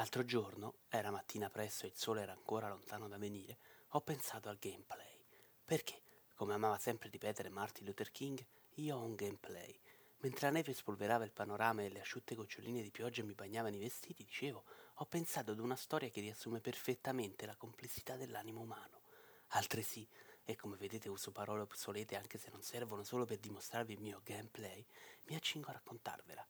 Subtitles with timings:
[0.00, 4.48] L'altro giorno, era mattina presto e il sole era ancora lontano da venire, ho pensato
[4.48, 5.22] al gameplay.
[5.62, 6.00] Perché,
[6.36, 8.42] come amava sempre ripetere Martin Luther King,
[8.76, 9.78] io ho un gameplay.
[10.20, 13.78] Mentre la neve spolverava il panorama e le asciutte goccioline di pioggia mi bagnavano i
[13.78, 19.02] vestiti, dicevo, ho pensato ad una storia che riassume perfettamente la complessità dell'animo umano.
[19.48, 20.08] Altresì,
[20.46, 24.22] e come vedete uso parole obsolete anche se non servono solo per dimostrarvi il mio
[24.24, 24.82] gameplay,
[25.26, 26.46] mi accingo a raccontarvela.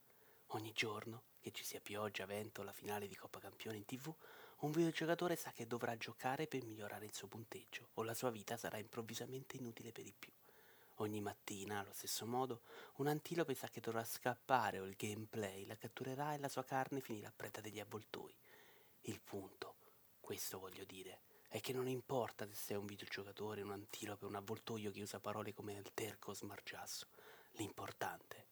[0.52, 4.14] Ogni giorno, che ci sia pioggia, vento la finale di Coppa Campione in tv,
[4.60, 8.56] un videogiocatore sa che dovrà giocare per migliorare il suo punteggio o la sua vita
[8.56, 10.30] sarà improvvisamente inutile per di più.
[10.96, 12.60] Ogni mattina, allo stesso modo,
[12.96, 17.00] un antilope sa che dovrà scappare o il gameplay la catturerà e la sua carne
[17.00, 18.36] finirà preda degli avvoltoi.
[19.02, 19.76] Il punto,
[20.20, 24.90] questo voglio dire, è che non importa se sei un videogiocatore, un antilope, un avvoltoio
[24.90, 27.06] che usa parole come alterco o smargiasso,
[27.52, 28.46] l'importante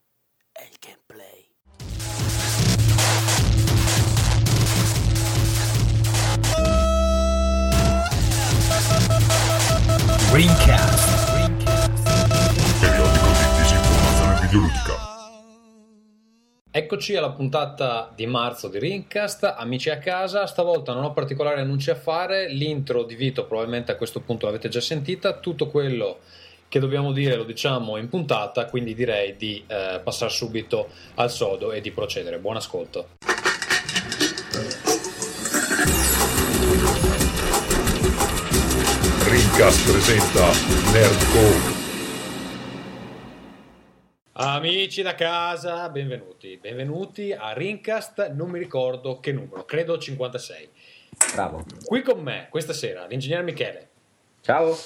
[0.51, 1.88] è il gameplay.
[10.31, 11.51] Greencast.
[12.81, 15.07] Periodico di disinformazione videoludica.
[16.71, 21.91] Eccoci alla puntata di marzo di Rincast, amici a casa, stavolta non ho particolari annunci
[21.91, 26.19] a fare, l'intro di Vito probabilmente a questo punto l'avete già sentita, tutto quello
[26.69, 31.73] che dobbiamo dire lo diciamo in puntata, quindi direi di eh, passare subito al sodo
[31.73, 32.39] e di procedere.
[32.39, 33.09] Buon ascolto.
[39.59, 40.47] Rincast presenta
[40.93, 41.75] Nerdcore.
[44.35, 46.57] Amici da casa, benvenuti.
[46.59, 50.69] Benvenuti a Rincast, non mi ricordo che numero, credo 56.
[51.35, 51.65] Bravo.
[51.85, 53.89] Qui con me questa sera l'ingegnere Michele.
[54.43, 54.79] Ciao.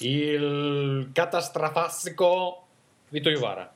[0.00, 2.66] Il catastrofastico
[3.08, 3.72] Vito Iuvara.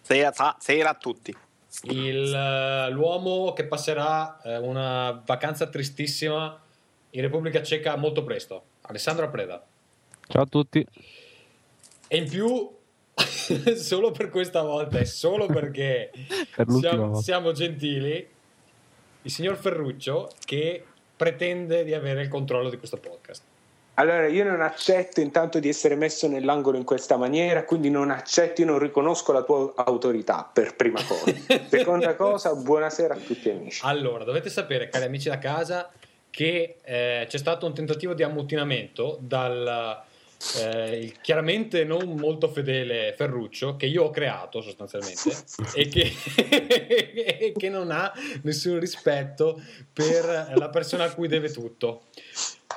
[0.00, 1.36] Sera, sera a tutti.
[1.82, 6.56] Il, uh, l'uomo che passerà uh, una vacanza tristissima
[7.10, 8.68] in Repubblica Ceca molto presto.
[8.90, 9.64] Alessandro Preda.
[10.26, 10.84] Ciao a tutti.
[12.08, 12.68] E in più
[13.76, 16.10] solo per questa volta e solo perché
[16.54, 18.28] per siamo, siamo, gentili,
[19.22, 20.84] il signor Ferruccio che
[21.16, 23.42] pretende di avere il controllo di questo podcast.
[23.94, 28.62] Allora, io non accetto intanto di essere messo nell'angolo in questa maniera, quindi non accetto,
[28.62, 31.32] io non riconosco la tua autorità per prima cosa.
[31.68, 33.82] Seconda cosa, buonasera a tutti amici.
[33.84, 35.90] Allora, dovete sapere, cari amici da casa,
[36.30, 40.08] che eh, c'è stato un tentativo di ammutinamento dal
[40.56, 45.36] eh, chiaramente non molto fedele Ferruccio, che io ho creato sostanzialmente,
[45.74, 46.10] e che,
[47.38, 49.60] e che non ha nessun rispetto
[49.92, 52.04] per la persona a cui deve tutto.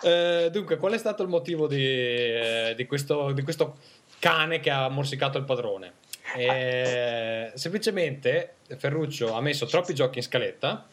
[0.03, 3.77] Eh, dunque, qual è stato il motivo di, eh, di, questo, di questo,
[4.19, 5.93] cane che ha morsicato il padrone?
[6.35, 10.87] Eh, semplicemente Ferruccio ha messo troppi giochi in scaletta.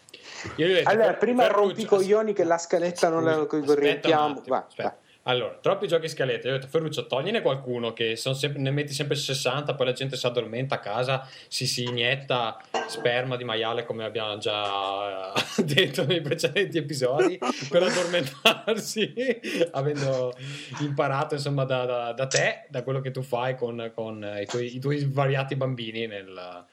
[0.56, 4.42] Detto, allora, prima rompi i coglioni che la scaletta non la correggiamo.
[4.46, 4.96] Va, va.
[5.24, 6.48] Allora, troppi giochi scalette.
[6.48, 10.16] Io ho detto, Ferruccio, togliene qualcuno che sempre, ne metti sempre 60, poi la gente
[10.16, 15.30] si addormenta a casa, si, si inietta sperma di maiale, come abbiamo già
[15.62, 19.40] detto nei precedenti episodi, per addormentarsi,
[19.72, 20.34] avendo
[20.80, 24.74] imparato insomma da, da, da, te, da quello che tu fai con, con i, tuoi,
[24.74, 26.64] i, tuoi, svariati bambini nel,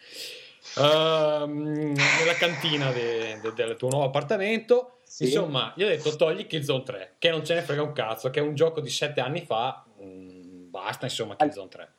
[0.78, 4.98] uh, nella cantina de, de, del tuo nuovo appartamento.
[5.04, 5.26] Sì.
[5.26, 8.40] Insomma, io ho detto togli Killzone 3, che non ce ne frega un cazzo, che
[8.40, 11.92] è un gioco di 7 anni fa, mh, mm, basta insomma Killzone 3.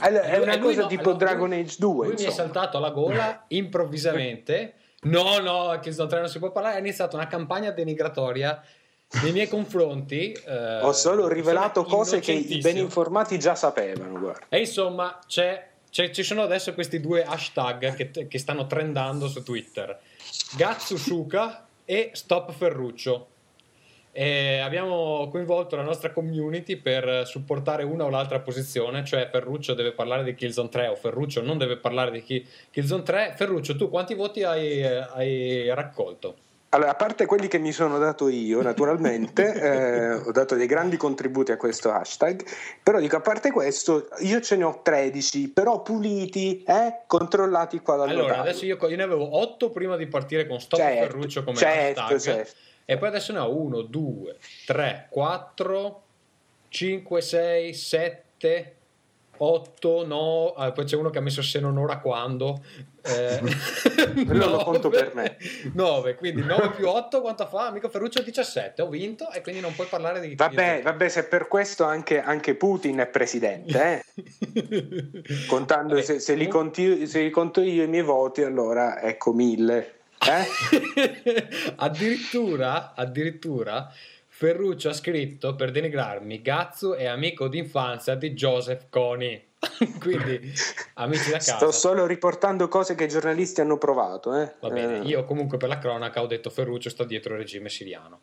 [0.00, 1.92] Allora, è una cosa no, tipo allora, Dragon Age 2.
[1.92, 2.28] Lui insomma.
[2.28, 4.74] mi è saltato alla gola improvvisamente.
[5.02, 6.76] No, no, Killzone 3 non si può parlare.
[6.76, 8.62] Ha iniziato una campagna denigratoria
[9.22, 10.32] nei miei confronti.
[10.32, 14.18] Eh, Ho solo rivelato cose che i ben informati già sapevano.
[14.18, 14.46] Guarda.
[14.48, 19.42] E insomma, c'è, c'è, ci sono adesso questi due hashtag che, che stanno trendando su
[19.42, 19.98] Twitter.
[20.54, 23.28] Gatsusuka e Stop Ferruccio.
[24.12, 29.92] E abbiamo coinvolto la nostra community per supportare una o l'altra posizione, cioè Ferruccio deve
[29.92, 33.32] parlare di Killzone 3 o Ferruccio non deve parlare di Killzone 3.
[33.34, 36.36] Ferruccio, tu quanti voti hai, hai raccolto?
[36.70, 40.96] Allora, a parte quelli che mi sono dato io, naturalmente, eh, ho dato dei grandi
[40.96, 42.44] contributi a questo hashtag,
[42.82, 47.96] però dico, a parte questo, io ce ne ho 13, però puliti, eh, controllati qua
[47.96, 51.44] dal Allora, adesso io, io, ne avevo 8 prima di partire con Stop certo, Ferruccio
[51.44, 52.52] come certo, hashtag, certo.
[52.84, 54.36] e poi adesso ne ho 1, 2,
[54.66, 56.02] 3, 4,
[56.68, 58.74] 5, 6, 7...
[59.38, 62.62] 8, no, ah, poi c'è uno che ha messo se non ora quando.
[63.06, 65.36] Eh, Quello lo conto per me.
[65.72, 67.68] 9, quindi 9 più 8 quanto fa?
[67.68, 70.34] Amico Ferruccio 17, ho vinto e quindi non puoi parlare di...
[70.34, 75.42] Vabbè, vabbè se per questo anche, anche Putin è presidente, eh?
[75.46, 79.32] Contando, vabbè, se, se, li conti, se li conto io i miei voti, allora ecco
[79.32, 79.94] mille.
[80.18, 81.46] Eh?
[81.76, 83.92] addirittura, addirittura
[84.38, 89.45] Ferruccio ha scritto per denigrarmi Gazzu è amico d'infanzia di Joseph Coni.
[90.00, 90.52] Quindi,
[90.94, 91.56] amici da casa.
[91.56, 94.34] Sto solo riportando cose che i giornalisti hanno provato.
[94.34, 94.54] Eh?
[94.60, 95.06] Va bene, Eh.
[95.08, 98.20] io comunque per la cronaca ho detto Ferruccio sta dietro il regime siriano.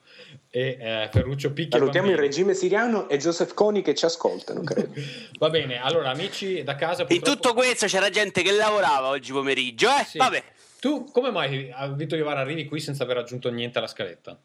[0.49, 4.93] E eh, Ferruccio picchia Salutiamo il regime siriano e Joseph Coni che ci ascoltano, credo.
[5.39, 7.01] Va bene, allora amici da casa...
[7.01, 10.03] In purtroppo- tutto questo c'era gente che lavorava oggi pomeriggio, eh?
[10.05, 10.17] Sì.
[10.19, 10.43] Vabbè,
[10.79, 14.39] Tu come mai, a Vito Iovara, arrivi qui senza aver aggiunto niente alla scaletta?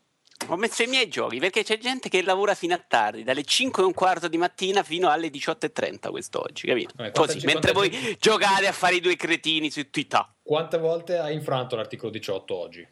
[0.48, 3.82] Ho messo i miei giochi perché c'è gente che lavora fino a tardi, dalle 5
[3.82, 6.92] e un quarto di mattina fino alle 18.30 quest'oggi, capito?
[6.96, 10.26] Vabbè, quanta Così, mentre voi giocate a fare i due cretini su Twitter.
[10.42, 12.88] Quante volte hai infranto l'articolo 18 oggi?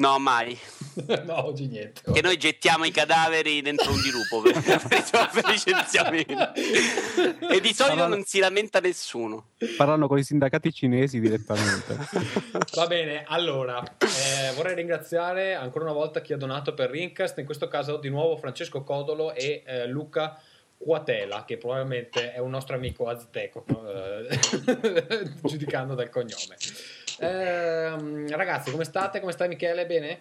[0.00, 0.58] No, mai.
[1.26, 2.00] no, oggi niente.
[2.10, 4.54] Che noi gettiamo i cadaveri dentro un dirupo per,
[4.88, 6.54] per, licenziamento.
[6.54, 9.50] E di solito non si lamenta nessuno.
[9.76, 11.98] Parlano con i sindacati cinesi direttamente.
[12.74, 17.44] Va bene, allora eh, vorrei ringraziare ancora una volta chi ha donato per Rincast, in
[17.44, 20.40] questo caso di nuovo Francesco Codolo e eh, Luca
[20.78, 24.38] Quatela, che probabilmente è un nostro amico azteco, eh,
[25.44, 26.56] giudicando dal cognome.
[27.20, 29.20] Ehm, ragazzi, come state?
[29.20, 29.86] Come stai Michele?
[29.86, 30.18] Bene?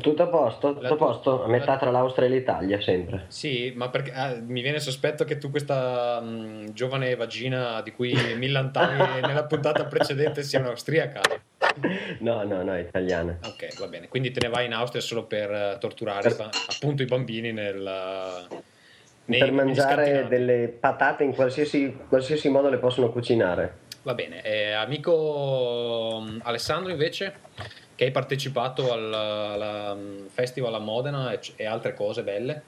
[0.00, 3.26] Tutto a posto, tutto a posto, a metà tra l'Austria e l'Italia sempre.
[3.28, 7.92] Sì, ma perché ah, mi viene il sospetto che tu questa mh, giovane vagina di
[7.92, 11.20] cui millantavi nella puntata precedente sia un'austriaca.
[12.18, 13.38] No, no, no, italiana.
[13.44, 14.08] Ok, va bene.
[14.08, 18.48] Quindi te ne vai in Austria solo per eh, torturare ba- appunto i bambini nel,
[19.26, 23.82] nei- per mangiare delle patate in qualsiasi, qualsiasi modo le possono cucinare.
[24.04, 24.42] Va bene.
[24.42, 27.34] Eh, amico mh, Alessandro invece,
[27.94, 32.62] che hai partecipato al, alla, mh, festival a Modena e, e altre cose belle.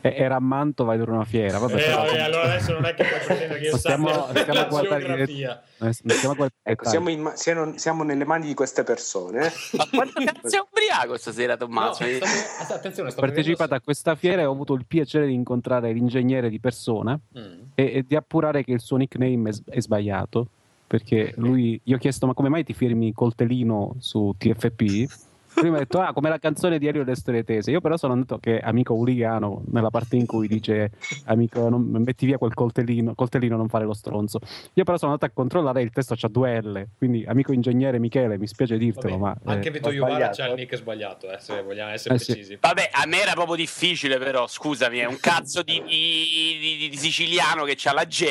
[0.00, 1.58] E- Era a Mantova era una fiera.
[1.58, 4.68] Vabbè, Eh, vabbè, allora adesso non è che puoi pretendere che io Stiamo- sappia la
[4.68, 5.62] geografia.
[5.78, 9.50] Eh, guardare i Ecco, siamo, in siamo- siamo nelle mani di queste persone.
[9.76, 12.04] Ma quanto cazzo sei ubriaco stasera, No, Tommaso?
[12.04, 12.24] stavo-
[12.60, 15.92] att- attenzione, Ho sto partecipato a questa fiera e ho avuto il piacere di incontrare
[15.92, 17.60] l'ingegnere di persona Mm.
[17.74, 20.48] e, e di appurare che il suo nickname è, è sbagliato.
[20.86, 25.06] Perché lui, gli ho chiesto: Ma come mai ti firmi coltellino su TFP?
[25.62, 27.70] Mi ha detto: Ah, come la canzone di Elio Le Storie Tese.
[27.70, 30.90] Io, però, sono andato che è amico Uligano nella parte in cui dice:
[31.26, 34.38] Amico, non, metti via quel coltellino, coltellino, non fare lo stronzo.
[34.74, 36.86] Io, però, sono andato a controllare il testo c'ha due L.
[36.98, 39.52] Quindi, amico ingegnere Michele, mi spiace dirtelo, Vabbè, ma.
[39.52, 42.32] anche eh, Vito ho Iovara c'ha il nick sbagliato, eh, se vogliamo essere Eh sì.
[42.32, 42.58] precisi.
[42.60, 46.96] Vabbè, a me era proprio difficile, però, scusami, è un cazzo di, di- di- di
[46.96, 48.24] siciliano che c'ha la J.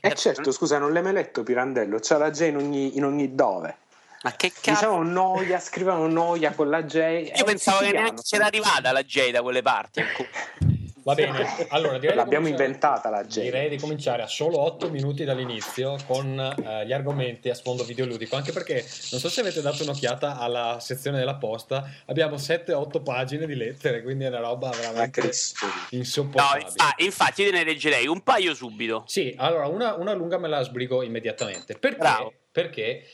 [0.00, 1.98] Eh certo, scusa, non l'hai mai letto Pirandello?
[2.00, 3.76] C'ha la J in ogni, in ogni dove.
[4.22, 4.70] Ma che cazzo?
[4.70, 7.32] Diciamo noia, scrivevano noia con la J.
[7.34, 10.02] Io pensavo che neanche c'era arrivata la J da quelle parti.
[11.02, 13.40] Va bene, allora direi di L'abbiamo inventata la J.
[13.40, 18.36] Direi di cominciare a solo 8 minuti dall'inizio con eh, gli argomenti a sfondo videoludico,
[18.36, 23.46] anche perché non so se avete dato un'occhiata alla sezione della posta, abbiamo 7-8 pagine
[23.46, 25.64] di lettere, quindi è una roba veramente Cristo.
[25.64, 26.66] No, insopportabile.
[26.68, 29.04] infa- infatti io ne leggerei un paio subito.
[29.06, 31.78] Sì, allora una, una lunga me la sbrigo immediatamente.
[31.78, 31.98] Perché?
[31.98, 32.32] Bravo.
[32.52, 33.04] Perché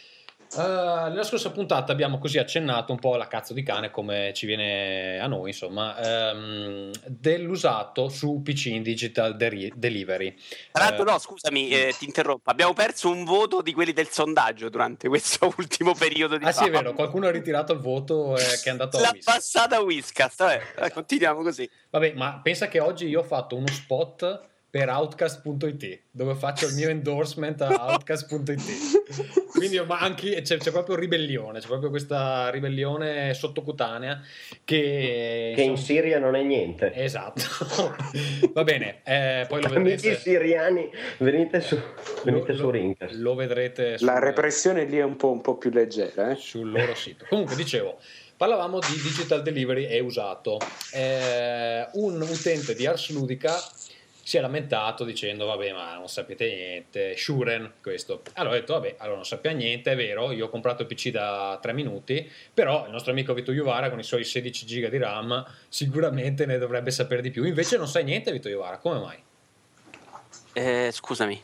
[0.54, 4.46] eh, nella scorsa puntata abbiamo così accennato un po' alla cazzo di cane, come ci
[4.46, 10.34] viene a noi, insomma, ehm, dell'usato su PC in digital deri- delivery.
[10.72, 12.50] Tra l'altro, Eh, no, scusami, eh, ti interrompo.
[12.50, 16.64] Abbiamo perso un voto di quelli del sondaggio durante questo ultimo periodo di Ah sì,
[16.64, 19.34] è vero, qualcuno ha ritirato il voto eh, che è andato a L'ha Whiskas.
[19.34, 20.36] passata Whiskas.
[20.36, 21.68] Vabbè, continuiamo così.
[21.90, 24.40] Vabbè, ma pensa che oggi io ho fatto uno spot
[24.76, 28.60] per outcast.it dove faccio il mio endorsement a outcast.it
[29.52, 34.20] quindi ma anche c'è, c'è proprio ribellione c'è proprio questa ribellione sottocutanea
[34.64, 36.92] che, Che in Siria non è niente.
[36.92, 37.42] esatto
[38.52, 41.78] va bene eh, poi lo Amici vedrete siriani, venite su,
[42.24, 43.14] venite lo, su Rincast.
[43.14, 46.32] lo vedrete La repressione lì è un po', un po' più leggera.
[46.32, 46.34] Eh?
[46.36, 47.24] sul loro sito.
[47.28, 47.98] Comunque, dicevo,
[48.36, 50.58] parlavamo di digital delivery e usato.
[50.92, 53.54] Eh, un utente di Ars Ludica
[54.26, 58.22] si è lamentato dicendo vabbè ma non sapete niente, Shuren questo.
[58.32, 61.10] Allora ho detto vabbè, allora non sappiamo niente, è vero, io ho comprato il PC
[61.10, 64.98] da 3 minuti, però il nostro amico Vito Iuvara con i suoi 16 giga di
[64.98, 67.44] RAM sicuramente ne dovrebbe sapere di più.
[67.44, 69.22] Invece non sai niente Vito Iuvara, come mai?
[70.54, 71.40] Eh, scusami.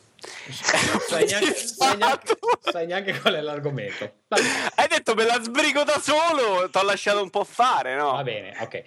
[1.09, 4.13] Sai neanche, sai neanche- sai neanche qual è l'argomento.
[4.29, 4.43] Vabbè.
[4.77, 8.13] Hai detto me la sbrigo da solo, ti ho lasciato un po' fare, no?
[8.13, 8.83] Va bene, ok.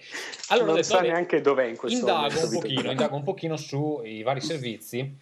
[0.48, 2.46] Allora non detto, sa vabbè, neanche dov'è in questo indago momento.
[2.46, 5.18] un pochino, indago un pochino sui vari servizi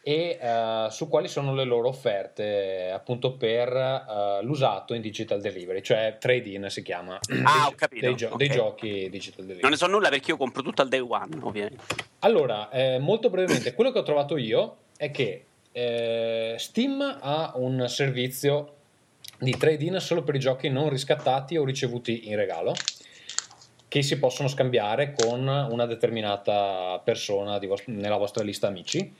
[0.00, 5.82] e eh, su quali sono le loro offerte appunto per eh, l'usato in digital delivery,
[5.82, 8.54] cioè trade-in si chiama, Ah, ho dei, capito, dei gio- dei ok.
[8.54, 9.60] giochi digital delivery.
[9.62, 11.84] Non ne so nulla perché io compro tutto al day one, ovviamente.
[12.20, 17.86] Allora, eh, molto brevemente, quello che ho trovato io è che eh, Steam ha un
[17.88, 18.74] servizio
[19.38, 22.74] di trade-in solo per i giochi non riscattati o ricevuti in regalo
[23.86, 29.14] che si possono scambiare con una determinata persona vos- nella vostra lista amici.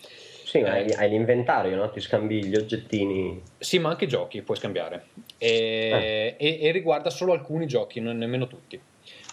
[0.45, 0.83] Sì, ma Eh.
[0.83, 1.91] hai, hai l'inventario, no?
[1.91, 3.41] Ti scambi gli oggettini.
[3.59, 5.07] Sì, ma anche i giochi puoi scambiare.
[5.39, 8.79] E, e- e riguarda solo alcuni giochi, non nemmeno tutti.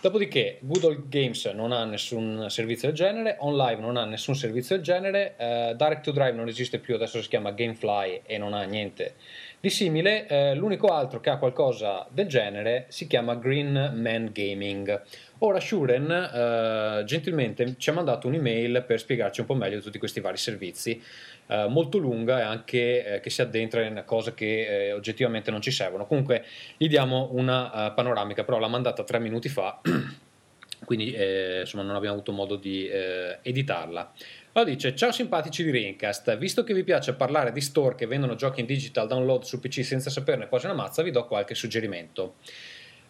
[0.05, 4.75] Dopodiché, Good Old Games non ha nessun servizio del genere, OnLive non ha nessun servizio
[4.75, 8.53] del genere, eh, Direct to Drive non esiste più, adesso si chiama Gamefly e non
[8.53, 9.15] ha niente
[9.59, 10.27] di simile.
[10.27, 15.01] Eh, l'unico altro che ha qualcosa del genere si chiama Green Man Gaming.
[15.39, 20.21] Ora Shuren eh, gentilmente ci ha mandato un'email per spiegarci un po' meglio tutti questi
[20.21, 21.01] vari servizi,
[21.47, 25.61] eh, molto lunga e anche eh, che si addentra in cose che eh, oggettivamente non
[25.61, 26.05] ci servono.
[26.05, 26.45] Comunque
[26.77, 29.81] gli diamo una eh, panoramica, però l'ha mandata tre minuti fa,
[30.85, 34.13] quindi eh, insomma non abbiamo avuto modo di editarla.
[34.53, 38.35] Allora dice, ciao simpatici di Rincast, visto che vi piace parlare di store che vendono
[38.35, 42.35] giochi in digital download su PC senza saperne quasi una mazza, vi do qualche suggerimento.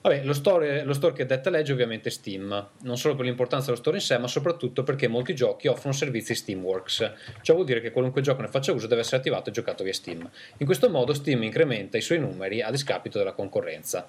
[0.05, 3.77] Vabbè, lo store, lo store che detta legge ovviamente Steam, non solo per l'importanza dello
[3.77, 7.11] store in sé, ma soprattutto perché molti giochi offrono servizi Steamworks.
[7.41, 9.93] Ciò vuol dire che qualunque gioco ne faccia uso deve essere attivato e giocato via
[9.93, 10.29] Steam.
[10.57, 14.07] In questo modo Steam incrementa i suoi numeri a discapito della concorrenza.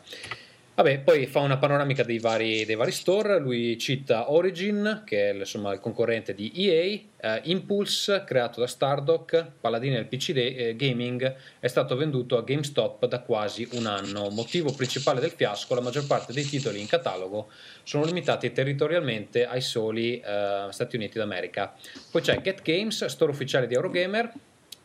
[0.77, 5.33] Vabbè, poi fa una panoramica dei vari, dei vari store, lui cita Origin, che è
[5.33, 10.77] insomma, il concorrente di EA, eh, Impulse, creato da Stardock, paladino del PC de- eh,
[10.77, 14.29] Gaming, è stato venduto a GameStop da quasi un anno.
[14.29, 17.49] Motivo principale del fiasco, la maggior parte dei titoli in catalogo
[17.83, 21.75] sono limitati territorialmente ai soli eh, Stati Uniti d'America.
[22.11, 24.31] Poi c'è Get Games, store ufficiale di Eurogamer,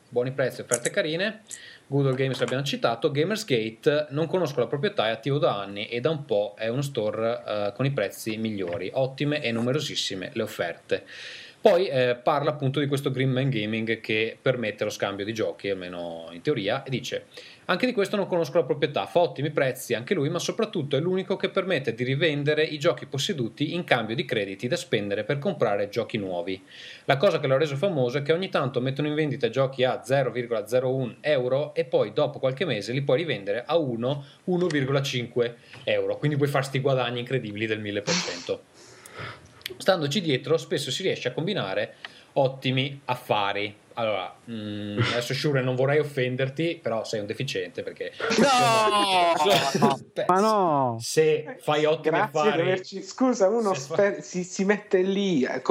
[0.08, 1.42] buoni prezzi, offerte carine.
[1.92, 6.10] Google Games l'abbiamo citato, Gamersgate non conosco la proprietà, è attivo da anni e da
[6.10, 11.04] un po' è uno store eh, con i prezzi migliori, ottime e numerosissime le offerte.
[11.60, 15.70] Poi eh, parla appunto di questo Green Man Gaming che permette lo scambio di giochi,
[15.70, 17.26] almeno in teoria, e dice
[17.66, 21.00] anche di questo non conosco la proprietà, fa ottimi prezzi anche lui, ma soprattutto è
[21.00, 25.38] l'unico che permette di rivendere i giochi posseduti in cambio di crediti da spendere per
[25.38, 26.62] comprare giochi nuovi.
[27.06, 30.02] La cosa che l'ha reso famoso è che ogni tanto mettono in vendita giochi a
[30.04, 35.54] 0,01 euro e poi dopo qualche mese li puoi rivendere a 1, 1,5
[35.86, 38.60] euro, quindi puoi fare sti guadagni incredibili del 1000%.
[39.78, 41.96] Standoci dietro spesso si riesce a combinare
[42.34, 43.76] ottimi affari.
[43.94, 48.12] Allora, mm, adesso Shure non vorrei offenderti, però sei un deficiente perché...
[48.38, 49.34] No!
[50.14, 50.98] Beh, Ma no!
[51.00, 52.62] Se fai ottimi Grazie affari...
[52.62, 53.02] averci.
[53.04, 55.62] Scusa, uno fa- spe- si, si mette lì a,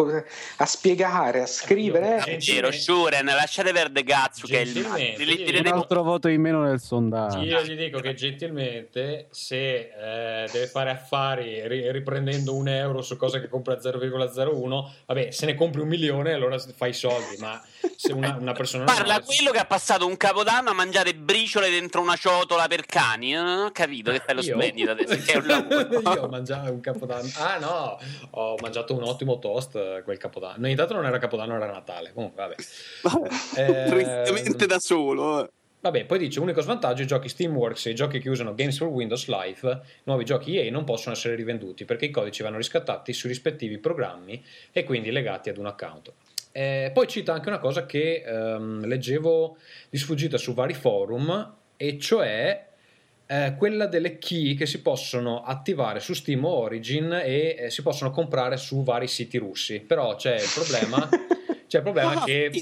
[0.56, 2.16] a spiegare, a scrivere.
[2.18, 6.28] È vero, Shuren, lasciate perdere cazzo che è il Gentilmente, li io- Un altro voto
[6.28, 7.40] in meno nel sondaggio.
[7.40, 13.16] Io gli dico che gentilmente se eh, deve fare affari ri- riprendendo un euro su
[13.16, 17.36] cose che compra a 0,01, vabbè, se ne compri un milione allora fai i soldi,
[17.38, 17.60] ma
[17.96, 21.70] se una, una persona Parla normale- quello che ha passato un capodanno a mangiare briciole
[21.70, 23.32] dentro una ciotola per cani.
[23.32, 25.16] Non ho capito che fai lo splendido adesso.
[25.16, 26.00] Che è un lavoro.
[26.14, 27.28] Io ho mangiato un capodanno.
[27.36, 27.98] Ah no,
[28.30, 30.56] ho mangiato un ottimo toast eh, quel capodanno.
[30.60, 32.12] No, intanto non era capodanno, era Natale.
[32.12, 32.54] Comunque, vabbè.
[33.56, 35.44] Eh, Tristemente da solo.
[35.44, 35.50] eh.
[35.82, 38.88] Vabbè, poi dice: unico svantaggio: i giochi Steamworks e i giochi che usano Games for
[38.88, 43.30] Windows Live, nuovi giochi EA, non possono essere rivenduti perché i codici vanno riscattati sui
[43.30, 46.12] rispettivi programmi e quindi legati ad un account.
[46.52, 49.56] Eh, poi cita anche una cosa che ehm, leggevo
[49.88, 52.66] di sfuggita su vari forum, e cioè
[53.26, 58.10] eh, quella delle key che si possono attivare su Steam Origin e eh, si possono
[58.10, 59.78] comprare su vari siti russi.
[59.80, 61.08] Però c'è il problema,
[61.68, 62.60] c'è il problema Ah, che sì,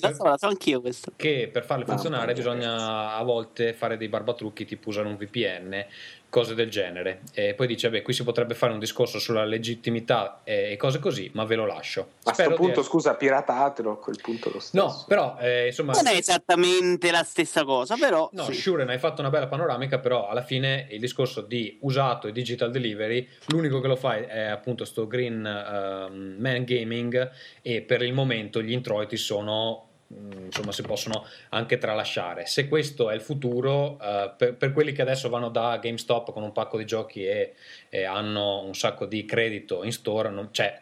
[0.83, 1.13] questo.
[1.17, 2.35] che per farle Mamma funzionare mia.
[2.35, 5.87] bisogna a volte fare dei barbatrucchi tipo usare un VPN
[6.31, 10.41] cose del genere e poi dice beh qui si potrebbe fare un discorso sulla legittimità
[10.45, 13.99] e cose così ma ve lo lascio A questo di punto, essere- scusa, piratatelo a
[13.99, 14.85] quel punto lo stesso.
[14.85, 18.29] no però eh, insomma Non è esattamente la stessa cosa, però.
[18.33, 18.53] No, sì.
[18.55, 22.71] Shuren hai fatto una bella panoramica, però alla fine il discorso di usato e digital
[22.71, 27.31] delivery, l'unico che lo fa è appunto sto Green ehm, Man Gaming
[27.63, 32.47] e per il momento gli introiti sono insomma si possono anche tralasciare.
[32.47, 36.43] Se questo è il futuro, eh, per, per quelli che adesso vanno da GameStop con
[36.43, 37.55] un pacco di giochi e,
[37.89, 40.81] e hanno un sacco di credito in store, non- cioè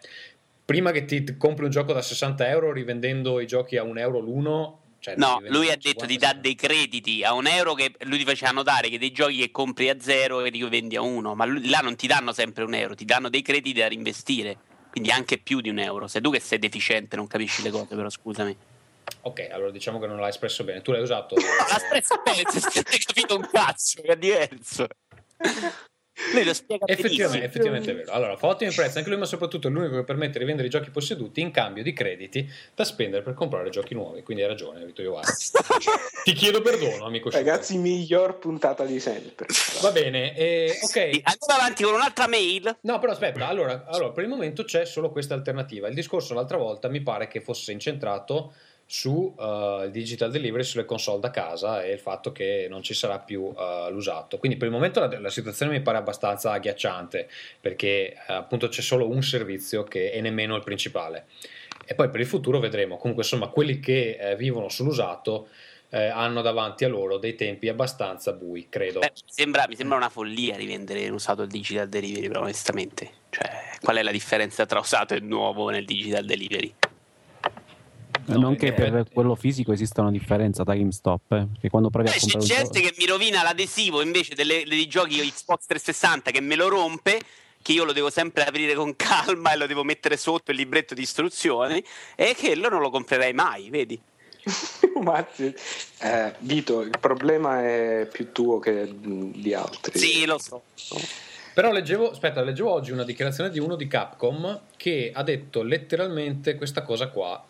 [0.65, 3.99] prima che ti ti compri un gioco da 60 euro rivendendo i giochi a un
[3.99, 7.75] euro l'uno, cioè, No, lui ha 50, detto ti dà dei crediti a un euro
[7.75, 10.97] che lui ti faceva notare che dei giochi che compri a zero e li vendi
[10.97, 13.79] a uno, ma lui- là non ti danno sempre un euro, ti danno dei crediti
[13.79, 14.57] da reinvestire,
[14.91, 16.09] quindi anche più di un euro.
[16.09, 18.57] Sei tu che sei deficiente, non capisci le cose, però scusami.
[19.27, 20.83] Ok, allora diciamo che non l'hai espresso bene.
[20.83, 21.35] Tu l'hai usato.
[21.35, 24.87] L'ha espresso bene, se hai capito un cazzo, che è diverso.
[26.33, 28.13] Lui lo spiega Effettivamente, effettivamente è vero.
[28.13, 30.71] Allora, fa ottimi prezzi anche lui, ma soprattutto è l'unico che permette di vendere i
[30.71, 34.23] giochi posseduti in cambio di crediti da spendere per comprare giochi nuovi.
[34.23, 35.27] Quindi hai ragione, Vito Iovara.
[36.25, 37.29] Ti chiedo perdono, amico.
[37.29, 39.47] Ragazzi, miglior puntata di sempre.
[39.83, 40.97] Va bene, eh, ok.
[40.97, 42.79] Andiamo avanti con un'altra mail.
[42.83, 45.89] No, però aspetta, allora, allora, per il momento c'è solo questa alternativa.
[45.89, 48.55] Il discorso l'altra volta mi pare che fosse incentrato
[48.87, 52.95] su eh, il digital delivery sulle console da casa e il fatto che non ci
[52.95, 54.39] sarà più eh, l'usato.
[54.39, 57.29] Quindi per il momento la, la situazione mi pare abbastanza agghiacciante
[57.61, 61.27] perché eh, appunto c'è solo un servizio che è nemmeno il principale.
[61.85, 62.97] E poi per il futuro vedremo.
[62.97, 65.49] Comunque, insomma, quelli che eh, vivono sull'usato
[65.91, 69.01] eh, hanno davanti a loro dei tempi abbastanza bui, credo.
[69.01, 73.11] Beh, mi, sembra, mi sembra una follia rivendere usato il digital delivery, però onestamente.
[73.31, 76.75] Cioè, qual è la differenza tra usato e nuovo nel digital delivery?
[78.27, 82.09] No, non che per quello fisico esista una differenza da GameStop, eh, perché quando provi
[82.09, 85.17] a Beh, c'è comprare un gente gioco- che mi rovina l'adesivo invece delle- dei giochi
[85.19, 87.21] Xbox 360 che me lo rompe
[87.63, 90.95] che io lo devo sempre aprire con calma e lo devo mettere sotto il libretto
[90.95, 91.83] di istruzioni
[92.15, 94.01] e che lo non lo comprerei mai, vedi?
[95.03, 95.53] Mazzi.
[96.01, 99.99] Eh, Vito, il problema è più tuo che mh, di altri.
[99.99, 100.63] Sì, lo so.
[101.55, 106.55] Però leggevo, aspetta, leggevo oggi una dichiarazione di uno di Capcom che ha detto letteralmente
[106.55, 107.43] questa cosa qua.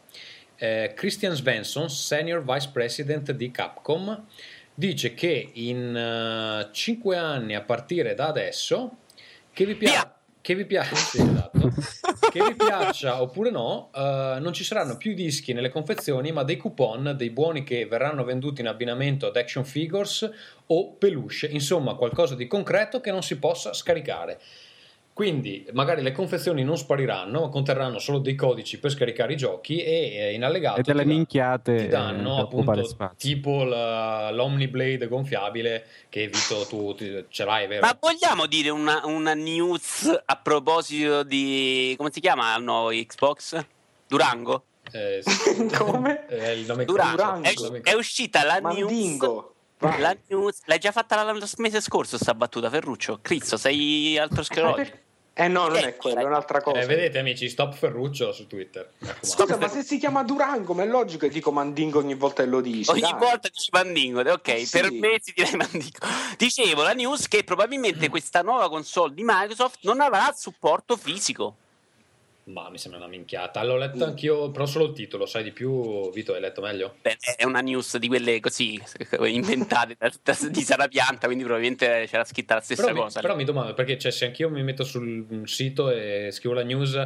[0.56, 4.24] Eh, Christian Svensson, Senior Vice President di Capcom,
[4.74, 8.98] dice che in 5 anni a partire da adesso,
[9.52, 11.72] che vi, pia- che vi piace, sì, esatto.
[12.30, 16.56] che vi piaccia oppure no, eh, non ci saranno più dischi nelle confezioni, ma dei
[16.56, 20.30] coupon, dei buoni che verranno venduti in abbinamento ad action figures
[20.66, 24.40] o peluche, insomma qualcosa di concreto che non si possa scaricare.
[25.16, 29.82] Quindi magari le confezioni non spariranno, ma conterranno solo dei codici per scaricare i giochi
[29.82, 35.08] e eh, in allegato e delle ti, minchiate ti danno eh, appunto tipo la- l'Omniblade
[35.08, 37.80] gonfiabile che Vito tu ti- ce l'hai, vero?
[37.86, 41.94] Ma vogliamo dire una, una news a proposito di...
[41.96, 43.58] come si chiama il nuovo Xbox?
[44.06, 44.64] Durango?
[44.92, 45.66] Eh, sì.
[45.78, 46.26] Come?
[46.28, 47.16] Eh, il nome Durango.
[47.16, 47.74] Durango.
[47.76, 49.26] È, è uscita la Mandingo.
[49.26, 49.44] news...
[49.78, 49.98] Vai.
[50.00, 50.60] La news...
[50.66, 53.18] L'hai già fatta la- lo mese scorso sta battuta, Ferruccio?
[53.22, 55.04] Crizzo, sei altro sclerotico.
[55.38, 56.80] Eh no, non è quello, è un'altra cosa.
[56.80, 58.90] Eh, vedete amici, stop Ferruccio su Twitter.
[59.20, 62.48] Scusa, ma se si chiama Durango, ma è logico che dico Mandingo ogni volta che
[62.48, 62.90] lo dici.
[62.90, 63.12] Ogni dai.
[63.18, 64.80] volta dici Mandingo, ok, Eh, sì.
[64.80, 65.98] per me si direi Mandingo.
[66.38, 71.56] Dicevo la news che probabilmente questa nuova console di Microsoft non avrà supporto fisico.
[72.48, 73.64] Ma mi sembra una minchiata.
[73.64, 76.94] L'ho letto anch'io, però solo il titolo, sai di più, Vito, hai letto meglio?
[77.02, 78.80] Beh, è una news di quelle così
[79.26, 79.96] inventate
[80.50, 83.20] di Sarapianta, quindi probabilmente c'era scritta la stessa Però mi, cosa.
[83.20, 86.96] però mi domando perché cioè, se anch'io mi metto sul sito e scrivo la news,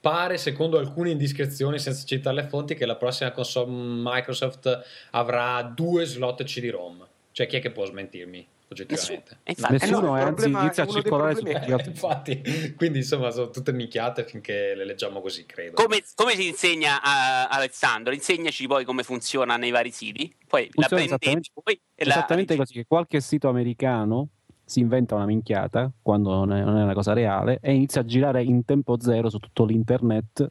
[0.00, 6.06] pare secondo alcune indiscrezioni, senza citare le fonti, che la prossima console Microsoft avrà due
[6.06, 7.06] slot CD-ROM.
[7.30, 8.44] Cioè, chi è che può smentirmi.
[8.70, 9.38] Oggettivamente?
[9.42, 13.72] E Nessuno, Eh no, anzi inizia a circolare su tutti infatti, quindi insomma sono tutte
[13.72, 15.72] minchiate finché le leggiamo così, credo.
[15.74, 18.12] come, come si insegna a Alessandro?
[18.12, 20.32] Insegnaci poi come funziona nei vari siti.
[20.46, 24.28] Poi la Funziona prendete esattamente- voi e la Esattamente così, che qualche sito americano
[24.64, 28.04] si inventa una minchiata quando non è, non è una cosa reale e inizia a
[28.04, 30.46] girare in tempo zero su tutto l'internet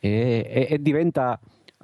[0.00, 1.40] e, e- e diventa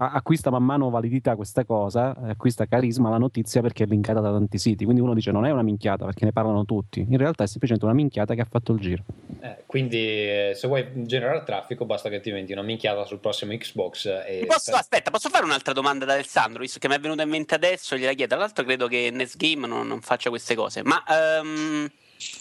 [0.08, 4.58] acquista man mano validità questa cosa, acquista carisma la notizia perché è linkata da tanti
[4.58, 4.84] siti.
[4.84, 7.84] Quindi uno dice non è una minchiata perché ne parlano tutti, in realtà è semplicemente
[7.84, 9.04] una minchiata che ha fatto il giro.
[9.40, 13.52] Eh, quindi eh, se vuoi generare traffico basta che ti inventi una minchiata sul prossimo
[13.56, 17.22] Xbox e Posso, aspetta, posso fare un'altra domanda ad Alessandro, visto che mi è venuta
[17.22, 18.34] in mente adesso, gliela chiedo.
[18.34, 21.90] Tra l'altro credo che Nesgame non, non faccia queste cose, ma ehm,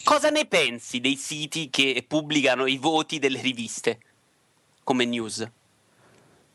[0.04, 3.98] cosa ne pensi dei siti che pubblicano i voti delle riviste
[4.82, 5.48] come news?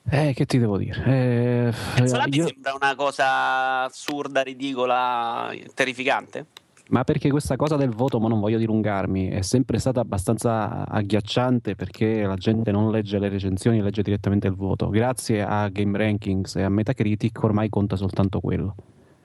[0.08, 1.04] Eh, che ti devo dire?
[1.06, 6.46] Eh, mi io- sembra una cosa assurda, ridicola, terrificante.
[6.90, 11.74] Ma perché questa cosa del voto, ma non voglio dilungarmi, è sempre stata abbastanza agghiacciante
[11.76, 14.90] perché la gente non legge le recensioni, legge direttamente il voto.
[14.90, 18.76] Grazie a Game Rankings e a Metacritic ormai conta soltanto quello.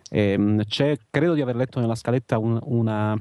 [0.09, 3.15] Ehm, c'è, credo di aver letto nella scaletta un- una,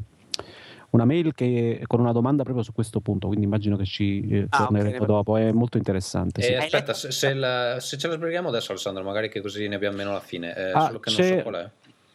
[0.91, 4.45] una mail che, con una domanda proprio su questo punto, quindi immagino che ci eh,
[4.49, 5.05] Ah, torneremo ok.
[5.05, 5.37] dopo.
[5.37, 6.41] È molto interessante.
[6.41, 6.51] sì.
[6.51, 9.75] E aspetta, se, se la- se ce la sbrighiamo adesso, Alessandro, magari che così ne
[9.75, 10.55] abbiamo meno alla fine.
[10.55, 11.69] Eh, Ah, solo che non so qual è.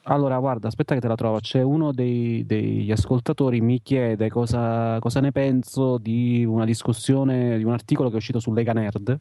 [0.06, 1.38] Allora, guarda, aspetta che te la trovo.
[1.40, 7.64] C'è uno dei- degli ascoltatori mi chiede cosa, cosa ne penso di una discussione, di
[7.64, 9.18] un articolo che è uscito su Lega Nerd.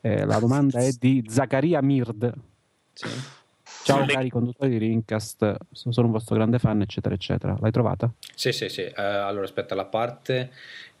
[0.00, 2.32] Eh, la domanda è di Zaccaria Mird.
[2.94, 3.06] Sì.
[3.86, 7.56] Ciao Sulle- cari conduttori di Rincast, so- sono un vostro grande fan, eccetera, eccetera.
[7.60, 8.12] L'hai trovata?
[8.34, 8.80] Sì, sì, sì.
[8.80, 10.50] Eh, allora, aspetta, la parte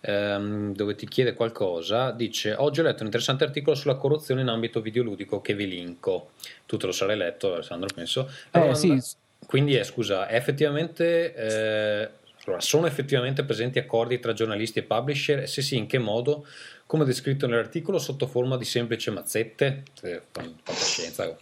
[0.02, 4.46] ehm, dove ti chiede qualcosa dice: Oggi ho letto un interessante articolo sulla corruzione in
[4.46, 6.30] ambito videoludico che vi linko.
[6.64, 8.28] Tu te lo sarai letto, Alessandro, penso.
[8.52, 9.02] Eh, domanda- sì.
[9.44, 11.34] Quindi, è, scusa, è effettivamente.
[11.34, 12.10] eh,
[12.44, 15.40] Allora, sono effettivamente presenti accordi tra giornalisti e publisher?
[15.40, 16.46] E se sì, in che modo?
[16.86, 19.82] Come descritto nell'articolo, sotto forma di semplici mazzette?
[20.02, 21.36] Eh, fantascienza.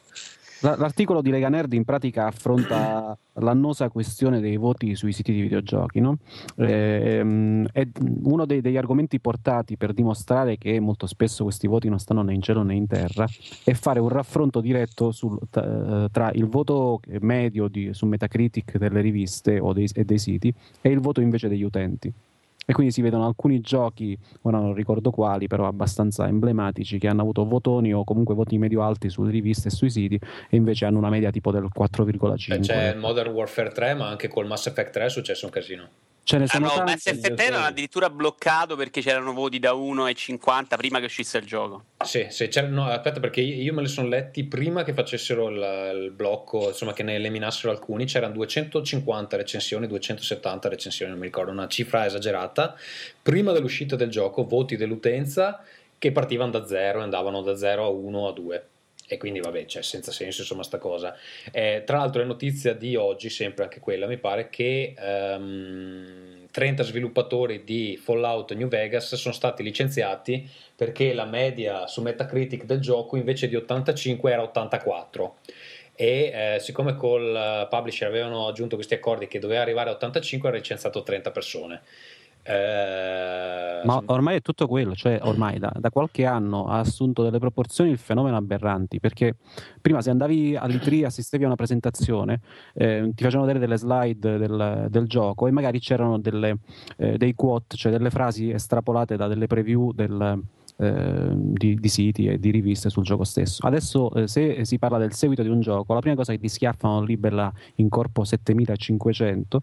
[0.64, 5.42] La- L'articolo di Lega Nerd in pratica affronta l'annosa questione dei voti sui siti di
[5.42, 6.00] videogiochi.
[6.00, 6.16] no?
[6.56, 7.86] Ehm, è
[8.22, 12.32] uno dei- degli argomenti portati per dimostrare che molto spesso questi voti non stanno né
[12.32, 13.26] in cielo né in terra
[13.62, 19.02] è fare un raffronto diretto sul- t- tra il voto medio di- su Metacritic delle
[19.02, 22.10] riviste dei, e dei siti e il voto invece degli utenti.
[22.64, 27.22] E quindi si vedono alcuni giochi, ora non ricordo quali, però abbastanza emblematici, che hanno
[27.22, 31.10] avuto votoni o comunque voti medio-alti sulle riviste e sui siti, e invece hanno una
[31.10, 32.48] media tipo del 4,5.
[32.48, 35.88] Beh, c'è Modern Warfare 3, ma anche col Mass Effect 3 è successo un casino.
[36.24, 36.90] Ce ne Ah, sono no, tanti.
[36.92, 41.04] Mass Effect 3 era addirittura bloccato perché c'erano voti da 1 e 50 prima che
[41.04, 41.84] uscisse il gioco.
[42.02, 45.48] Sì, sì, c'era- no, aspetta, perché io io me li sono letti prima che facessero
[45.50, 48.06] il, il blocco, insomma, che ne eliminassero alcuni.
[48.06, 52.74] C'erano 250 recensioni, 270 recensioni, non mi ricordo, una cifra esagerata.
[53.20, 55.62] Prima dell'uscita del gioco, voti dell'utenza
[55.98, 58.68] che partivano da 0 e andavano da 0 a 1 a 2.
[59.06, 61.16] E quindi, vabbè, cioè, senza senso, insomma, sta cosa.
[61.52, 66.84] Eh, tra l'altro, è notizia di oggi, sempre anche quella, mi pare, che ehm, 30
[66.84, 73.16] sviluppatori di Fallout New Vegas sono stati licenziati perché la media su Metacritic del gioco
[73.16, 75.34] invece di 85 era 84
[75.96, 80.48] e eh, siccome col eh, publisher avevano aggiunto questi accordi che doveva arrivare a 85
[80.48, 81.82] ha licenziato 30 persone
[82.46, 87.38] Eh, Ma ormai è tutto quello, cioè ormai da, da qualche anno ha assunto delle
[87.38, 89.36] proporzioni il fenomeno aberranti, perché
[89.80, 92.40] prima se andavi all'I3 assistevi a una presentazione,
[92.74, 96.58] eh, ti facevano vedere delle slide del, del gioco e magari c'erano delle,
[96.98, 100.42] eh, dei quote, cioè delle frasi estrapolate da delle preview del,
[100.76, 103.66] eh, di, di siti e di riviste sul gioco stesso.
[103.66, 106.48] Adesso eh, se si parla del seguito di un gioco, la prima cosa che ti
[106.48, 109.60] schiaffano lì bella in corpo 7500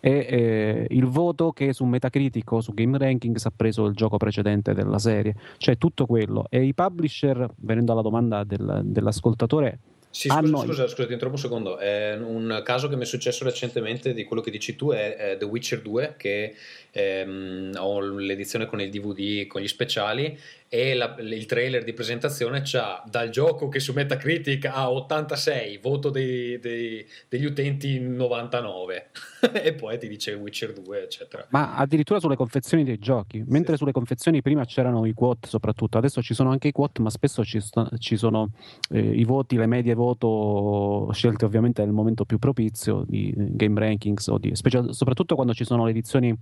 [0.00, 4.16] è eh, il voto che su Metacritic o su Game Rankings ha preso il gioco
[4.16, 6.46] precedente della serie, cioè tutto quello.
[6.48, 9.78] E i publisher, venendo alla domanda del- dell'ascoltatore,
[10.12, 11.78] Sì, scusa, hanno- scusa, scusa, ti interrompo un secondo.
[11.78, 15.36] È un caso che mi è successo recentemente di quello che dici tu è, è
[15.36, 16.54] The Witcher 2, che
[16.90, 20.36] ehm, ho l'edizione con il DVD, con gli speciali,
[20.72, 26.10] e la- il trailer di presentazione c'ha dal gioco che su Metacritic ha 86, voto
[26.10, 29.10] dei- dei- degli utenti 99,
[29.64, 31.44] e poi ti dice Witcher 2, eccetera.
[31.50, 36.22] ma addirittura sulle confezioni dei giochi, mentre sulle confezioni prima c'erano i quote soprattutto, adesso
[36.22, 38.50] ci sono anche i quote, ma spesso ci, sto- ci sono
[38.90, 44.28] eh, i voti, le medie voto scelte ovviamente nel momento più propizio di Game Rankings,
[44.28, 46.32] o di, specia- soprattutto quando ci sono le edizioni,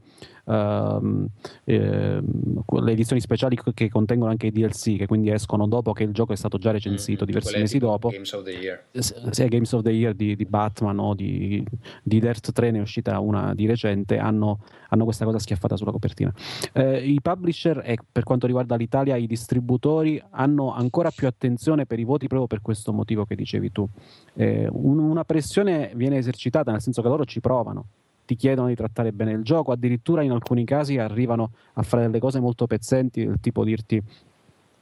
[0.44, 1.26] ehm,
[1.64, 6.12] ehm, le edizioni speciali che contengono anche i DLC, che quindi escono dopo che il
[6.12, 8.08] gioco è stato già recensito Mm, diversi mesi dopo.
[8.08, 8.84] Games of the Year.
[9.30, 11.64] sia Games of the Year di, di Batman o di,
[12.02, 15.90] di Dirt 3 ne è uscita una di recente hanno, hanno questa cosa schiaffata sulla
[15.92, 16.32] copertina
[16.72, 21.98] Eh, i publisher e per quanto riguarda l'Italia i distributori hanno ancora più attenzione per
[21.98, 23.86] i voti proprio per questo motivo che dicevi tu
[24.34, 27.86] Eh, un- una pressione viene esercitata nel senso che loro ci provano
[28.28, 32.18] ti chiedono di trattare bene il gioco addirittura in alcuni casi arrivano a fare delle
[32.18, 34.02] cose molto pezzenti del tipo dirti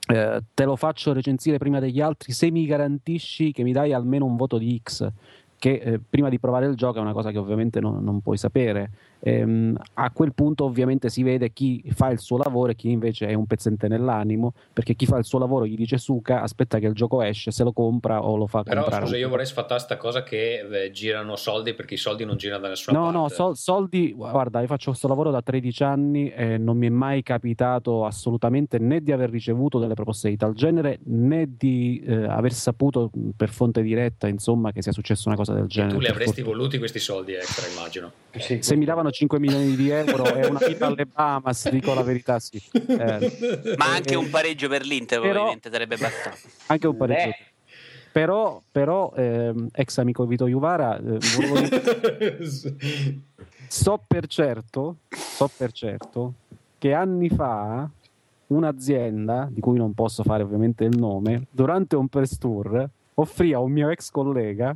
[0.09, 4.25] eh, te lo faccio recensire prima degli altri se mi garantisci che mi dai almeno
[4.25, 5.09] un voto di X
[5.61, 8.37] che eh, prima di provare il gioco è una cosa che ovviamente non, non puoi
[8.37, 12.91] sapere Ehm, a quel punto ovviamente si vede chi fa il suo lavoro e chi
[12.91, 16.79] invece è un pezzente nell'animo perché chi fa il suo lavoro gli dice suca aspetta
[16.79, 19.29] che il gioco esce se lo compra o lo fa Però comprare scusa, un- io
[19.29, 22.99] vorrei sfatare sta cosa che eh, girano soldi perché i soldi non girano da nessuna
[22.99, 23.19] No, parte.
[23.19, 26.91] no, sol- soldi, guarda, io faccio questo lavoro da 13 anni e non mi è
[26.91, 32.25] mai capitato assolutamente né di aver ricevuto delle proposte di tal genere né di eh,
[32.27, 35.95] aver saputo per fonte diretta, insomma, che sia successa una cosa del E genere.
[35.95, 38.13] tu li avresti voluti questi soldi extra, immagino.
[38.39, 42.03] Sì, Se mi davano 5 milioni di euro e una vita alle Bahamas, dico la
[42.03, 42.61] verità, sì.
[42.73, 46.37] Eh, Ma anche un pareggio per l'Inter Però- probabilmente sarebbe bastato.
[46.67, 47.29] anche un pareggio.
[47.29, 47.37] Beh.
[48.13, 51.19] Però, però ehm, ex amico Vito Juvara, eh,
[53.69, 56.35] So per certo, so per certo
[56.79, 57.89] che anni fa
[58.49, 63.59] un'azienda, di cui non posso fare ovviamente il nome, durante un press tour offrì a
[63.61, 64.75] un mio ex collega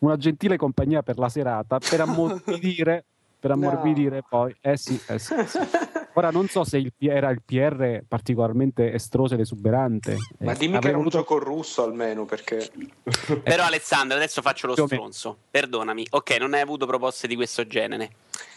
[0.00, 3.04] una gentile compagnia per la serata per ammorbidire,
[3.40, 3.56] per No.
[3.56, 4.54] ammorbidire poi.
[4.60, 5.58] Eh sì, eh sì, sì.
[6.14, 10.16] Ora non so se il, era il PR particolarmente estroso ed esuberante.
[10.40, 12.68] Ma Eh, dimmi che avrei era un voluto- gioco russo almeno perché
[13.42, 15.36] Però Alessandro, adesso faccio lo stronzo.
[15.50, 16.06] Perdonami.
[16.10, 18.10] Ok, non hai avuto proposte di questo genere.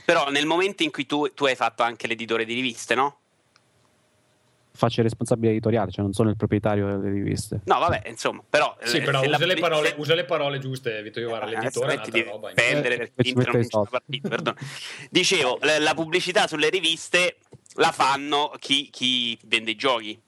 [0.04, 3.18] Però nel momento in cui tu, tu hai fatto anche l'editore di riviste, no?
[4.76, 7.62] Faccio il responsabile editoriale, cioè non sono il proprietario delle riviste.
[7.66, 8.76] No, vabbè, insomma, però...
[8.82, 11.46] Sì, eh, però se usa, la- le parole, se- usa le parole giuste, Vito Iovara,
[11.46, 12.50] Eh, l'editore è ti roba.
[12.50, 13.54] difendere Eh, perché poi ci l'Inter
[14.02, 14.58] non perdono.
[15.10, 17.38] Dicevo, la, la pubblicità sulle riviste
[17.76, 20.20] la fanno chi, chi vende i giochi.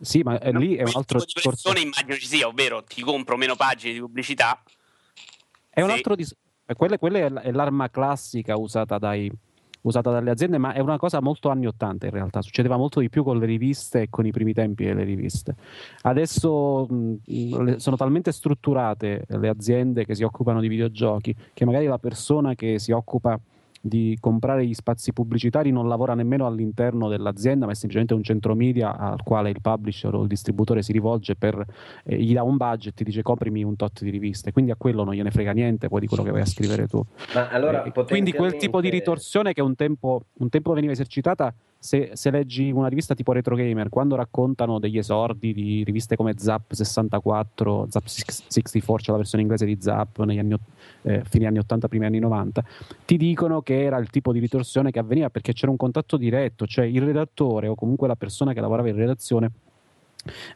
[0.00, 1.48] Sì, ma eh, lì è un altro tipo di discorso.
[1.50, 4.60] pressione immagino ci sia, ovvero ti compro meno pagine di pubblicità.
[5.70, 5.94] È un Sì.
[5.94, 6.34] altro dis-
[6.66, 9.30] eh, quella, quella è l'arma classica usata, dai-
[9.84, 12.42] usata dalle aziende, ma è una cosa molto anni 80 in realtà.
[12.42, 15.54] Succedeva molto di più con le riviste e con i primi tempi delle riviste.
[16.02, 21.98] Adesso mh, sono talmente strutturate le aziende che si occupano di videogiochi che magari la
[21.98, 23.38] persona che si occupa
[23.86, 28.54] di comprare gli spazi pubblicitari non lavora nemmeno all'interno dell'azienda, ma è semplicemente un centro
[28.54, 31.62] media al quale il publisher o il distributore si rivolge per
[32.04, 35.04] eh, gli dà un budget e dice coprimi un tot di riviste, quindi a quello
[35.04, 37.04] non gliene frega niente poi di quello che vai a scrivere tu.
[37.34, 40.92] Ma allora, Eh, quindi quel tipo di potenzialmente- ritorsione che un tempo, un tempo veniva
[40.92, 41.52] esercitata,
[41.84, 46.32] se, se leggi una rivista tipo Retro Gamer, quando raccontano degli esordi di riviste come
[46.34, 50.56] Zap 64, Zap 64, c'è la versione inglese di Zap negli anni,
[51.02, 52.64] eh, fine anni 80, primi anni 90,
[53.04, 56.66] ti dicono che era il tipo di ritorsione che avveniva perché c'era un contatto diretto,
[56.66, 59.50] cioè il redattore o comunque la persona che lavorava in redazione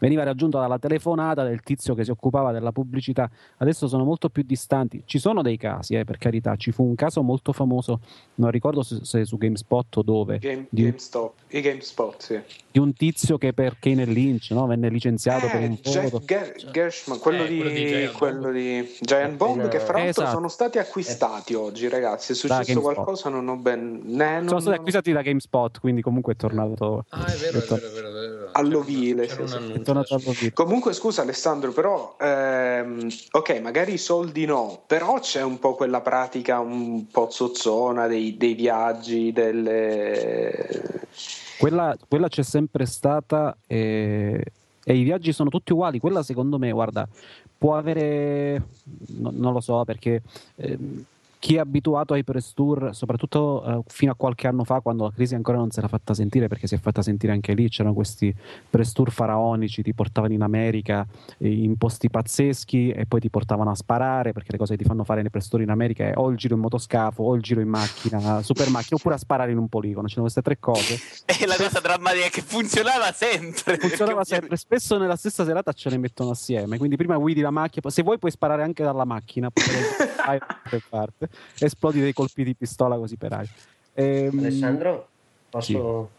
[0.00, 3.31] veniva raggiunto dalla telefonata del tizio che si occupava della pubblicità.
[3.59, 5.02] Adesso sono molto più distanti.
[5.04, 6.57] Ci sono dei casi, eh, per carità.
[6.57, 8.00] Ci fu un caso molto famoso,
[8.37, 12.40] non ricordo se, se su GameSpot o dove, Game- di, GameStop, i GameSpot, sì.
[12.70, 16.24] di un tizio che per Kane Lynch no, venne licenziato per Eh, un Jeff.
[16.24, 18.52] Ger- Gershman, quello, Eh, di, quello di Giant quello Bomb.
[18.54, 20.31] di Giant Bomb, che fra l'altro Esatto.
[20.31, 22.33] sono stati acquistati oggi, ragazzi.
[22.33, 24.00] È successo qualcosa, non ho ben.
[24.04, 27.04] né- non- Sono stati acquistati da GameSpot, quindi comunque è tornato.
[27.11, 28.09] Ah, è vero, è vero, è vero.
[28.09, 28.17] È vero.
[28.52, 29.56] All'ovile, C'era un sì,
[30.14, 30.52] all'ovile.
[30.52, 36.00] Comunque, scusa Alessandro, però, ehm, ok, magari i soldi no, però c'è un po' quella
[36.00, 41.06] pratica un po' zozzona dei, dei viaggi, delle.
[41.58, 44.44] Quella, quella c'è sempre stata e,
[44.84, 45.98] e i viaggi sono tutti uguali.
[45.98, 47.06] Quella secondo me, guarda,
[47.56, 48.62] può avere,
[49.16, 50.22] no- non lo so perché
[50.56, 51.04] ehm,
[51.38, 55.12] chi è abituato ai press tour, soprattutto eh, fino a qualche anno fa, quando la
[55.12, 57.94] crisi ancora non si era fatta sentire, perché si è fatta sentire anche lì, c'erano
[57.94, 58.35] questi
[58.68, 61.07] press tour faraonici, ti portavano in America
[61.38, 64.88] eh, in posti pazzeschi e poi ti portavano a sparare, perché le cose che ti
[64.88, 67.42] fanno fare nei press tour in America è o il giro in motoscafo, o il
[67.42, 70.07] giro in macchina, super macchina, oppure a sparare in un poligono.
[70.07, 70.98] C'erano queste tre cose.
[71.40, 73.77] E la cosa drammatica è che funzionava sempre.
[73.77, 76.79] Funzionava sempre, spesso nella stessa serata ce ne mettono assieme.
[76.79, 79.64] Quindi prima guidi la macchina, se vuoi puoi sparare anche dalla macchina, poi
[80.27, 80.40] vai
[81.58, 83.50] esplodi dei colpi di pistola così per aria.
[83.94, 85.08] Ehm, Alessandro,
[85.50, 86.10] posso...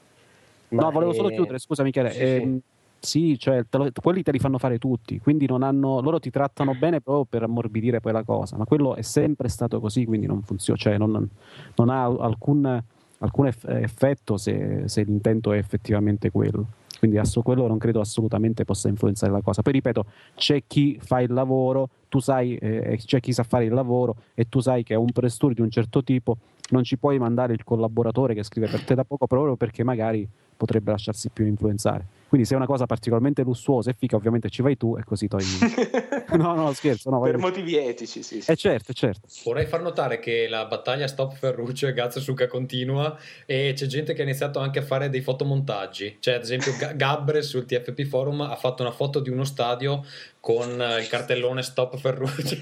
[0.70, 2.12] Ma, no, volevo solo chiudere, scusa Michele.
[2.12, 2.24] sì, sì.
[2.24, 2.60] Ehm,
[3.00, 6.30] sì, cioè, te lo- quelli te li fanno fare tutti, quindi non hanno, loro ti
[6.30, 10.28] trattano bene proprio per ammorbidire poi la cosa, ma quello è sempre stato così, quindi
[10.28, 11.28] non funziona, cioè non,
[11.76, 12.84] non ha alcun,
[13.20, 16.66] alcun eff- effetto se, se l'intento è effettivamente quello.
[17.00, 19.62] Quindi asso- quello non credo assolutamente possa influenzare la cosa.
[19.62, 23.74] Poi ripeto, c'è chi fa il lavoro, tu sai, eh, c'è chi sa fare il
[23.74, 26.38] lavoro e tu sai che a un press tour di un certo tipo
[26.72, 30.28] non ci puoi mandare il collaboratore che scrive per te da poco proprio perché magari
[30.56, 32.06] potrebbe lasciarsi più influenzare.
[32.30, 35.28] Quindi se è una cosa particolarmente lussuosa e fica, ovviamente ci vai tu e così
[35.28, 35.46] togli.
[36.38, 37.46] no, no, scherzo, no, vai per tu.
[37.48, 38.40] motivi etici, sì.
[38.42, 38.52] sì.
[38.52, 39.28] Eh certo, certo.
[39.44, 44.22] Vorrei far notare che la battaglia Stop Ferruccio e Gazzosuka continua e c'è gente che
[44.22, 46.18] ha iniziato anche a fare dei fotomontaggi.
[46.20, 50.06] Cioè, ad esempio, Ga- Gabbre sul TFP Forum ha fatto una foto di uno stadio
[50.40, 52.58] con il cartellone Stop Ferruccio.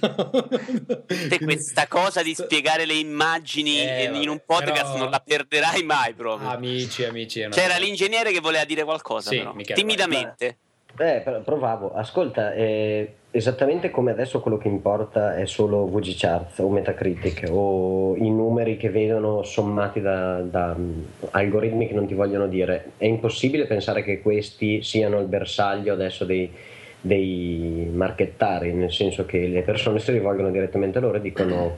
[1.06, 5.84] Te questa cosa di spiegare le immagini Eh, in un podcast però- non la perderai
[5.84, 6.50] mai proprio.
[6.50, 7.40] Amici, amici.
[7.50, 9.52] C'era cosa- l'ingegnere che voleva dire qualcosa, Sì, però.
[9.58, 10.58] Michele, timidamente.
[11.00, 11.94] Eh, provavo.
[11.94, 18.16] Ascolta, eh, esattamente come adesso quello che importa è solo VG Charts o Metacritic o
[18.16, 22.94] i numeri che vedono sommati da, da, mm, algoritmi che non ti vogliono dire.
[22.98, 26.52] È impossibile pensare che questi siano il bersaglio adesso dei,
[27.00, 31.78] dei marchettari, nel senso che le persone si rivolgono direttamente a loro e dicono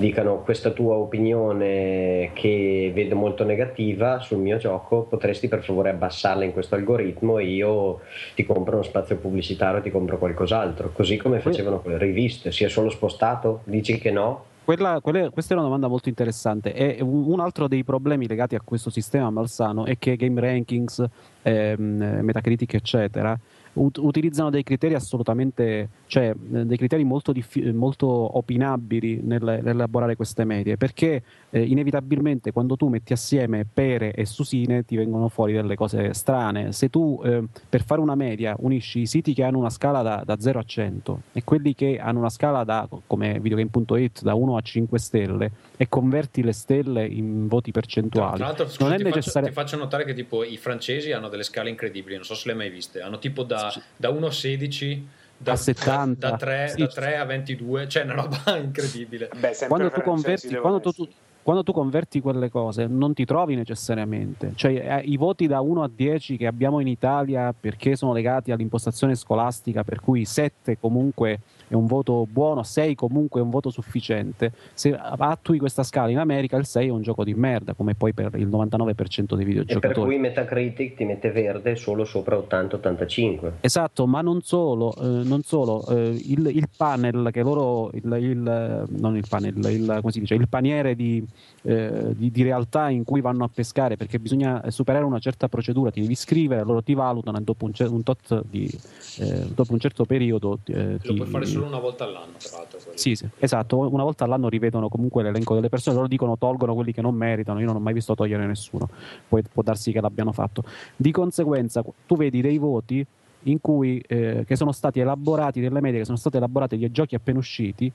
[0.00, 6.42] dicano questa tua opinione che vedo molto negativa sul mio gioco, potresti per favore abbassarla
[6.42, 8.00] in questo algoritmo e io
[8.34, 12.64] ti compro uno spazio pubblicitario, ti compro qualcos'altro, così come facevano con le riviste, si
[12.64, 13.60] è solo spostato?
[13.64, 14.44] Dici che no?
[14.64, 18.54] Quella- quelle- questa è una domanda molto interessante e un, un altro dei problemi legati
[18.54, 21.04] a questo sistema malsano è che Game Rankings,
[21.42, 23.38] ehm, Metacritic eccetera
[23.74, 30.16] ut- utilizzano dei criteri assolutamente, cioè eh, dei criteri molto, diffi- molto opinabili nel- nell'elaborare
[30.16, 35.52] queste medie, perché eh, inevitabilmente quando tu metti assieme pere e susine ti vengono fuori
[35.52, 36.72] delle cose strane.
[36.72, 40.22] Se tu eh, per fare una media unisci i siti che hanno una scala da,
[40.24, 44.56] da 0 a 100 e quelli che hanno una scala da, come videogame.it da 1
[44.56, 45.50] a 5 stelle
[45.80, 49.48] e converti le stelle in voti percentuali, Tra l'altro, scusa, non è ti, necessario.
[49.48, 52.42] faccio, ti faccio notare che tipo i francesi hanno delle scale incredibili, non so se
[52.48, 53.00] le hai mai viste.
[53.00, 55.06] Hanno tipo da, da 1 a 16,
[55.38, 56.18] da, A 70.
[56.18, 56.76] da, da 3, Sì.
[56.80, 59.30] da 3 a 22, cioè una roba incredibile.
[59.38, 61.08] Beh, quando tu, converti, quando, tu-
[61.42, 65.82] quando tu converti quelle cose non ti trovi necessariamente, cioè eh, i voti da 1
[65.82, 71.38] a 10 che abbiamo in Italia perché sono legati all'impostazione scolastica, per cui 7 comunque
[71.70, 76.18] è un voto buono, 6 comunque è un voto sufficiente, se attui questa scala in
[76.18, 79.26] America il 6 è un gioco di merda, come poi per il 99% dei E
[79.36, 80.06] per videogiocatori.
[80.06, 83.52] cui Metacritic ti mette verde solo sopra 80-85.
[83.60, 88.84] Esatto, ma non solo, eh, non solo eh, il, il panel che loro, il, il-
[88.88, 91.24] non il panel, il, come si dice, il paniere di,
[91.62, 95.90] eh, di- di realtà in cui vanno a pescare, perché bisogna superare una certa procedura,
[95.90, 98.02] ti devi iscrivere, loro ti valutano e dopo un, cer- un
[98.48, 98.70] di,
[99.18, 102.58] eh, dopo un certo periodo eh, Lo ti- puoi fare solo una volta all'anno, tra
[102.58, 102.78] l'altro.
[102.94, 106.92] sì, sì, esatto, una volta all'anno rivedono comunque l'elenco delle persone, loro dicono tolgono quelli
[106.92, 108.88] che non meritano, io non ho mai visto togliere nessuno,
[109.28, 110.64] poi può darsi che l'abbiano fatto.
[110.96, 113.04] Di conseguenza tu vedi dei voti
[113.44, 117.14] in cui, eh, che sono stati elaborati, delle medie che sono state elaborate dei giochi
[117.14, 117.90] appena usciti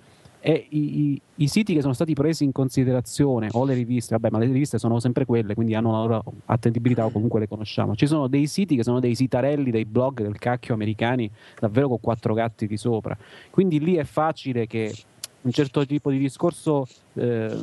[0.47, 4.29] e i, i- i siti che sono stati presi in considerazione o le riviste, vabbè
[4.29, 7.95] ma le riviste sono sempre quelle, quindi hanno la loro attendibilità o comunque le conosciamo.
[7.95, 11.27] Ci sono dei siti che sono dei sitarelli, dei blog del cacchio americani,
[11.59, 13.17] davvero con quattro gatti di sopra.
[13.49, 14.93] Quindi lì è facile che
[15.41, 17.57] un certo tipo di discorso eh,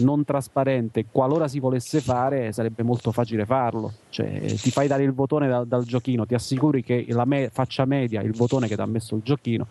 [0.00, 3.92] non trasparente, qualora si volesse fare, sarebbe molto facile farlo.
[4.08, 7.84] Cioè, ti fai dare il botone da- dal giochino, ti assicuri che la me- faccia
[7.84, 9.66] media il botone che ti ha messo il giochino.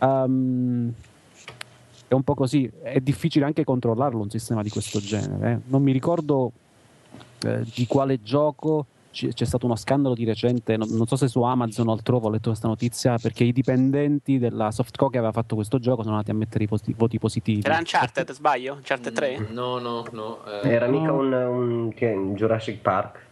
[0.00, 0.92] Ehm,
[2.10, 5.52] è un po' così, è difficile anche controllarlo un sistema di questo genere.
[5.52, 5.58] eh.
[5.70, 6.50] Non mi ricordo
[7.44, 11.28] eh, di quale gioco ci- c'è stato uno scandalo di recente, non, non so se
[11.28, 15.30] su Amazon o altrove ho letto questa notizia, perché i dipendenti della Softco che aveva
[15.30, 17.60] fatto questo gioco sono andati a mettere i posi- voti positivi.
[17.64, 18.74] Era Uncharted, sbaglio?
[18.74, 19.38] Uncharted 3?
[19.38, 20.38] Mm, No, no, no.
[20.64, 23.28] eh, Era mica un, un- un Jurassic Park?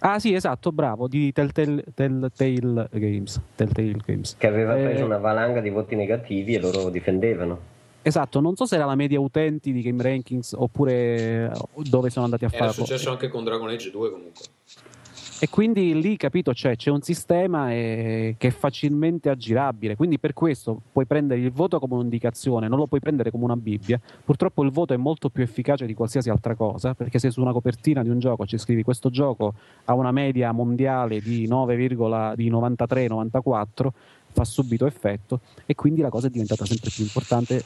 [0.00, 3.40] Ah sì, esatto, bravo, di Telltale, Telltale Games.
[3.56, 4.36] Telltale Games.
[4.38, 7.74] Che aveva Eh, preso una valanga di voti negativi e loro difendevano.
[8.08, 12.24] Esatto, non so se era la media utenti di Game Rankings oppure eh, dove sono
[12.24, 12.72] andati a Era fare.
[12.72, 14.44] successo anche con Dragon Age 2 comunque.
[15.40, 20.32] E quindi lì, capito, c'è, c'è un sistema eh, che è facilmente aggirabile, quindi per
[20.32, 24.00] questo puoi prendere il voto come un'indicazione, non lo puoi prendere come una Bibbia.
[24.24, 27.52] Purtroppo il voto è molto più efficace di qualsiasi altra cosa, perché se su una
[27.52, 29.52] copertina di un gioco ci scrivi questo gioco
[29.84, 33.88] ha una media mondiale di 9,93-94,
[34.32, 37.62] fa subito effetto e quindi la cosa è diventata sempre più importante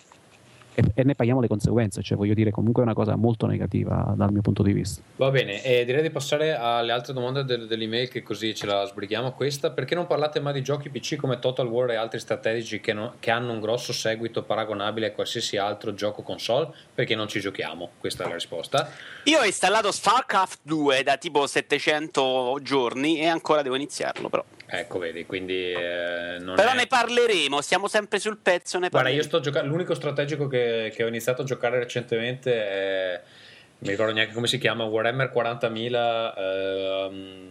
[0.75, 4.15] e, e ne paghiamo le conseguenze, cioè voglio dire comunque è una cosa molto negativa
[4.17, 5.03] dal mio punto di vista.
[5.17, 8.85] Va bene, e direi di passare alle altre domande del- dell'email che così ce la
[8.85, 9.71] sbrighiamo questa.
[9.71, 13.15] Perché non parlate mai di giochi PC come Total War e altri strategici che, no-
[13.21, 16.69] che hanno un grosso seguito paragonabile a qualsiasi altro gioco console?
[16.95, 17.91] Perché non ci giochiamo?
[17.99, 18.91] Questa è la risposta.
[19.25, 24.45] Io ho installato StarCraft 2 da tipo 700 giorni e ancora devo iniziarlo, però.
[24.75, 26.75] Ecco, vedi, quindi eh, Però è...
[26.75, 29.23] ne parleremo, siamo sempre sul pezzo, ne Guarda, parleremo.
[29.23, 29.69] io sto giocando.
[29.69, 33.21] L'unico strategico che, che ho iniziato a giocare recentemente è.
[33.21, 34.85] Non mi ricordo neanche come si chiama.
[34.85, 37.49] Warhammer 40.000 ehm,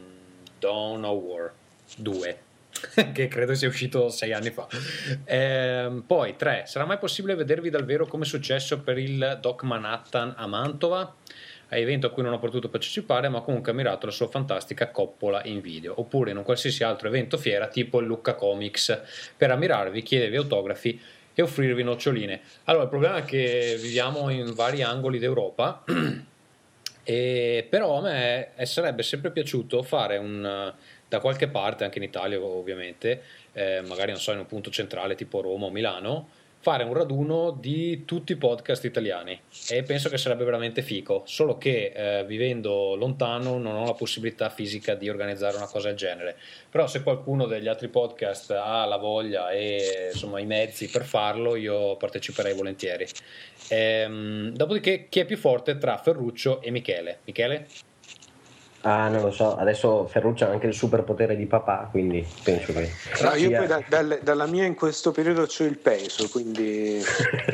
[0.58, 1.52] Dawn of War
[1.98, 2.38] 2.
[3.14, 4.68] che credo sia uscito sei anni fa.
[5.26, 6.64] Ehm, poi 3.
[6.66, 11.14] Sarà mai possibile vedervi dal vero come è successo per il Doc Manhattan a Mantova?
[11.74, 14.92] A evento a cui non ho potuto partecipare, ma comunque ho ammirato la sua fantastica
[14.92, 19.02] coppola in video, oppure in un qualsiasi altro evento fiera tipo il Lucca Comics,
[19.38, 21.00] per ammirarvi, chiedervi autografi
[21.34, 22.42] e offrirvi noccioline.
[22.66, 25.84] Allora, il problema è che viviamo in vari angoli d'Europa,
[27.04, 30.74] e però a me sarebbe sempre piaciuto fare un
[31.12, 35.14] da qualche parte, anche in Italia ovviamente, eh, magari non so, in un punto centrale
[35.16, 36.30] tipo Roma o Milano,
[36.62, 41.58] fare un raduno di tutti i podcast italiani e penso che sarebbe veramente fico, solo
[41.58, 46.38] che eh, vivendo lontano non ho la possibilità fisica di organizzare una cosa del genere,
[46.70, 51.56] però se qualcuno degli altri podcast ha la voglia e insomma i mezzi per farlo,
[51.56, 53.08] io parteciperei volentieri.
[53.70, 57.20] Ehm, dopodiché chi è più forte tra Ferruccio e Michele?
[57.26, 57.68] Michele?
[58.84, 62.92] Ah, non lo so, adesso Ferruccio ha anche il superpotere di papà, quindi penso che...
[63.22, 67.00] No, io poi da- dal- dalla mia in questo periodo ho il peso, quindi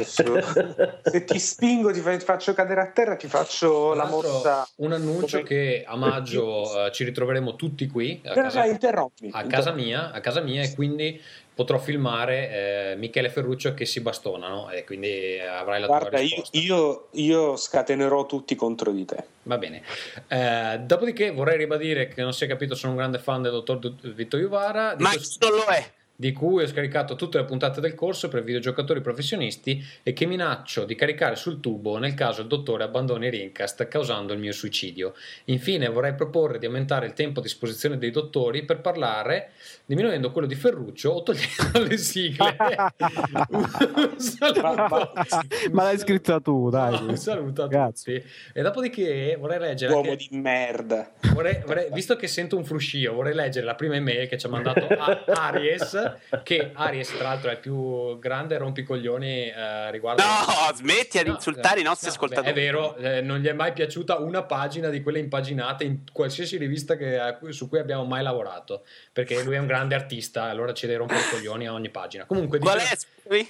[1.04, 4.66] se ti spingo ti, fa- ti faccio cadere a terra, ti faccio la mossa.
[4.78, 9.30] un annuncio come- che a maggio eh, ci ritroveremo tutti qui a casa, interrompi.
[9.34, 11.22] a casa mia, a casa mia e quindi
[11.58, 16.20] potrò filmare eh, Michele Ferruccio che si bastonano e quindi eh, avrai la Guarda, tua
[16.20, 16.56] risposta.
[16.60, 19.24] io- io scatenerò tutti contro di te.
[19.44, 19.82] Va bene.
[20.28, 23.80] Eh, dopodiché vorrei ribadire che non si è capito, sono un grande fan del dottor
[24.14, 24.94] Vittorio Ivara.
[24.94, 25.92] di Ma questo- chi non lo è?
[26.20, 30.84] Di cui ho scaricato tutte le puntate del corso per videogiocatori professionisti e che minaccio
[30.84, 35.14] di caricare sul tubo nel caso il dottore abbandoni Rincast causando il mio suicidio.
[35.46, 39.52] Infine vorrei proporre di aumentare il tempo a disposizione dei dottori per parlare
[39.86, 42.56] diminuendo quello di Ferruccio o togliendo le sigle.
[43.50, 45.12] un saluto,
[45.72, 47.00] Ma- l'hai scritta tu, dai.
[47.06, 48.22] un saluto a Grazie.
[48.22, 48.32] tutti.
[48.54, 51.12] E dopodiché vorrei leggere Uomo anche- di merda.
[51.34, 54.50] Vorrei, vorrei- visto che sento un fruscio, vorrei leggere la prima email che ci ha
[54.50, 56.07] mandato a- Aries.
[56.44, 60.22] Che Aries, tra l'altro, è il più grande rompicoglioni eh, riguardo.
[60.24, 62.52] No, smetti di No, insultare eh, i nostri no, ascoltatori.
[62.54, 66.00] beh, È vero, eh, non gli è mai piaciuta una pagina di quelle impaginate in
[66.12, 68.84] qualsiasi rivista che- su cui abbiamo mai lavorato.
[69.12, 72.26] Perché lui è un grande artista, allora ci deve rompere i coglioni a ogni pagina.
[72.26, 72.98] Comunque, Qual dice-
[73.28, 73.46] è?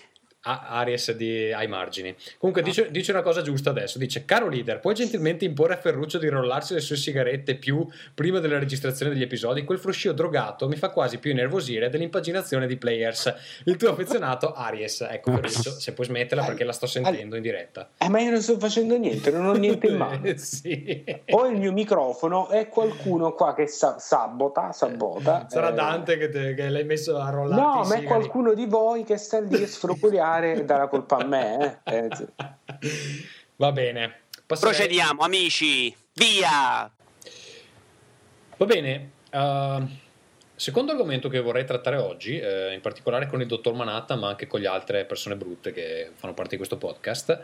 [0.48, 2.16] Aries di, ai margini.
[2.38, 6.18] Comunque dice, dice una cosa giusta adesso, dice caro leader, puoi gentilmente imporre a Ferruccio
[6.18, 9.64] di rollarsi le sue sigarette più prima della registrazione degli episodi?
[9.64, 13.34] Quel fruscio drogato mi fa quasi più innervosire dell'impaginazione di Players.
[13.66, 15.02] Il tuo affezionato Aries.
[15.10, 17.90] Ecco Ferruccio, se puoi smetterla perché la sto sentendo in diretta.
[17.98, 20.22] Eh, ma io non sto facendo niente, non ho niente in mano.
[20.36, 21.04] Sì.
[21.32, 25.48] Ho il mio microfono e qualcuno qua che sa- sabota, sabota.
[25.50, 28.66] Sarà eh, Dante che, te- che l'hai messo a rollarti No, ma è qualcuno di
[28.66, 31.80] voi che sta lì a sfrocuriare e dà la colpa a me.
[31.84, 32.08] eh.
[32.80, 34.22] Eh, Va bene.
[34.46, 35.96] Passerei- Procediamo, amici.
[36.14, 36.92] Via!
[38.58, 39.84] Va bene, uh,
[40.58, 44.48] secondo argomento che vorrei trattare oggi, eh, in particolare con il dottor Manatta, ma anche
[44.48, 47.44] con le altre persone brutte che fanno parte di questo podcast,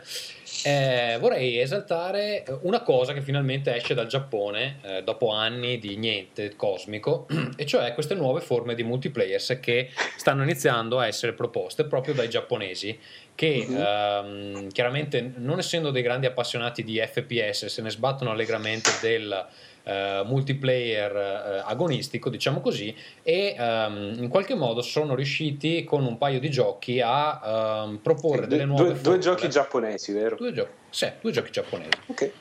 [0.64, 6.56] eh, vorrei esaltare una cosa che finalmente esce dal Giappone eh, dopo anni di niente
[6.56, 12.14] cosmico, e cioè queste nuove forme di multiplayers che stanno iniziando a essere proposte proprio
[12.14, 12.98] dai giapponesi
[13.34, 13.76] che Mhm.
[13.76, 19.46] ehm, chiaramente non essendo dei grandi appassionati di FPS se ne sbattono allegramente del
[19.86, 26.16] eh, multiplayer eh, agonistico, diciamo così, e ehm, in qualche modo sono riusciti con un
[26.16, 30.36] paio di giochi a ehm, proporre delle nuove due- due giochi giapponesi, vero?
[30.36, 32.32] Due giochi, sì, due giochi giapponesi, Ok.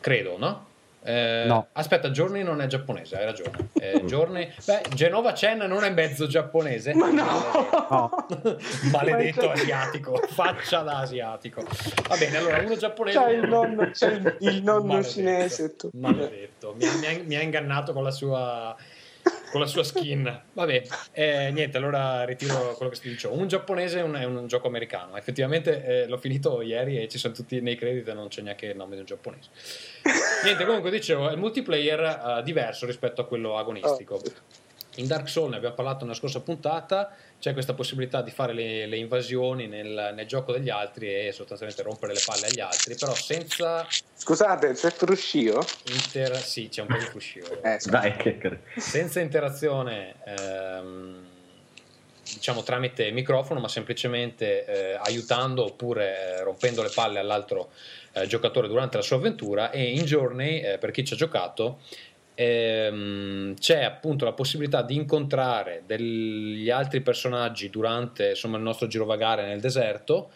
[0.00, 0.70] credo, no?
[1.04, 1.66] Eh, No.
[1.72, 3.70] Aspetta, Journey non è giapponese, hai ragione.
[3.74, 6.94] Eh, Journey, beh, Genova Chen non è mezzo giapponese.
[6.94, 7.26] Ma no!
[7.90, 8.26] No.
[8.92, 11.62] Maledetto Ma- asiatico, faccia da asiatico.
[12.08, 13.18] Va bene, allora uno giapponese.
[13.18, 15.76] C'è il nonno, c'è il, il nonno Maledetto, cinese.
[15.76, 15.90] Tu.
[15.94, 18.76] Maledetto, mi ha, mi ha- mi ha ingannato con la sua
[19.52, 20.42] con la sua skin.
[20.54, 20.82] Vabbè,
[21.12, 23.34] eh, niente, allora ritiro quello che ti dicevo.
[23.34, 25.14] Un giapponese è un, è un gioco americano.
[25.18, 28.66] Effettivamente eh, l'ho finito ieri e ci sono tutti nei crediti e non c'è neanche
[28.66, 29.50] il nome di un giapponese.
[30.44, 34.14] Niente, comunque dicevo, è il multiplayer eh, diverso rispetto a quello agonistico.
[34.14, 34.22] Oh.
[34.96, 38.86] In Dark Souls ne abbiamo parlato nella scorsa puntata, c'è questa possibilità di fare le,
[38.86, 43.12] le invasioni nel, nel gioco degli altri e sostanzialmente rompere le palle agli altri, però
[43.14, 43.84] senza
[44.14, 45.58] Scusate, c'è Fruscio?
[45.86, 46.36] inter...
[46.36, 47.60] sì, c'è un po' di fruscio.
[47.64, 47.80] Eh.
[47.86, 51.26] Dai, che senza interazione ehm,
[52.32, 57.72] diciamo tramite microfono ma semplicemente eh, aiutando oppure eh, rompendo le palle all'altro
[58.12, 61.80] eh, giocatore durante la sua avventura e in Journey eh, per chi ci ha giocato
[62.34, 69.46] ehm, c'è appunto la possibilità di incontrare degli altri personaggi durante insomma, il nostro girovagare
[69.46, 70.30] nel deserto.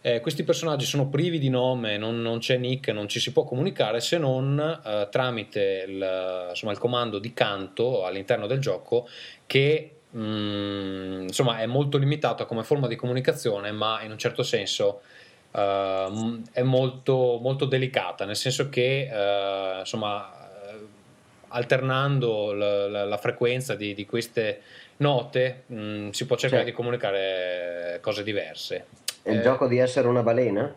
[0.00, 3.42] Eh, questi personaggi sono privi di nome, non, non c'è nick, non ci si può
[3.42, 9.08] comunicare se non eh, tramite il, insomma, il comando di canto all'interno del gioco
[9.46, 15.00] che mm, insomma, è molto limitato come forma di comunicazione, ma in un certo senso
[15.50, 20.35] eh, è molto, molto delicata, nel senso che eh, insomma,
[21.56, 24.60] alternando la, la- la frequenza di, di queste
[24.98, 26.70] note mm, si può cercare Sì.
[26.70, 28.86] di comunicare cose diverse.
[29.22, 30.72] È il Eh, gioco di essere una balena?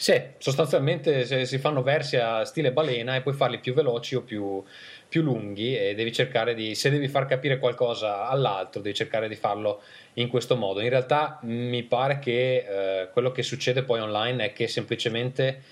[0.00, 4.62] sì, sostanzialmente si fanno versi a stile balena e puoi farli più veloci o più,
[5.08, 9.34] più lunghi e devi cercare di, se devi far capire qualcosa all'altro, devi cercare di
[9.34, 9.82] farlo
[10.14, 10.80] in questo modo.
[10.80, 12.64] In realtà mi pare che
[13.02, 15.62] eh, quello che succede poi online è che semplicemente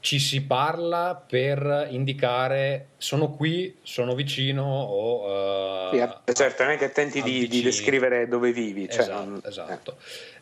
[0.00, 5.90] ci si parla per indicare sono qui, sono vicino o...
[5.90, 8.88] Sì, eh, eh, certo, non è che tenti di, di descrivere dove vivi.
[8.88, 9.96] Cioè, esatto, non- esatto.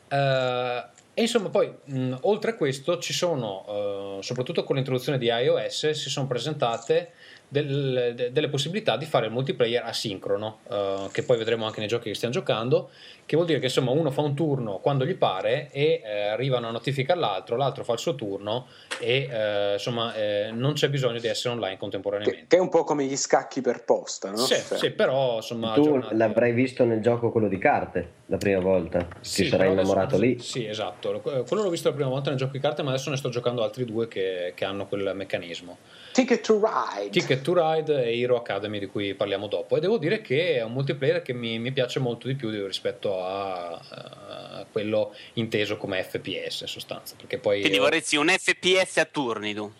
[0.08, 0.84] Eh,
[1.18, 5.90] e insomma, poi mh, oltre a questo, ci sono, eh, soprattutto con l'introduzione di iOS,
[5.90, 7.12] si sono presentate
[7.48, 11.88] del- de- delle possibilità di fare il multiplayer asincrono, eh, che poi vedremo anche nei
[11.88, 12.90] giochi che stiamo giocando,
[13.24, 16.58] che vuol dire che insomma uno fa un turno quando gli pare e eh, arriva
[16.58, 18.66] una notifica all'altro, l'altro fa il suo turno
[19.00, 22.46] e eh, insomma eh, non c'è bisogno di essere online contemporaneamente.
[22.48, 24.36] che è un po' come gli scacchi per posta, no?
[24.38, 26.16] Sì, Cioè, sì, però insomma Tu aggiornati.
[26.16, 29.80] l'avrai visto nel gioco quello di carte la prima volta, ti Sì, sarai però adesso-
[29.92, 30.38] innamorato lì.
[30.40, 31.20] Sì, esatto.
[31.20, 33.62] Quello l'ho visto la prima volta nel gioco di carte, ma adesso ne sto giocando
[33.62, 35.78] altri due che, che hanno quel meccanismo.
[36.16, 37.10] Ticket to Ride.
[37.10, 39.76] Ticket to Ride e Hero Academy di cui parliamo dopo.
[39.76, 43.22] E devo dire che è un multiplayer che mi, mi piace molto di più rispetto
[43.22, 47.16] a, a quello inteso come FPS in sostanza.
[47.16, 49.70] Perché poi Quindi vorresti un FPS a turni tu.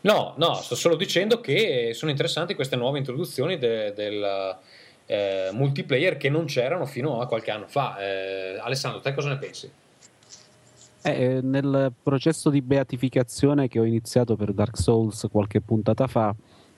[0.00, 4.56] No, no, sto solo dicendo che sono interessanti queste nuove introduzioni de- del
[5.04, 7.98] eh, multiplayer che non c'erano fino a qualche anno fa.
[7.98, 9.70] Eh, Alessandro, te cosa ne pensi?
[11.12, 16.34] Eh, nel processo di beatificazione che ho iniziato per Dark Souls qualche puntata fa,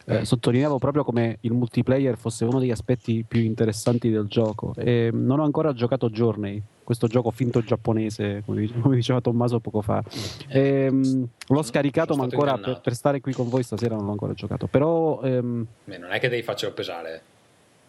[0.08, 4.74] eh, sottolineavo proprio come il multiplayer fosse uno degli aspetti più interessanti del gioco.
[4.76, 9.60] E non ho ancora giocato Journey, questo gioco finto giapponese, come, dice- come diceva Tommaso
[9.60, 10.02] poco fa.
[10.48, 14.32] Ehm, l'ho scaricato, ma ancora per, per stare qui con voi stasera non l'ho ancora
[14.32, 14.66] giocato.
[14.66, 17.22] Però ehm, Beh, non è che devi farcelo pesare.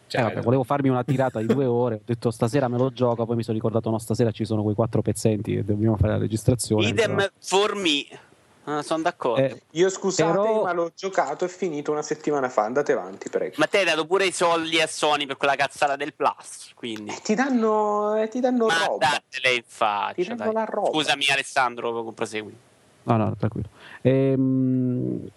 [0.10, 2.92] Cioè, eh, vabbè, volevo farmi una tirata di due ore, ho detto stasera me lo
[2.92, 6.14] gioco, poi mi sono ricordato no, stasera ci sono quei quattro pezzenti e dobbiamo fare
[6.14, 6.88] la registrazione.
[6.88, 8.06] Idem però- for me.
[8.66, 9.42] Ah, sono d'accordo.
[9.42, 12.64] Eh, Io scusate, Però- ma l'ho giocato e finito una settimana fa.
[12.66, 13.56] Andate avanti, prego.
[13.58, 17.10] Ma te hai dato pure i soldi a Sony per quella cazzata del Plus, quindi.
[17.12, 19.08] Eh, ti danno, eh, ti danno Ma roba.
[19.32, 20.54] datele in Ti faccia, danno dai.
[20.54, 20.90] la roba.
[20.90, 22.56] Scusami Alessandro, prosegui.
[23.04, 23.70] No, no, tranquillo.
[24.02, 25.28] Ehm,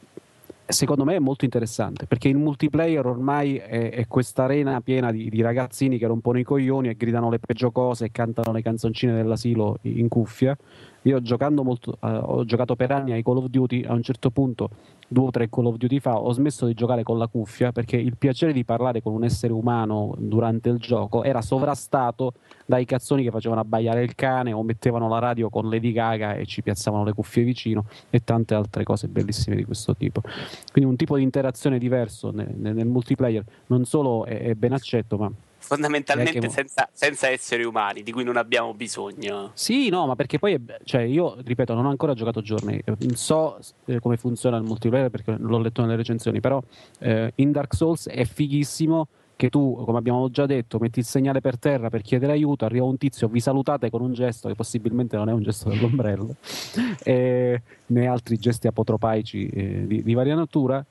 [0.72, 5.28] secondo me è molto interessante perché il multiplayer ormai è, è questa arena piena di,
[5.28, 9.14] di ragazzini che rompono i coglioni e gridano le peggio cose e cantano le canzoncine
[9.14, 10.56] dell'asilo in cuffia.
[11.02, 14.30] Io giocando molto, eh, ho giocato per anni ai Call of Duty, a un certo
[14.30, 14.70] punto,
[15.08, 17.96] due o tre Call of Duty fa, ho smesso di giocare con la cuffia perché
[17.96, 22.34] il piacere di parlare con un essere umano durante il gioco era sovrastato
[22.64, 26.46] dai cazzoni che facevano abbaiare il cane o mettevano la radio con Lady Gaga e
[26.46, 30.22] ci piazzavano le cuffie vicino e tante altre cose bellissime di questo tipo.
[30.70, 35.16] Quindi un tipo di interazione diverso nel, nel- multiplayer non solo è, è ben accetto,
[35.16, 35.30] ma
[35.72, 39.52] Fondamentalmente senza, senza esseri umani, di cui non abbiamo bisogno.
[39.54, 42.82] Sì, no, ma perché poi, è- cioè, io ripeto, non ho ancora giocato eh,
[43.14, 46.62] so eh, come funziona il multiplayer perché l'ho letto nelle recensioni, però
[46.98, 51.40] eh, in Dark Souls è fighissimo che tu, come abbiamo già detto, metti il segnale
[51.40, 55.16] per terra per chiedere aiuto, arriva un tizio, vi salutate con un gesto che possibilmente
[55.16, 56.36] non è un gesto dell'ombrello,
[57.04, 60.84] né altri gesti apotropaici eh, di, di varia natura.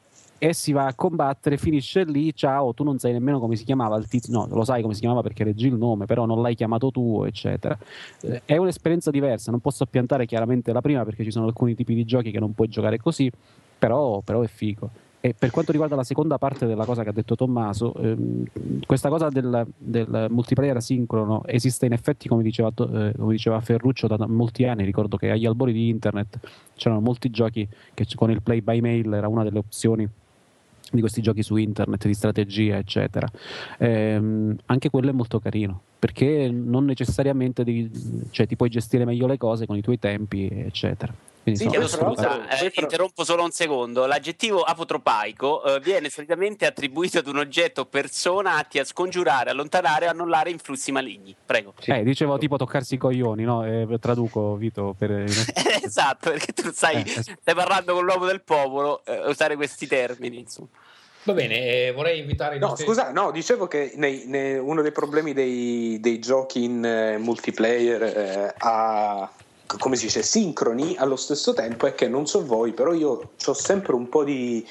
[0.44, 3.96] E si va a combattere, finisce lì, ciao, tu non sai nemmeno come si chiamava
[3.98, 6.56] il tizio, no, lo sai come si chiamava perché leggi il nome, però non l'hai
[6.56, 7.78] chiamato tu, eccetera.
[8.22, 11.94] Eh, è un'esperienza diversa, non posso appiantare chiaramente la prima perché ci sono alcuni tipi
[11.94, 13.32] di giochi che non puoi giocare così,
[13.78, 14.89] però, però è figo.
[15.20, 18.46] E per quanto riguarda la seconda parte della cosa che ha detto Tommaso, ehm,
[18.88, 24.08] questa cosa del, del multiplayer asincrono esiste in effetti, come diceva, eh, come diceva Ferruccio,
[24.08, 24.86] da molti anni.
[24.86, 26.39] Ricordo che agli albori di internet
[26.74, 30.10] c'erano molti giochi che con il play by mail era una delle opzioni
[30.92, 33.28] di questi giochi su internet di strategia, eccetera.
[33.78, 37.88] Ehm, anche quello è molto carino perché non necessariamente devi,
[38.32, 41.14] cioè, ti puoi gestire meglio le cose con i tuoi tempi, eccetera.
[41.44, 44.08] Quindi, Sì, Chiedo scusa, eh, interrompo solo un secondo.
[44.08, 50.08] L'aggettivo apotropaico eh, viene solitamente attribuito ad un oggetto o persona atti a scongiurare, allontanare
[50.08, 51.36] o annullare influssi maligni.
[51.46, 51.74] Prego.
[51.80, 51.92] Sì.
[51.92, 53.64] Eh, dicevo tipo toccarsi i coglioni, no?
[53.66, 55.12] Eh, traduco Vito per
[55.84, 57.22] esatto, perché tu stai, Eh, eh.
[57.22, 60.39] stai parlando con l'uomo del popolo, eh, usare questi termini.
[60.39, 60.68] Insomma.
[61.24, 62.86] Va bene, eh, vorrei invitare No, nostri...
[62.86, 68.04] scusa, no, dicevo che nei- nei- uno dei problemi dei, dei giochi in eh, multiplayer
[68.04, 69.32] eh, a
[69.78, 73.54] come si dice sincroni allo stesso tempo è che non so voi, però io ho
[73.54, 74.66] sempre un po' di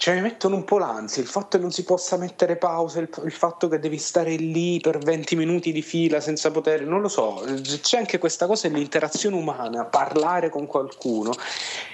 [0.00, 3.10] cioè mi mettono un po' l'ansia, il fatto che non si possa mettere pausa, il,
[3.22, 7.08] il fatto che devi stare lì per 20 minuti di fila senza poter, non lo
[7.08, 7.44] so,
[7.82, 11.34] c'è anche questa cosa dell'interazione umana, parlare con qualcuno,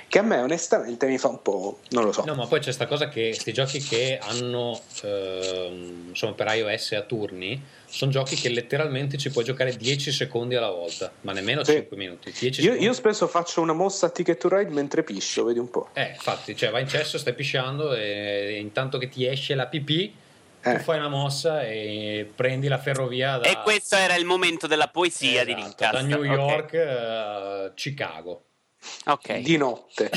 [0.09, 2.25] che a me onestamente mi fa un po', non lo so.
[2.25, 6.93] No, ma poi c'è questa cosa che questi giochi che hanno ehm, insomma per iOS
[6.93, 11.65] a turni sono giochi che letteralmente ci puoi giocare 10 secondi alla volta, ma nemmeno
[11.65, 11.73] Sì.
[11.73, 12.31] 5 minuti.
[12.31, 12.85] 10 Io, secondi.
[12.85, 15.89] io spesso faccio una mossa a Ticket to Ride mentre piscio, vedi un po'.
[15.95, 20.15] Eh, infatti, cioè vai in cesso, stai pisciando e intanto che ti esce la pipì,
[20.63, 20.79] tu Eh.
[20.81, 25.45] fai una mossa e prendi la ferrovia da, E questo era il momento della poesia
[25.45, 25.93] di Esatto, Rincast.
[25.93, 26.23] da New.
[26.25, 28.43] York a Chicago.
[29.07, 29.39] Ok.
[29.39, 30.11] Di notte.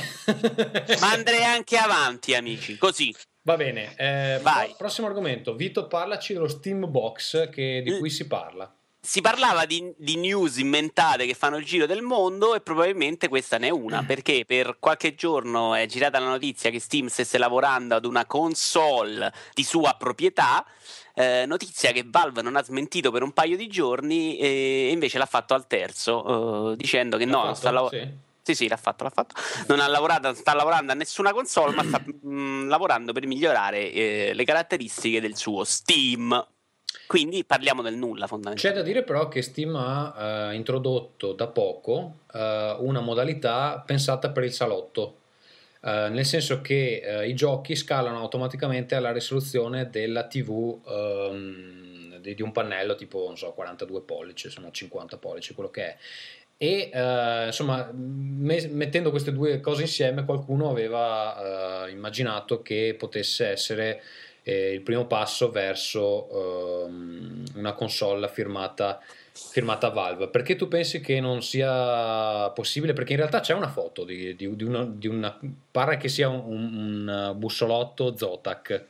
[0.99, 2.77] Ma andrei anche avanti, amici.
[2.77, 3.13] Così.
[3.43, 4.67] Va bene, eh, Vai.
[4.67, 5.55] pro- prossimo argomento.
[5.55, 7.97] Vito, parlaci dello Steam Box che- di Mm.
[7.99, 8.71] cui si parla.
[9.01, 13.57] si parlava di, di, news inventate che fanno il giro del mondo e probabilmente questa
[13.57, 17.95] ne è una perché per qualche giorno è girata la notizia che Steam stesse lavorando
[17.95, 20.65] ad una console di sua proprietà
[21.15, 25.25] eh, notizia che Valve non ha smentito per un paio di giorni e invece l'ha
[25.25, 28.17] fatto al terzo eh, dicendo che l'ha no, non sta lavorando sì,
[28.55, 29.35] sì, l'ha fatto, l'ha fatto.
[29.67, 33.91] Non ha lavorato, sta lavorando a nessuna console, ma sta mh, mm, lavorando per migliorare
[33.91, 36.47] eh, le caratteristiche del suo Steam.
[37.05, 38.67] Quindi parliamo del nulla fondamentalmente.
[38.67, 44.29] C'è da dire però che Steam ha eh, introdotto da poco eh, una modalità pensata
[44.29, 45.17] per il salotto,
[45.81, 52.41] eh, nel senso che eh, i giochi scalano automaticamente alla risoluzione della TV ehm, di,
[52.41, 55.97] un pannello tipo non so, 42 pollici, sono 50 pollici, quello che è.
[56.61, 63.47] E eh, insomma, me- mettendo queste due cose insieme, qualcuno aveva eh, immaginato che potesse
[63.47, 64.03] essere
[64.43, 68.99] eh, il primo passo verso ehm, una console firmata,
[69.31, 70.27] firmata Valve.
[70.27, 72.91] Perché tu pensi che non sia possibile?
[72.91, 75.39] Perché in realtà c'è una foto di, di, di, una, di una,
[75.71, 78.85] pare che sia un, un bussolotto Zotac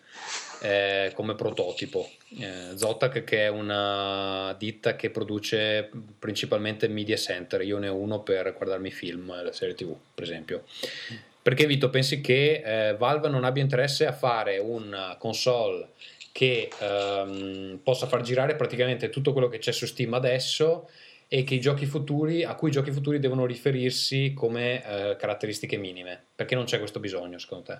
[0.61, 2.09] eh, come prototipo.
[2.39, 8.21] Eh, Zotac che è una ditta che produce principalmente media center, io ne ho uno
[8.21, 10.63] per guardarmi film, la serie tv per esempio.
[11.41, 15.89] Perché Vito, pensi che eh, Valve non abbia interesse a fare una console
[16.31, 20.89] che ehm, possa far girare praticamente tutto quello che c'è su Steam adesso
[21.27, 21.43] e
[21.85, 26.21] futuri, a cui i giochi futuri devono riferirsi come eh, caratteristiche minime?
[26.35, 27.79] Perché non c'è questo bisogno, secondo te?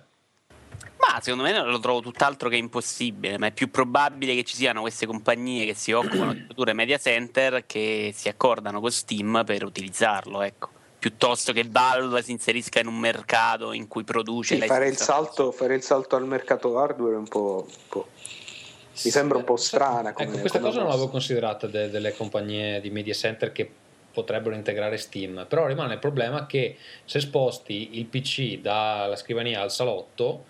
[1.00, 4.82] Ma secondo me lo trovo tutt'altro che impossibile, ma è più probabile che ci siano
[4.82, 9.64] queste compagnie che si occupano di produrre media center che si accordano con Steam per
[9.64, 10.68] utilizzarlo, ecco.
[10.98, 15.50] Piuttosto che Valve si inserisca in un mercato in cui produce sì, fare, il salto,
[15.50, 18.08] fare, il salto, al mercato hardware è un po', un po'...
[18.12, 22.14] mi sembra un po' strana come, ecco, questa come cosa non l'avevo considerata de- delle
[22.14, 23.70] compagnie di media center che
[24.12, 29.70] potrebbero integrare Steam però rimane il problema che se sposti il PC dalla scrivania al
[29.70, 30.44] salotto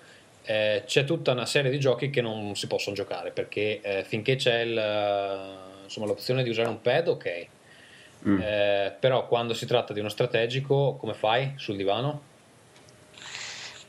[0.44, 4.36] eh, c'è tutta una serie di giochi che non si possono giocare perché eh, finché
[4.36, 7.48] c'è il, insomma, l'opzione di usare un pad ok
[8.28, 8.38] Mm.
[8.40, 12.28] Eh, però quando si tratta di uno strategico, come fai sul divano?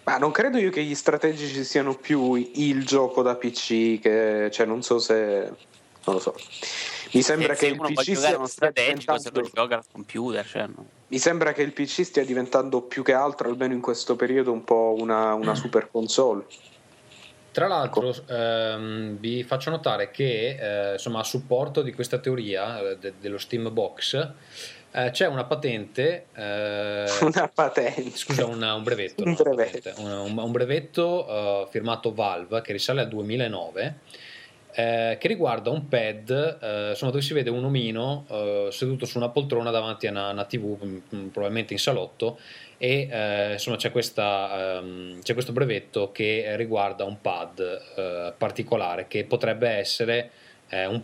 [0.04, 4.66] Ma non credo io che gli strategici siano più il gioco da PC, che, cioè
[4.66, 5.52] non so se...
[6.06, 6.36] non lo so.
[7.12, 10.48] Mi sembra che il PC sia uno strategico se lo gioca al computer.
[10.48, 10.86] Cioè no.
[11.12, 14.64] Mi sembra che il PC stia diventando più che altro, almeno in questo periodo, un
[14.64, 16.46] po' una, una super console.
[17.52, 22.98] Tra l'altro ehm, vi faccio notare che eh, insomma, a supporto di questa teoria eh,
[22.98, 24.30] de- dello Steam Box
[24.94, 28.16] eh, c'è una patente, eh, una patente.
[28.16, 31.26] scusa, una, un brevetto, un brevetto, un, un brevetto
[31.66, 33.96] uh, firmato Valve che risale al 2009
[34.74, 36.30] eh, che riguarda un pad
[36.62, 40.30] eh, insomma, dove si vede un omino eh, seduto su una poltrona davanti a una,
[40.30, 42.40] una tv mm, mm, probabilmente in salotto
[42.78, 47.60] e eh, insomma c'è, questa, um, c'è, questo brevetto che riguarda un pad
[47.96, 50.32] uh, particolare che potrebbe essere
[50.70, 51.02] eh, un,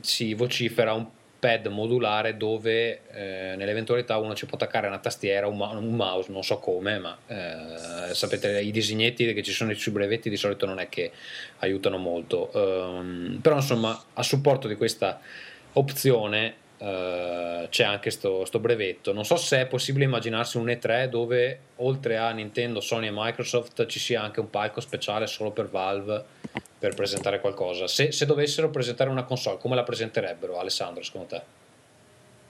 [0.00, 1.06] si vocifera un
[1.40, 6.30] pad modulare dove eh, nell'eventualità uno ci può attaccare una tastiera, un, ma- un mouse,
[6.30, 10.66] non so come, ma eh, sapete i disegnetti che ci sono sui brevetti di solito
[10.66, 11.10] non è che
[11.58, 15.20] aiutano molto, um, però insomma a supporto di questa
[15.72, 19.12] opzione Uh, c'è anche questo brevetto.
[19.12, 23.84] Non so se è possibile immaginarsi un E3 dove oltre a Nintendo, Sony e Microsoft
[23.84, 26.24] ci sia anche un palco speciale solo per Valve
[26.78, 27.86] per presentare qualcosa.
[27.86, 31.42] Se, se dovessero presentare una console, come la presenterebbero, Alessandro, secondo te?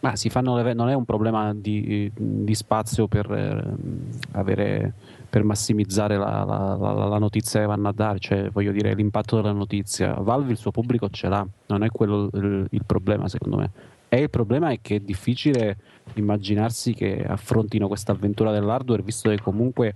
[0.00, 3.62] Ma si fanno non è un problema di, di spazio per, eh,
[4.32, 4.94] avere,
[5.28, 9.36] per massimizzare la, la, la, la, notizia che vanno a dare, cioè voglio dire l'impatto
[9.36, 10.14] della notizia.
[10.14, 13.70] Valve il suo pubblico ce l'ha, non è quello il, il problema secondo me
[14.12, 15.76] e il problema è che è difficile
[16.14, 19.94] immaginarsi che affrontino questa avventura dell'hardware, visto che comunque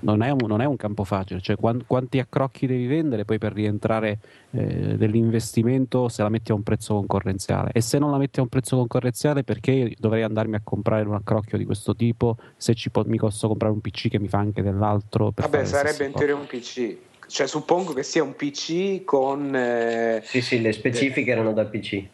[0.00, 1.40] non, è un, non, è un, campo facile.
[1.40, 4.18] Cioè, quanti accrocchi devi vendere poi per rientrare
[4.50, 7.70] eh, dell'investimento se la metti a un prezzo concorrenziale?
[7.72, 11.14] E se non la metti a un prezzo concorrenziale, perché dovrei andarmi a comprare un
[11.14, 14.62] accrocchio di questo tipo se po- mi posso comprare un PC che mi fa anche
[14.62, 15.32] dell'altro?
[15.34, 19.54] Vabbè, sarebbe in teoria un PC cioè suppongo che sia un PC con...
[19.56, 22.04] Eh, sì, sì, le specifiche erano da PC.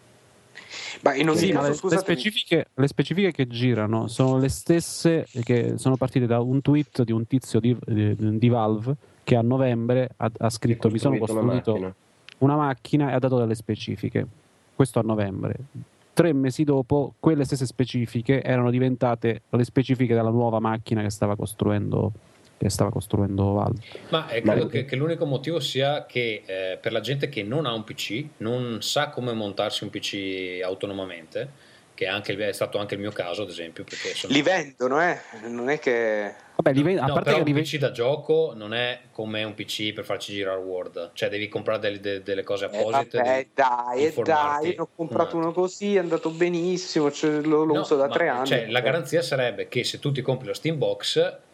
[1.02, 5.26] Ma in ogni sì, caso, le, le, specifiche, le, specifiche, che girano sono le stesse
[5.44, 8.94] che sono partite da un tweet di un tizio di, di, di Valve
[9.24, 11.94] che a novembre ha, ha scritto mi sono costruito una macchina.
[12.38, 14.26] una macchina e ha dato delle specifiche.
[14.74, 15.54] Questo a novembre.
[16.12, 21.34] Tre mesi dopo quelle stesse specifiche erano diventate le specifiche della nuova macchina che stava
[21.36, 22.12] costruendo
[22.60, 23.80] che stava costruendo Valve.
[24.10, 27.64] Ma eh, credo che, che l'unico motivo sia che eh, per la gente che non
[27.64, 31.48] ha un PC, non sa come montarsi un PC autonomamente,
[31.94, 33.84] che è, anche, è stato anche il mio caso, ad esempio.
[33.84, 34.34] Perché sono...
[34.34, 35.18] Li vendono, eh?
[35.48, 36.34] Non è che.
[36.56, 39.54] Vabbè, li vend- a no, parte che un PC da gioco non è come un
[39.54, 43.16] PC per farci girare Word, cioè devi comprare delle, delle, delle cose eh, apposite.
[43.16, 47.80] Eh, vabbè, dai, dai, ho comprato uno così, è andato benissimo, cioè, lo, lo no,
[47.80, 48.46] uso da tre anni.
[48.46, 51.48] Cioè, la garanzia sarebbe che se tu ti compri lo Steam Box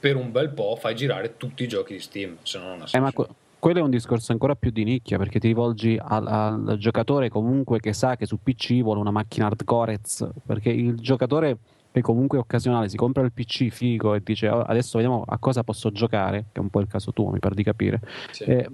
[0.00, 2.86] per un bel po' fai girare tutti i giochi di Steam, se no non ha
[2.86, 2.96] senso.
[2.96, 3.28] Eh, ma que-
[3.60, 7.78] quello è un discorso ancora più di nicchia perché ti rivolgi al, al, giocatore comunque
[7.78, 10.00] che sa che su PC vuole una macchina hardcore
[10.46, 11.58] perché il giocatore
[11.92, 15.36] che comunque è occasionale si compra il PC figo e dice oh, adesso vediamo a
[15.38, 18.44] cosa posso giocare che è un po' il caso tuo mi pare di capire sì.
[18.44, 18.70] eh,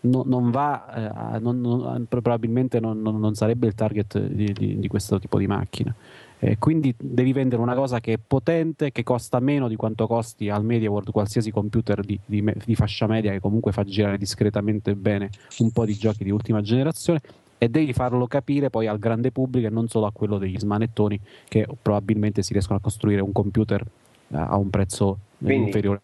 [0.00, 4.88] no, non va eh, non, non, probabilmente non, non, sarebbe il target di, di, di
[4.88, 5.94] questo tipo di macchina
[6.38, 10.50] eh, quindi devi vendere una cosa che è potente, che costa meno di quanto costi
[10.50, 14.94] al Media World qualsiasi computer di, di, di, fascia media che comunque fa girare discretamente
[14.94, 15.30] bene
[15.60, 17.20] un po' di giochi di ultima generazione
[17.56, 21.18] e devi farlo capire poi al grande pubblico e non solo a quello degli smanettoni
[21.48, 26.00] che probabilmente si riescono a costruire un computer uh, a un prezzo quindi, inferiore.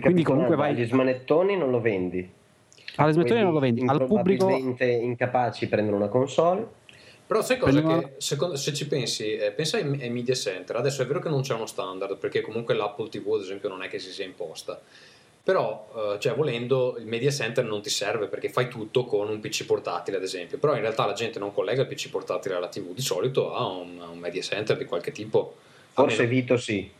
[0.00, 0.74] Quindi comunque vai...
[0.74, 2.26] Gli smanettoni non lo vendi.
[2.96, 4.48] Alle smanettoni non lo vendi, al pubblico...
[4.48, 6.78] incapaci prendono una console
[7.30, 7.78] però sai cosa?
[7.78, 8.00] Prima...
[8.00, 10.74] Che secondo, se ci pensi, eh, pensa ai, ai, media center.
[10.74, 13.84] Adesso è vero che non c'è uno standard, perché comunque l'Apple TV, ad esempio, non
[13.84, 14.80] è che si sia imposta.
[15.44, 19.38] Però, eh, cioè, volendo, il media center non ti serve perché fai tutto con un
[19.38, 20.58] PC portatile, ad esempio.
[20.58, 23.64] Però in realtà la gente non collega il PC portatile alla TV, di solito ha
[23.64, 25.54] un, un media center di qualche tipo.
[25.92, 26.90] Forse Vito sì.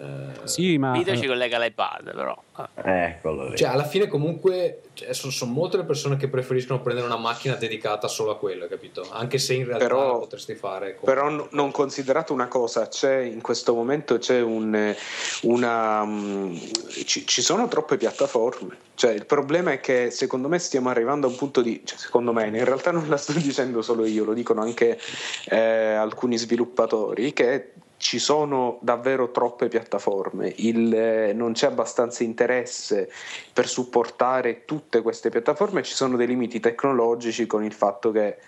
[0.00, 0.92] Eh, sì, ma...
[0.92, 2.42] Video ci collega l'iPad, però.
[2.74, 3.56] Eccolo lì.
[3.56, 7.54] Cioè, alla fine, comunque, cioè, sono, sono, molte le persone che preferiscono prendere una macchina
[7.54, 9.06] dedicata solo a quello, capito?
[9.10, 10.96] Anche se in realtà però, potresti fare.
[10.96, 11.12] Come...
[11.12, 14.94] Però, n- non considerato una cosa, c'è in questo momento c'è un,
[15.42, 16.00] una.
[16.00, 16.58] Um,
[17.04, 18.88] ci, ci, sono troppe piattaforme.
[18.94, 21.82] Cioè, il problema è che secondo me stiamo arrivando a un punto di.
[21.84, 24.98] Cioè, secondo me, in realtà non la sto dicendo solo io, lo dicono anche
[25.50, 33.10] eh, alcuni sviluppatori, che ci sono davvero troppe piattaforme, il, eh, non c'è abbastanza interesse
[33.52, 38.38] per supportare tutte queste piattaforme, ci sono dei limiti tecnologici con il fatto che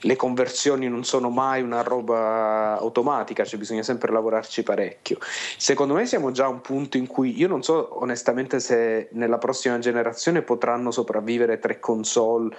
[0.00, 5.16] le conversioni non sono mai una roba automatica, cioè bisogna sempre lavorarci parecchio.
[5.56, 9.38] Secondo me siamo già a un punto in cui io non so onestamente se nella
[9.38, 12.54] prossima generazione potranno sopravvivere tre console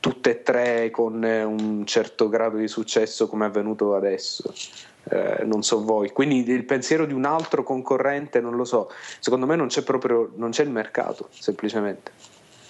[0.00, 4.52] tutte e tre con un certo grado di successo come è avvenuto adesso
[5.12, 6.10] eh, non so voi.
[6.10, 10.32] Quindi il pensiero di un altro concorrente, non lo so, secondo me non c'è proprio
[10.36, 12.10] non c'è il mercato, semplicemente.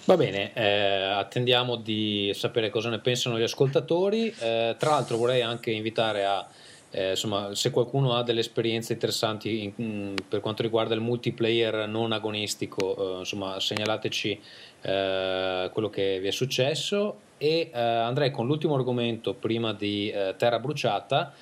[0.05, 4.35] Va bene, eh, attendiamo di sapere cosa ne pensano gli ascoltatori.
[4.41, 6.45] Eh, tra l'altro vorrei anche invitare a,
[6.91, 11.87] eh, insomma, se qualcuno ha delle esperienze interessanti in, in, per quanto riguarda il multiplayer
[11.87, 14.41] non agonistico, eh, insomma, segnalateci
[14.81, 21.33] eh, quello che vi è successo e andrei con l'ultimo argomento prima di Terra Bruciata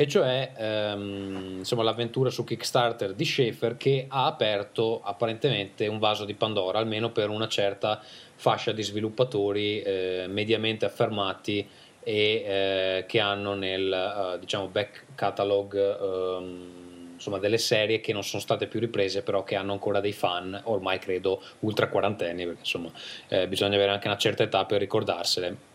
[0.00, 6.24] e cioè ehm, insomma, l'avventura su Kickstarter di Schaefer che ha aperto apparentemente un vaso
[6.24, 8.00] di Pandora, almeno per una certa
[8.34, 11.68] fascia di sviluppatori eh, mediamente affermati
[12.02, 18.24] e eh, che hanno nel uh, diciamo back catalog um, insomma delle serie che non
[18.24, 22.60] sono state più riprese però che hanno ancora dei fan ormai credo ultra quarantenni perché
[22.60, 22.90] insomma
[23.28, 25.68] eh, bisogna avere anche una certa età per ricordarsele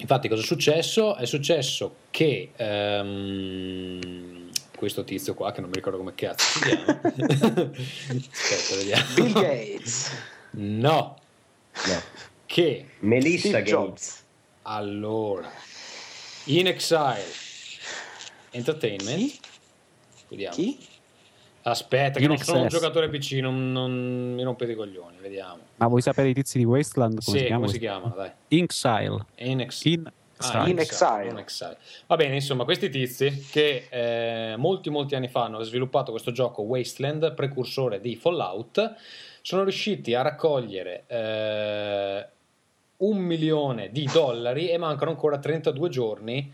[0.00, 1.14] Infatti, cosa è successo?
[1.16, 7.00] È successo che um, questo tizio qua, che non mi ricordo come cazzo si chiama,
[7.04, 9.14] aspetta, vediamo.
[9.14, 10.10] Bill Gates,
[10.52, 11.18] no,
[11.86, 12.02] no.
[12.46, 14.24] che Melissa Gates.
[14.62, 15.50] Allora,
[16.44, 17.24] In Exile
[18.52, 19.40] Entertainment, Chi?
[20.28, 20.54] vediamo.
[20.54, 20.78] Chi?
[21.62, 25.58] Aspetta, che non sono un giocatore PC, non, non mi rompete i coglioni, vediamo.
[25.76, 27.22] Ma vuoi sapere i tizi di Wasteland?
[27.22, 27.60] Come sì, si chiama?
[27.60, 28.14] come si chiamano?
[28.14, 28.30] Dai.
[28.48, 29.24] Inxile.
[29.36, 31.28] In, ex- In, ah, in, exile.
[31.28, 31.76] in exile.
[32.06, 36.62] Va bene, insomma, questi tizi che eh, molti molti anni fa hanno sviluppato questo gioco
[36.62, 38.94] Wasteland, precursore di Fallout,
[39.42, 42.26] sono riusciti a raccogliere eh,
[42.98, 46.52] un milione di dollari e mancano ancora 32 giorni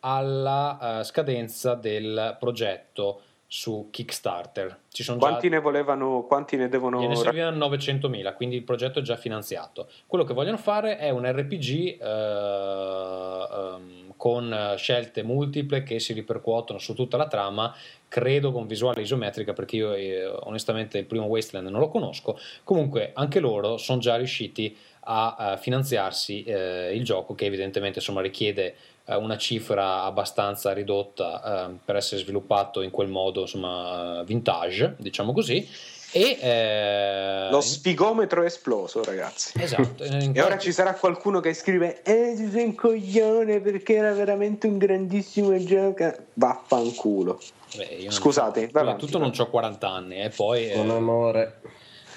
[0.00, 4.80] alla uh, scadenza del progetto su Kickstarter.
[4.90, 5.56] Ci sono quanti già...
[5.56, 7.06] ne volevano, quanti ne devono...
[7.06, 9.88] Ne servivano 900.000, quindi il progetto è già finanziato.
[10.06, 16.78] Quello che vogliono fare è un RPG eh, um, con scelte multiple che si ripercuotono
[16.78, 17.74] su tutta la trama,
[18.08, 22.38] credo con visuale isometrica perché io eh, onestamente il primo Wasteland non lo conosco.
[22.64, 24.76] Comunque anche loro sono già riusciti
[25.08, 28.74] a, a finanziarsi eh, il gioco che evidentemente insomma, richiede eh,
[29.14, 35.68] una cifra abbastanza ridotta eh, per essere sviluppato in quel modo insomma vintage diciamo così
[36.12, 39.52] E, eh, Lo sfigometro è esploso, ragazzi.
[39.60, 40.02] Esatto.
[40.04, 44.66] in E ora ci sarà qualcuno che scrive: Eh, sei un coglione perché era veramente
[44.66, 46.10] un grandissimo gioco.
[46.34, 47.38] Vaffanculo.
[47.76, 49.04] Beh, io non- Scusate, di avanti.
[49.04, 51.60] tutto non ho 40 anni e poi Con eh, amore.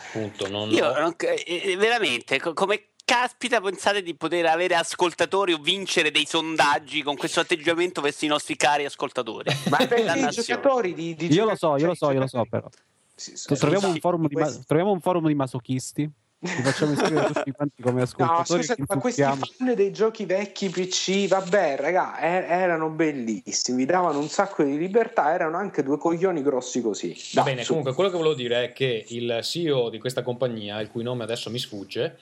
[0.08, 5.54] appunto non Io non- eh, eh, veramente, co- come caspita pensate di poter avere ascoltatori
[5.54, 9.50] o vincere dei sondaggi con questo atteggiamento verso i nostri cari ascoltatori?
[9.70, 12.28] Ma perché i giocatori di, di Io lo so, io lo so, cioè, io lo
[12.28, 12.70] so, però.
[13.16, 16.10] Sì, sì, Troviamo un, sì, forum di ma- troviamo un forum di masochisti.
[16.42, 18.62] Ci facciamo iscrivere tutti quanti come No, ascoltatori.
[18.62, 24.20] scusa, ci ma questi fan dei giochi vecchi PC, vabbè, raga, er- erano bellissimi, davano
[24.20, 27.14] un sacco di libertà, erano anche due coglioni grossi così.
[27.34, 27.70] Va bene, su.
[27.70, 31.24] comunque quello che volevo dire è che il CEO di questa compagnia, il cui nome
[31.24, 32.18] adesso mi sfugge,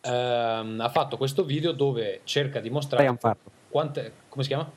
[0.00, 3.50] ehm, ha fatto questo video dove cerca di mostrare Brian Fargo.
[3.68, 4.12] quante...
[4.28, 4.70] come si chiama?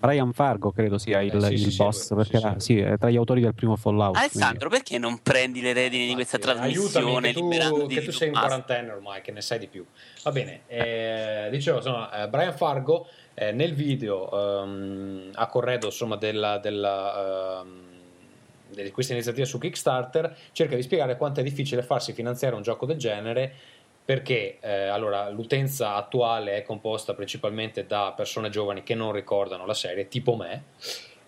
[0.00, 2.72] Brian Fargo credo sia il, Eh, sì, il sì, boss, sì, perché sì, era- sì.
[2.74, 4.16] sì, è tra gli autori del primo Fallout.
[4.16, 8.28] Alessandro, perché non prendi le redini di questa trasmissione Aiutami, che tu, che tu sei
[8.28, 8.54] un Tommaso?
[8.54, 9.84] quarantenne ormai, che ne sai di più.
[10.22, 16.14] Va bene, eh, dicevo, insomma, eh, Brian Fargo eh, nel video ehm, a corredo insomma,
[16.14, 17.86] della, della, ehm,
[18.70, 22.86] di questa iniziativa su Kickstarter cerca di spiegare quanto è difficile farsi finanziare un gioco
[22.86, 23.52] del genere
[24.08, 29.74] perché eh, allora, l'utenza attuale è composta principalmente da persone giovani che non ricordano la
[29.74, 30.64] serie, tipo me,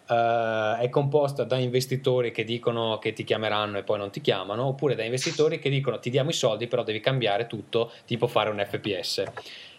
[0.08, 4.64] eh, è composta da investitori che dicono che ti chiameranno e poi non ti chiamano,
[4.64, 8.48] oppure da investitori che dicono ti diamo i soldi però devi cambiare tutto, tipo fare
[8.48, 9.24] un FPS.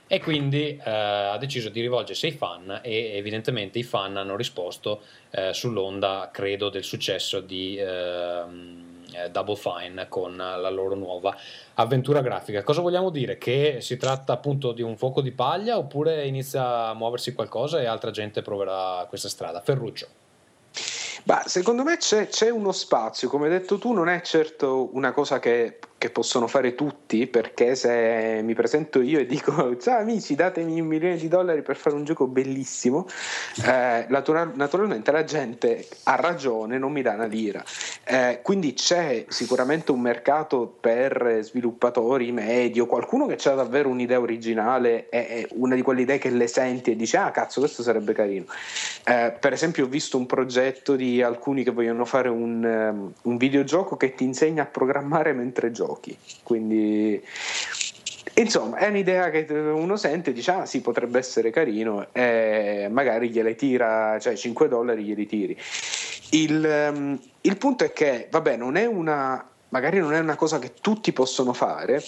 [0.06, 5.02] E quindi eh, ha deciso di rivolgersi ai fan e evidentemente i fan hanno risposto
[5.32, 8.91] eh, sull'onda, credo, del successo di ehm, eh,
[9.32, 11.36] Double Fine con la loro nuova
[11.76, 12.64] avventura grafica.
[12.64, 13.38] Cosa vogliamo dire?
[13.38, 17.86] Che si tratta appunto di un fuoco di paglia oppure inizia a muoversi qualcosa e
[17.86, 19.62] altra gente proverà questa strada?
[19.62, 20.07] Ferruccio.
[21.24, 25.12] Ma secondo me c'è, c'è uno spazio, come hai detto tu, non è certo una
[25.12, 30.34] cosa che, che possono fare tutti, perché se mi presento io e dico ciao amici,
[30.34, 33.06] datemi un milione di dollari per fare un gioco bellissimo,
[33.64, 37.64] eh, natura- naturalmente la gente ha ragione, non mi dà una lira.
[38.04, 45.08] Eh, quindi c'è sicuramente un mercato per sviluppatori medio, qualcuno che ha davvero un'idea originale
[45.10, 48.45] e una di quelle idee che le senti e dici ah cazzo questo sarebbe carino.
[49.06, 53.38] Eh, per esempio ho visto un progetto di alcuni che vogliono fare un, ehm, un
[53.38, 55.91] videogioco che ti insegna a programmare mentre giochi,
[56.44, 57.22] quindi
[58.36, 63.56] insomma è un'idea che uno sente dice ah sì potrebbe essere carino e magari gliele
[63.56, 65.58] tira, cioè 5 dollari glieli tiri.
[66.32, 70.60] Il, ehm, il punto è che vabbè non è una, magari non è una cosa
[70.60, 72.02] che tutti possono fare,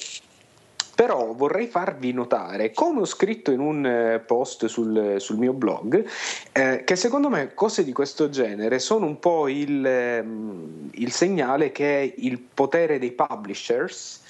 [0.96, 6.06] però vorrei farvi notare, come ho scritto in un eh, post sul, sul mio blog,
[6.52, 11.72] eh, che secondo me cose di questo genere sono un po' il, ehm, il segnale
[11.72, 14.22] che il potere dei publishers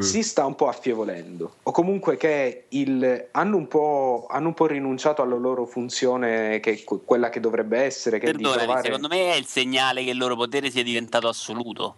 [0.00, 4.66] si sta un po' affievolendo o comunque che il- hanno, un po', hanno un po'
[4.66, 9.34] rinunciato alla loro funzione che quella che dovrebbe essere che Perdonami, trovare secondo me è
[9.34, 11.96] il segnale che il loro potere sia diventato assoluto.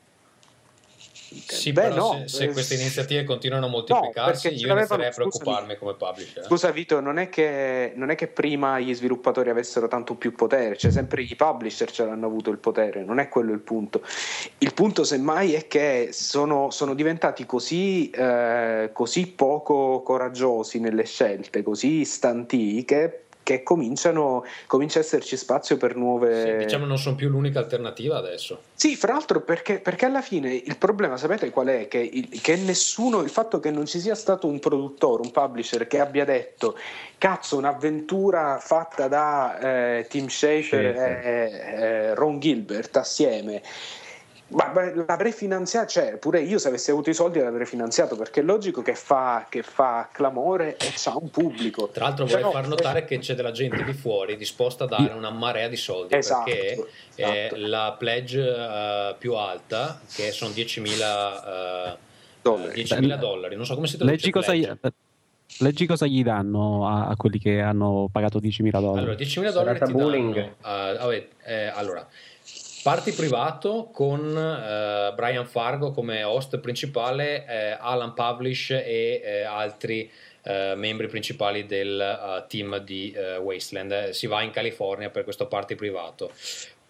[1.46, 5.06] Sì, Beh, però no, se, se eh, queste iniziative continuano a moltiplicarsi, ce io inizierei
[5.06, 5.30] a scusami.
[5.30, 6.44] preoccuparmi come publisher.
[6.44, 10.76] Scusa Vito, non è, che, non è che prima gli sviluppatori avessero tanto più potere,
[10.76, 14.02] cioè sempre i publisher ce l'hanno avuto il potere, non è quello il punto.
[14.58, 21.62] Il punto semmai è che sono, sono diventati così, eh, così poco coraggiosi nelle scelte,
[21.62, 26.58] così stanti che, che cominciano, comincia a esserci spazio per nuove...
[26.58, 28.60] Sì, diciamo non sono più l'unica alternativa adesso.
[28.74, 31.88] Sì, fra l'altro perché, perché alla fine il problema, sapete qual è?
[31.88, 35.86] Che, il- che nessuno, il fatto che non ci sia stato un produttore, un publisher
[35.86, 36.76] che abbia detto
[37.18, 39.58] cazzo, un'avventura fatta da
[39.98, 41.26] eh, Tim Schafer Schafer.
[41.26, 41.50] e
[41.82, 43.62] eh, Ron Gilbert assieme.
[44.50, 48.40] Ma beh, l'avrei finanziato, cioè pure io se avessi avuto i soldi l'avrei finanziato perché
[48.40, 51.88] è logico che fa, che fa clamore e c'ha un pubblico.
[51.88, 54.86] Tra l'altro Cioè, vorrei no, far notare che c'è della gente di fuori disposta a
[54.88, 57.56] dare una marea di soldi Esatto, perché eh, esatto.
[57.56, 62.08] la pledge eh, più alta, che sono 10.000 eh,
[62.42, 62.82] Dollari.
[62.82, 64.68] 10.000 dollari, non so come si traduce Leggi cosa, gli,
[65.58, 68.98] leggi cosa gli danno a, a quelli che hanno pagato 10.000 dollari.
[68.98, 70.38] Allora, 10.000 dollari ti danno.
[70.38, 72.08] eh, vabbè, eh, allora,
[72.82, 80.10] parti privato con eh, Brian Fargo come host principale, eh, Alan Publish e eh, altri
[80.42, 84.10] eh, membri principali del eh, team di eh, Wasteland.
[84.10, 86.32] Si va in California per questo party privato.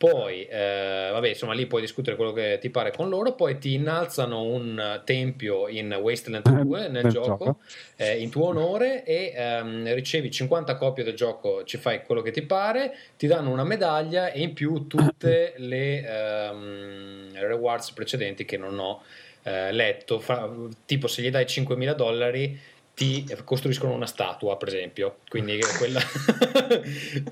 [0.01, 3.35] Poi, eh, vabbè, insomma, lì puoi discutere quello che ti pare con loro.
[3.35, 7.59] Poi ti innalzano un tempio in Wasteland 2 nel Nel gioco, gioco.
[7.97, 12.31] eh, in tuo onore e ehm, ricevi 50 copie del gioco, ci fai quello che
[12.31, 18.57] ti pare, ti danno una medaglia e in più tutte le ehm, rewards precedenti che
[18.57, 19.03] non ho
[19.43, 20.19] eh, letto.
[20.19, 20.51] Fra-
[20.87, 22.59] tipo, se gli dai 5.000 dollari
[22.95, 25.17] ti costruiscono una statua, per esempio.
[25.29, 26.01] Quindi quella...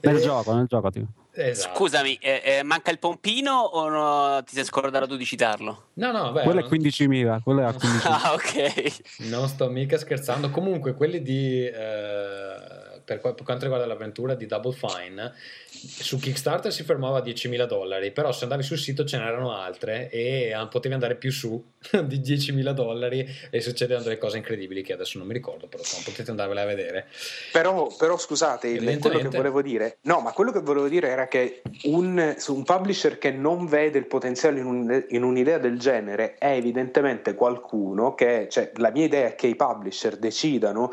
[0.02, 0.90] Nel gioco, nel gioco.
[0.90, 1.06] tipo.
[1.40, 1.74] Esatto.
[1.76, 5.88] Scusami, eh, eh, manca il pompino o no, ti sei scordato tu di citarlo?
[5.94, 8.00] No, no, beh, Quello è non- 15.000, quello è a 15.000.
[8.02, 9.02] Ah, ok.
[9.28, 10.50] Non sto mica scherzando.
[10.50, 11.64] Comunque, quelli di.
[11.64, 15.32] eh, per, per quanto riguarda l'avventura di Double Fine,
[15.78, 20.10] su Kickstarter si fermava a 10.000 dollari, però se andavi sul sito ce n'erano altre
[20.10, 21.62] e ah, potevi andare più su
[22.04, 26.30] di 10.000 dollari e succedevano delle cose incredibili che adesso non mi ricordo, però potete
[26.30, 27.06] andarvele a vedere.
[27.52, 31.62] Però, però scusate, quello che volevo dire, no, ma quello che volevo dire era che
[31.84, 36.52] un, un publisher che non vede il potenziale in, un- in un'idea del genere è
[36.52, 40.92] evidentemente qualcuno che, cioè, la mia idea è che i publisher decidano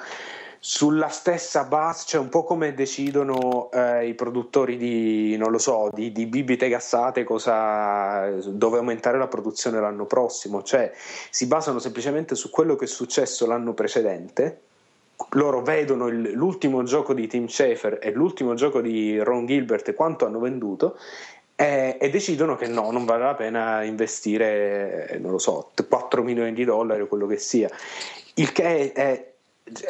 [0.68, 5.92] sulla stessa base, cioè un po' come decidono eh, i produttori di, non lo so,
[5.94, 10.92] di, di bibite gassate cosa, dove aumentare la produzione l'anno prossimo, cioè
[11.30, 14.62] si basano semplicemente su quello che è successo l'anno precedente
[15.34, 19.94] loro vedono il- l'ultimo gioco di Tim Schafer e l'ultimo gioco di Ron Gilbert e
[19.94, 20.98] quanto hanno venduto
[21.56, 26.54] e, e decidono che no, non vale la pena investire, non lo so, 4 milioni
[26.54, 27.70] di dollari o quello che sia.
[28.34, 29.34] Il che è, è-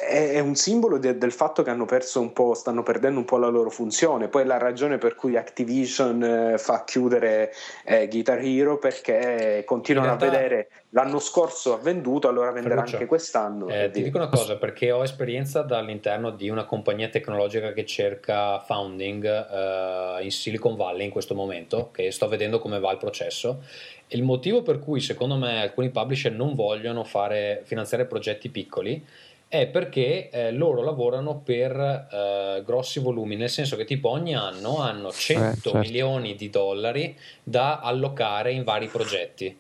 [0.07, 3.37] è un simbolo de- del fatto che hanno perso un po', stanno perdendo un po'
[3.37, 4.29] la loro funzione.
[4.29, 7.51] Poi la ragione per cui Activision eh, fa chiudere
[7.83, 12.75] eh, Guitar Hero perché continuano In realtà- a vedere l'anno scorso ha venduto, allora venderà
[12.75, 13.67] Ferruccio, anche quest'anno.
[13.67, 17.85] Eh, e ti dico una cosa perché ho esperienza dall'interno di una compagnia tecnologica che
[17.85, 22.97] cerca founding eh, in Silicon Valley in questo momento, che sto vedendo come va il
[22.97, 23.61] processo.
[24.07, 29.05] E il motivo per cui secondo me alcuni publisher non vogliono fare, finanziare progetti piccoli
[29.47, 31.71] è perché eh, loro lavorano per
[32.11, 35.77] eh, grossi volumi, nel senso che tipo ogni anno hanno 100 certo.
[35.77, 39.57] milioni di dollari da allocare in vari progetti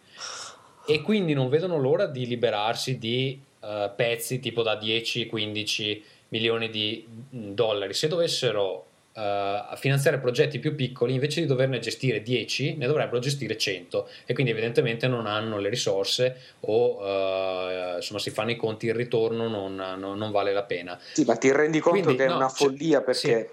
[0.87, 7.05] e quindi non vedono l'ora di liberarsi di eh, pezzi tipo da 10-15 milioni di
[7.35, 7.93] mm, dollari.
[7.93, 8.85] Se dovessero
[9.17, 14.33] eh, finanziare progetti più piccoli, invece di doverne gestire 10, ne dovrebbero gestire 100 e
[14.33, 19.47] quindi evidentemente non hanno le risorse o eh, insomma si fanno i conti, il ritorno
[19.47, 20.99] non, non- non vale la pena.
[21.13, 23.49] Sì, ma ti rendi conto Quindi, che è no, una cioè, follia perché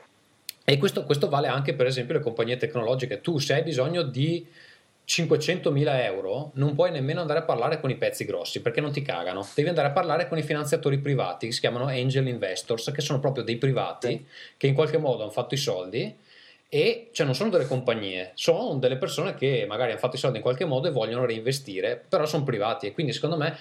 [0.64, 3.20] E questo, questo vale anche per esempio le compagnie tecnologiche.
[3.20, 4.44] Tu se hai bisogno di
[5.04, 9.02] 500.000 euro non puoi nemmeno andare a parlare con i pezzi grossi perché non ti
[9.02, 9.46] cagano.
[9.54, 13.18] Devi andare a parlare con i finanziatori privati che si chiamano angel investors, che sono
[13.20, 14.24] proprio dei privati Sì.
[14.56, 16.14] che in qualche modo hanno fatto i soldi
[16.68, 20.38] e cioè non sono delle compagnie, sono delle persone che magari hanno fatto i soldi
[20.38, 23.56] in qualche modo e vogliono reinvestire, però sono privati e quindi secondo me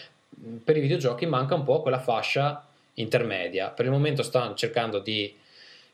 [0.64, 3.70] per i videogiochi manca un po' quella fascia intermedia.
[3.70, 5.36] Per il momento stanno cercando di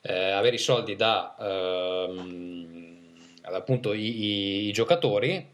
[0.02, 2.97] eh, avere i soldi da ehm,
[3.56, 5.46] appunto i, i- i giocatori,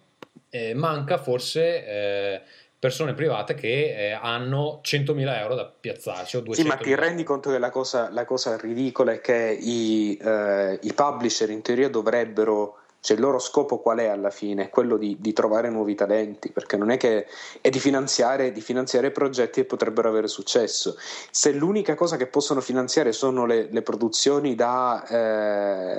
[0.50, 2.42] eh, manca forse eh,
[2.80, 7.24] persone private che eh, hanno 100.000 euro da piazzarci o 200.000 Sì, ma ti rendi
[7.24, 11.88] conto che la cosa, la cosa ridicola è che i, eh, i publisher in teoria
[11.90, 14.66] dovrebbero, cioè il loro scopo qual è alla fine?
[14.66, 17.26] È quello di, di trovare nuovi talenti, perché non è che
[17.62, 20.98] è di finanziare, di finanziare progetti che potrebbero avere successo.
[21.32, 25.06] Se l'unica cosa che possono finanziare sono le, le produzioni da,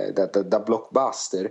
[0.08, 1.50] eh, da- da- da blockbuster.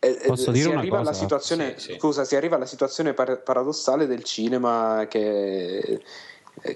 [0.00, 1.20] Eh, Posso eh, dire si una arriva alla cosa?
[1.20, 1.98] situazione, Sì, sì.
[1.98, 6.00] scusa, si arriva alla situazione par- paradossale del cinema che,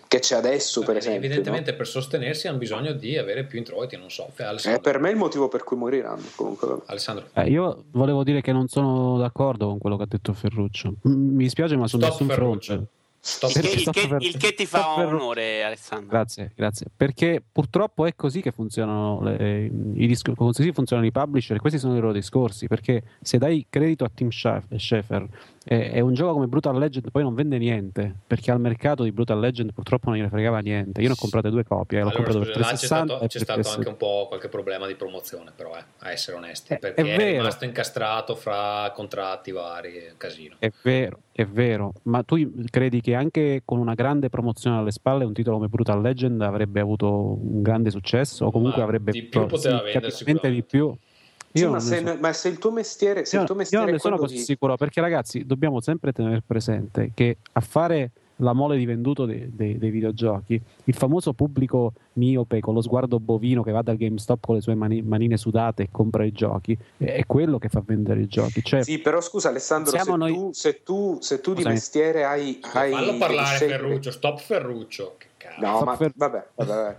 [0.08, 1.20] che c'è adesso, per Beh, esempio.
[1.20, 1.26] no?
[1.26, 4.28] Evidentemente per sostenersi hanno bisogno di avere più introiti, non so.
[4.36, 4.80] Eh, Alessandro.
[4.80, 6.24] per me è il motivo per cui moriranno.
[6.34, 6.78] Comunque.
[6.86, 7.26] Alessandro.
[7.34, 10.94] Eh, io volevo dire che non sono d'accordo con quello che ha detto Ferruccio.
[11.02, 12.72] Mi dispiace, ma su Stop nessun Ferruccio.
[12.74, 12.90] fronte.
[13.22, 16.08] Stop Il che, il che- per- il che ti fa per- onore, Alessandro.
[16.08, 16.86] Grazie, grazie.
[16.96, 19.64] Perché purtroppo è così che funzionano le-
[19.94, 22.66] i disc- così funzionano i publisher, questi sono i loro discorsi.
[22.66, 25.28] Perché se dai credito a Tim Schaf- Schafer
[25.72, 29.12] e e un gioco come Brutal Legend poi non vende niente, perché al mercato di
[29.12, 31.00] Brutal Legend purtroppo non gliene fregava niente.
[31.00, 33.26] Io ne ho comprate due copie, l'ho Allora, comprato scusa, per là c'è 360 stato,
[33.28, 36.78] c'è stato anche un po' qualche problema di promozione, però, eh, a essere onesti, Eh,
[36.78, 40.56] perché è è, rimasto incastrato fra contratti vari, casino.
[40.58, 42.36] È vero, è vero, ma tu
[42.68, 46.80] credi che anche con una grande promozione alle spalle un titolo come Brutal Legend avrebbe
[46.80, 50.66] avuto un grande successo o comunque Ma avrebbe di più poteva vendere significativamente di sicuramente.
[50.66, 51.08] più?
[51.52, 52.16] Sì, Io ma, se, so.
[52.20, 54.16] ma se il tuo mestiere, se Io, il tuo io mestiere non è ne sono
[54.18, 54.40] così di...
[54.40, 59.50] sicuro perché ragazzi dobbiamo sempre tenere presente che a fare la mole di venduto dei,
[59.52, 64.46] dei, dei videogiochi, il famoso pubblico miope con lo sguardo bovino che va dal GameStop
[64.46, 68.20] con le sue mani, manine sudate e compra i giochi, è quello che fa vendere
[68.20, 68.62] i giochi.
[68.62, 70.32] Cioè, sì, però scusa Alessandro, se, noi...
[70.32, 72.58] tu, se, tu, se tu di mestiere hai...
[72.74, 75.16] hai Fallo parlare Ferruccio, stop Ferruccio.
[75.18, 75.60] Che cazzo.
[75.60, 76.96] No, ma vabbè, vabbè, vabbè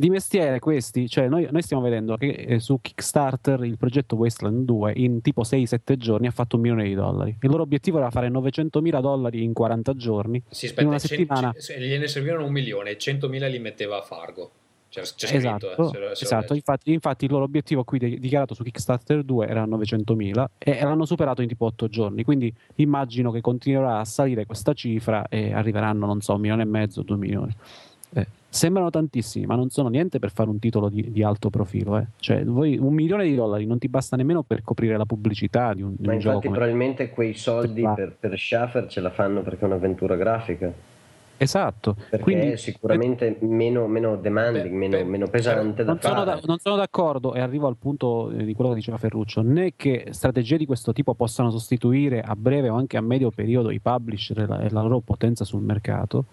[0.00, 4.64] di mestiere questi, cioè noi, noi stiamo vedendo che eh, su Kickstarter il progetto Wasteland
[4.64, 7.36] 2 in tipo 6-7 giorni ha fatto un milione di dollari.
[7.38, 10.42] Il loro obiettivo era fare 900 mila dollari in 40 giorni.
[10.48, 11.52] Sì, aspetta, in una settimana.
[11.52, 14.52] C- gliene servivano un milione, 100 mila li metteva a Fargo.
[14.88, 16.54] C'è, c'è esatto, scritto, eh, se, esatto.
[16.54, 21.42] Infatti, infatti, il loro obiettivo qui dichiarato su Kickstarter 2 era 900.000 e l'hanno superato
[21.42, 26.22] in tipo 8 giorni, quindi immagino che continuerà a salire questa cifra e arriveranno, non
[26.22, 27.54] so, un milione e mezzo, due milioni.
[28.14, 31.96] Eh, sembrano tantissimi, ma non sono niente per fare un titolo di, di alto profilo.
[31.96, 32.06] Eh.
[32.18, 35.82] Cioè, voi, un milione di dollari non ti basta nemmeno per coprire la pubblicità di
[35.82, 36.50] un, di ma un infatti gioco.
[36.50, 40.88] probabilmente quei soldi per, per Schaffer ce la fanno perché è un'avventura grafica.
[41.42, 41.94] Esatto.
[41.94, 46.24] Perché Quindi, è sicuramente meno, meno demanding, beh, meno, beh, meno, pesante non da sono,
[46.24, 49.72] da, non sono d'accordo e arrivo al punto eh, di quello che diceva Ferruccio, né
[49.74, 53.80] che strategie di questo tipo possano sostituire a breve o anche a medio periodo i
[53.80, 56.26] publisher e la, e la loro potenza sul mercato,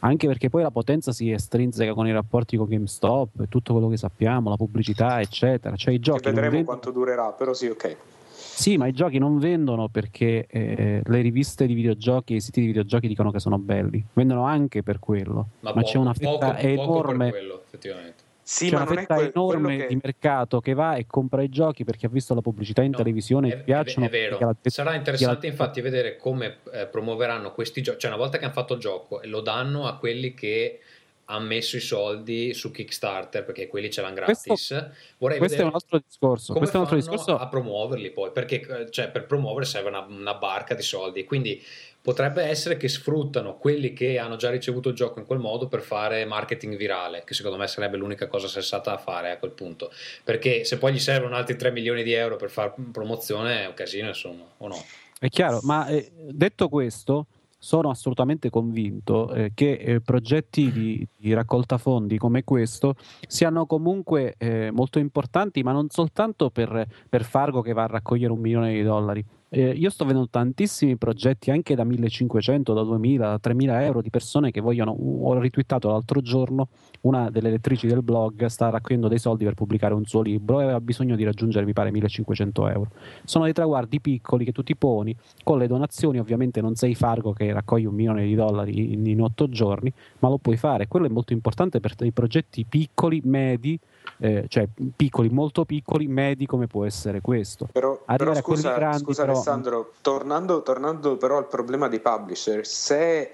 [0.00, 3.88] anche perché poi la potenza si estrinseca con i rapporti con GameStop e tutto quello
[3.88, 5.76] che sappiamo, la pubblicità, eccetera.
[5.76, 6.78] Cioè, i giochi che vedremo vendono...
[6.78, 7.96] quanto durerà, però sì, ok.
[8.32, 12.60] Sì, ma i giochi non vendono perché eh, le riviste di videogiochi e i siti
[12.60, 15.48] di videogiochi dicono che sono belli, vendono anche per quello.
[15.60, 17.26] Ma, ma poco, c'è una fetta poco, enorme.
[17.26, 18.19] Poco quello, effettivamente.
[18.50, 19.86] Sì, c'è una fetta que- enorme che...
[19.86, 22.96] di mercato che va e compra i giochi perché ha visto la pubblicità in no,
[22.96, 24.06] televisione e piacciono.
[24.06, 24.38] È vero.
[24.40, 24.56] La...
[24.64, 25.52] Sarà interessante la...
[25.52, 28.00] infatti vedere come eh, promuoveranno questi giochi.
[28.00, 30.80] Cioè, una volta che hanno fatto il gioco e lo danno a quelli che
[31.26, 34.42] hanno messo i soldi su Kickstarter perché quelli ce l'hanno gratis.
[34.42, 36.52] Questo, Vorrei questo è un altro discorso.
[36.52, 37.38] Come questo è un altro discorso.
[37.38, 41.22] a promuoverli poi perché cioè, per promuovere serve una, una barca di soldi.
[41.22, 41.62] Quindi
[42.02, 45.80] potrebbe essere che sfruttano quelli che hanno già ricevuto il gioco in quel modo per
[45.80, 49.90] fare marketing virale, che secondo me sarebbe l'unica cosa sensata da fare a quel punto.
[50.24, 53.74] Perché se poi gli servono altri 3 milioni di euro per fare promozione è un
[53.74, 54.82] casino, insomma, o no?
[55.18, 57.26] È chiaro, ma eh, detto questo,
[57.62, 62.94] sono assolutamente convinto eh, che eh, progetti di, di, raccolta fondi come questo
[63.26, 68.32] siano comunque eh, molto importanti, ma non soltanto per, per Fargo che va a raccogliere
[68.32, 69.22] un milione di dollari,
[69.52, 74.08] eh, io sto vedendo tantissimi progetti anche da 1500, da 2000, da 3000 euro di
[74.08, 74.92] persone che vogliono.
[74.92, 76.68] Ho ritwittato l'altro giorno
[77.02, 80.64] una delle lettrici del blog sta raccogliendo dei soldi per pubblicare un suo libro e
[80.64, 82.90] aveva bisogno di raggiungere, mi pare, 1500 euro.
[83.24, 86.20] Sono dei traguardi piccoli che tu ti poni con le donazioni.
[86.20, 90.28] Ovviamente non sei Fargo che raccoglie un milione di dollari in, in otto giorni, ma
[90.28, 90.86] lo puoi fare.
[90.86, 93.78] Quello è molto importante per dei progetti piccoli, medi
[94.18, 97.68] eh, cioè piccoli, molto piccoli, medi come può essere questo.
[97.72, 99.34] Però, però scusa, grandi, scusa però...
[99.34, 103.30] Alessandro, tornando, tornando però al problema dei publisher, se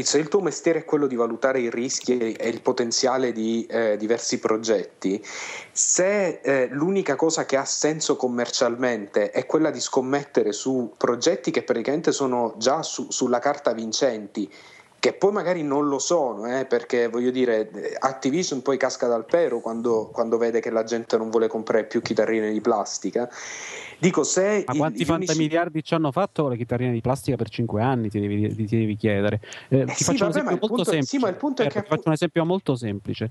[0.00, 3.98] se il tuo mestiere è quello di valutare i rischi e il potenziale di eh,
[3.98, 5.22] diversi progetti,
[5.70, 11.62] se eh, l'unica cosa che ha senso commercialmente è quella di scommettere su progetti che
[11.62, 14.50] praticamente sono già su, sulla carta vincenti
[15.02, 19.58] che poi magari non lo sono, eh, perché voglio dire, Activision poi casca dal pero
[19.58, 23.28] quando, quando, vede che la gente non vuole comprare più chitarrine di plastica.
[23.98, 25.88] Dico, se Ma quanti fantamiliardi unici...
[25.88, 28.10] ci hanno fatto le chitarrine di plastica per 5 anni?
[28.10, 29.40] Ti devi, ti devi chiedere.
[29.66, 31.18] Eh, eh ti sì, faccio vabbè, un esempio molto semplice.
[31.18, 31.82] Sì, eh, che...
[31.82, 33.30] Faccio un esempio molto semplice.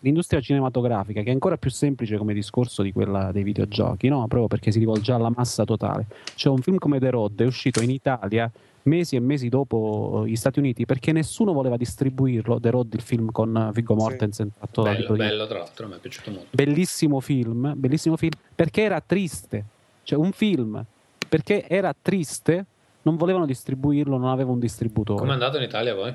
[0.00, 4.20] L'industria cinematografica, che è ancora più semplice come discorso di quella dei videogiochi, no?
[4.20, 6.06] proprio perché si rivolge alla massa totale.
[6.34, 8.50] C'è un film come The Road, è uscito in Italia
[8.88, 12.58] mesi e mesi dopo gli Stati Uniti perché nessuno voleva distribuirlo.
[12.58, 14.50] The Road, il film con Viggo Mortensen.
[14.50, 14.80] Sì.
[14.80, 16.48] Bello, bello, tra l'altro, mi è piaciuto molto.
[16.50, 19.64] Bellissimo film, bellissimo film perché era triste.
[20.02, 20.82] Cioè, un film
[21.28, 22.64] perché era triste,
[23.02, 25.18] non volevano distribuirlo, non aveva un distributore.
[25.18, 26.14] Come è andato in Italia poi?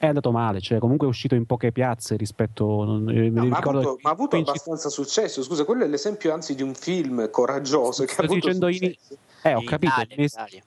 [0.00, 2.82] È andato male, cioè comunque è uscito in poche piazze rispetto.
[3.08, 5.42] Eh, no, ma, ha avuto, ma ha avuto abbastanza successo.
[5.42, 8.04] Scusa, quello è l'esempio anzi di un film coraggioso.
[8.04, 8.94] Sto che ha avuto dicendo in...
[9.42, 9.92] Eh, ho capito.
[9.94, 10.62] Italia, in Italia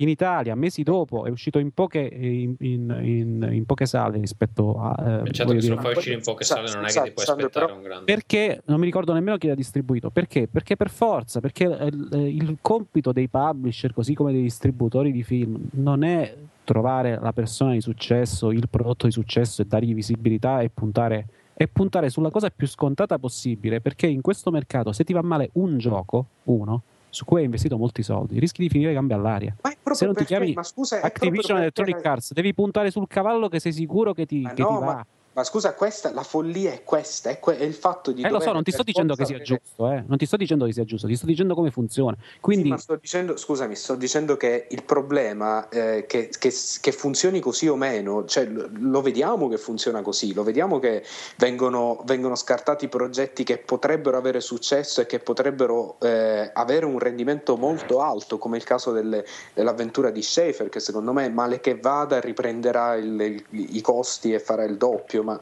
[0.00, 5.22] in Italia mesi dopo è uscito in poche, in, in, in poche sale rispetto a
[5.24, 7.26] eh, certo che se lo fai uscire in poche sale non è che ti puoi
[7.26, 10.46] aspettare un grande perché non mi ricordo nemmeno chi l'ha distribuito perché?
[10.46, 15.68] perché per forza perché il, il compito dei publisher così come dei distributori di film
[15.72, 16.32] non è
[16.62, 21.66] trovare la persona di successo il prodotto di successo e dargli visibilità e puntare e
[21.66, 25.76] puntare sulla cosa più scontata possibile perché in questo mercato se ti va male un
[25.78, 29.54] gioco uno su cui hai investito molti soldi, rischi di finire gambe all'aria.
[29.90, 32.08] Se non perché, ti chiami scusa, Activision Electronic perché...
[32.08, 34.80] Arts, devi puntare sul cavallo che sei sicuro che ti, che no, ti va.
[34.80, 35.06] Ma,
[35.38, 38.22] ma scusa, questa, la follia è questa, è, que- è il fatto di...
[38.22, 40.02] Eh, lo so, non ti sto dicendo che sia giusto, eh.
[40.04, 42.16] Non ti sto dicendo che sia giusto, ti sto dicendo come funziona.
[42.20, 46.90] Sì, Quindi, ma sto dicendo, scusami, sto dicendo che il problema eh, che, che- che
[46.92, 51.04] funzioni così o meno, cioè lo, lo vediamo che funziona così, lo vediamo che
[51.36, 57.56] vengono, vengono scartati progetti che potrebbero avere successo e che potrebbero eh, avere un rendimento
[57.56, 59.24] molto alto, come il caso delle-
[59.54, 63.20] dell'avventura di Schaefer, che secondo me male che vada riprenderà il-
[63.50, 65.40] il- i costi e farà il doppio, ma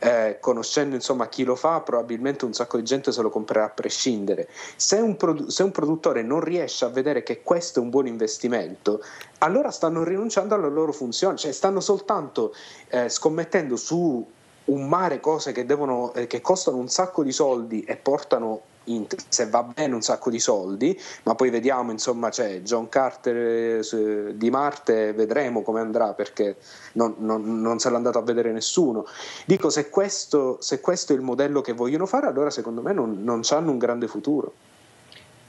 [0.00, 3.70] eh, conoscendo insomma chi lo fa, probabilmente un sacco di gente se lo comprerà a
[3.70, 4.48] prescindere.
[4.76, 8.06] Se un, produ- se un produttore non riesce a vedere che questo è un buon
[8.06, 9.02] investimento,
[9.38, 12.54] allora stanno rinunciando alla loro funzione, cioè stanno soltanto
[12.88, 14.26] eh, scommettendo su
[14.64, 18.60] un mare cose che, devono, eh, che costano un sacco di soldi e portano
[18.92, 23.80] in- se va bene un sacco di soldi, ma poi vediamo insomma c'è John Carter
[23.82, 26.56] eh, di Marte, vedremo come andrà perché
[26.94, 29.04] non, non- non se l'è andato a vedere nessuno.
[29.46, 33.22] Dico se questo, se questo è il modello che vogliono fare, allora secondo me non,
[33.22, 34.52] non hanno un grande futuro.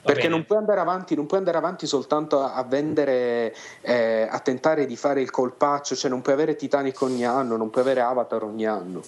[0.02, 4.40] Perché non puoi andare avanti, non puoi andare avanti soltanto a, a vendere, eh, a
[4.40, 8.02] tentare di fare il colpaccio, cioè non puoi avere Titanic ogni anno, non puoi avere
[8.02, 9.02] Avatar ogni anno.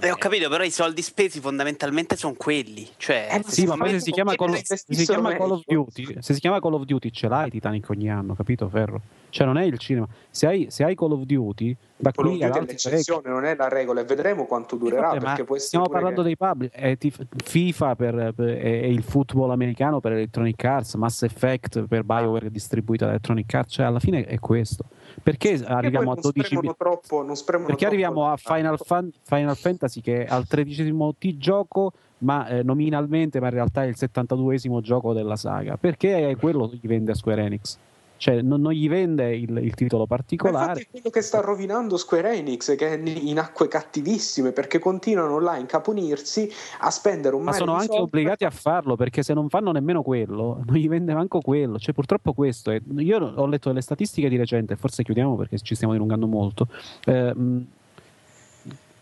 [0.00, 2.88] Eh, ho capito, però i soldi spesi fondamentalmente sono quelli.
[2.96, 5.62] Cioè, Eh, sì, si ma poi se si chiama Call, se si chiama Call of.
[5.66, 9.00] Duty, se si chiama Call of Duty ce l'hai Titanic ogni anno, capito Ferro?
[9.30, 10.06] Cioè non è il cinema.
[10.30, 13.68] Se hai, se hai Call of Duty, da Call qui è l'eccezione, non è la
[13.68, 15.12] regola, e vedremo quanto durerà.
[15.14, 16.36] Ma perché può stiamo parlando che- dei
[16.70, 22.04] è tif- FIFA per, per- è il football americano per Electronic Arts, Mass Effect per
[22.04, 24.84] BioWare distribuita da Electronic Arts, cioè alla fine è questo.
[25.22, 29.56] Perché Perché arriviamo a non 12 spremono troppo, non Perché arriviamo a Final, Fan- Final
[29.56, 33.96] Fantasy che è al tredicesimo T gioco, ma eh, nominalmente, ma in realtà è il
[33.98, 35.76] 72esimo gioco della saga.
[35.76, 37.78] Perché quello gli vende a Square Enix?
[38.18, 40.80] Cioè, non, non gli vende il, il titolo Ma particolare.
[40.80, 45.52] è quello che sta rovinando Square Enix, che è in acque cattivissime, perché continuano là
[45.52, 46.50] a incaponirsi
[46.80, 50.02] a spendere un Ma sono anche soldi obbligati a farlo perché se non fanno nemmeno
[50.02, 51.78] quello, non gli vende manco quello.
[51.78, 52.80] Cioè, purtroppo questo è.
[52.98, 56.68] Io ho letto le statistiche di recente, forse chiudiamo perché ci stiamo dilungando molto.
[57.06, 57.34] eh,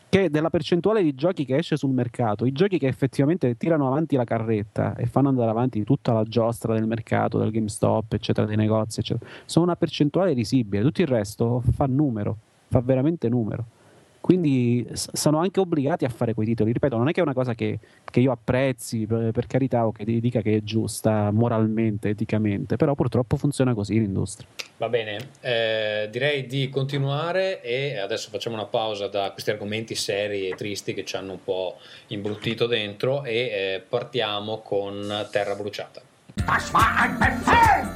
[0.08, 4.16] che della percentuale di giochi che esce sul mercato, i giochi che effettivamente tirano avanti
[4.16, 8.56] la carretta e fanno andare avanti tutta la giostra del mercato, del GameStop, eccetera, dei
[8.56, 10.82] negozi, eccetera, sono una percentuale risibile.
[10.82, 12.38] Tutto il resto fa numero,
[12.68, 13.66] fa veramente numero.
[14.26, 16.72] Quindi s- sono anche obbligati a fare quei titoli.
[16.72, 19.92] Ripeto, non è che è una cosa che, che io apprezzi per, per carità o
[19.92, 24.48] che dica che è giusta moralmente, eticamente, però purtroppo funziona così l'industria.
[24.78, 30.48] Va bene, eh, direi di continuare e adesso facciamo una pausa da questi argomenti seri
[30.48, 31.76] e tristi che ci hanno un po'
[32.08, 36.02] imbruttito dentro e eh, partiamo con Terra Bruciata.
[36.34, 37.86] Das war ein Befehl!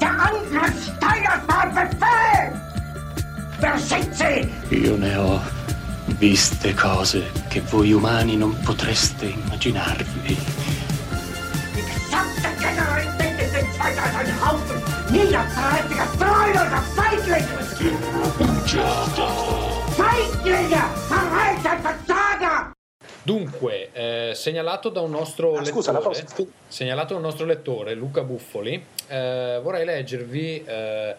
[0.00, 2.80] Der Angriff Steiners war Befehl!
[3.62, 4.50] Sie?
[4.70, 5.40] Io ne ho
[6.18, 10.36] viste cose che voi umani non potreste immaginarvi.
[23.24, 27.94] Dunque, eh, segnalato da un nostro Ah, scusa, la lettore, segnalato da un nostro lettore,
[27.94, 31.16] Luca Buffoli, eh, vorrei leggervi eh,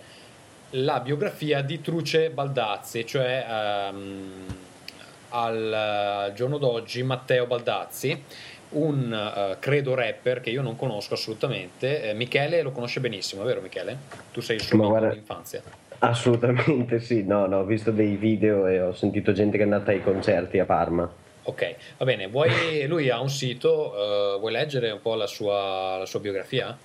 [0.76, 4.45] la biografia di Truce Baldazzi, cioè ehm,
[5.30, 8.24] al eh, giorno d'oggi Matteo Baldazzi,
[8.70, 12.10] un eh, credo rapper che io non conosco assolutamente.
[12.10, 13.98] Eh, Michele lo conosce benissimo, vero Michele?
[14.32, 15.62] Tu sei il suo amico guarda- d'infanzia.
[16.00, 19.91] Assolutamente sì, no, no, ho visto dei video e ho sentito gente che è andata
[19.91, 21.10] ai concerti a Parma.
[21.44, 22.28] Ok, va bene.
[22.28, 26.76] Vuoi, lui ha un sito, eh, vuoi leggere un po' la sua, la sua biografia?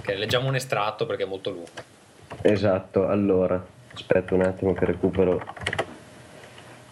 [0.00, 1.94] Che leggiamo un estratto perché è molto lungo.
[2.46, 3.64] Esatto, allora,
[3.94, 5.42] aspetta un attimo che recupero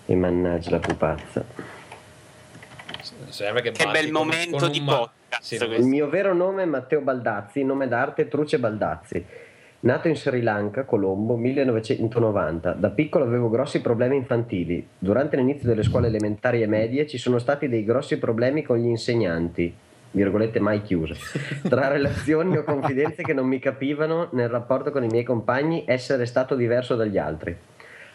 [0.07, 1.45] e mannaggia la pupazza.
[3.29, 5.57] Serve che, Che bel con- momento con di ma- podcast Sì.
[5.63, 9.25] Il mio vero nome è Matteo Baldazzi, nome d'arte Truce Baldazzi.
[9.81, 12.73] Nato in Sri Lanka, Colombo, 1990.
[12.73, 14.87] Da piccolo avevo grossi problemi infantili.
[14.99, 18.87] Durante l'inizio delle scuole elementari e medie ci sono stati dei grossi problemi con gli
[18.87, 19.75] insegnanti,
[20.13, 21.17] virgolette mai chiuse,
[21.69, 26.25] tra relazioni o confidenze che non mi capivano nel rapporto con i miei compagni essere
[26.27, 27.57] stato diverso dagli altri.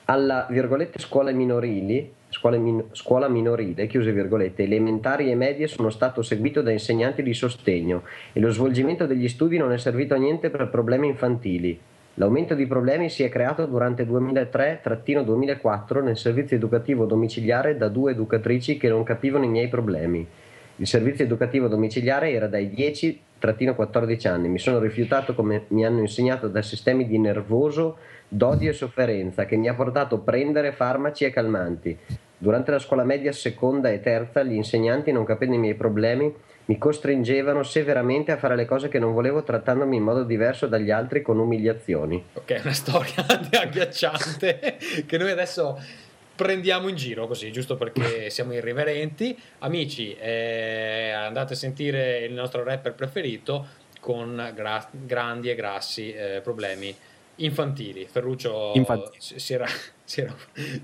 [0.05, 6.21] Alla virgolette scuola minorili, scuola, min- scuola minorile, chiuse virgolette, elementari e medie sono stato
[6.21, 10.49] seguito da insegnanti di sostegno e lo svolgimento degli studi non è servito a niente
[10.49, 11.77] per problemi infantili.
[12.13, 18.77] L'aumento di problemi si è creato durante 2003-2004 nel servizio educativo domiciliare da due educatrici
[18.77, 20.25] che non capivano i miei problemi.
[20.79, 24.47] Il servizio educativo domiciliare era dai 10-14 anni.
[24.47, 27.97] Mi sono rifiutato come mi hanno insegnato da sistemi di nervoso,
[28.27, 31.97] d'odio e sofferenza che mi ha portato a prendere farmaci e calmanti.
[32.37, 36.31] Durante la scuola media seconda e terza, gli insegnanti, non capendo i miei problemi,
[36.65, 40.91] mi costringevano severamente a fare le cose che non volevo, trattandomi in modo diverso dagli
[40.91, 42.23] altri con umiliazioni.
[42.33, 44.77] Ok, una storia agghiacciante
[45.07, 45.79] che noi adesso
[46.37, 49.37] prendiamo in giro così, giusto perché siamo irriverenti.
[49.59, 53.67] Amici, eh, andate a sentire il nostro rapper preferito
[53.99, 56.95] con gra- grandi e grassi eh, problemi
[57.39, 58.07] infantili.
[58.09, 59.17] Ferruccio Infantili.
[59.19, 59.65] si era...
[60.07, 60.33] Si era,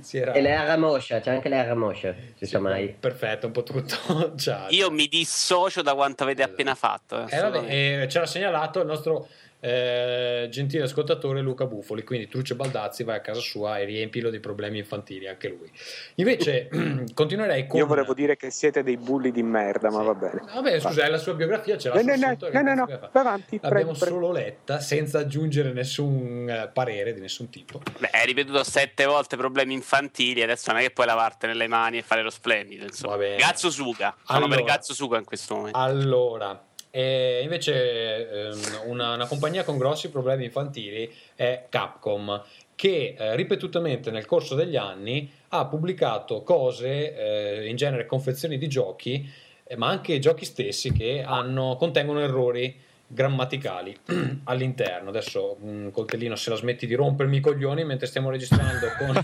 [0.01, 2.89] si era- E l'era moscia, c'è anche l'era moscia, si sa mai.
[2.89, 4.35] Perfetto, un po' tutto.
[4.35, 4.67] Ciao.
[4.71, 7.25] Io mi dissocio da quanto avete appena fatto.
[7.25, 9.29] eh, Eh, vabbè, eh, c'era segnalato il nostro
[9.63, 14.41] eh, gentile ascoltatore Luca Bufoli, quindi Truccio Baldazzi vai a casa sua e riempilo di
[14.41, 15.71] problemi infantili anche lui.
[16.15, 16.67] Invece
[17.13, 17.79] continuerei con...
[17.79, 20.41] Io volevo dire che siete dei bulli di merda, ma va bene.
[20.53, 23.93] Vabbè, scusa, la sua biografia, ce l'ha No, no, no, no, no, no, avanti, L'abbiamo
[23.93, 24.11] prego.
[24.11, 27.81] solo letta senza aggiungere nessun eh, parere di nessun tipo.
[27.99, 31.99] Beh, hai ripetuto sette volte problemi infantili, adesso non è che puoi lavartene le mani
[31.99, 32.83] e fare lo splendido.
[32.83, 33.15] Insomma.
[33.15, 33.35] Va bene.
[33.37, 34.13] Gazzo Suga.
[34.25, 34.55] Sono Allora.
[34.55, 35.77] per Gazzo Suga in questo momento.
[35.77, 36.61] Allora,
[36.95, 42.39] eh, invece ehm, una, una compagnia con grossi problemi infantili è Capcom,
[42.75, 48.67] che eh, ripetutamente nel corso degli anni ha pubblicato cose, eh, in genere confezioni di
[48.67, 49.27] giochi,
[49.63, 52.79] eh, ma anche giochi stessi che hanno- contengono errori
[53.13, 53.95] grammaticali
[54.45, 55.09] all'interno.
[55.09, 59.23] Adesso un coltellino se la smetti di rompermi i coglioni mentre stiamo registrando con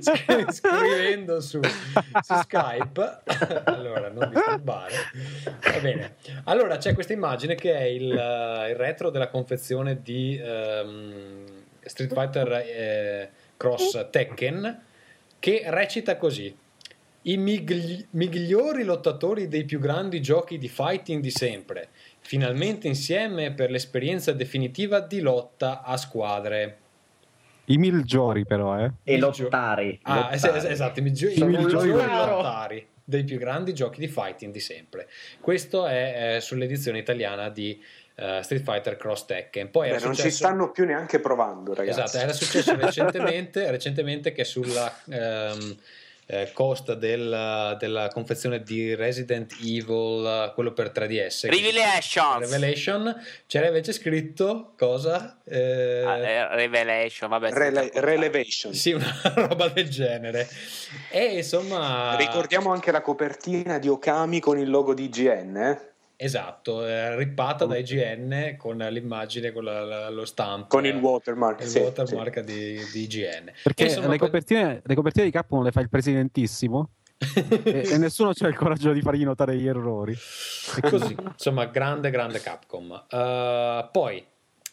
[0.00, 3.20] scri- scrivendo su, su Skype.
[3.64, 4.94] allora, non disturbare.
[5.60, 6.16] Va bene.
[6.44, 11.44] Allora c'è questa immagine che è il, eh, il retro della confezione di ehm,
[11.80, 14.82] Street Fighter eh, Cross Tekken
[15.38, 16.64] che recita così.
[17.26, 21.88] I migli- migliori lottatori dei più grandi giochi di fighting di sempre,
[22.20, 26.78] finalmente insieme per l'esperienza definitiva di lotta a squadre.
[27.64, 28.92] I migliori però, eh.
[29.02, 29.98] E lottari.
[30.02, 30.64] Ah, es- lottari.
[30.66, 32.86] es- esatto, i migliori, i migliori lottari.
[33.02, 35.08] dei più grandi giochi di fighting di sempre.
[35.40, 37.82] Questo è eh, sull'edizione italiana di
[38.14, 39.70] eh, Street Fighter Cross Tekken.
[39.72, 42.00] Poi Beh, era non ci successo- stanno più neanche provando, ragazzi.
[42.00, 45.76] Esatto, era successo recentemente, recentemente che sulla ehm,
[46.26, 52.38] eh, costa del- della confezione di Resident Evil, quello per 3DS, Revelations.
[52.40, 53.14] Revelation,
[53.46, 55.38] c'era invece scritto cosa?
[55.44, 57.52] Eh, Ah, eh, Revelation, vabbè.
[57.52, 58.72] Rele- relevation.
[58.74, 60.48] sì, una roba del genere.
[61.10, 65.90] E insomma, Ricordiamo anche la copertina di Okami con il logo di IGN, eh?
[66.16, 71.60] Esatto, eh, rippata da IGN con l'immagine, con la- la- lo stampo, con il watermark.
[71.60, 73.52] il sì, watermark di, di IGN.
[73.62, 78.32] Perché insomma, le, copertine, le copertine di Capcom le fa il presidentissimo e, e nessuno
[78.32, 80.12] c'ha il coraggio di fargli notare gli errori.
[80.12, 83.04] E così, insomma, grande, grande Capcom.
[83.10, 84.24] Uh, poi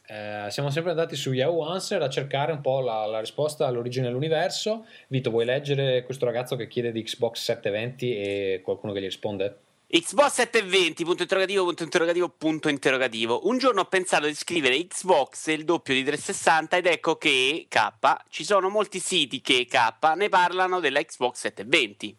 [0.05, 4.07] eh, siamo sempre andati su Yahoo Answer a cercare un po' la, la risposta all'origine
[4.07, 4.85] dell'universo.
[5.07, 9.57] Vito, vuoi leggere questo ragazzo che chiede di Xbox 720 e qualcuno che gli risponde?
[9.95, 13.47] Xbox 720, punto interrogativo, punto interrogativo, punto interrogativo.
[13.47, 17.67] Un giorno ho pensato di scrivere Xbox e il doppio di 360 ed ecco che
[17.69, 17.91] K,
[18.29, 22.17] ci sono molti siti che K ne parlano della Xbox 720.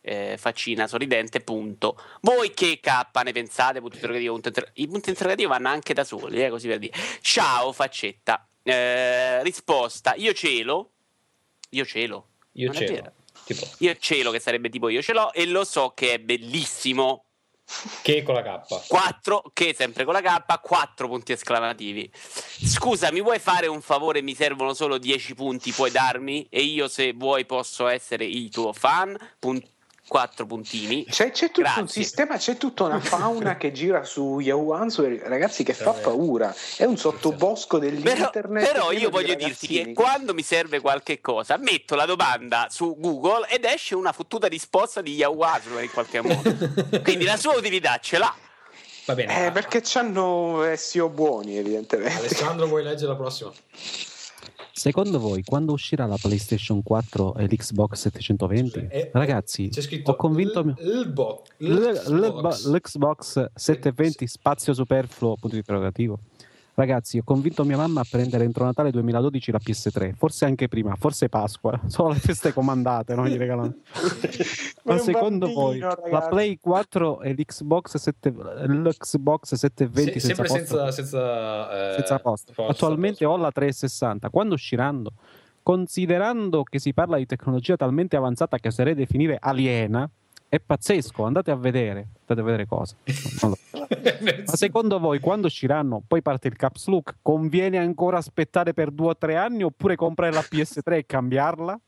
[0.00, 1.96] Eh, faccina sorridente, punto.
[2.22, 3.78] Voi che K ne pensate?
[3.78, 6.92] Punto interrogativo, punto inter- I punti interrogativi vanno anche da soli, eh, così per dire.
[7.20, 8.48] Ciao, faccetta.
[8.64, 10.90] Eh, risposta, io cielo.
[11.70, 12.30] Io cielo.
[12.54, 12.94] Io Non è ce l'ho.
[12.94, 13.12] vero.
[13.46, 17.26] Tipo, Io cielo, che sarebbe tipo io ce l'ho, e lo so che è bellissimo.
[18.02, 18.86] che con la K.
[18.88, 22.10] 4 che sempre con la K 4 punti esclamativi.
[22.12, 24.20] Scusa mi vuoi fare un favore?
[24.20, 26.46] Mi servono solo 10 punti puoi darmi?
[26.50, 29.16] E io se vuoi posso essere il tuo fan.
[29.38, 29.62] Pun-
[30.08, 32.02] 4 puntini C'è, c'è tutto un Grazie.
[32.02, 36.10] sistema, c'è tutta una fauna che gira su Yahoo Answer, ragazzi, che fa Davvero.
[36.10, 36.54] paura.
[36.76, 38.64] È un sottobosco però, dell'internet.
[38.64, 42.06] però pieno io di voglio dirti ragazzini che quando mi serve qualche cosa metto la
[42.06, 46.54] domanda su Google ed esce una fottuta risposta di Yahoo Answer in qualche modo
[47.02, 48.34] quindi la sua utilità ce l'ha
[49.06, 49.46] Va bene.
[49.46, 52.18] Eh, perché hanno SEO buoni, evidentemente.
[52.18, 53.52] Alessandro, vuoi leggere la prossima?
[54.80, 58.86] Secondo voi, quando uscirà la PlayStation 4 e l'Xbox 720?
[58.90, 62.66] Eh, Ragazzi, C'è scritto ho convinto l- il bo- l- l- l'Xbox.
[62.66, 66.18] l'Xbox 720 spazio superfluo punto interrogativo
[66.76, 70.94] ragazzi ho convinto mia mamma a prendere entro Natale 2012 la PS3 forse anche prima
[70.94, 73.74] forse Pasqua solo le feste comandate non gli regalano
[74.86, 76.28] Ma secondo voi bambino, la ragazzi.
[76.28, 78.34] Play 4 e l'Xbox 7
[78.68, 80.76] l'Xbox 720 Se- senza sempre posto?
[80.76, 82.52] senza, senza, eh, senza posto.
[82.54, 84.30] posto, Attualmente ho la 360.
[84.30, 85.10] Quando usciranno?
[85.64, 90.08] Considerando che si parla di tecnologia talmente avanzata che oserei definire aliena,
[90.48, 91.24] è pazzesco.
[91.24, 92.06] Andate a vedere.
[92.20, 92.94] Andate a vedere cosa.
[93.10, 93.56] So.
[94.46, 99.08] Ma secondo voi, quando usciranno, poi parte il caps look, conviene ancora aspettare per due
[99.08, 101.80] o tre anni oppure comprare la PS3 e cambiarla?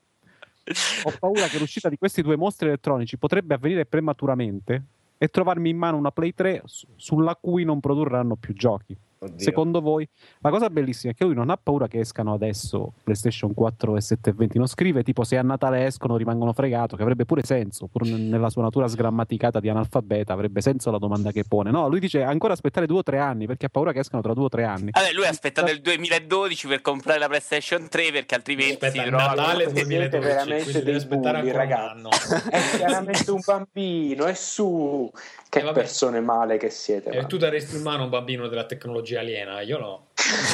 [1.03, 4.83] Ho paura che l'uscita di questi due mostri elettronici potrebbe avvenire prematuramente
[5.17, 8.95] e trovarmi in mano una Play 3 su- sulla cui non produrranno più giochi.
[9.21, 9.39] Oddio.
[9.39, 10.07] Secondo voi?
[10.39, 14.01] La cosa bellissima è che lui non ha paura che escano adesso PlayStation 4 e
[14.01, 18.05] 720, non scrive tipo se a Natale escono rimangono fregato, che avrebbe pure senso, pur
[18.07, 21.69] nella sua natura sgrammaticata di analfabeta, avrebbe senso la domanda che pone.
[21.69, 24.33] No, lui dice ancora aspettare due o tre anni perché ha paura che escano tra
[24.33, 24.91] due o tre anni.
[24.91, 29.07] Vabbè, lui ha aspettato il 2012 per comprare la PlayStation 3 perché altrimenti Aspetta, si
[29.09, 31.77] trova Natale Siete 2012, veramente dei aspettare bulli, ragazzi.
[32.49, 35.11] È chiaramente un bambino, è su.
[35.49, 37.09] Che Eh, persone male che siete.
[37.09, 40.08] Eh, tu daresti in mano a un bambino della tecnologia aliena, io no.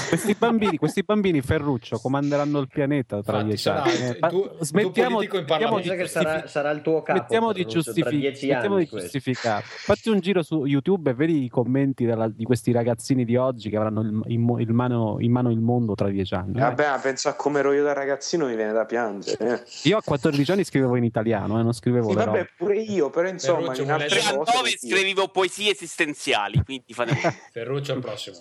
[0.10, 3.94] Questi bambini, questi bambini Ferruccio comanderanno il pianeta tra Infatti, dieci sarà anni.
[3.98, 7.18] Eh, il ma tuo smettiamo, in smettiamo di che sarà, sarà il tuo capo.
[7.20, 9.64] Smettiamo di, Ferruccio, tra giustifi- dieci smettiamo anni di giustificare.
[9.66, 13.70] Fatti un giro su YouTube e vedi i commenti della- di questi ragazzini di oggi
[13.70, 16.60] che avranno il- in, il mano, in mano il mondo tra dieci anni.
[16.60, 19.38] Vabbè, ma penso a come ero io da ragazzino, mi viene da piangere.
[19.54, 19.64] eh.
[19.90, 23.28] Io a 14 anni scrivevo in italiano, eh, non scrivevo Sì, vabbè, pure io, però
[23.28, 24.52] insomma, Ferruccio in altre a cose.
[24.56, 24.88] 9 sì.
[24.90, 27.14] scrivevo poesie esistenziali, quindi fate
[27.52, 28.38] Ferruccio al prossimo.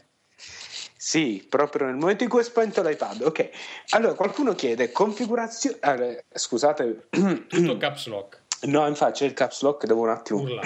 [1.07, 3.21] Sì, proprio nel momento in cui ho spento l'iPad.
[3.25, 3.51] Ok,
[3.91, 5.77] allora qualcuno chiede configurazione.
[5.81, 7.09] allora, scusate,
[7.47, 8.41] Tutto caps lock.
[8.63, 10.41] no, infatti c'è il caps lock, devo un attimo.
[10.41, 10.63] Urla.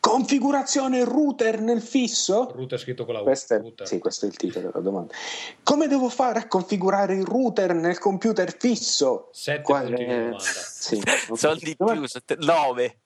[0.00, 2.50] Configurazione router nel fisso?
[2.52, 3.22] Router scritto con la U.
[3.22, 3.86] Questo è, Router.
[3.86, 5.14] sì, questo è il titolo della domanda.
[5.62, 9.28] Come devo fare a configurare il router nel computer fisso?
[9.32, 10.38] Sette Qual punti di è- domanda.
[10.42, 11.00] Sì,
[11.34, 12.04] Sono di più,
[12.38, 12.98] 9.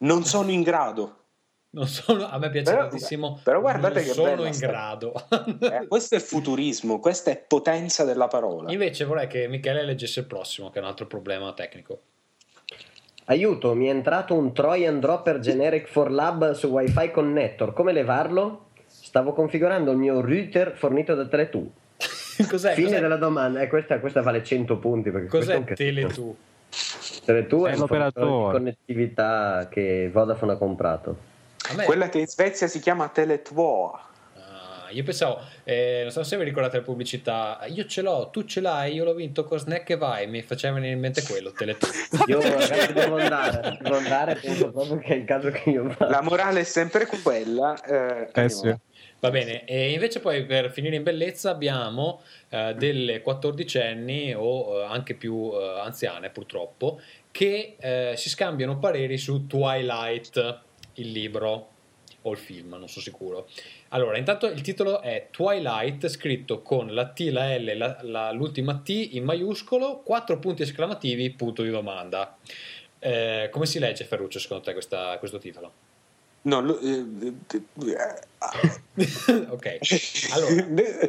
[0.00, 1.23] Non sono in grado.
[1.74, 3.40] Non sono, a me piace Però- tantissimo.
[3.42, 5.12] però guardate non che sono in sta- grado.
[5.60, 8.70] Eh, questo è futurismo, questa è potenza della parola.
[8.70, 11.98] Invece vorrei che Michele leggesse il prossimo, che è un altro problema tecnico.
[13.26, 17.72] Aiuto, mi è entrato un Trojan Dropper Generic for Lab su Wi-Fi Connector.
[17.72, 18.66] Come levarlo?
[18.86, 21.66] Stavo configurando il mio router fornito da Tele2.
[22.48, 22.74] cos'è?
[22.74, 23.60] Fine cos'è, della domanda.
[23.62, 25.10] Eh, questa, questa vale 100 punti.
[25.10, 25.64] Perché cos'è un.
[25.64, 26.32] Tele2?
[27.24, 28.46] Tele2 è, È un l'operatore.
[28.52, 31.32] di connettività che Vodafone ha comprato.
[31.84, 34.08] Quella che in Svezia si chiama Teletvoa.
[34.36, 38.44] Ah, io pensavo, eh, non so se vi ricordate la pubblicità, io ce l'ho, tu
[38.44, 41.52] ce l'hai, io l'ho vinto con Snack e vai, mi faceva venire in mente quello,
[41.56, 42.24] Tele2.
[42.28, 46.08] Io ragazzi devo andare, devo andare, penso proprio che è il caso che io vada.
[46.08, 47.74] La morale è sempre quella.
[47.82, 48.74] Eh, Eh sì.
[49.24, 52.20] Va bene, e invece poi per finire in bellezza abbiamo
[52.50, 57.00] eh, delle quattordicenni o eh, anche più eh, anziane purtroppo
[57.30, 60.60] che eh, si scambiano pareri su Twilight,
[60.94, 61.68] il libro
[62.26, 63.48] o il film, non sono sicuro.
[63.88, 68.78] Allora, intanto il titolo è Twilight, scritto con la T, la L, la- la- l'ultima
[68.78, 72.36] T in maiuscolo, quattro punti esclamativi, punto di domanda.
[72.98, 75.72] Eh, come si legge Ferruccio secondo te questa- questo titolo?
[76.46, 77.04] No, lo- eh,
[77.52, 77.62] eh,
[79.48, 79.78] ok,
[80.34, 80.66] allora,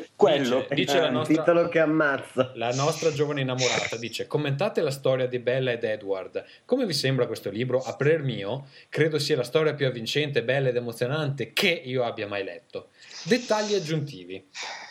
[0.16, 2.52] quello dice- dice la un nostra- titolo che ammazza.
[2.56, 6.44] La nostra giovane innamorata dice: Commentate la storia di Bella ed Edward.
[6.64, 7.80] Come vi sembra questo libro?
[7.82, 12.28] A parer mio, credo sia la storia più avvincente, bella ed emozionante che io abbia
[12.28, 12.90] mai letto.
[13.26, 14.48] Dettagli aggiuntivi.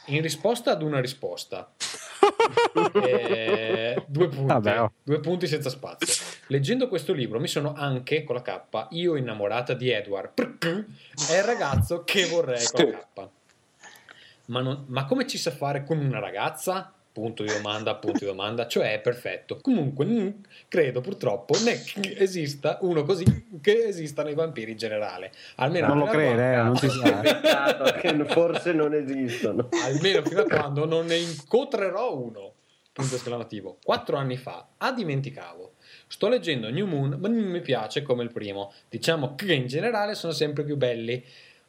[0.07, 1.73] In risposta ad una risposta.
[2.95, 4.47] Eh, due punti.
[4.47, 4.93] Vabbè, oh.
[5.03, 6.25] Due punti senza spazio.
[6.49, 10.59] Leggendo questo libro mi sono anche, con la K, io innamorata di Edward.
[10.59, 13.29] È il ragazzo che vorrei con la K.
[14.47, 16.93] Ma, non- ma come ci sa fare con una ragazza?
[17.15, 19.59] Punto di domanda, punto di domanda, cioè è perfetto.
[19.61, 20.29] Comunque, mm,
[20.67, 23.25] credo purtroppo né che esista uno così
[23.61, 25.31] che esistano i vampiri in generale.
[25.55, 27.21] Almeno Non lo crede, eh, non si sa.
[28.01, 29.69] Che forse non esistono.
[29.85, 32.53] almeno fino a quando non ne incontrerò uno.
[32.93, 33.79] Punto esclamativo.
[33.85, 35.75] Quattro anni fa, ah dimenticavo.
[36.09, 38.73] Sto leggendo New Moon, ma non mi piace come il primo.
[38.89, 41.25] Diciamo che in generale sono sempre più belli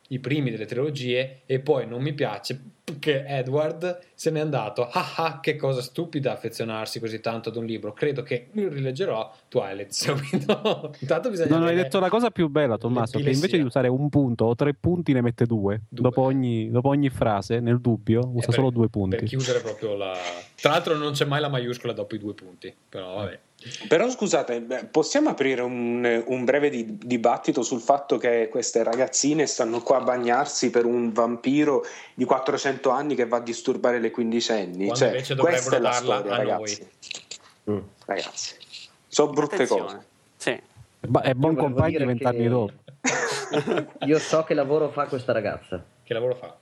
[0.08, 2.60] i primi delle trilogie e poi non mi piace
[3.00, 4.88] che Edward se n'è andato.
[4.88, 7.94] Ah ah, che cosa stupida affezionarsi così tanto ad un libro.
[7.94, 10.94] Credo che rileggerò Twilight subito.
[11.02, 14.08] Intanto bisogna Non hai detto la cosa più bella, Tommaso, che invece di usare un
[14.10, 15.82] punto o tre punti ne mette due.
[15.90, 16.02] Due.
[16.04, 19.26] Dopo, ogni, dopo ogni frase, nel dubbio, Eh, usa per- solo due Per punti.
[19.26, 20.14] chiudere proprio la...
[20.56, 22.74] Tra l'altro non c'è mai la maiuscola dopo i due punti.
[22.88, 23.40] Però vabbè.
[23.88, 29.82] Però scusate, possiamo aprire un, un breve di- dibattito sul fatto che queste ragazzine stanno
[29.82, 31.84] qua a bagnarsi per un vampiro
[32.14, 34.86] di 400 anni che va a disturbare le quindicenni?
[34.86, 36.88] Quando Cioè, invece questa è la dovrebbero darla storia, a ragazzi.
[37.72, 37.78] Mm.
[38.06, 38.56] Ragazzi,
[39.08, 39.82] sono brutte Attenzione.
[39.84, 40.00] cose.
[40.38, 40.52] Sì.
[40.52, 42.74] È ba- È buon compagno dire vent'anni che- dopo.
[44.06, 45.84] Io so che lavoro fa questa ragazza.
[46.04, 46.56] Che lavoro fa?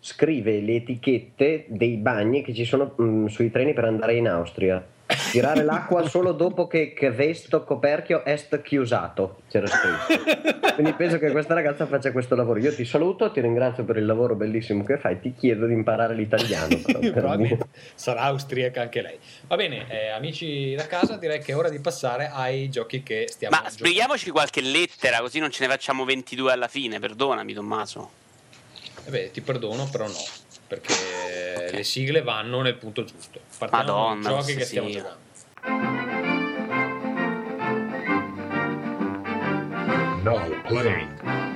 [0.00, 4.84] Scrive le etichette dei bagni che ci sono mm, sui treni per andare in Austria.
[5.30, 10.74] Tirare l'acqua solo dopo che, che vesto coperchio est chiusato, c'era scritto.
[10.74, 12.58] Quindi penso che questa ragazza faccia questo lavoro.
[12.60, 16.14] Io ti saluto, ti ringrazio per il lavoro bellissimo che fai, ti chiedo di imparare
[16.14, 16.80] l'italiano.
[17.12, 17.36] però,
[17.94, 19.18] sarà austriaca anche lei.
[19.46, 23.26] Va bene, eh, amici da casa, direi che è ora di passare ai giochi che
[23.28, 23.84] stiamo Ma giocando.
[23.84, 26.98] spieghiamoci qualche lettera, così non ce ne facciamo 22 alla fine.
[26.98, 28.10] Perdonami, Tommaso.
[29.04, 30.12] Eh beh, ti perdono, però no,
[30.66, 30.94] perché.
[31.80, 33.40] Le sigle vanno nel punto giusto.
[33.58, 35.02] Partiamo Madonna, dai giochi che stiamo sigle.
[35.02, 35.28] giocando.
[40.68, 41.48] Playing.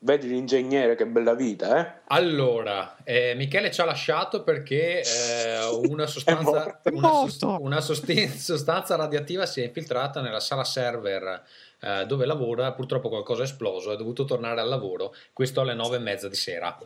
[0.00, 2.00] Vedi l'ingegnere che bella vita, eh?
[2.06, 7.26] Allora, eh, Michele ci ha lasciato perché eh, una, sostanza, una,
[7.58, 11.44] una sostanza radioattiva si è infiltrata nella sala server
[11.80, 12.72] eh, dove lavora.
[12.72, 15.14] Purtroppo qualcosa è esploso, è dovuto tornare al lavoro.
[15.32, 16.76] Questo alle nove e mezza di sera.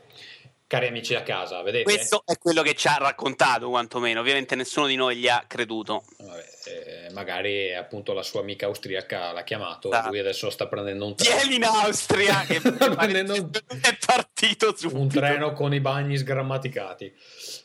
[0.73, 1.85] Cari amici a casa, vedete?
[1.85, 4.21] Questo è quello che ci ha raccontato, quantomeno.
[4.21, 6.03] Ovviamente nessuno di noi gli ha creduto.
[6.17, 9.91] Vabbè, eh, magari appunto la sua amica austriaca l'ha chiamato.
[9.91, 10.07] Ah.
[10.09, 11.37] Lui adesso sta prendendo un treno.
[11.41, 12.59] Vieni in Austria, che
[12.97, 14.99] Prendendo è partito subito.
[14.99, 17.15] un treno con i bagni sgrammaticati.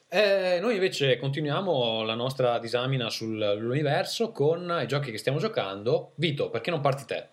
[0.10, 6.12] Eh, noi invece continuiamo la nostra disamina sull'universo con i giochi che stiamo giocando.
[6.16, 7.30] Vito, perché non parti te?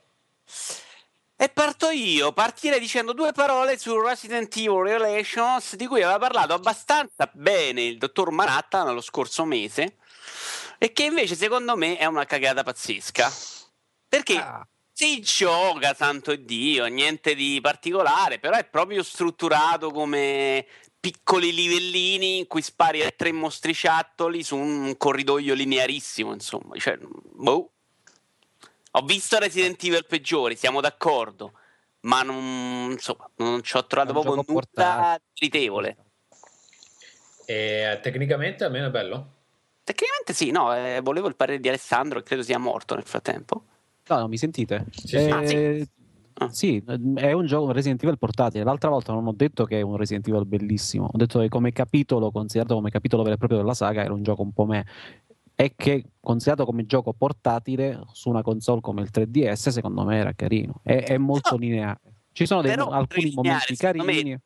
[1.44, 6.54] E parto io, partirei dicendo due parole su Resident Evil Relations, di cui aveva parlato
[6.54, 9.98] abbastanza bene il dottor Maratta nello scorso mese,
[10.78, 13.30] e che invece secondo me è una cagata pazzesca.
[14.08, 14.66] Perché Ah.
[14.90, 20.66] si gioca, santo Dio, niente di particolare, però è proprio strutturato come
[20.98, 26.74] piccoli livellini in cui spari a tre mostriciattoli su un corridoio linearissimo, insomma.
[26.78, 27.73] Cioè, boh.
[28.96, 31.54] Ho visto Resident Evil peggiori, siamo d'accordo,
[32.02, 35.22] ma non, insomma, non ci ho trovato proprio nulla portato.
[35.40, 35.96] meritevole.
[37.44, 39.26] E tecnicamente almeno è bello.
[39.82, 43.64] Tecnicamente sì, no, eh, volevo il parere di Alessandro, che credo sia morto nel frattempo.
[44.06, 44.84] No, no, mi sentite?
[44.92, 45.30] Sì, Eh, sì.
[45.32, 45.88] Ah, sì.
[46.36, 46.48] Ah.
[46.50, 46.84] sì,
[47.16, 48.64] è un gioco un Resident Evil portatile.
[48.64, 51.72] L'altra volta non ho detto che è un Resident Evil bellissimo, ho detto che come
[51.72, 54.86] capitolo, considerato come capitolo vero e proprio della saga, era un gioco un po' me.
[55.56, 60.32] E che considerato come gioco portatile su una console come il 3DS, secondo me era
[60.32, 60.80] carino.
[60.82, 61.58] È, è molto No.
[61.58, 62.00] lineare.
[62.32, 64.38] Ci sono dei- alcuni lineare, momenti me, carini.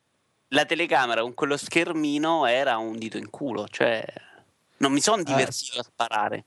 [0.49, 4.03] La telecamera con quello schermino era un dito in culo, cioè
[4.77, 6.45] non mi sono divertito a sparare.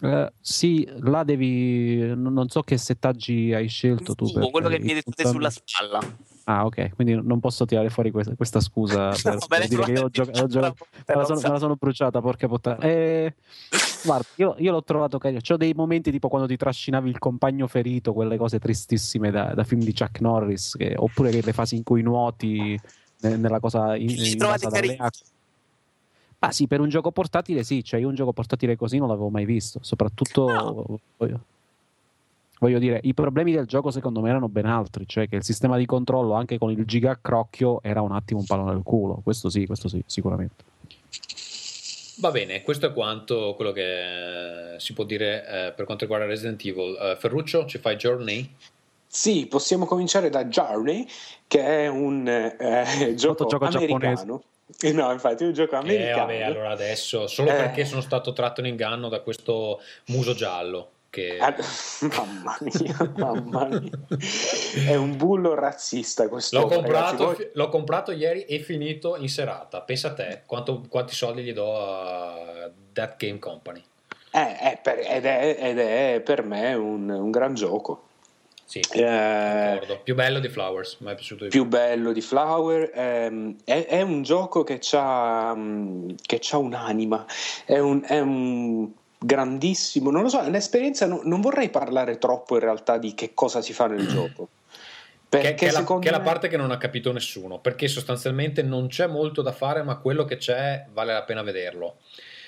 [0.00, 2.14] Eh, sì, là devi.
[2.14, 4.30] non so che settaggi hai scelto tu.
[4.32, 5.98] Per quello che mi hai detto te sulla spalla.
[6.50, 9.92] Ah, ok, quindi non posso tirare fuori questa, questa scusa per, No, per dire che
[9.92, 10.86] io ho frega- gioca- giocato.
[11.06, 12.78] Me la, sono, me la sono bruciata, porca puttana.
[12.78, 13.34] Eh,
[14.02, 15.40] guarda, io, io l'ho trovato carino.
[15.46, 19.62] C'ho dei momenti tipo quando ti trascinavi il compagno ferito, quelle cose tristissime da, da
[19.64, 22.80] film di Chuck Norris, che- oppure che le fasi in cui nuoti
[23.20, 25.26] ne- nella cosa in, in trovate base dalle acque.
[26.38, 29.28] Ah sì, per un gioco portatile sì, cioè io un gioco portatile così non l'avevo
[29.28, 30.98] mai visto, soprattutto No.
[31.18, 31.40] voglio,
[32.60, 35.76] voglio dire, i problemi del gioco secondo me erano ben altri, cioè che il sistema
[35.76, 39.48] di controllo anche con il giga crocchio era un attimo un pallone nel culo, questo
[39.50, 40.64] sì, questo sì, sicuramente.
[42.20, 46.26] Va bene, questo è quanto quello che eh, si può dire eh, per quanto riguarda
[46.26, 46.96] Resident Evil.
[47.00, 48.54] Eh, Ferruccio, ci fai Journey?
[49.06, 51.06] Sì, possiamo cominciare da Journey,
[51.46, 54.42] che è un eh, gioco gioco americano.
[54.80, 56.26] Eh, No, infatti è un gioco Eh, americano.
[56.26, 57.54] vabbè, allora adesso, solo Eh.
[57.54, 60.90] perché sono stato tratto in inganno da questo muso giallo.
[61.10, 61.38] Che...
[61.38, 61.54] Ah,
[62.16, 63.90] mamma mia, mamma mia.
[64.86, 66.58] È un bullo razzista questo.
[66.58, 66.82] L'ho ragazzi.
[66.82, 69.80] comprato, Voi- l'ho comprato ieri e finito in serata.
[69.80, 73.82] Pensa a te quanto- quanti soldi gli do a That Game Company.
[74.32, 78.02] Eh, è per- ed, è, ed è per me un, un gran gioco.
[78.66, 79.80] Sì, Eh.
[80.04, 81.62] Più bello di Flowers, mi è piaciuto di più.
[81.62, 82.90] più bello di Flower.
[82.92, 85.56] ehm, è, è un gioco che ha
[86.20, 87.24] che c'ha un'anima,
[87.64, 92.54] è un, è un grandissimo, non lo so, è un'esperienza, no- non vorrei parlare troppo
[92.54, 94.48] in realtà di che cosa si fa nel gioco.
[95.28, 97.58] Che, Perché che è la, che è la me- parte che non ha capito nessuno,
[97.58, 101.96] perché sostanzialmente non c'è molto da fare, ma quello che c'è vale la pena vederlo.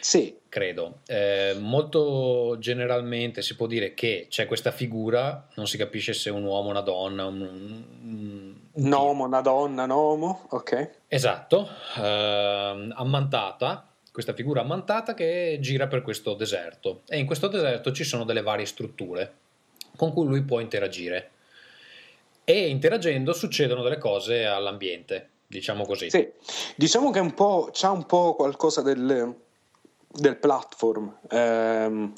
[0.00, 1.00] Sì, credo.
[1.06, 6.32] Eh, molto generalmente si può dire che c'è questa figura, non si capisce se è
[6.32, 10.90] un uomo, una donna, un, un- un Nomo, una donna, Nomo, ok.
[11.08, 11.68] Esatto,
[11.98, 13.89] ehm, ammantata,
[14.20, 18.42] questa figura ammantata che gira per questo deserto e in questo deserto ci sono delle
[18.42, 19.32] varie strutture
[19.96, 21.30] con cui lui può interagire
[22.44, 26.10] e interagendo succedono delle cose all'ambiente, diciamo così.
[26.10, 26.28] Sì,
[26.76, 29.34] diciamo che un po', c'ha un po' qualcosa del,
[30.08, 32.12] del platform, ehm,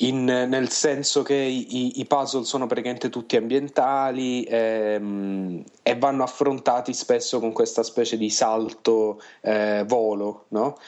[0.00, 6.22] in- nel senso che i, i- i puzzle sono praticamente tutti ambientali ehm, e vanno
[6.22, 10.78] affrontati spesso con questa specie di salto eh, volo, no?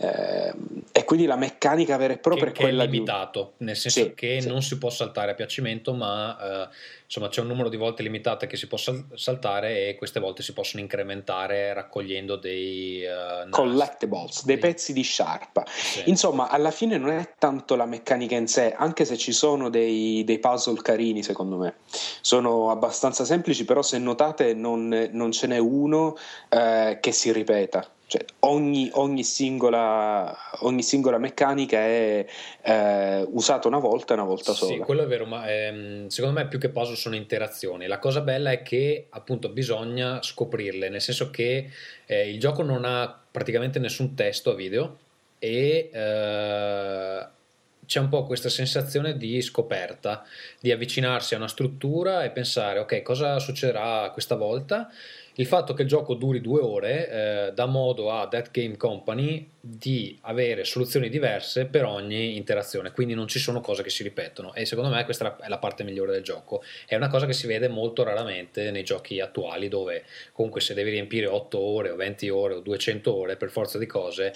[0.00, 2.92] Ehm, quindi la meccanica vera e propria che, è che è quella di...
[2.92, 4.48] limitato, nel senso Sì, che sì.
[4.48, 6.74] non si può saltare a piacimento, ma eh,
[7.06, 10.42] insomma c'è un numero di volte limitato che si può sal- saltare e queste volte
[10.42, 13.48] si possono incrementare raccogliendo dei eh, NAS.
[13.52, 14.60] collectibles, dei Sì.
[14.60, 15.64] pezzi di sciarpa.
[15.66, 16.02] Sì.
[16.10, 20.24] Insomma, alla fine non è tanto la meccanica in sé, anche se ci sono dei,
[20.24, 21.76] dei puzzle carini, secondo me.
[22.20, 26.18] Sono abbastanza semplici, però se notate non, non ce n'è uno
[26.50, 27.90] eh, che si ripeta.
[28.08, 32.26] Cioè, ogni, ogni singola, ogni singola meccanica è
[32.62, 34.84] eh, usata una volta e una volta Sì, sola.
[34.86, 37.86] quello è vero, ma ehm, secondo me più che puzzle sono interazioni.
[37.86, 41.68] La cosa bella è che appunto bisogna scoprirle, nel senso che
[42.06, 44.96] eh, il gioco non ha praticamente nessun testo a video
[45.38, 47.26] e eh,
[47.84, 50.24] c'è un po' questa sensazione di scoperta,
[50.60, 54.90] di avvicinarsi a una struttura e pensare ok, cosa succederà questa volta?
[55.38, 59.48] Il fatto che il gioco duri due ore eh, dà modo a That Game Company
[59.60, 64.52] di avere soluzioni diverse per ogni interazione, quindi non ci sono cose che si ripetono
[64.52, 66.64] e secondo me questa è la parte migliore del gioco.
[66.84, 70.02] È una cosa che si vede molto raramente nei giochi attuali dove
[70.32, 73.86] comunque se devi riempire 8 ore o 20 ore o 200 ore per forza di
[73.86, 74.34] cose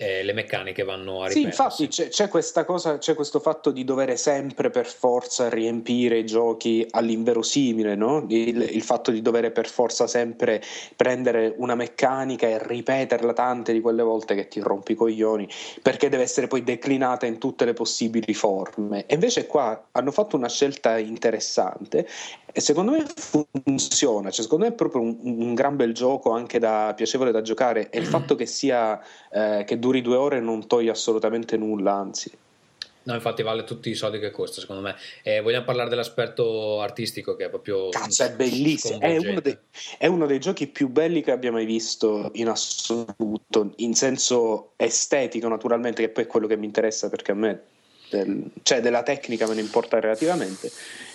[0.00, 1.82] eh, le meccaniche vanno a Sì, ripetersi.
[1.82, 6.24] infatti c'è, c'è questa cosa, c'è questo fatto di dover sempre per forza riempire i
[6.24, 8.24] giochi all'inverosimile, no?
[8.28, 10.62] il, il fatto di dover per forza sempre
[10.96, 15.46] prendere una meccanica e ripeterla tante di quelle volte che ti rompi i coglioni,
[15.82, 19.04] perché deve essere poi declinata in tutte le possibili forme.
[19.04, 22.08] E invece qua hanno fatto una scelta interessante
[22.52, 23.04] e secondo me
[23.62, 27.42] funziona, cioè secondo me è proprio un, un gran bel gioco anche da piacevole da
[27.42, 29.00] giocare e il fatto che sia
[29.30, 32.30] eh, che duri due ore non toglie assolutamente nulla, anzi.
[33.02, 34.94] No, infatti vale tutti i soldi che costa, secondo me.
[35.22, 39.00] E vogliamo parlare dell'aspetto artistico che è proprio Cazzo, è bellissimo.
[39.00, 39.56] È uno, dei,
[39.96, 45.48] è uno dei giochi più belli che abbia mai visto in assoluto, in senso estetico,
[45.48, 47.62] naturalmente, che poi è quello che mi interessa perché a me,
[48.10, 50.70] del- cioè della tecnica me ne importa relativamente.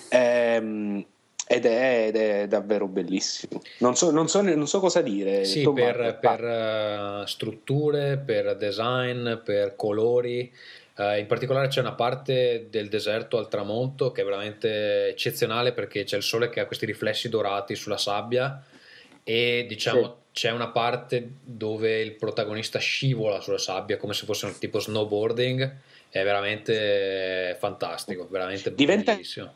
[0.09, 1.05] Ehm,
[1.47, 3.61] ed, è, ed è davvero bellissimo.
[3.79, 5.45] Non so, non so, non so cosa dire.
[5.45, 10.51] Sì, per, per, eh, strutture, per design, per colori.
[10.97, 16.03] Eh, in particolare c'è una parte del deserto al tramonto che è veramente eccezionale perché
[16.03, 18.63] c'è il sole che ha questi riflessi dorati sulla sabbia
[19.21, 24.57] e diciamo c'è una parte dove il protagonista scivola sulla sabbia come se fosse un
[24.57, 25.75] tipo snowboarding.
[26.09, 29.53] È veramente fantastico, veramente Diventa- bellissimo.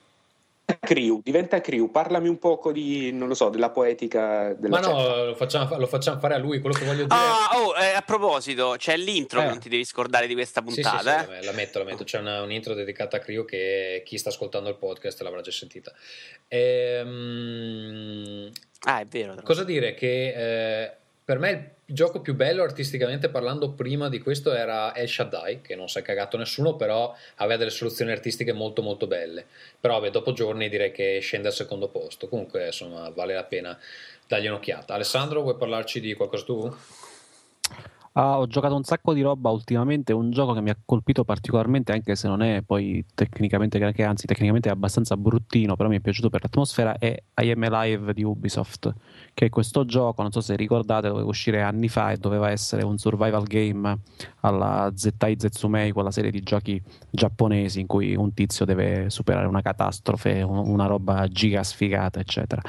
[0.80, 5.26] Crew, diventa crew, parlami un poco di, non lo so, della poetica della Ma no,
[5.26, 6.60] lo facciamo, lo facciamo fare a lui.
[6.60, 9.46] Quello che voglio dire Ah, oh, eh, a proposito, c'è l'intro Eh.
[9.46, 11.24] non ti devi scordare di questa Sì, sì, puntata.
[11.26, 11.44] sì, eh.
[11.44, 12.04] la metto, la metto.
[12.04, 15.92] C'è una, un'intro dedicata a Crio che chi sta ascoltando il podcast l'avrà già sentita.
[16.48, 18.52] Ehm,
[18.84, 19.36] Ah, è vero.
[19.44, 19.94] cosa dire?
[19.94, 20.92] Che eh,
[21.30, 25.76] per me il gioco più bello artisticamente parlando prima di questo era El Shaddai, che
[25.76, 29.46] non si è cagato nessuno, però aveva delle soluzioni artistiche molto molto belle.
[29.80, 32.28] Però vabbè, dopo giorni direi che scende al secondo posto.
[32.28, 33.78] Comunque, insomma, vale la pena
[34.26, 34.96] dargli un'occhiata.
[34.96, 36.76] Alessandro, vuoi parlarci di qualcosa tu?
[38.22, 41.94] Ah, ho giocato un sacco di roba ultimamente, un gioco che mi ha colpito particolarmente,
[41.94, 46.00] anche se non è poi tecnicamente granché, anzi tecnicamente è abbastanza bruttino, però mi è
[46.02, 48.94] piaciuto per l'atmosfera, è I Am Alive di Ubisoft,
[49.34, 52.84] che è questo gioco, non so se ricordate, doveva uscire anni fa e doveva essere
[52.84, 53.98] un survival game
[54.42, 59.62] alla Zettai Zetsumei, quella serie di giochi giapponesi in cui un tizio deve superare una
[59.62, 62.62] catastrofe, un- una roba giga sfigata, eccetera.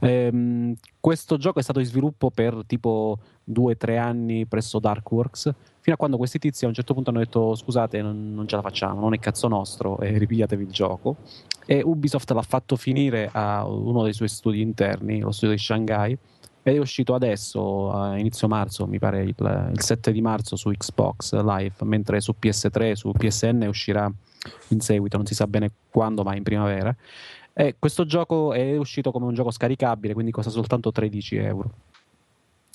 [0.00, 3.18] Ehm, questo gioco è stato in sviluppo per tipo
[3.52, 7.10] due o tre anni presso Darkworks, fino a quando questi tizi a un certo punto
[7.10, 10.70] hanno detto scusate non, non ce la facciamo, non è cazzo nostro e ripigliatevi il
[10.70, 11.16] gioco.
[11.66, 16.16] E Ubisoft l'ha fatto finire a uno dei suoi studi interni, lo studio di Shanghai,
[16.62, 20.70] ed è uscito adesso a inizio marzo, mi pare il, il 7 di marzo su
[20.70, 24.10] Xbox Live, mentre su PS3 su PSN uscirà
[24.68, 26.94] in seguito, non si sa bene quando, ma in primavera.
[27.52, 31.70] E questo gioco è uscito come un gioco scaricabile, quindi costa soltanto 13 euro.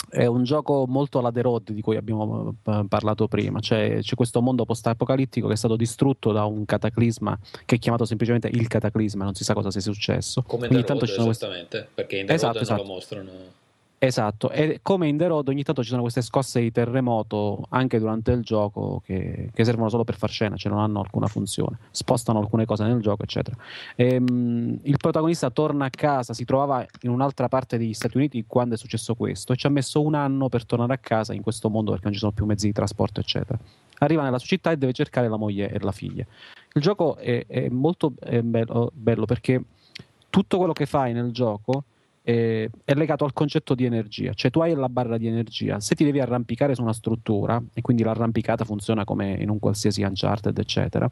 [0.10, 3.60] È un gioco molto alla The Road di cui abbiamo eh, parlato prima.
[3.60, 8.06] C'è, c'è questo mondo post-apocalittico che è stato distrutto da un cataclisma che è chiamato
[8.06, 10.44] semplicemente il cataclisma, non si sa cosa sia successo.
[10.44, 12.82] Come Ogni The tanto Road, esattamente, perché in The Esatto, Road esatto.
[12.82, 13.32] lo mostrano.
[14.06, 17.98] Esatto, e come in The Road ogni tanto ci sono queste scosse di terremoto anche
[17.98, 21.80] durante il gioco che, che servono solo per far scena, cioè non hanno alcuna funzione,
[21.90, 23.58] spostano alcune cose nel gioco, eccetera.
[23.96, 28.76] Ehm, il protagonista torna a casa, si trovava in un'altra parte degli Stati Uniti quando
[28.76, 31.72] è successo questo e ci ha messo un anno per tornare a casa in questo
[31.72, 33.58] mondo perché non ci sono più mezzi di trasporto, eccetera.
[34.00, 36.26] Arriva nella sua città e deve cercare la moglie e la figlia.
[36.74, 39.64] Il gioco è, è molto eh, bello, bello perché
[40.30, 41.86] tutto quello che fai nel gioco
[42.28, 45.94] eh, è legato al concetto di energia, cioè tu hai la barra di energia, se
[45.94, 50.58] ti devi arrampicare su una struttura, e quindi l'arrampicata funziona come in un qualsiasi Uncharted,
[50.58, 51.10] eccetera,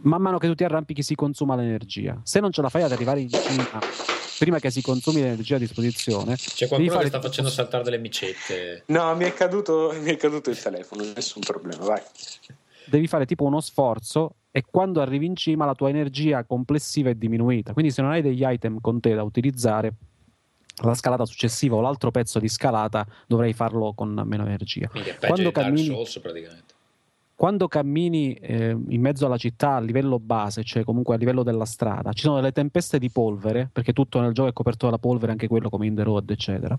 [0.00, 2.20] man mano che tu ti arrampichi si consuma l'energia.
[2.22, 3.80] Se non ce la fai ad arrivare in cima
[4.38, 8.82] prima che si consumi l'energia a disposizione, C'è qualcuno che sta facendo saltare delle micette.
[8.86, 12.02] No, mi è, caduto, mi è caduto il telefono, nessun problema, vai.
[12.84, 17.14] devi fare tipo uno sforzo e quando arrivi in cima la tua energia complessiva è
[17.14, 17.74] diminuita.
[17.74, 19.92] Quindi se non hai degli item con te da utilizzare,
[20.82, 24.88] la scalata successiva o l'altro pezzo di scalata dovrai farlo con meno energia.
[24.88, 26.72] Quindi è Quando di Dark cammini- Souls praticamente.
[27.34, 31.66] Quando cammini eh, in mezzo alla città a livello base, cioè comunque a livello della
[31.66, 35.32] strada, ci sono delle tempeste di polvere, perché tutto nel gioco è coperto dalla polvere,
[35.32, 36.78] anche quello come in The Road, eccetera.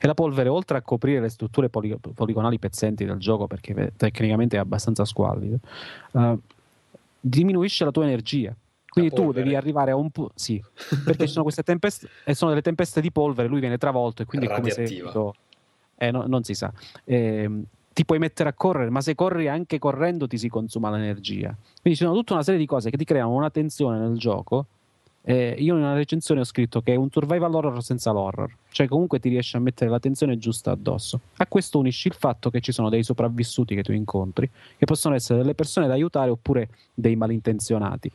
[0.00, 4.56] E la polvere, oltre a coprire le strutture poli- poligonali pezzenti del gioco, perché tecnicamente
[4.56, 5.58] è abbastanza squallido,
[6.14, 6.38] eh,
[7.22, 8.54] diminuisce la tua energia.
[8.88, 10.32] Quindi tu devi arrivare a un punto.
[10.34, 10.62] Sì,
[11.02, 14.26] perché ci sono queste tempeste, e sono delle tempeste di polvere, lui viene travolto e
[14.26, 14.82] quindi è come se.
[14.82, 15.32] Radioattiva.
[15.96, 16.70] Eh, no- non si sa.
[17.04, 21.56] Ehm, ti puoi mettere a correre, ma se corri anche correndo ti si consuma l'energia.
[21.80, 24.66] Quindi ci sono tutta una serie di cose che ti creano una tensione nel gioco.
[25.24, 28.88] Eh, io in una recensione ho scritto che è un survival horror senza l'horror, cioè
[28.88, 31.20] comunque ti riesce a mettere la tensione giusta addosso.
[31.36, 35.14] A questo unisci il fatto che ci sono dei sopravvissuti che tu incontri, che possono
[35.14, 38.10] essere delle persone da aiutare oppure dei malintenzionati.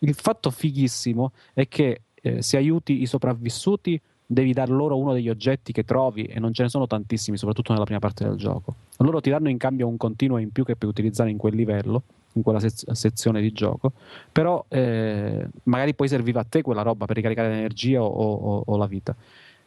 [0.00, 5.28] Il fatto fighissimo è che eh, se aiuti i sopravvissuti devi dar loro uno degli
[5.28, 8.74] oggetti che trovi e non ce ne sono tantissimi, soprattutto nella prima parte del gioco.
[8.98, 12.02] Loro ti danno in cambio un continuo in più che puoi utilizzare in quel livello,
[12.34, 13.92] in quella sez- sezione di gioco,
[14.30, 18.76] però eh, magari poi serviva a te quella roba per ricaricare l'energia o, o- o
[18.76, 19.14] la vita.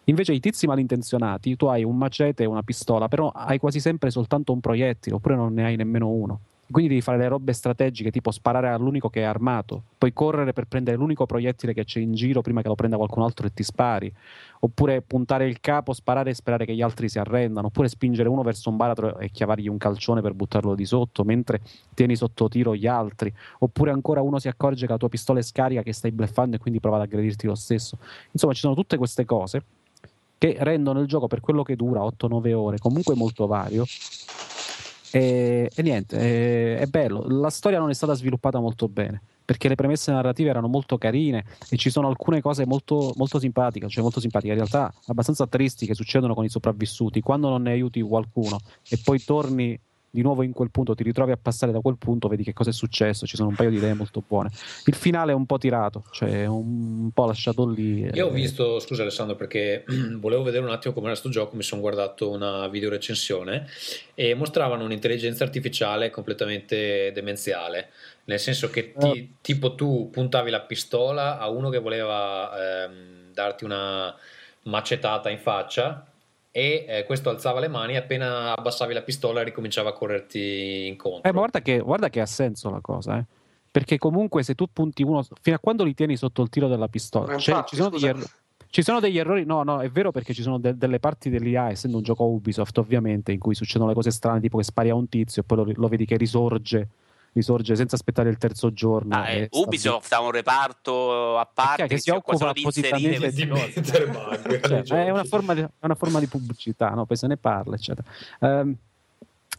[0.06, 4.12] Invece i tizi malintenzionati, tu hai un macete e una pistola, però hai quasi sempre
[4.12, 6.40] soltanto un proiettile, oppure non ne hai nemmeno uno.
[6.70, 10.66] Quindi devi fare le robe strategiche, tipo sparare all'unico che è armato, poi correre per
[10.66, 13.62] prendere l'unico proiettile che c'è in giro prima che lo prenda qualcun altro e ti
[13.62, 14.12] spari,
[14.62, 18.42] oppure puntare il capo, sparare e sperare che gli altri si arrendano, oppure spingere uno
[18.42, 21.62] verso un baratro e chiavargli un calcione per buttarlo di sotto mentre
[21.94, 25.44] tieni sotto tiro gli altri, oppure ancora uno si accorge che la tua pistola è
[25.44, 28.00] scarica, che stai bleffando e quindi prova ad aggredirti lo stesso.
[28.32, 29.64] Insomma, ci sono tutte queste cose
[30.38, 33.86] che rendono il gioco per quello che dura 8-9 ore comunque molto vario
[35.16, 37.24] e, e niente, è, è bello.
[37.26, 41.46] La storia non è stata sviluppata molto bene perché le premesse narrative erano molto carine
[41.70, 45.86] e ci sono alcune cose molto, molto simpatiche, cioè molto simpatiche, in realtà abbastanza tristi
[45.86, 47.22] che succedono con i sopravvissuti.
[47.22, 48.60] Quando non ne aiuti qualcuno
[48.90, 49.80] e poi torni
[50.16, 52.70] di nuovo in quel punto, ti ritrovi a passare da quel punto, vedi che cosa
[52.70, 54.50] è successo, ci sono un paio di idee molto buone.
[54.86, 58.10] Il finale è un po' tirato, cioè un, po' lasciato lì.
[58.14, 59.84] Io ho eh, visto, scusa Alessandro, perché
[60.18, 63.68] volevo vedere un attimo com'era sto gioco, mi sono guardato una video recensione
[64.16, 67.90] e mostravano un'intelligenza artificiale completamente demenziale,
[68.26, 73.66] nel senso che ti- tipo tu puntavi la pistola a uno che voleva ehm, darti
[73.66, 74.16] una
[74.64, 76.10] macetata in faccia
[76.57, 81.30] e eh, questo alzava le mani e appena abbassavi la pistola ricominciava a correrti incontro.
[81.30, 83.26] Eh, ma guarda che, guarda che ha senso la cosa, eh.
[83.69, 86.88] Perché comunque se tu punti uno, fino a quando li tieni sotto il tiro della
[86.88, 88.26] pistola, cioè, infatti, ci, sono erro-
[88.69, 91.72] ci sono degli errori, no, no, è vero perché ci sono de- delle parti dell'IA,
[91.72, 94.95] essendo un gioco Ubisoft ovviamente, in cui succedono le cose strane, tipo che spari a
[94.95, 96.88] un tizio e poi lo, lo vedi che risorge,
[97.36, 99.14] risorge senza aspettare il terzo giorno.
[99.14, 102.70] Ah, eh, sta Ubisoft ha un reparto a parte che che si occupa solo occupa
[102.72, 103.74] di inserire appositamente queste di cose.
[103.76, 107.06] mettere bug Cioè, nei è, una forma di, è una forma di pubblicità, no?
[107.06, 108.07] poi se ne parla, eccetera.
[108.40, 108.76] Ehm,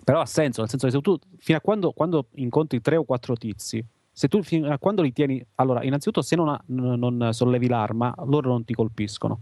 [0.03, 3.05] però ha senso, nel senso che se tu fino a quando, quando incontri tre o
[3.05, 6.99] quattro tizi, se tu fino a quando li tieni, allora, innanzitutto, se non, ha- non-
[6.99, 9.41] non sollevi l'arma, loro non ti colpiscono.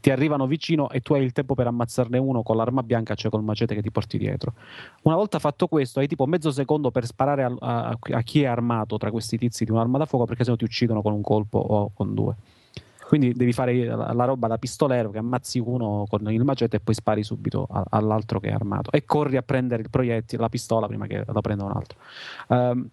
[0.00, 3.30] Ti arrivano vicino e tu hai il tempo per ammazzarne uno con l'arma bianca, cioè
[3.30, 4.54] col macete che ti porti dietro.
[5.02, 8.46] Una volta fatto questo, hai tipo mezzo secondo per sparare a, a- a chi è
[8.46, 11.58] armato tra questi tizi di un'arma da fuoco, perché sennò ti uccidono con un colpo
[11.58, 12.34] o con due.
[13.06, 16.80] Quindi devi fare la, la roba da pistolero che ammazzi uno con il macete e
[16.80, 20.48] poi spari subito a- all'altro che è armato e corri a prendere il proiettile, la
[20.48, 21.98] pistola prima che la prenda un altro.
[22.48, 22.88] Ehm,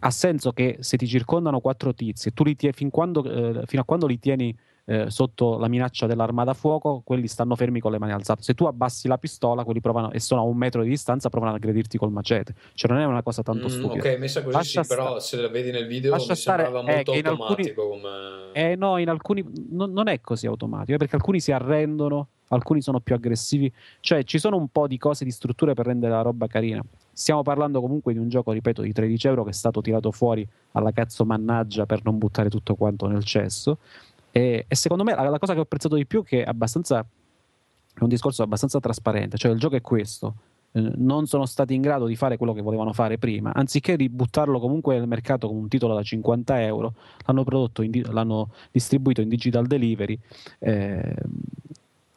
[0.00, 3.82] ha senso che se ti circondano quattro tizi e tu li tieni fin eh, fino
[3.82, 7.90] a quando li tieni eh, sotto la minaccia dell'arma da fuoco, quelli stanno fermi con
[7.92, 8.42] le mani alzate.
[8.42, 11.52] Se tu abbassi la pistola, quelli provano e sono a un metro di distanza, provano
[11.52, 12.54] ad aggredirti col macete.
[12.74, 14.08] Cioè, non è una cosa tanto Mm, stupida.
[14.08, 16.94] ok, messa così sì, però sta- se la vedi nel video mi stare, sembrava eh,
[16.94, 18.08] molto in alcuni- automatico come...
[18.52, 22.82] Eh no, in alcuni non, non è così automatico, eh, perché alcuni si arrendono, alcuni
[22.82, 26.22] sono più aggressivi, cioè ci sono un po' di cose di strutture per rendere la
[26.22, 26.80] roba carina.
[27.12, 30.46] Stiamo parlando comunque di un gioco, ripeto, di 13 euro che è stato tirato fuori
[30.72, 33.78] alla cazzo mannaggia per non buttare tutto quanto nel cesso.
[34.36, 36.48] E, e secondo me la, la cosa che ho apprezzato di più è che è
[37.94, 40.34] è un discorso abbastanza trasparente, cioè il gioco è questo.
[40.72, 44.58] eh, non sono stati in grado di fare quello che volevano fare prima, anziché ributtarlo
[44.58, 46.94] comunque nel mercato con un titolo da 50 euro,
[47.24, 50.18] l'hanno, prodotto in, l'hanno distribuito in digital delivery
[50.58, 51.14] eh,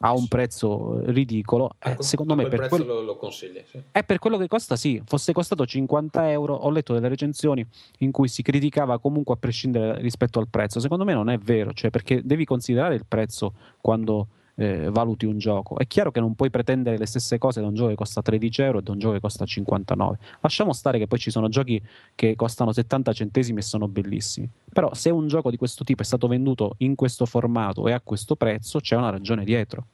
[0.00, 1.70] a un prezzo ridicolo.
[1.78, 3.62] Eh, Ecco, secondo me per prezzo quel- lo, lo consigli.
[3.64, 3.80] Sì.
[3.90, 5.02] è per quello che costa, sì.
[5.04, 7.66] Fosse costato 50 euro, ho letto delle recensioni
[7.98, 10.80] in cui si criticava comunque a prescindere rispetto al prezzo.
[10.80, 14.28] Secondo me non è vero, cioè perché devi considerare il prezzo quando
[14.58, 15.78] eh, valuti un gioco.
[15.78, 18.62] È chiaro che non puoi pretendere le stesse cose da un gioco che costa 13
[18.62, 20.18] euro e da un gioco che costa 59.
[20.40, 21.80] Lasciamo stare che poi ci sono giochi
[22.14, 24.48] che costano 70 centesimi e sono bellissimi.
[24.72, 28.00] Però se un gioco di questo tipo è stato venduto in questo formato e a
[28.00, 29.86] questo prezzo, c'è una ragione dietro.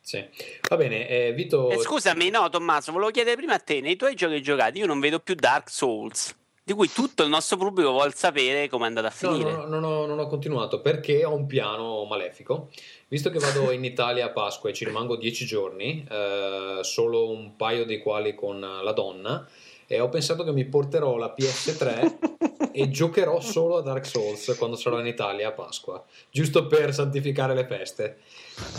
[0.00, 0.22] Sì.
[0.68, 1.70] Va bene, eh, Vito.
[1.70, 4.98] Eh, scusami, no, Tommaso, volevo chiedere prima a te, nei tuoi giochi giocati io non
[4.98, 6.34] vedo più Dark Souls,
[6.64, 9.50] di cui tutto il nostro pubblico vuole sapere come è andata a No, finire.
[9.50, 12.68] no, no, non, ho, non ho continuato perché ho un piano malefico.
[13.08, 17.56] Visto che vado in Italia a Pasqua e ci rimango dieci giorni, eh, solo un
[17.56, 19.46] paio dei quali con la donna,
[19.92, 24.76] e ho pensato che mi porterò la PS3 e giocherò solo a Dark Souls quando
[24.76, 28.20] sarò in Italia a Pasqua, giusto per santificare le feste.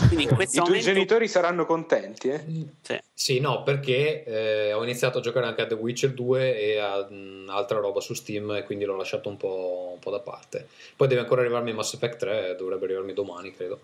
[0.08, 0.92] Quindi in I questo tuoi momento...
[0.92, 2.44] genitori saranno contenti, eh?
[2.80, 2.98] Sì.
[3.12, 7.06] Sì, no, perché eh, ho iniziato a giocare anche a The Witcher 2 e a
[7.08, 10.66] mh, altra roba su Steam e quindi l'ho lasciato un po', un po' da parte.
[10.96, 13.82] Poi deve ancora arrivarmi Mass Effect 3, dovrebbe arrivarmi domani, credo.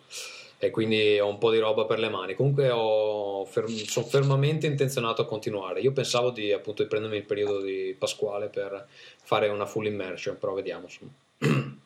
[0.63, 2.35] E quindi ho un po' di roba per le mani.
[2.35, 5.81] Comunque ho fer- sono fermamente intenzionato a continuare.
[5.81, 8.87] Io pensavo di appunto di prendermi il periodo di Pasquale per
[9.23, 10.87] fare una full immersion, però vediamo.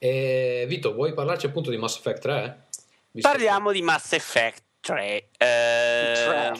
[0.00, 2.66] E, Vito, vuoi parlarci appunto di Mass Effect 3?
[3.10, 5.28] Visto- Parliamo di Mass Effect 3.
[5.36, 6.52] Eh,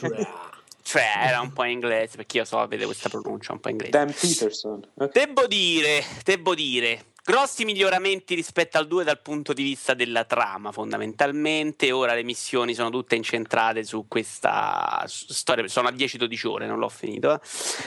[0.82, 3.92] cioè, era un po' in inglese, perché io so, vede questa pronuncia un po' inglese.
[3.92, 4.84] Dan Peterson.
[4.94, 5.12] Ok.
[5.12, 10.72] Devo dire, devo dire, grossi miglioramenti rispetto al 2 dal punto di vista della trama,
[10.72, 11.92] fondamentalmente.
[11.92, 16.88] Ora le missioni sono tutte incentrate su questa storia, sono a 10-12 ore, non l'ho
[16.88, 17.40] finito, eh,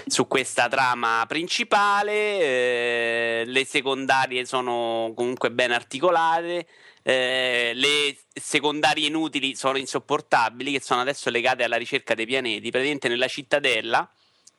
[0.05, 2.11] su questa trama principale.
[2.11, 6.67] eh, le secondarie sono comunque ben articolate.
[7.01, 12.69] eh, le secondarie inutili sono insopportabili, che sono adesso legate alla ricerca dei pianeti.
[12.69, 14.07] Praticamente nella cittadella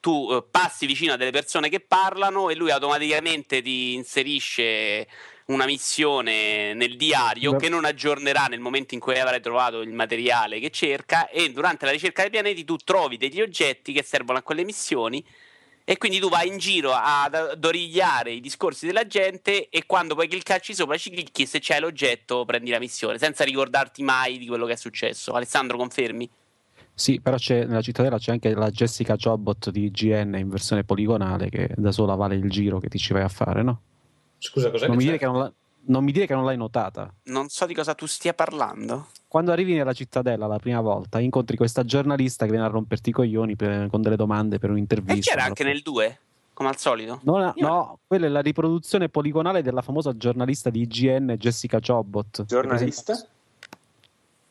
[0.02, 5.06] tu eh, passi vicino a delle persone che parlano e lui automaticamente ti inserisce
[5.46, 7.58] una missione nel diario Beh.
[7.58, 11.84] che non aggiornerà nel momento in cui avrai trovato il materiale che cerca e durante
[11.84, 15.24] la ricerca dei pianeti tu trovi degli oggetti che servono a quelle missioni
[15.84, 20.16] e quindi tu vai in giro ad ad origliare i discorsi della gente e quando
[20.16, 24.38] poi cliccarci sopra ci clicchi e se c'è l'oggetto prendi la missione senza ricordarti mai
[24.38, 25.32] di quello che è successo.
[25.32, 26.28] Alessandro confermi?
[26.94, 31.48] Sì, però c'è, nella cittadella c'è anche la Jessica Jobot di IGN in versione poligonale
[31.48, 33.80] che da sola vale il giro che ti ci vai a fare, no?
[34.38, 35.52] Scusa, cos'è Non che mi, dire che non, la-
[35.86, 37.12] non mi dire che non l'hai notata.
[37.24, 39.06] Non so di cosa tu stia parlando.
[39.26, 43.12] Quando arrivi nella cittadella la prima volta, incontri questa giornalista che viene a romperti i
[43.12, 45.30] coglioni per- con delle domande per E un'intervista.
[45.32, 46.18] c'era anche nel 2,
[46.52, 47.20] come al solito.
[47.22, 52.44] No, no, quella è la riproduzione poligonale della famosa giornalista di IGN Jessica Jobot.
[52.44, 53.14] Giornalista?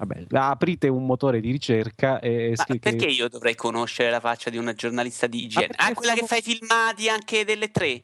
[0.04, 4.58] Vabbè, aprite un motore di ricerca e Ma perché io dovrei conoscere la faccia di
[4.58, 5.68] una giornalista di IGN?
[5.76, 8.04] Ah, quella che siamo- fa i filmati anche delle tre.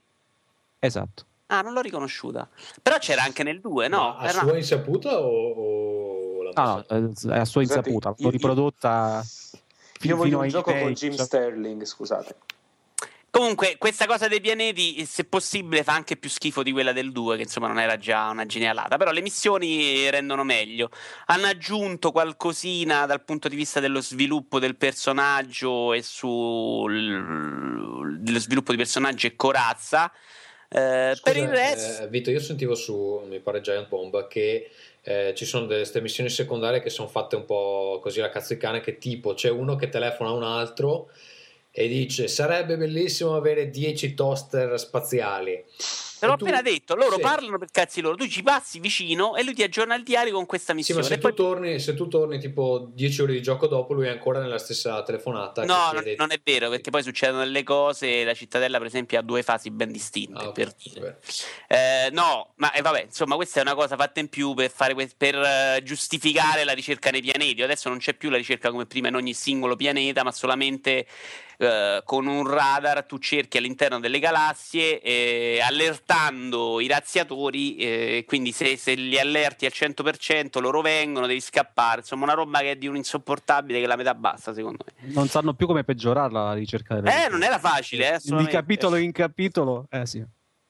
[0.77, 1.25] Esatto.
[1.47, 2.47] Ah, non l'ho riconosciuta.
[2.83, 3.97] Però c'era anche nel 2, no?
[3.97, 5.27] Ma a Era- sua insaputa o,
[6.39, 7.27] o l'ha No, messa?
[7.29, 8.09] no, è a sua insaputa.
[8.09, 12.35] io- L'ho riprodotta fi- Io voglio fino un gioco con Jim cioè- Sterling, scusate.
[13.37, 17.35] Comunque, questa cosa dei pianeti, se possibile, fa anche più schifo di quella del 2,
[17.35, 18.97] che insomma non era già una genialata.
[18.97, 20.89] Però le missioni rendono meglio.
[21.27, 26.89] Hanno aggiunto qualcosina dal punto di vista dello sviluppo del personaggio e sullo
[28.39, 30.11] sviluppo di personaggi e corazza.
[30.67, 34.71] Eh, Scusa, per il resto, eh, Vito, io sentivo su, mi pare Giant Bomb, che
[35.03, 38.59] eh, ci sono queste missioni secondarie che sono fatte un po' così a cazzo di
[38.59, 41.11] cane, che tipo c'è uno che telefona a un altro
[41.79, 45.63] e dice sarebbe bellissimo avere 10 toaster spaziali.
[46.19, 47.21] te l'ho tu- appena detto, loro sì.
[47.21, 50.47] parlano per cazzi loro, tu ci passi vicino e lui ti aggiorna il diario con
[50.47, 51.01] questa Sì, missione.
[51.01, 54.07] ma se tu, poi- torni, se tu torni tipo 10 ore di gioco dopo, lui
[54.07, 55.63] è ancora nella stessa telefonata.
[55.65, 58.23] No, non, non è vero, perché poi succedono delle cose.
[58.23, 60.45] La cittadella, per esempio, ha due fasi ben distinte.
[60.45, 61.19] Ah, per dire.
[61.67, 64.95] Eh, no, ma eh, vabbè, insomma, questa è una cosa fatta in più per, fare
[65.15, 67.61] per eh, giustificare la ricerca nei pianeti.
[67.61, 71.05] Adesso non c'è più la ricerca come prima in ogni singolo pianeta, ma solamente
[71.57, 77.75] eh, con un radar tu cerchi all'interno delle galassie, eh, allertando i razziatori.
[77.77, 81.99] eh, quindi, se, se li allerti al 100%, loro vengono, devi scappare.
[82.01, 85.11] Insomma, una roba che è di un insopportabile che la metà basta, secondo me.
[85.13, 88.95] Non sanno più come peggiorarla la ricerca delle Eh, non era facile, eh, di capitolo
[88.95, 89.87] in capitolo.
[89.89, 90.23] Eh sì.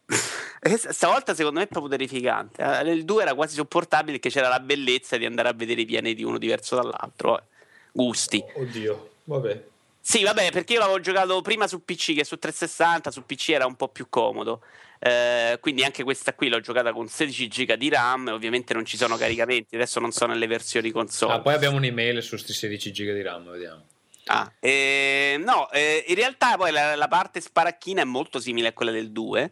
[0.59, 2.63] Eh, Stavolta secondo me è proprio terrificante.
[2.63, 5.85] Eh, Nel 2 era quasi sopportabile perché c'era la bellezza di andare a vedere i
[5.85, 7.37] pianeti uno diverso dall'altro.
[7.37, 7.43] eh.
[7.91, 8.43] Gusti.
[8.55, 9.63] Oddio, vabbè.
[10.07, 13.65] Sì, vabbè, perché io l'avevo giocato prima su PC che su 360, su PC era
[13.65, 14.61] un po' più comodo.
[14.99, 18.27] Eh, quindi anche questa qui l'ho giocata con 16 giga di RAM.
[18.27, 21.33] Ovviamente non ci sono caricamenti, adesso non sono nelle versioni console.
[21.33, 23.83] Ah, poi abbiamo un'email su questi 16 giga di RAM, vediamo.
[24.27, 28.73] Ah, eh, no, eh, in realtà poi la, la parte sparacchina è molto simile a
[28.73, 29.51] quella del 2.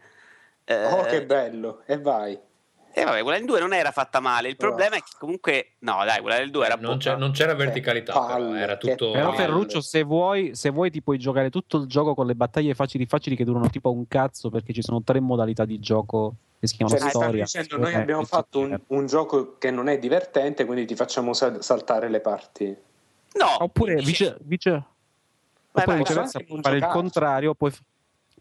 [0.64, 1.84] Eh, Oh, che bello!
[1.86, 2.40] E vai.
[2.98, 4.48] E vabbè, quella del 2 non era fatta male.
[4.48, 5.72] Il problema è che comunque.
[5.80, 8.96] No, dai, quella del 2 era Non, c'è- non c'era verticalità, però, palle, era che
[8.96, 9.12] tutto...
[9.12, 9.34] Però.
[9.34, 13.06] Ferruccio, se vuoi, se vuoi ti puoi giocare tutto il gioco con le battaglie facili
[13.06, 16.78] facili che durano tipo un cazzo perché ci sono tre modalità di gioco che si
[16.78, 17.44] chiamano Cioè, storia.
[17.44, 21.34] dicendo, noi Eh, abbiamo fatto un, un gioco che non è divertente, quindi ti facciamo
[21.34, 22.66] sal- saltare le parti.
[23.34, 24.84] No, Oppure dice- vice, vice- Vai,
[25.84, 27.74] oppure vai, viceversa, fare il contrario, puoi,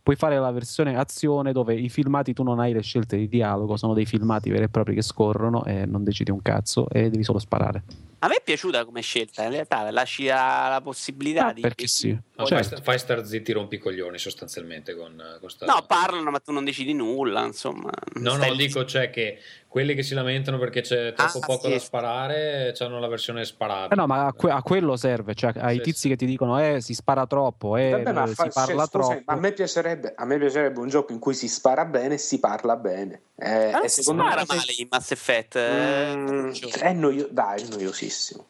[0.04, 3.76] puoi fare la versione azione dove i filmati tu non hai le scelte di dialogo,
[3.78, 7.24] sono dei filmati veri e propri che scorrono e non decidi un cazzo e devi
[7.24, 7.82] solo sparare.
[8.18, 11.62] A me è piaciuta come scelta, in realtà lasci la, la possibilità Ah, di.
[11.62, 12.16] perché sì.
[12.36, 12.54] Ma Certo.
[12.54, 15.66] fai, sta- fai star zitti rompicoglioni sostanzialmente con, con sta...
[15.66, 17.44] No, parlano, ma tu non decidi nulla.
[17.44, 19.38] Insomma, No, Stai no, lì- dico cioè che
[19.68, 21.70] quelli che si lamentano perché c'è troppo Ah, poco sì.
[21.74, 23.92] da sparare hanno la versione sparabile.
[23.92, 26.08] Eh no, ma a, que- a quello serve, cioè ai Sì, tizi sì.
[26.08, 29.04] che ti dicono eh si spara troppo, eh, Vabbè, ma si fa- parla cioè, troppo.
[29.12, 32.18] scusami, a, me piacerebbe, a me piacerebbe un gioco in cui si spara bene e
[32.18, 33.20] si parla bene.
[33.36, 35.54] Eh, Ma non e si spara me male in Mass Effect.
[35.54, 36.50] eh, Mm,
[36.80, 38.44] è noio- dai, è noiosissimo.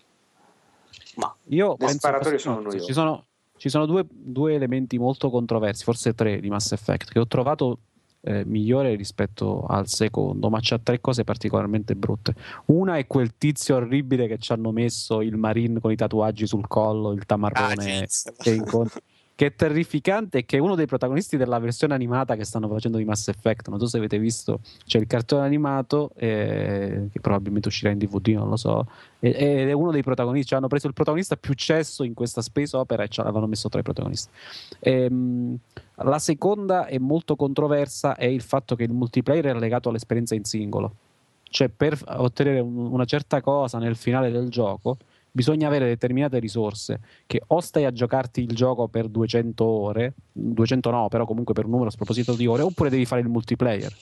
[1.16, 2.84] Ma Io Le sparatori sono no, noiose.
[2.86, 3.26] ci sono,
[3.64, 7.78] ci sono due, due elementi molto controversi, forse tre di Mass Effect, che ho trovato
[8.20, 12.34] eh, migliore rispetto al secondo, ma c'ha tre cose particolarmente brutte.
[12.66, 16.68] Una è quel tizio orribile che ci hanno messo il marine con i tatuaggi sul
[16.68, 18.34] collo, il Ah, tamarrone Jinx.
[18.36, 19.00] che incontri.
[19.36, 22.98] Che è terrificante e che è uno dei protagonisti della versione animata che stanno facendo
[22.98, 23.68] di Mass Effect.
[23.68, 28.28] Non so se avete visto, c'è il cartone animato eh, che probabilmente uscirà in DVD,
[28.28, 28.86] non lo so.
[29.18, 30.48] Ed è uno dei protagonisti.
[30.48, 33.68] Cioè hanno preso il protagonista più cesso in questa space opera e ce l'avevano messo
[33.68, 34.30] tra i protagonisti.
[34.78, 35.58] Ehm,
[35.96, 40.44] la seconda è molto controversa è il fatto che il multiplayer è legato all'esperienza in
[40.44, 40.94] singolo.
[41.42, 44.96] Cioè, per ottenere un- una certa cosa nel finale del gioco,
[45.36, 50.90] bisogna avere determinate risorse che o stai a giocarti il gioco per 200 ore, 200
[50.92, 53.92] no, però comunque per un numero sproposito di ore, oppure devi fare il multiplayer.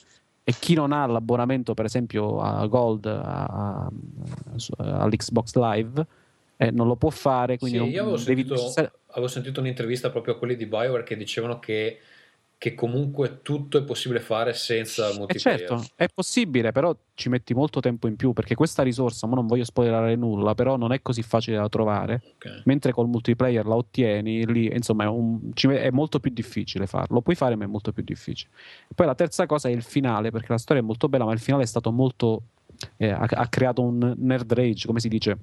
[0.44, 3.90] E chi non ha l'abbonamento, per esempio, a Gold a- a-
[4.76, 6.06] all'Xbox Live,
[6.58, 7.56] eh, non lo può fare.
[7.56, 11.02] Quindi Sì, non, io avevo devi sentito, avevo sentito un'intervista proprio a quelli di Bioware
[11.02, 11.98] che dicevano che,
[12.62, 15.58] che comunque tutto è possibile fare senza Eh multiplayer.
[15.66, 19.48] certo, è possibile, però ci metti molto tempo in più perché questa risorsa, ma non
[19.48, 22.62] voglio spoilerare nulla, però non è così facile da trovare, Ok.
[22.66, 27.20] mentre col multiplayer la ottieni, lì insomma è, un- è molto più difficile farlo, lo
[27.22, 28.52] puoi fare ma è molto più difficile.
[28.94, 31.40] Poi la terza cosa è il finale, perché la storia è molto bella, ma il
[31.40, 32.42] finale è stato molto...
[32.96, 35.36] eh, ha, ha creato un nerd rage, come si dice?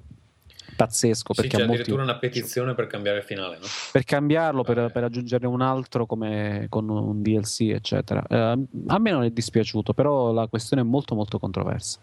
[0.84, 3.66] Pazzesco, Sì, perché c'è a molti- addirittura una petizione per cambiare il finale, no?
[3.92, 4.90] per cambiarlo, per, Eh.
[4.90, 8.24] per aggiungerne un altro come con un DLC, eccetera.
[8.28, 8.36] Eh,
[8.88, 12.00] a me non è dispiaciuto, però la questione è molto molto controversa.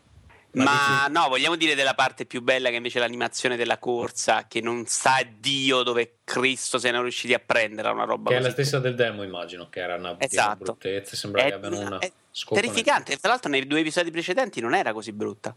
[0.53, 4.59] Ma no, vogliamo dire della parte più bella che invece è l'animazione della corsa, che
[4.61, 8.39] non sa Dio dove Cristo se ne è riusciti a prendere una roba Che è
[8.39, 8.61] la così.
[8.63, 10.63] stessa del demo, immagino, che era una Esatto.
[10.63, 12.11] bruttezza, sembra È, che abbiano una è
[12.49, 13.17] terrificante.
[13.17, 15.55] Tra l'altro, nei due episodi precedenti non era così brutta.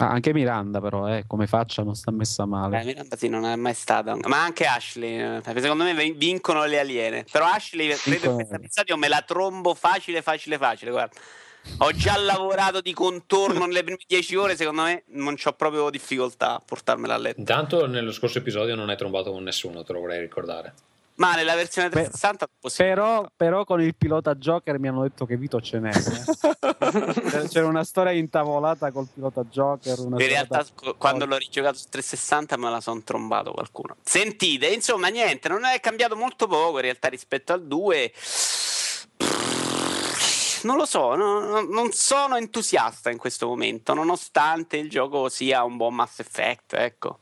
[0.00, 2.80] Ah, anche Miranda, però, eh, come faccia, non sta messa male.
[2.80, 4.16] Eh, Miranda sì, non è mai stata.
[4.26, 5.20] Ma anche Ashley.
[5.20, 7.24] eh, Secondo me vin- vincono le aliene.
[7.30, 10.90] Però Ashley, credo in questo episodio me la trombo facile, facile, facile.
[10.90, 11.14] Guarda.
[11.78, 14.56] Ho già lavorato di contorno nelle prime 10 ore.
[14.56, 17.38] Secondo me non ho proprio difficoltà a portarmela a letto.
[17.38, 20.72] Intanto nello scorso episodio non hai trombato con nessuno, te lo vorrei ricordare.
[21.20, 22.76] Ma nella versione 360 sì.
[22.78, 25.90] Però, però con il pilota Joker mi hanno detto che Vito ce n'è.
[25.90, 27.44] eh.
[27.48, 29.98] C'era una storia intavolata col pilota Joker.
[29.98, 33.96] In realtà, co- quando l'ho rigiocato su 360 me la sono trombato qualcuno.
[34.02, 38.12] Sentite, insomma, niente, non è cambiato molto poco in realtà rispetto al 2.
[40.62, 45.64] Non lo so, no- no- non sono entusiasta in questo momento, nonostante il gioco sia
[45.64, 47.18] un buon Mass Effect, ecco.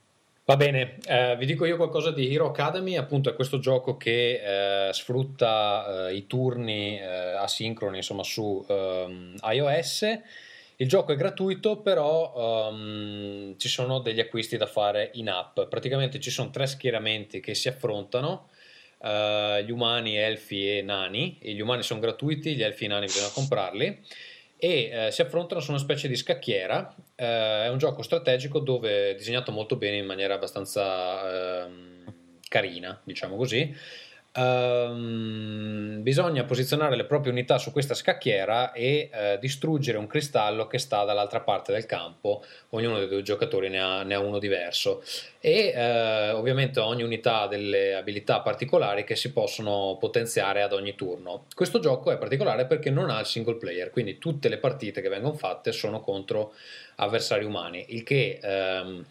[0.49, 4.87] Va bene, eh, vi dico io qualcosa di Hero Academy, appunto è questo gioco che
[4.89, 10.07] eh, sfrutta eh, i turni eh, asincroni insomma su ehm, iOS.
[10.77, 15.61] Il gioco è gratuito, però ehm, ci sono degli acquisti da fare in app.
[15.69, 18.49] Praticamente ci sono tre schieramenti che si affrontano,
[19.03, 21.37] eh, gli umani, elfi e nani.
[21.43, 24.03] E gli umani sono gratuiti, gli elfi e i nani bisogna comprarli
[24.59, 26.95] e eh, si affrontano su una specie di scacchiera.
[27.15, 32.05] Eh, è un gioco strategico dove è disegnato molto bene in maniera abbastanza ehm,
[32.49, 33.75] carina, diciamo così.
[34.33, 40.79] Ehm, bisogna posizionare le proprie unità su questa scacchiera e eh, distruggere un cristallo che
[40.79, 42.45] sta dall'altra parte del campo.
[42.71, 45.03] Ognuno dei due giocatori ne ha, ne ha uno diverso.
[45.41, 50.95] E eh, ovviamente ogni unità ha delle abilità particolari che si possono potenziare ad ogni
[50.95, 51.47] turno.
[51.55, 55.09] Questo gioco è particolare perché non ha il single player, quindi tutte le partite che
[55.09, 56.55] vengono fatte sono contro
[56.97, 59.05] avversari umani, il che ehm,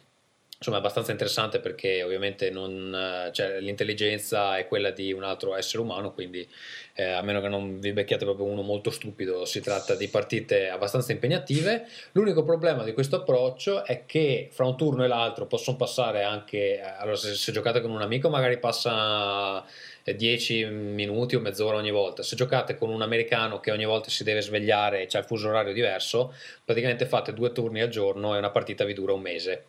[0.57, 5.55] insomma è abbastanza interessante perché ovviamente non, eh, cioè, l'intelligenza è quella di un altro
[5.55, 6.47] essere umano, quindi
[6.93, 10.69] eh, a meno che non vi becchiate proprio uno molto stupido, si tratta di partite
[10.69, 11.85] abbastanza impegnative.
[12.13, 16.79] L'unico problema di questo approccio è che fra un turno e l'altro possono passare anche,
[16.79, 19.63] eh, allora se, se giocate con un amico magari passa
[20.03, 22.23] 10 minuti o mezz'ora ogni volta.
[22.23, 25.49] Se giocate con un americano che ogni volta si deve svegliare e c'è il fuso
[25.49, 29.65] orario diverso, praticamente fate due turni al giorno e una partita vi dura un mese.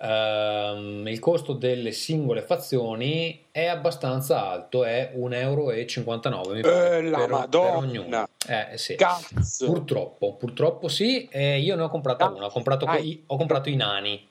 [0.00, 7.02] Um, il costo delle singole fazioni è abbastanza alto, è 1,59 euro mi pare, Eh,
[7.02, 7.68] la per, Madonna.
[7.70, 8.28] per ognuno.
[8.46, 8.94] Eh, sì.
[8.94, 9.66] Cazzo.
[9.66, 13.68] Purtroppo, purtroppo sì, e io ne ho comprata Ah, una, ho comprato, i, ho comprato
[13.68, 14.24] i nani.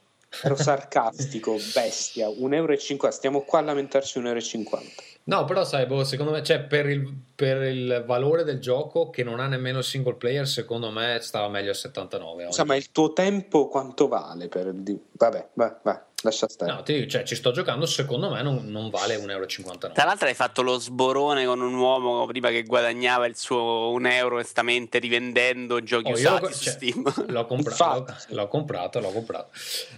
[0.44, 2.27] Ero sarcastico, bestia.
[2.30, 3.11] 1,50 euro.
[3.11, 4.81] Stiamo qua a lamentarci 1,50 euro.
[5.28, 9.24] No, però sai, boh, secondo me, cioè, per il, per il valore del gioco che
[9.24, 12.52] non ha nemmeno il single player, secondo me stava meglio a 79 oggi.
[12.54, 14.48] Scusa, ma il tuo tempo quanto vale?
[14.48, 14.74] Per...
[15.12, 16.72] Vabbè, vai, vai, lascia stare.
[16.72, 19.45] No, ti cioè, ci sto giocando, secondo me non, non vale 1,59 euro.
[19.94, 24.06] Tra l'altro hai fatto lo sborone con un uomo prima che guadagnava il suo un
[24.07, 27.14] euro estamente rivendendo giochi Oh, usati l'ho- su cioè, Steam.
[27.30, 29.52] L'ho comprato, l'ho comprato, l'ho comprato.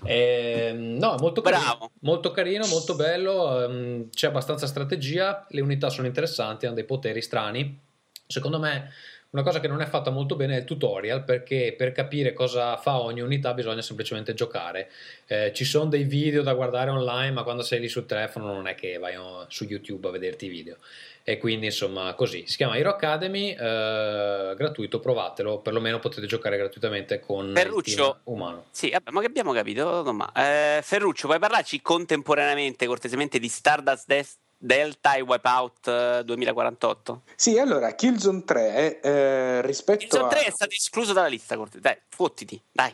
[0.04, 1.64] Ehm, no, è molto Bravo.
[1.66, 3.64] carino, molto carino, molto bello.
[3.64, 5.46] ehm, c'è abbastanza strategia.
[5.50, 7.80] Le unità sono interessanti, hanno dei poteri strani.
[8.28, 8.92] Secondo me,
[9.32, 12.78] una cosa che non è fatta molto bene è il tutorial, perché per capire cosa
[12.78, 14.90] fa ogni unità bisogna semplicemente giocare.
[15.28, 18.68] Eh, ci sono dei video da guardare online, ma quando sei lì sul telefono non
[18.68, 20.78] è che vai oh, su YouTube a vederti i video.
[21.24, 22.46] E quindi insomma così.
[22.48, 28.22] Si chiama Hero Academy, eh, gratuito, provatelo, perlomeno potete giocare gratuitamente con Ferruccio.
[28.24, 28.66] umano.
[28.72, 30.02] Sì, vabbè, ma che abbiamo capito?
[30.02, 36.22] No, ma, eh, Ferruccio, puoi parlarci contemporaneamente, cortesemente, di Stardust Des- Delta e Wipeout eh,
[36.26, 37.22] 2048?
[37.34, 40.28] Sì, allora, Killzone 3 eh, rispetto Il Zone a...
[40.28, 42.94] 3 è stato escluso dalla lista, dai, fottiti, dai.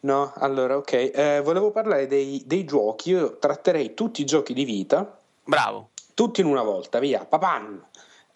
[0.00, 0.92] No, allora, ok.
[0.92, 3.10] eh, volevo parlare dei, dei giochi.
[3.10, 5.90] Io tratterei tutti i giochi di vita, Bravo.
[6.14, 7.26] tutti in una volta, via.
[7.26, 7.86] Papam!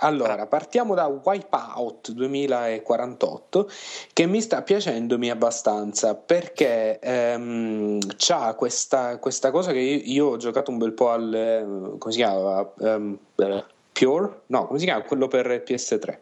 [0.05, 3.71] Allora, partiamo da Wipeout 2048,
[4.13, 10.37] che mi sta piacendomi abbastanza perché ehm, c'ha questa, questa cosa che io, io ho
[10.37, 11.33] giocato un bel po' al.
[11.35, 11.65] eh,
[11.99, 12.71] come si chiama?
[12.81, 14.41] Ehm, eh, Pure?
[14.47, 15.03] No, come si chiama?
[15.05, 16.19] Quello per PS3.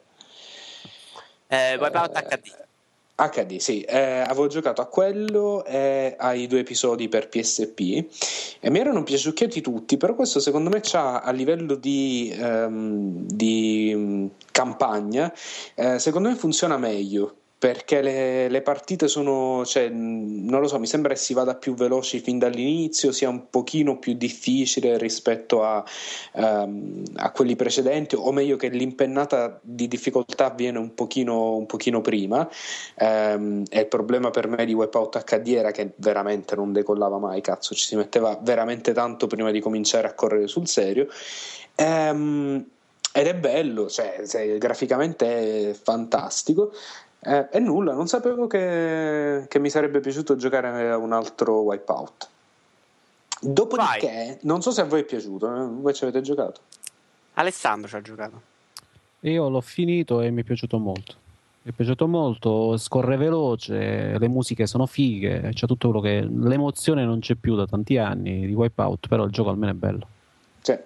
[1.49, 2.55] Eh, Wipeout Eh, HD.
[3.14, 7.80] HD, sì, eh, avevo giocato a quello e ai due episodi per PSP
[8.59, 13.93] e mi erano piaciucchiati tutti, però questo secondo me c'ha a livello di, ehm, di
[13.94, 15.32] mm, campagna,
[15.74, 17.36] eh, secondo me funziona meglio.
[17.62, 21.74] Perché le, le partite sono, cioè, non lo so, mi sembra che si vada più
[21.74, 25.84] veloci fin dall'inizio, sia un pochino più difficile rispetto a,
[26.32, 32.01] ehm, a quelli precedenti, o meglio che l'impennata di difficoltà avviene un pochino, un pochino
[32.01, 32.51] prima.
[32.97, 37.40] Ehm, e il problema per me di Wipeout HD era che veramente non decollava mai,
[37.43, 41.06] cazzo, ci si metteva veramente tanto prima di cominciare a correre sul serio.
[41.76, 42.66] Ehm,
[43.14, 44.22] ed è bello, cioè,
[44.59, 46.72] graficamente è fantastico.
[47.24, 52.28] Eh, e nulla, non sapevo che, che mi sarebbe piaciuto giocare a un altro Wipeout.
[53.40, 56.61] Dopodiché, non so se a voi è piaciuto, eh, voi ci avete giocato.
[57.35, 58.40] Alessandro ci ha giocato.
[59.20, 61.15] Io l'ho finito e mi è piaciuto molto.
[61.62, 66.28] Mi è piaciuto molto, scorre veloce, le musiche sono fighe, c'è tutto quello che.
[66.28, 70.07] L'emozione non c'è più da tanti anni di Wipeout, però il gioco almeno è bello.
[70.61, 70.85] Cioè,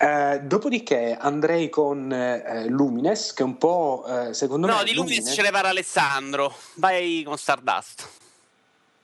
[0.00, 4.84] eh, dopodiché andrei con eh, Lumines, che è un po' eh, secondo No, me.
[4.84, 6.54] di Lumines ce ne parla Alessandro.
[6.74, 8.08] Vai con Stardust.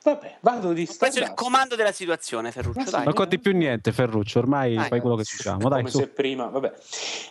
[0.07, 2.79] Vabbè, vado di Ho preso il comando della situazione, Ferruccio.
[2.85, 3.05] Ma Dai.
[3.07, 4.87] Non conti più niente, Ferruccio, ormai Dai.
[4.87, 5.69] fai quello che diciamo.
[5.69, 5.99] Dai, Come su.
[5.99, 6.69] se prima, vabbè.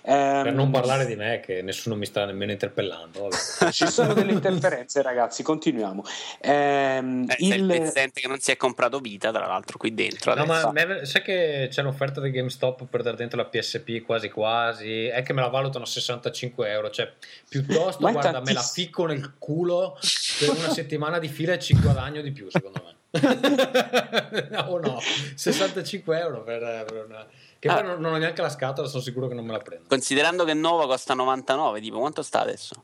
[0.02, 3.30] Per Ehm, non parlare di me, che nessuno mi sta nemmeno interpellando.
[3.30, 3.72] vabbè.
[3.72, 6.04] Ci sono delle interferenze, ragazzi, continuiamo.
[6.42, 10.34] Ehm, Eh, il pezzente che non si è comprato vita, tra l'altro, qui dentro.
[10.36, 10.72] No, adesso.
[10.72, 15.06] ma me- sai che c'è l'offerta di GameStop per dare dentro la PSP quasi quasi?
[15.06, 16.90] È che me la valutano 65 euro.
[16.90, 17.10] Cioè,
[17.48, 19.98] piuttosto, è guarda, me la ficco nel culo
[20.40, 24.58] per una settimana di fila e ci guadagno di più, secondo me.
[24.68, 25.00] o no,
[25.36, 27.28] 65 euro per, per una...
[27.60, 27.76] Che Ah.
[27.76, 29.86] poi non, non ho neanche la scatola, sono sicuro che non me la prendo.
[29.88, 32.84] Considerando che nuovo costa 99, tipo quanto sta adesso?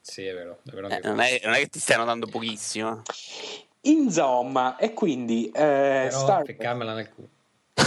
[0.00, 0.58] Sì, è vero.
[0.64, 3.02] È vero Eh, non, è, non è che ti stiano dando pochissimo.
[3.82, 5.50] Insomma, e quindi eh,
[6.08, 7.28] Però Star- nel culo.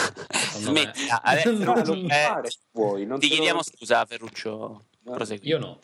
[0.56, 3.06] Smettila, adesso No, No, lo eh, puoi fare se vuoi.
[3.06, 4.86] non ti te lo- chiediamo scusa, Ferruccio.
[5.04, 5.48] Prosegui.
[5.48, 5.80] Io no.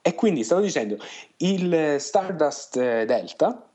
[0.00, 0.96] E quindi stavo dicendo,
[1.38, 3.68] il Stardust eh, Delta,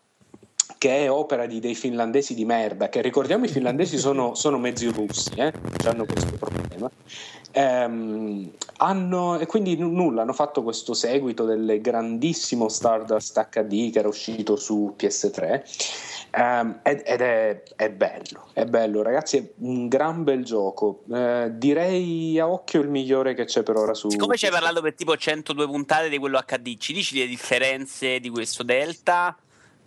[0.78, 4.88] che è opera di dei finlandesi di merda, che ricordiamo i finlandesi sono, sono mezzi
[4.88, 5.52] russi, eh?
[5.86, 6.90] hanno questo problema.
[7.52, 14.00] Ehm, hanno, e quindi n- nulla, hanno fatto questo seguito del grandissimo Stardust HD che
[14.00, 15.64] era uscito su PS3
[16.32, 21.52] ehm, ed, ed è, è bello, è bello ragazzi, è un gran bel gioco, Eh,
[21.54, 24.54] direi a occhio il migliore che c'è per ora su Siccome ci hai PS3.
[24.54, 29.36] parlato per tipo 102 puntate di quello HD, ci dici le differenze di questo Delta?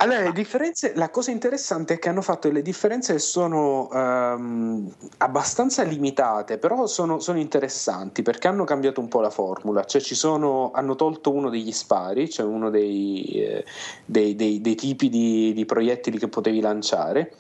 [0.03, 5.83] Allora, le differenze, la cosa interessante è che hanno fatto delle differenze sono ehm, abbastanza
[5.83, 10.71] limitate, però sono, sono interessanti perché hanno cambiato un po' la formula, cioè ci sono,
[10.73, 13.65] hanno tolto uno degli spari, cioè uno dei, eh,
[14.07, 17.35] dei- dei- dei tipi di, di proiettili che potevi lanciare.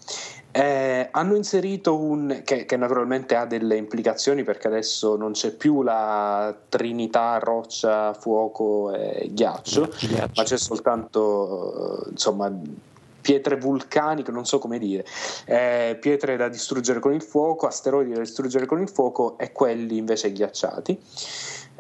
[0.52, 5.82] Eh, hanno inserito un che, che naturalmente ha delle implicazioni perché adesso non c'è più
[5.82, 9.93] la trinità roccia, fuoco e ghiaccio,
[10.35, 12.52] ma c'è soltanto eh, insomma
[13.20, 15.05] pietre vulcaniche, non so come dire,
[15.44, 19.98] eh, pietre da distruggere con il fuoco, asteroidi da distruggere con il fuoco e quelli
[19.98, 20.98] invece ghiacciati.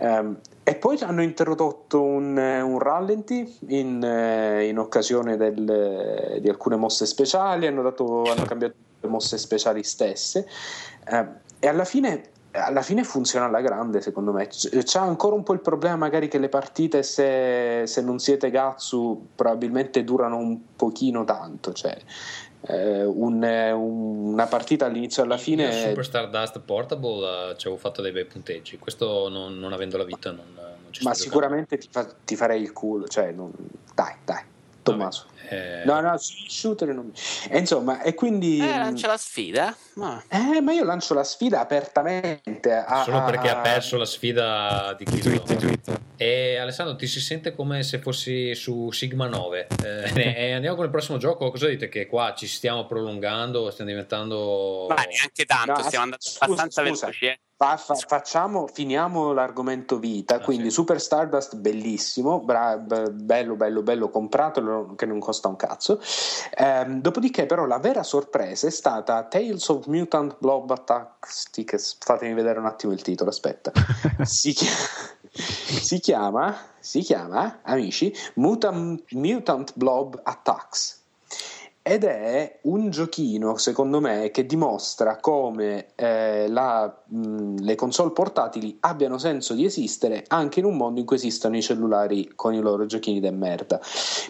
[0.00, 6.48] Ehm, e poi hanno introdotto un, eh, un rallenti in, eh, in occasione del- di
[6.48, 10.46] alcune mosse speciali, hanno, dato- hanno cambiato le mosse speciali stesse.
[11.08, 12.22] Ehm, e alla fine
[12.52, 14.48] alla fine funziona alla grande secondo me.
[14.48, 19.28] C'è ancora un po' il problema magari che le partite se, se non siete Gatsu
[19.36, 21.96] probabilmente durano un pochino tanto cioè
[22.68, 27.66] eh, un- eh, un- una partita all'inizio e alla fine Super Stardust Portable eh, ci
[27.66, 28.78] avevo fatto dei bei punteggi.
[28.78, 32.60] Questo non, non avendo la vita non, non ci ma sicuramente ti, fa- ti farei
[32.62, 33.52] il culo cioè non-
[33.94, 34.42] dai dai
[34.82, 35.26] Tommaso.
[35.52, 37.10] Eh, no no shooter non...
[37.48, 39.74] e insomma e quindi Eh, lancia la sfida.
[39.94, 40.22] Ma...
[40.28, 45.04] eh, ma io lancio la sfida apertamente a- Solo perché ha perso la sfida di
[45.04, 45.28] Cristo.
[45.30, 46.00] tweet, tweet.
[46.16, 49.66] E Alessandro, ti si sente come se fossi su Sigma 9.
[49.82, 50.12] Eh,
[50.50, 51.50] e andiamo con il prossimo gioco.
[51.50, 51.88] Cosa dite?
[51.88, 54.86] Che qua ci stiamo prolungando, stiamo diventando.
[54.88, 57.06] Ma neanche tanto, No, stiamo andando scusa, abbastanza scusa.
[57.06, 57.26] veloci.
[57.26, 57.40] Eh.
[57.62, 60.36] Fa- fa- facciamo, finiamo l'argomento vita.
[60.36, 60.70] Ah, quindi, sì.
[60.70, 66.00] Super Stardust, bellissimo, bra- bello, bello, bello, compratelo che non costa un cazzo.
[66.56, 71.98] Ehm, dopodiché, però, la vera sorpresa è stata Tales of Mutant Blob Tactics.
[72.00, 73.28] Fatemi vedere un attimo il titolo.
[73.28, 73.72] Aspetta,
[74.24, 74.70] si, chia-
[75.30, 80.99] si chiama, si chiama, amici, Mutant, Mutant Blob Attacks.
[81.82, 88.76] Ed è un giochino, secondo me, che dimostra come eh, la- mh, le console portatili
[88.80, 92.60] abbiano senso di esistere anche in un mondo in cui esistono i cellulari con i
[92.60, 93.80] loro giochini de merda.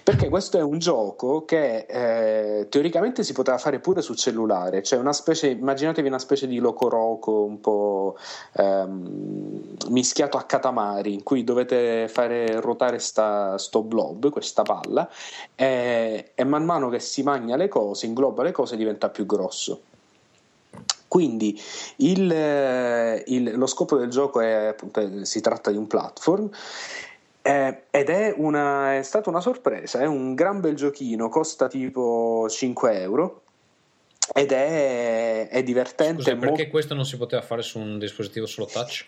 [0.05, 5.01] Perché questo è un gioco che eh, teoricamente si poteva fare pure su cellulare, cioè
[5.01, 8.17] una specie, immaginatevi una specie di locoroco un po'
[8.53, 15.11] ehm, mischiato a Katamari, in cui dovete fare ruotare sta, sto blob, questa palla,
[15.57, 19.83] e, e man mano che si mangia le cose, ingloba le cose, diventa più grosso.
[21.09, 21.61] Quindi
[21.97, 26.49] il, eh, il- lo scopo del gioco è appunto si tratta di un platform
[27.43, 32.47] eh, ed è, una, è stata una sorpresa, è un gran bel giochino, costa tipo
[32.49, 33.43] 5 euro
[34.33, 36.23] ed è, è divertente.
[36.23, 39.07] Scusa, perché questo non si poteva fare su un dispositivo solo touch?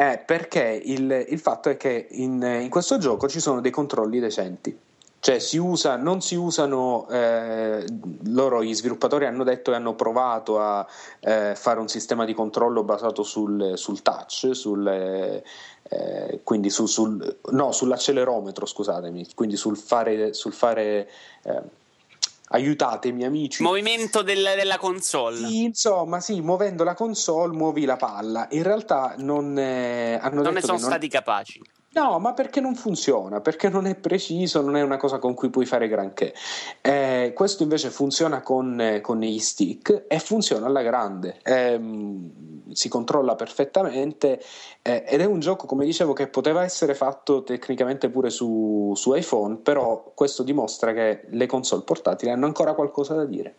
[0.00, 4.18] eh, perché il, il fatto è che in, in questo gioco ci sono dei controlli
[4.18, 4.74] decenti.
[5.22, 7.06] Cioè, si usa, non si usano.
[7.10, 7.84] eh,
[8.28, 10.86] loro, gli sviluppatori, hanno detto e hanno provato a
[11.20, 15.44] eh, fare un sistema di controllo basato sul, sul touch, sul, eh,
[15.90, 20.32] eh, quindi su- sul, no, sull'accelerometro, scusatemi, quindi sul fare.
[20.32, 21.10] Sul fare
[21.42, 21.62] eh,
[22.52, 23.62] aiutatemi, amici.
[23.62, 25.36] Movimento del- della console.
[25.36, 28.46] Sì, insomma, sì, muovendo la console muovi la palla.
[28.52, 31.60] In realtà non eh, hanno non ne sono non- stati capaci.
[31.92, 33.40] No, ma perché non funziona?
[33.40, 36.32] Perché non è preciso, non è una cosa con cui puoi fare granché.
[36.80, 41.40] Eh, questo invece funziona con, eh, con gli stick e funziona alla grande.
[41.42, 44.40] Ehm, si controlla perfettamente
[44.82, 49.12] eh, ed è un gioco, come dicevo, che poteva essere fatto tecnicamente pure su, su
[49.12, 53.56] iPhone, però questo dimostra che le console portatili hanno ancora qualcosa da dire.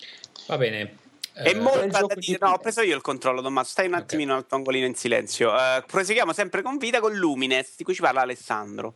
[0.47, 1.10] Va bene.
[1.33, 2.15] E Eh, molto da dire.
[2.19, 3.69] di- No, ho preso io il controllo, Tommaso.
[3.69, 5.53] Stai un attimino al tuo angolino in silenzio.
[5.53, 8.95] Eh, proseguiamo sempre con vita con Lumines, di cui ci parla Alessandro.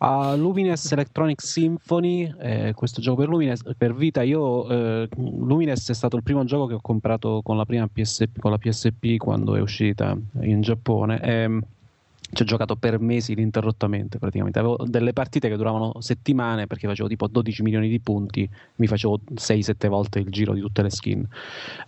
[0.00, 5.94] A Lumines Electronic Symphony, eh, questo gioco per Lumines, per vita, io eh, Lumines è
[5.94, 9.56] stato il primo gioco che ho comprato con la prima PSP, con la PSP quando
[9.56, 11.20] è uscita in Giappone.
[11.20, 11.62] Ehm,
[12.30, 14.58] ci ho giocato per mesi ininterrottamente praticamente.
[14.58, 19.20] Avevo delle partite che duravano settimane perché facevo tipo 12 milioni di punti, mi facevo
[19.34, 21.26] 6-7 volte il giro di tutte le skin.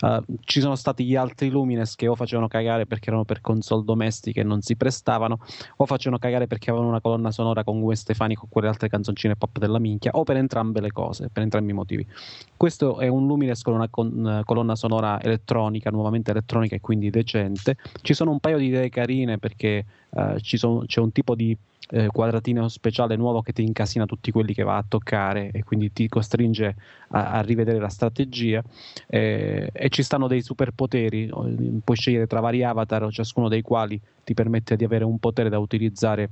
[0.00, 3.84] Uh, ci sono stati gli altri Lumines che o facevano cagare perché erano per console
[3.84, 5.38] domestiche e non si prestavano,
[5.76, 9.36] o facevano cagare perché avevano una colonna sonora con Gwen Stefani con quelle altre canzoncine
[9.36, 12.06] pop della minchia, o per entrambe le cose, per entrambi i motivi.
[12.56, 17.76] Questo è un Lumines con una con, colonna sonora elettronica, nuovamente elettronica e quindi decente.
[18.00, 19.84] Ci sono un paio di idee carine perché
[20.42, 21.56] sono, c'è un tipo di
[21.92, 25.92] eh, quadratino speciale nuovo che ti incasina tutti quelli che va a toccare e quindi
[25.92, 26.74] ti costringe
[27.08, 28.62] a, a rivedere la strategia.
[29.06, 31.30] Eh, e ci stanno dei superpoteri
[31.82, 35.58] puoi scegliere tra vari avatar ciascuno dei quali ti permette di avere un potere da
[35.58, 36.28] utilizzare eh,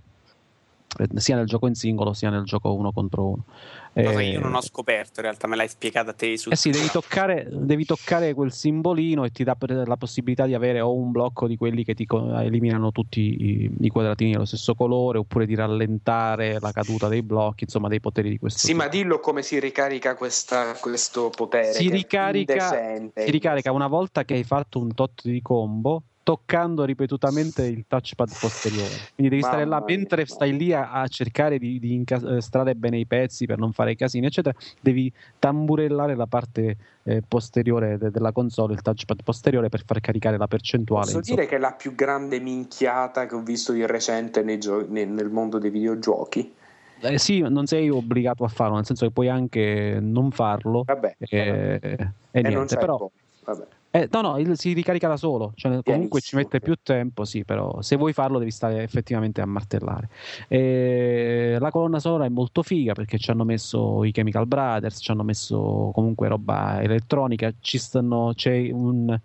[1.17, 3.45] sia nel gioco in singolo sia nel gioco uno contro uno.
[3.93, 6.71] Cosa eh, io non ho scoperto, in realtà me l'hai spiegata te su Eh sì,
[6.71, 11.11] devi toccare, devi toccare, quel simbolino e ti dà la possibilità di avere o un
[11.11, 15.55] blocco di quelli che ti eliminano tutti i, i quadratini dello stesso colore, oppure di
[15.57, 18.79] rallentare la caduta dei blocchi, insomma, dei poteri di questo Sì, tipo.
[18.79, 21.73] ma dillo come si ricarica questa, questo potere.
[21.73, 27.65] Si ricarica, si ricarica una volta che hai fatto un tot di combo toccando ripetutamente
[27.65, 28.93] il touchpad posteriore.
[29.15, 32.99] Quindi devi Mamma stare là mentre stai lì a, a cercare di, di, incastrare bene
[32.99, 34.55] i pezzi per non fare casini, eccetera.
[34.79, 40.37] Devi tamburellare la parte eh, posteriore de- della console, il touchpad posteriore, per far caricare
[40.37, 41.07] la percentuale.
[41.07, 41.37] Posso insomma.
[41.39, 45.57] dire che è la più grande minchiata che ho visto di recente gio- nel mondo
[45.57, 46.55] dei videogiochi?
[47.01, 50.83] Eh sì, non sei obbligato a farlo, nel senso che puoi anche non farlo.
[50.85, 52.11] Vabbè, e, vabbè.
[52.33, 53.11] e, niente, però.
[53.45, 53.65] Vabbè.
[53.99, 57.83] Eh, no, no, si ricarica da solo, cioè, comunque ci mette più tempo, sì, però
[57.83, 60.09] se vuoi farlo devi stare effettivamente a martellare.
[60.47, 65.11] E la colonna sonora è molto figa perché ci hanno messo i Chemical Brothers, ci
[65.11, 69.19] hanno messo comunque roba elettronica, ci stanno, c'è un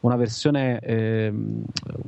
[0.00, 1.32] una versione, eh,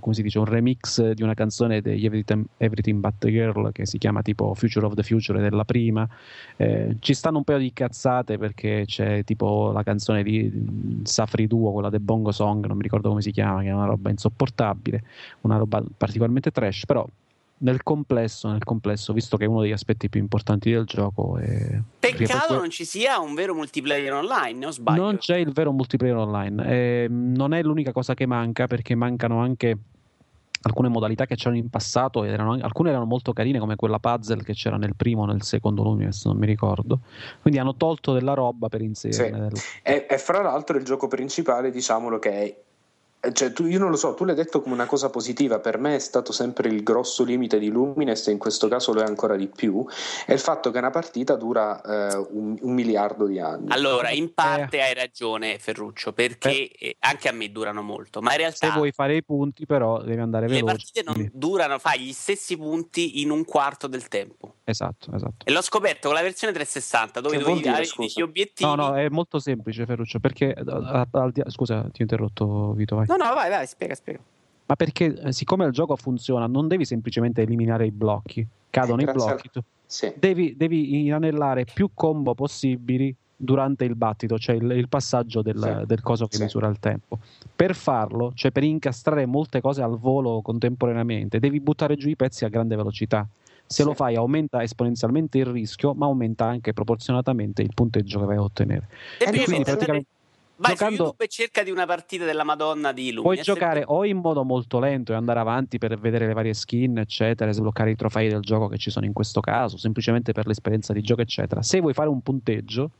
[0.00, 3.86] come si dice, un remix di una canzone degli Everything, Everything But the Girl che
[3.86, 6.08] si chiama tipo Future of the Future della prima.
[6.56, 11.72] Eh, ci stanno un paio di cazzate perché c'è tipo la canzone di Safri Duo,
[11.72, 15.02] quella del Bongo Song, non mi ricordo come si chiama, che è una roba insopportabile,
[15.42, 17.06] una roba particolarmente trash, però
[17.62, 21.38] nel complesso, nel complesso, visto che è uno degli aspetti più importanti del gioco.
[21.38, 21.80] È...
[21.98, 25.02] Peccato non ci sia un vero multiplayer online, o sbaglio?
[25.02, 26.66] Non c'è il vero multiplayer online.
[26.66, 29.78] Eh, non è l'unica cosa che manca, perché mancano anche
[30.64, 34.54] alcune modalità che c'erano in passato, erano, alcune erano molto carine, come quella puzzle che
[34.54, 37.00] c'era nel primo o nel secondo Lumines, non mi ricordo.
[37.40, 39.24] Quindi hanno tolto della roba per inserire.
[39.24, 39.30] Sì.
[39.30, 39.52] Del...
[39.82, 42.56] E, e, fra l'altro il gioco principale, diciamolo che è
[43.30, 45.94] cioè, tu, io non lo so, tu l'hai detto come una cosa positiva, per me
[45.94, 49.36] è stato sempre il grosso limite di Lumines e in questo caso lo è ancora
[49.36, 49.86] di più,
[50.26, 53.70] è il fatto che una partita dura eh, un, un, miliardo di anni.
[53.70, 54.80] Allora, in parte eh.
[54.80, 56.96] hai ragione Ferruccio, perché eh.
[56.98, 58.66] anche a me durano molto, ma in realtà...
[58.66, 60.64] Se vuoi fare i punti però devi andare veloce.
[60.64, 64.56] Le partite non durano, fai gli stessi punti in un quarto del tempo.
[64.64, 65.44] Esatto, esatto.
[65.44, 68.68] E l'ho scoperto con la versione 360, dove che dovevi dare gli obiettivi...
[68.68, 70.56] No, no, è molto semplice Ferruccio, perché...
[71.46, 73.06] Scusa, ti ho interrotto Vito, vai.
[73.16, 74.20] No, no, vai, vai, spiega, spiega.
[74.66, 79.04] Ma perché eh, siccome il gioco funziona, non devi semplicemente eliminare i blocchi, cadono i
[79.04, 80.12] blocchi, tu sì.
[80.16, 85.86] devi, devi, inanellare più combo possibili durante il battito, cioè il, il passaggio del, sì.
[85.86, 86.42] del, coso che sì.
[86.44, 87.18] misura il tempo.
[87.54, 92.44] Per farlo, cioè per incastrare molte cose al volo contemporaneamente, devi buttare giù i pezzi
[92.44, 93.28] a grande velocità.
[93.66, 98.36] Se lo fai aumenta esponenzialmente il rischio, ma aumenta anche proporzionatamente il punteggio che vai
[98.36, 98.88] a ottenere.
[99.18, 100.08] E, e quindi praticamente
[100.56, 103.44] Vai giocando, su YouTube e cerca di una partita della Madonna di Lumines.
[103.44, 106.98] Puoi giocare o in modo molto lento e andare avanti per vedere le varie skin,
[106.98, 110.46] eccetera, e sbloccare i trofei del gioco che ci sono in questo caso, semplicemente per
[110.46, 111.62] l'esperienza di gioco, eccetera.
[111.62, 112.90] Se vuoi fare un punteggio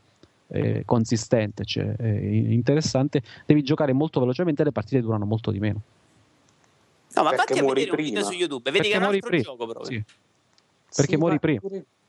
[0.47, 5.59] eh, consistente, cioè, eh, interessante, devi giocare molto velocemente e le partite durano molto di
[5.59, 5.81] meno.
[7.15, 8.01] No, ma perché vatti a vedere prima.
[8.01, 9.43] un video su YouTube, vedi perché che è un altro prima.
[9.43, 9.85] gioco proprio.
[9.85, 10.03] Sì.
[10.95, 11.61] Perché sì, muori prima.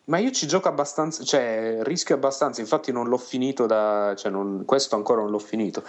[0.06, 4.64] Ma io ci gioco abbastanza, cioè rischio abbastanza, infatti non l'ho finito da, cioè non,
[4.66, 5.82] questo ancora non l'ho finito,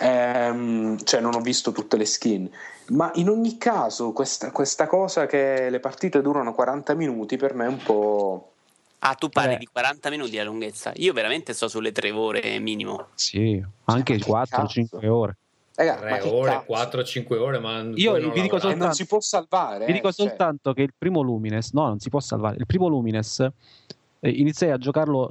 [0.00, 2.50] ehm, cioè non ho visto tutte le skin,
[2.88, 7.66] ma in ogni caso questa, questa, cosa che le partite durano 40 minuti per me
[7.66, 8.52] è un po'...
[9.00, 9.58] Ah, tu parli eh.
[9.58, 13.08] di 40 minuti la lunghezza, io veramente sto sulle 3 ore minimo.
[13.14, 15.36] Sì, anche 4-5 ore.
[15.84, 19.86] Raga, 3 ore, 4-5 ore, ma io vi dico soltanto, non si può salvare.
[19.86, 20.28] Vi dico eh, cioè.
[20.28, 22.56] soltanto che il primo Lumines, no, non si può salvare.
[22.58, 23.40] Il primo Lumines
[24.20, 25.30] eh, iniziai a giocarlo.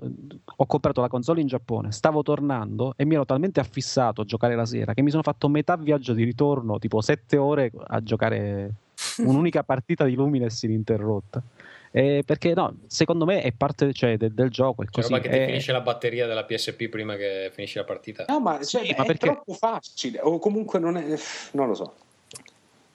[0.56, 4.56] Ho comprato la console in Giappone, stavo tornando e mi ero talmente affissato a giocare
[4.56, 8.74] la sera che mi sono fatto metà viaggio di ritorno, tipo 7 ore a giocare
[9.24, 11.42] un'unica partita di Lumines ininterrotta.
[11.92, 14.84] Eh, perché no, secondo me è parte cioè, del, del, gioco.
[14.84, 15.10] È così.
[15.10, 15.46] roba che ti è...
[15.46, 18.26] finisce la batteria della PSP prima che finisci la partita.
[18.28, 19.26] No, ma, cioè, sì, ma è perché...
[19.26, 21.20] troppo facile, o comunque non è.
[21.52, 21.96] Non lo so.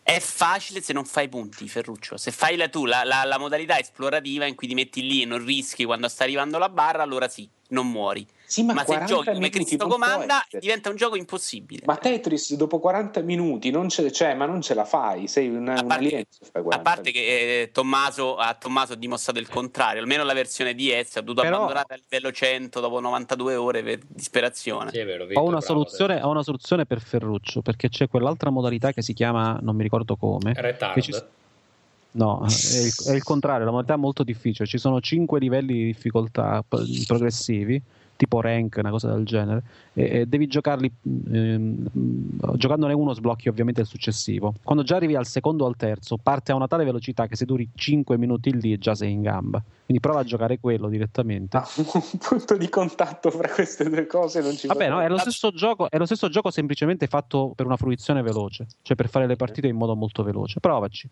[0.03, 2.19] È facile se non fai punti, Ferruccio.
[2.19, 5.25] Se fai la, tu la, la, la modalità esplorativa in cui ti metti lì e
[5.25, 8.27] non rischi quando sta arrivando la barra, allora sì, non muori.
[8.55, 10.61] Sì, ma, Ma se 40 giochi come Cristo comanda, essere.
[10.61, 11.83] diventa un gioco impossibile.
[11.87, 15.75] Ma Tetris dopo 40 minuti non ce, cioè, ma non ce la fai, sei una,
[15.75, 16.09] A un parte-
[16.41, 20.35] fai A 40 parte che eh, Tommaso, a Tommaso ha dimostrato il contrario, almeno la
[20.35, 24.91] versione DS ha dovuto Però- abbandonare al livello 100 dopo 92 ore per disperazione.
[24.93, 28.09] Sì, è vero, Ho Victor, una, bravo, soluzione, ho una soluzione per Ferruccio, perché c'è
[28.09, 30.53] quell'altra modalità che si chiama, non mi ricordo come.
[30.55, 30.95] Retard.
[30.95, 31.13] che ci-
[32.13, 34.69] No, è il, è il contrario, la modalità è molto difficile.
[34.69, 36.63] Ci sono 5 livelli di difficoltà
[37.05, 37.83] progressivi,
[38.25, 40.91] tipo rank, una cosa del genere, e, e devi giocarli.
[41.33, 41.89] ehm,
[42.57, 44.55] giocandone uno sblocchi ovviamente il successivo.
[44.63, 47.45] Quando già arrivi al secondo o al terzo, parte a una tale velocità che se
[47.45, 49.63] duri 5 minuti lì già sei in gamba.
[49.85, 51.59] Quindi prova a giocare quello direttamente.
[51.59, 55.19] Ah, un punto di contatto fra queste due cose non ci Vabbè, no, è lo
[55.19, 59.27] stesso gioco, è lo stesso gioco semplicemente fatto per una fruizione veloce, cioè per fare
[59.27, 60.61] le partite in modo molto veloce.
[60.61, 61.09] Provaci.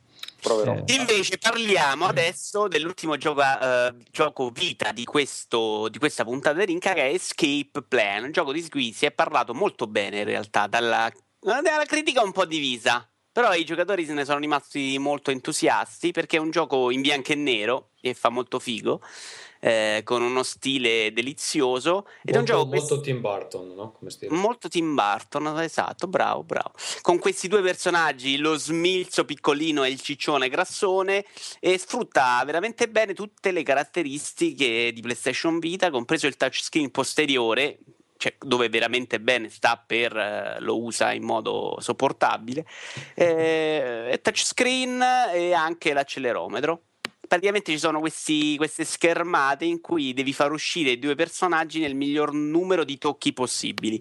[0.64, 6.64] Eh, Invece parliamo adesso dell'ultimo gioco, eh, gioco vita di, questo, di questa puntata di
[6.64, 10.66] Rinca che è Escape Plan, un gioco di si è parlato molto bene in realtà,
[10.66, 16.12] dalla, dalla critica un po' divisa, però i giocatori se ne sono rimasti molto entusiasti
[16.12, 19.00] perché è un gioco in bianco e nero e fa molto figo,
[19.64, 23.92] eh, con uno stile delizioso ed è un Molto, gioco molto Tim Burton, no?
[23.92, 24.34] Come stile.
[24.34, 26.72] Molto Tim Burton, esatto, bravo, bravo.
[27.00, 31.24] Con questi due personaggi, lo smilzo piccolino e il ciccione grassone,
[31.60, 37.78] e sfrutta veramente bene tutte le caratteristiche di PlayStation Vita, compreso il touchscreen posteriore,
[38.16, 42.66] cioè dove veramente bene sta per eh, lo usa in modo sopportabile,
[43.14, 45.00] eh, touchscreen
[45.32, 46.82] e anche l'accelerometro.
[47.32, 51.94] Praticamente ci sono questi- queste schermate in cui devi far uscire i due personaggi nel
[51.94, 53.98] miglior numero di tocchi possibili.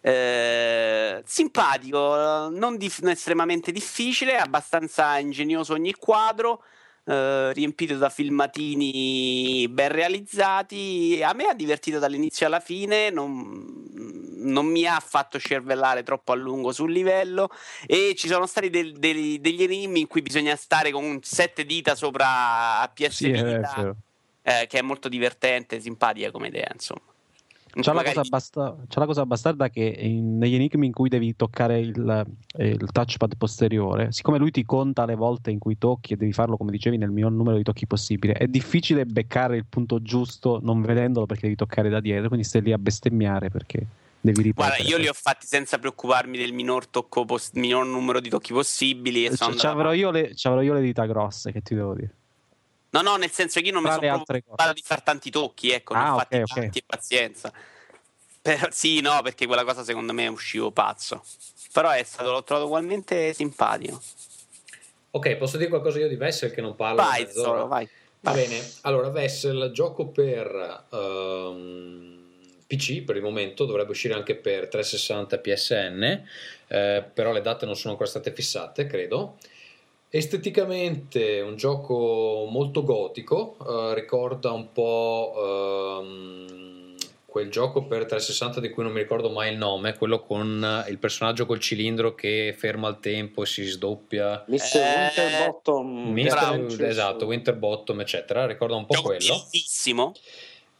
[0.00, 6.64] Eh, simpatico, non, dif- non estremamente difficile, abbastanza ingegnoso ogni quadro,
[7.06, 11.20] eh, riempito da filmatini ben realizzati.
[11.22, 13.90] A me ha divertito dall'inizio alla fine, non,
[14.38, 17.48] non mi ha fatto cervellare troppo a lungo sul livello
[17.86, 21.94] e ci sono stati del- dei- degli enigmi in cui bisogna stare con sette dita
[21.94, 23.30] sopra a PS sì,
[24.42, 27.00] eh, che è molto divertente, simpatica come idea, insomma.
[27.82, 31.36] La, Magari- cosa basta- c'ha la cosa bastarda che in- negli enigmi in cui devi
[31.36, 32.26] toccare il,
[32.56, 36.32] eh, il touchpad posteriore, siccome lui ti conta le volte in cui tocchi e devi
[36.32, 40.58] farlo, come dicevi, nel minor numero di tocchi possibile, è difficile beccare il punto giusto
[40.62, 43.86] non vedendolo perché devi toccare da dietro, quindi stai lì a bestemmiare perché
[44.22, 44.76] devi ripetere.
[44.78, 48.54] Guarda, io li ho fatti senza preoccuparmi del minor, tocco pos- minor numero di tocchi
[48.54, 49.26] possibili.
[49.26, 51.60] E C- sono ci andato avrò io, le, ci avrò io le dita grosse, che
[51.60, 52.10] ti devo dire.
[52.90, 55.94] No, no, nel senso che io non mi sono preoccupato di fare tanti tocchi, ecco,
[55.94, 56.54] ne Ah, ho fatti ok, ok.
[56.54, 57.52] tanti e pazienza.
[58.40, 61.24] Però, sì, no, perché quella cosa secondo me uscivo pazzo.
[61.72, 64.00] Però è stato, l'ho trovato ugualmente simpatico.
[65.10, 67.02] Ok, posso dire qualcosa io di Vessel che non parlo?
[67.02, 67.26] Vai?
[67.30, 67.88] Zoro, vai.
[68.20, 72.16] Va bene, allora Vessel, gioco per ehm,
[72.66, 76.02] PC per il momento, dovrebbe uscire anche per 360 PSN,
[76.68, 79.38] eh, però le date non sono ancora state fissate, credo.
[80.16, 86.94] Esteticamente un gioco molto gotico, eh, ricorda un po' ehm,
[87.26, 90.96] quel gioco per 360 di cui non mi ricordo mai il nome, quello con il
[90.96, 94.42] personaggio col cilindro che ferma il tempo e si sdoppia.
[94.46, 94.56] Mr.
[94.76, 96.88] Eh, Winterbottom Mister- Adventures.
[96.88, 98.46] esatto, Winterbottom, eccetera.
[98.46, 99.34] Ricorda un po' Gioco quello.
[99.50, 100.14] bellissimo,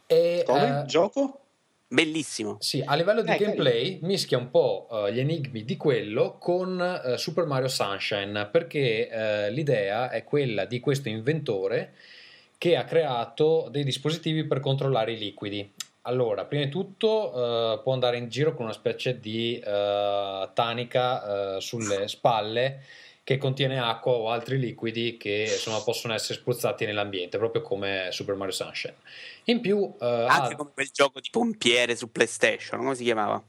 [0.06, 0.80] E, Come?
[0.80, 1.40] eh, Gioco?
[1.88, 2.56] Bellissimo.
[2.60, 6.80] sì, a livello di Eh, gameplay mischia un po' eh, gli enigmi di quello con
[6.80, 11.94] eh, Super Mario Sunshine, perché eh, l'idea è quella di questo inventore
[12.58, 15.72] che ha creato dei dispositivi per controllare i liquidi.
[16.02, 22.80] Allora, prima di tutto può andare in giro con una specie di tanica sulle spalle
[23.26, 28.36] che contiene acqua o altri liquidi che insomma, possono essere spruzzati nell'ambiente, proprio come Super
[28.36, 28.94] Mario Sunshine.
[29.46, 33.42] In più, eh, Anche ha come quel gioco di pompiere su PlayStation, come si chiamava?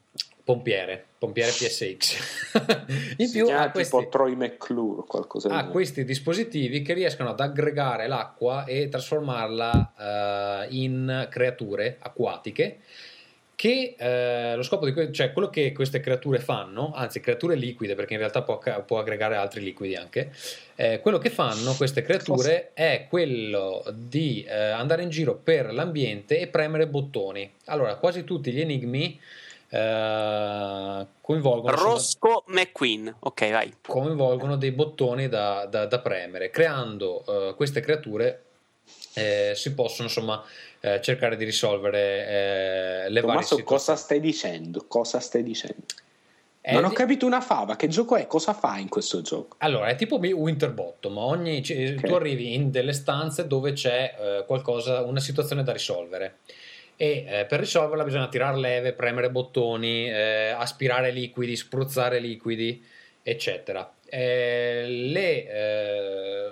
[0.43, 2.55] pompiere, pompiere PSX.
[3.17, 7.29] in Si più ha questi, tipo Troy McClure o qualcosa ha questi dispositivi che riescono
[7.29, 12.79] ad aggregare l'acqua e trasformarla eh, in creature acquatiche
[13.57, 17.95] che eh, lo scopo di que- cioè quello che queste creature fanno, anzi creature liquide
[17.95, 20.31] perché in realtà può, può aggregare altri liquidi anche,
[20.75, 26.39] eh, quello che fanno queste creature è quello di eh, andare in giro per l'ambiente
[26.39, 27.51] e premere bottoni.
[27.65, 29.19] Allora, quasi tutti gli enigmi
[29.69, 33.15] eh, coinvolgono insomma, Roscoe McQueen.
[33.21, 33.73] Ok, vai.
[33.81, 36.51] coinvolgono dei bottoni da, da- da premere.
[36.51, 38.43] Creando eh, queste creature
[39.15, 40.43] eh, si possono insomma
[40.95, 43.99] eh, cercare di risolvere eh, le varie Tommaso, cosa situazioni.
[43.99, 44.85] stai dicendo?
[44.87, 45.83] Cosa stai dicendo?
[46.61, 48.27] È Non ho di- capito una fava, che gioco è?
[48.27, 49.55] Cosa fa in questo gioco?
[49.59, 52.05] Allora, è tipo Winterbottom, ogni, c- Ok.
[52.05, 56.39] tu arrivi in delle stanze dove c'è eh, qualcosa, una situazione da risolvere
[56.97, 62.83] e eh, per risolverla bisogna tirare leve, premere bottoni, eh, aspirare liquidi, spruzzare liquidi,
[63.23, 63.89] eccetera.
[64.09, 66.51] Eh, le, eh,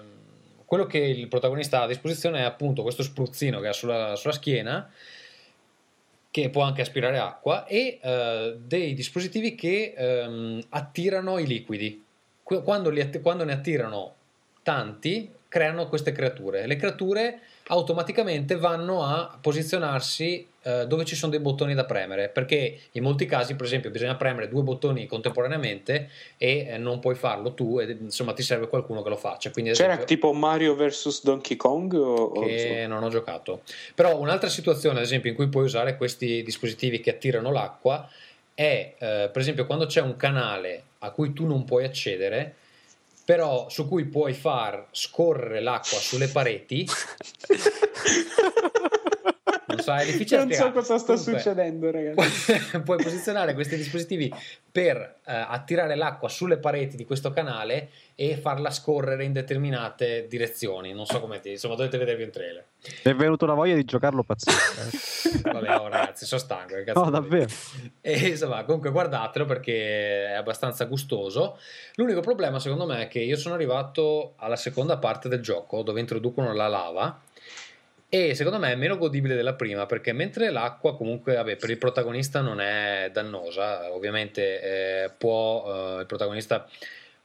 [0.76, 4.34] quello che il protagonista ha a disposizione è appunto questo spruzzino che ha sulla, sulla
[4.34, 4.92] schiena
[6.30, 12.04] che può anche aspirare acqua e eh, dei dispositivi che ehm, attirano i liquidi.
[12.44, 14.16] Qu- Quando, li att- quando ne attirano
[14.64, 16.68] tanti, creano queste creature.
[16.68, 22.80] Le creature automaticamente vanno a posizionarsi eh, dove ci sono dei bottoni da premere, perché
[22.94, 27.54] in molti casi, per esempio, bisogna premere due bottoni contemporaneamente e eh, non puoi farlo
[27.54, 29.52] tu, e insomma ti serve qualcuno che lo faccia.
[29.52, 31.94] Quindi, C'era esempio- tipo Mario vs Donkey Kong?
[31.94, 33.62] O, o- che non ho giocato.
[33.94, 38.10] Però un'altra situazione, ad esempio, in cui puoi usare questi dispositivi che attirano l'acqua
[38.56, 42.56] è, eh, per esempio, quando c'è un canale a cui tu non puoi accedere,
[43.24, 46.88] però su cui puoi far scorrere l'acqua sulle pareti.
[49.76, 52.54] Non so, è difficile Non so cosa sta Comunque, succedendo, ragazzi.
[52.72, 54.34] puoi, puoi posizionare questi dispositivi
[54.72, 60.94] per eh, attirare l'acqua sulle pareti di questo canale e farla scorrere in determinate direzioni.
[60.94, 62.66] Non so come ti, insomma, dovete vedervi un trailer.
[63.04, 64.82] Mi è venuta una voglia di giocarlo pazzesco.
[64.82, 65.42] eh.
[65.52, 66.76] Vabbè, oh, ragazzi, sono stanco.
[66.86, 67.50] cazzo No, davvero.
[68.02, 71.58] E insomma, comunque guardatelo perché è abbastanza gustoso.
[71.96, 76.00] L'unico problema, secondo me, è che io sono arrivato alla seconda parte del gioco dove
[76.00, 77.22] introducono la lava.
[78.16, 81.78] E secondo me è meno godibile della prima perché mentre l'acqua comunque vabbè, per il
[81.78, 86.66] protagonista non è dannosa, ovviamente eh, può, eh, il protagonista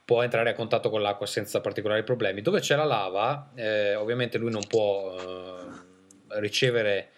[0.04, 2.42] può entrare a contatto con l'acqua senza particolari problemi.
[2.42, 7.10] Dove c'è la lava, eh, ovviamente lui non può eh, ricevere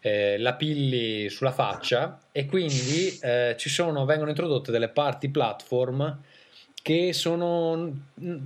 [0.00, 6.18] eh, lapilli sulla faccia e quindi eh, sono, vengono introdotte delle parti platform
[6.80, 7.92] che sono,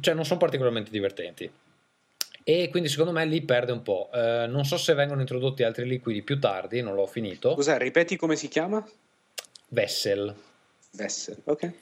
[0.00, 1.48] cioè non sono particolarmente divertenti.
[2.44, 4.10] E quindi secondo me lì perde un po'.
[4.12, 7.54] Eh, non so se vengono introdotti altri liquidi più tardi, non l'ho finito.
[7.54, 8.84] Scusa, ripeti come si chiama?
[9.68, 10.34] Vessel.
[10.92, 11.72] Vessel, ok.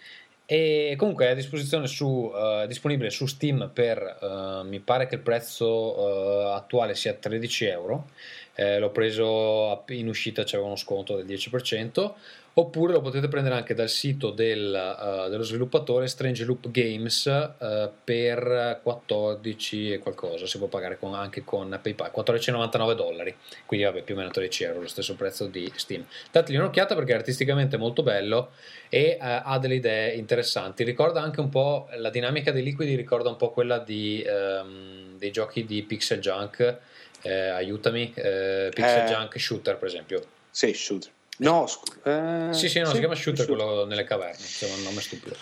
[0.53, 5.15] E comunque è a disposizione su, eh, disponibile su Steam per eh, mi pare che
[5.15, 8.11] il prezzo eh, attuale sia 13 euro.
[8.57, 12.13] Eh, l'ho preso in uscita, c'era uno sconto del 10%.
[12.53, 17.91] Oppure lo potete prendere anche dal sito del, eh, dello sviluppatore Strange Loop Games eh,
[18.05, 20.47] per 14 e qualcosa.
[20.47, 23.35] Si può pagare con- anche con PayPal 14,99 dollari.
[23.65, 26.05] Quindi, vabbè, più o meno 13 euro, lo stesso prezzo di Steam.
[26.31, 28.51] Dategli un'occhiata perché è artisticamente molto bello
[28.89, 30.83] e eh, ha delle idee interessanti.
[30.83, 35.31] Ricorda anche un po' la dinamica dei liquidi, ricorda un po' quella di, ehm, dei
[35.31, 36.79] giochi di Pixel Junk.
[37.23, 39.07] eh, aiutami, eh, Pixel Eh.
[39.07, 40.23] Junk Shooter, per esempio.
[40.51, 41.11] Sì, shooter.
[41.43, 42.49] No, scusa.
[42.51, 43.47] eh, Sì, sì, no, si chiama Shooter shooter.
[43.65, 44.37] quello nelle caverne.
[44.41, 45.35] Insomma, un nome stupido.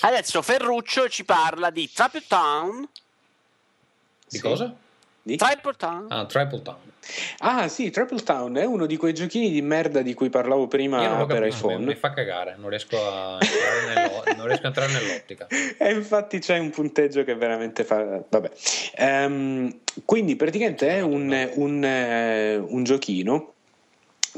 [0.00, 2.88] Adesso Ferruccio ci parla di Triple Town.
[4.28, 4.40] Di Sì.
[4.42, 4.74] cosa?
[5.22, 5.36] Di?
[5.36, 6.06] Triple Town.
[6.10, 6.80] Ah, Triple Town.
[7.38, 11.02] Ah, sì, Triple Town è uno di quei giochini di merda di cui parlavo prima
[11.02, 11.86] Io non lo per capisco, mi, iPhone.
[11.86, 13.38] mi fa cagare, non riesco a
[14.36, 15.46] non riesco a entrare nell'ottica.
[15.78, 18.22] E infatti c'è un punteggio che veramente fa.
[18.28, 18.50] Vabbè.
[18.96, 23.52] Ehm, quindi praticamente è un, un, eh, un giochino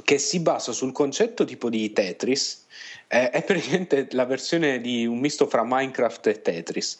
[0.05, 2.65] che si basa sul concetto tipo di Tetris.
[3.09, 6.99] Eh, è praticamente la versione di un misto fra Minecraft e Tetris.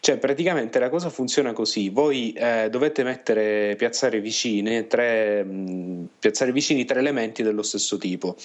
[0.00, 6.52] Cioè, praticamente la cosa funziona così: voi eh, dovete mettere, piazzare vicine tre, mh, piazzare
[6.52, 8.36] vicini tre elementi dello stesso tipo.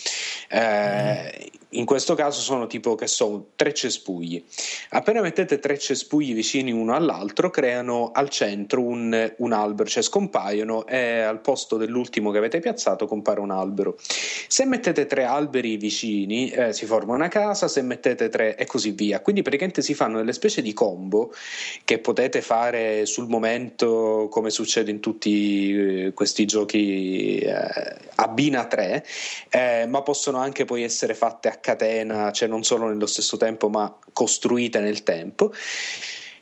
[0.50, 4.44] Eh, in questo caso sono tipo che so, tre cespugli.
[4.90, 10.86] Appena mettete tre cespugli vicini uno all'altro, creano al centro un, un albero, cioè scompaiono
[10.86, 13.98] e al posto dell'ultimo che avete piazzato compare un albero.
[14.48, 18.92] Se mettete tre alberi vicini, eh, si forma una casa, se mettete tre e così
[18.92, 19.22] via.
[19.22, 21.34] Quindi praticamente si fanno delle specie di combo
[21.86, 27.54] che potete fare sul momento, come succede in tutti eh, questi giochi eh,
[28.16, 29.06] a bina 3,
[29.50, 33.70] eh, ma possono anche poi essere fatte a catena, cioè non solo nello stesso tempo,
[33.70, 35.54] ma costruite nel tempo.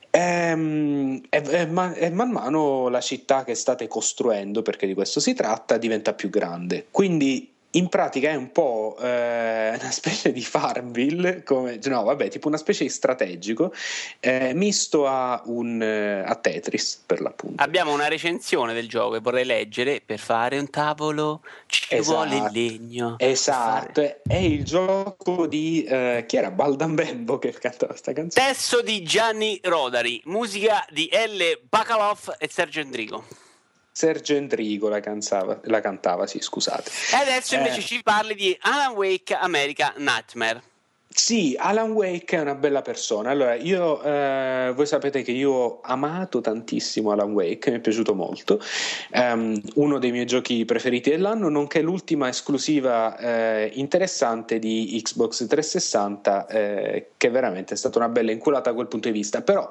[0.09, 5.19] Ehm, E, e man, e man mano la città che state costruendo, perché di questo
[5.19, 6.87] si tratta, diventa più grande.
[6.89, 12.47] Quindi in pratica è un po' eh, una specie di Farmville, come, no, vabbè, tipo
[12.47, 13.73] una specie di strategico
[14.19, 17.61] eh, misto a, un, eh, a Tetris per l'appunto.
[17.61, 20.01] Abbiamo una recensione del gioco che vorrei leggere.
[20.05, 22.27] Per fare un tavolo ci Esatto.
[22.27, 23.15] vuole il legno.
[23.19, 28.45] Esatto, è, il gioco di eh, chi era Baldan Bembo che cantava questa canzone.
[28.45, 31.59] Testo di Gianni Rodari, musica di L.
[31.67, 33.47] Bacalov e Sergio Endrigo.
[33.99, 36.89] Sergio Endrigo la, canzava- la cantava, sì, scusate.
[37.11, 37.83] E adesso invece Eh.
[37.83, 40.61] ci parli di Alan Wake America Nightmare.
[41.11, 43.31] Sì, Alan Wake è una bella persona.
[43.31, 48.13] Allora, io, eh, voi sapete che io ho amato tantissimo Alan Wake, mi è piaciuto
[48.13, 48.61] molto.
[49.11, 56.47] Ehm, uno dei miei giochi preferiti dell'anno, nonché l'ultima esclusiva eh, interessante di Xbox 360,
[56.47, 59.41] eh, che veramente è stata una bella inculata da quel punto di vista.
[59.41, 59.67] Però,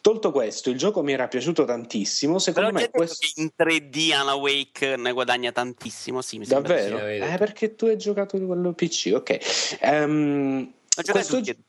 [0.00, 2.38] tolto questo, il gioco mi era piaciuto tantissimo.
[2.38, 3.26] Secondo Però me, questo...
[3.34, 6.22] che in 3D Alan Wake ne guadagna tantissimo.
[6.22, 6.46] Sì, mi.
[6.46, 6.98] Davvero?
[6.98, 9.78] sì, Eh, perché tu hai giocato di quello PC, ok.
[9.80, 11.64] Ehm, Ho giocato questo, tutti e-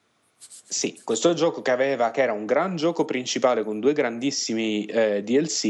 [0.72, 5.22] sì, questo gioco che aveva, che era un gran gioco principale con due grandissimi eh,
[5.22, 5.66] DLC,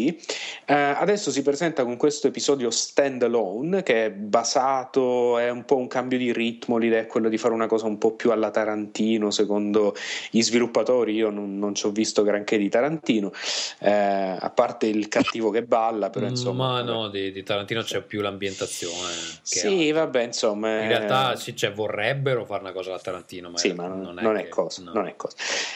[0.66, 5.88] eh, adesso si presenta con questo episodio standalone che è basato, è un po' un
[5.88, 9.32] cambio di ritmo, l'idea è quello di fare una cosa un po' più alla Tarantino,
[9.32, 9.96] secondo
[10.30, 13.32] gli sviluppatori, io non, non ci ho visto granché di Tarantino,
[13.80, 16.74] eh, a parte il cattivo che balla, però insomma...
[16.74, 19.14] Ma no, di, di Tarantino c'è più l'ambientazione.
[19.42, 20.02] Sì, altro.
[20.02, 20.70] vabbè, insomma...
[20.78, 24.02] In eh, realtà sì, cioè, vorrebbero fare una cosa da Tarantino, ma, Sì, ma non,
[24.02, 24.84] non è, non è che- cosa.
[24.84, 24.91] no.
[24.94, 25.36] Non è cosa.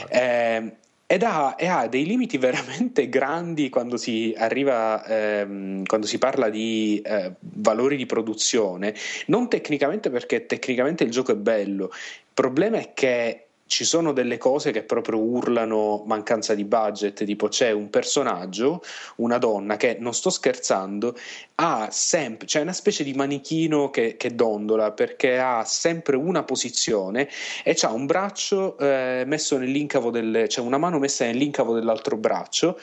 [0.10, 0.76] Eh,
[1.08, 6.50] ed ha, e ha dei limiti veramente grandi quando si arriva, ehm, quando si parla
[6.50, 8.94] di eh, valori di produzione,
[9.28, 14.38] non tecnicamente perché tecnicamente il gioco è bello, il problema è che ci sono delle
[14.38, 18.84] cose che proprio urlano mancanza di budget, tipo c'è un personaggio,
[19.18, 21.16] una donna che non sto scherzando,
[21.56, 27.28] ha sempre, c'è una specie di manichino che, che dondola perché ha sempre una posizione
[27.64, 32.80] e c'ha un braccio eh, messo nell'incavo del, cioè una mano messa nell'incavo dell'altro braccio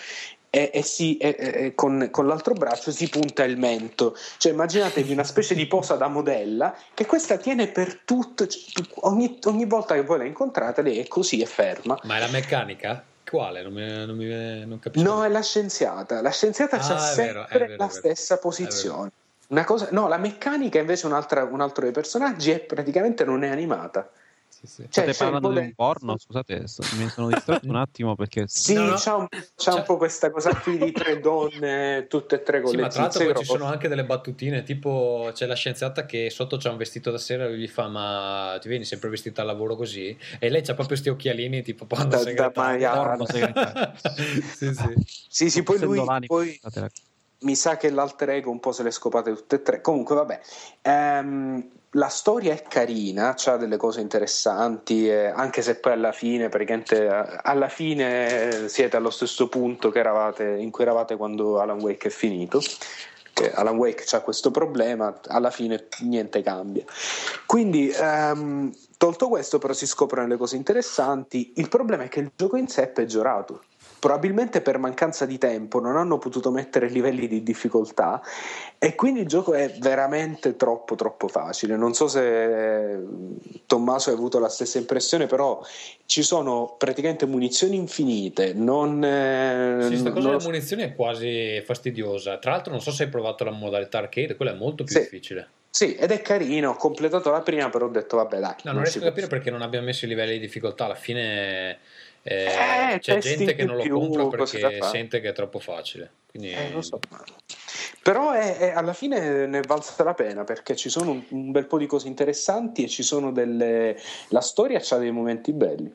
[0.55, 4.15] e, e si- e- e- con, con l'altro braccio si punta il mento.
[4.37, 8.47] Cioè, immaginatevi una specie di posa da modella che questa tiene per tutto.
[8.47, 8.61] cioè,
[9.01, 11.99] ogni, ogni volta che voi la incontrate, lei è così, è ferma.
[12.03, 13.03] Ma è la meccanica?
[13.27, 13.63] Quale?
[13.63, 15.09] Non, mi, non, mi, non capisco.
[15.09, 16.21] No, è la scienziata.
[16.21, 19.11] La scienziata Ah, c'ha è sempre vero, vero, la stessa posizione.
[19.49, 24.07] Una cosa, no, la meccanica invece un altro dei personaggi è praticamente non è animata.
[24.63, 24.83] Sì, sì.
[24.83, 26.17] Cioè, State c'è parlando di un porno?
[26.17, 28.95] Scusate, mi sono distratto un attimo perché Sì, No, no.
[28.97, 32.71] c'ha, un, un Cioè- po' questa cosa qui di tre donne, tutte e tre con
[32.71, 36.31] Sì, le ma tra l'altro ci sono anche delle battutine, tipo c'è la scienziata che
[36.31, 39.41] sotto c'ha un vestito da sera e lui gli fa ma ti vieni sempre vestita
[39.41, 40.17] al lavoro così?
[40.39, 42.63] E lei c'ha proprio questi occhialini tipo porno segretario.
[42.63, 42.99] maiale.
[42.99, 43.93] Porno segretario.
[44.55, 44.95] sì, sì.
[45.29, 46.61] Sì, sì, poi lui poi
[47.41, 49.81] mi sa che l'alter ego un po' se le scopate tutte e tre.
[49.81, 50.41] Comunque, vabbè.
[50.83, 56.49] Ehm, la storia è carina, ha delle cose interessanti, eh, anche se poi alla fine,
[56.49, 61.81] praticamente eh, alla fine eh, siete allo stesso punto eravate, in cui eravate quando Alan
[61.81, 62.61] Wake è finito.
[63.35, 66.85] Che Alan Wake ha questo problema, alla fine niente cambia.
[67.47, 71.53] Quindi, ehm, tolto questo, però si scoprono le cose interessanti.
[71.57, 73.63] Il problema è che il gioco in sé è peggiorato.
[74.03, 78.21] Probabilmente per mancanza di tempo non hanno potuto mettere livelli di difficoltà
[78.77, 81.77] e quindi il gioco è veramente troppo troppo facile.
[81.77, 82.99] Non so se eh,
[83.65, 85.65] Tommaso hai avuto la stessa impressione, però
[86.07, 88.55] ci sono praticamente munizioni infinite.
[88.55, 92.39] Non, eh, Sì, sta cosa non delle munizioni è quasi fastidiosa.
[92.39, 95.01] Tra l'altro, non so se hai provato la modalità arcade, quella è molto più Sì.
[95.03, 95.49] difficile.
[95.71, 96.71] Sì, ed è carino.
[96.71, 98.55] Ho completato la prima, però ho detto vabbè, dai.
[98.65, 100.87] No, non si riesco a capire perché non abbiamo messo i livelli di difficoltà.
[100.87, 101.79] Alla fine
[102.23, 106.11] eh, Eh, c'è gente che non lo più, compra perché sente che è troppo facile.
[106.31, 106.99] Quindi Eh, lo so.
[108.03, 111.51] Però è- è- alla fine ne è valsa la pena perché ci sono un, un
[111.53, 113.97] bel po' di cose interessanti e ci sono delle.
[114.29, 115.95] La storia ha dei momenti belli.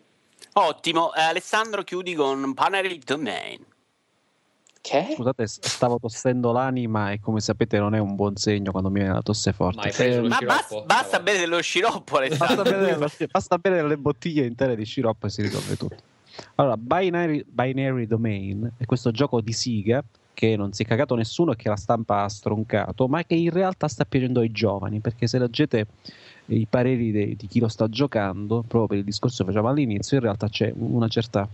[0.53, 3.63] Ottimo, Eh, Alessandro chiudi con Panary Domain.
[4.79, 5.07] Che?
[5.15, 9.13] Scusate, stavo tossendo l'anima e come sapete non è un buon segno quando mi viene
[9.13, 9.89] la tosse forte.
[9.89, 10.85] Eh, Ma basta, sciroppo?
[10.85, 12.63] basta bere dello sciroppo, basta, Alessandro.
[12.63, 15.95] bere, basta bere le bottiglie intere di sciroppo e si risolve tutto.
[16.55, 20.03] Allora, Binary, Binary Domain è questo gioco di Siga
[20.33, 23.49] che non si è cagato nessuno e che la stampa ha stroncato, ma che in
[23.49, 25.87] realtà sta piacendo ai giovani, perché se leggete
[26.47, 30.17] i pareri de- di chi lo sta giocando, proprio per il discorso che facciamo all'inizio,
[30.17, 31.47] in realtà c'è una certa,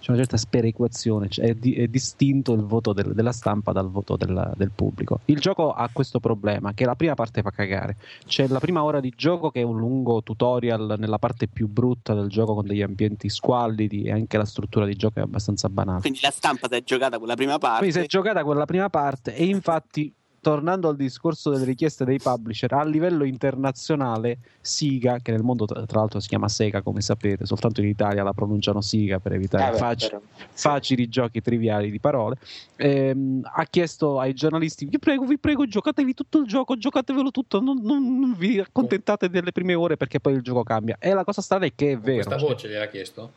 [0.00, 3.90] c'è una certa sperequazione, cioè è, di- è distinto il voto del- della stampa dal
[3.90, 5.20] voto della- del pubblico.
[5.26, 7.96] Il gioco ha questo problema, che la prima parte fa cagare,
[8.26, 12.14] c'è la prima ora di gioco che è un lungo tutorial nella parte più brutta
[12.14, 16.00] del gioco con degli ambienti squallidi e anche la struttura di gioco è abbastanza banale.
[16.00, 17.78] Quindi la stampa si è giocata quella prima parte.
[17.78, 20.12] Quindi si è giocata quella prima parte e infatti
[20.48, 25.84] tornando al discorso delle richieste dei publisher a livello internazionale Siga che nel mondo tra
[25.84, 29.68] tra l'altro si chiama Sega come sapete soltanto in Italia la pronunciano Siga per evitare
[29.68, 30.22] Eh, beh, faci- però-
[30.52, 32.36] facili giochi triviali di parole
[32.76, 37.60] ehm, ha chiesto ai giornalisti vi prego vi prego giocatevi tutto il gioco giocatevelo tutto
[37.60, 40.96] non, non- non vi accontentate delle prime ore perché poi il gioco cambia.
[40.98, 42.24] E la cosa strana è che è vero.
[42.24, 43.32] Questa voce gliel'ha chiesto?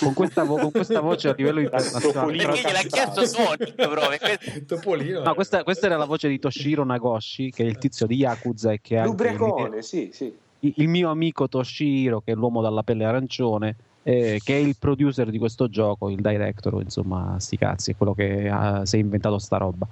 [0.00, 4.18] Con, questa vo- con questa voce a livello internazionale Topolino Perché gliel'ha chiesto Sonic proprio.
[4.18, 5.22] questo- Topolino.
[5.22, 8.72] No, questa, questa era la voce di Toshiro Nagoshi, che è il tizio di Yakuza
[8.72, 10.32] e che è anche l'ide- L'ubriacone, sì, sì.
[10.60, 14.76] il, il mio amico Toshiro, che è l'uomo dalla pelle arancione, eh, che è il
[14.78, 19.00] producer di questo gioco, il director, insomma, sti cazzi, è quello che ha, si è
[19.00, 19.86] inventato sta roba.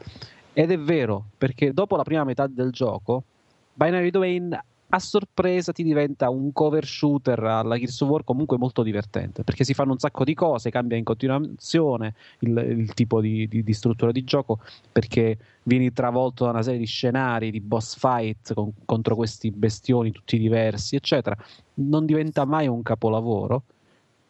[0.52, 3.24] Ed è vero, perché dopo la prima metà del gioco,
[3.73, 4.57] Binary Domain
[4.94, 9.64] a sorpresa ti diventa un cover shooter alla Gears of War comunque molto divertente perché
[9.64, 13.73] si fanno un sacco di cose, cambia in continuazione il, il tipo di, di, di,
[13.73, 14.60] struttura di gioco
[14.92, 20.12] perché vieni travolto da una serie di scenari, di boss fight con, contro questi bestioni
[20.12, 21.36] tutti diversi, eccetera.
[21.74, 23.64] Non diventa mai un capolavoro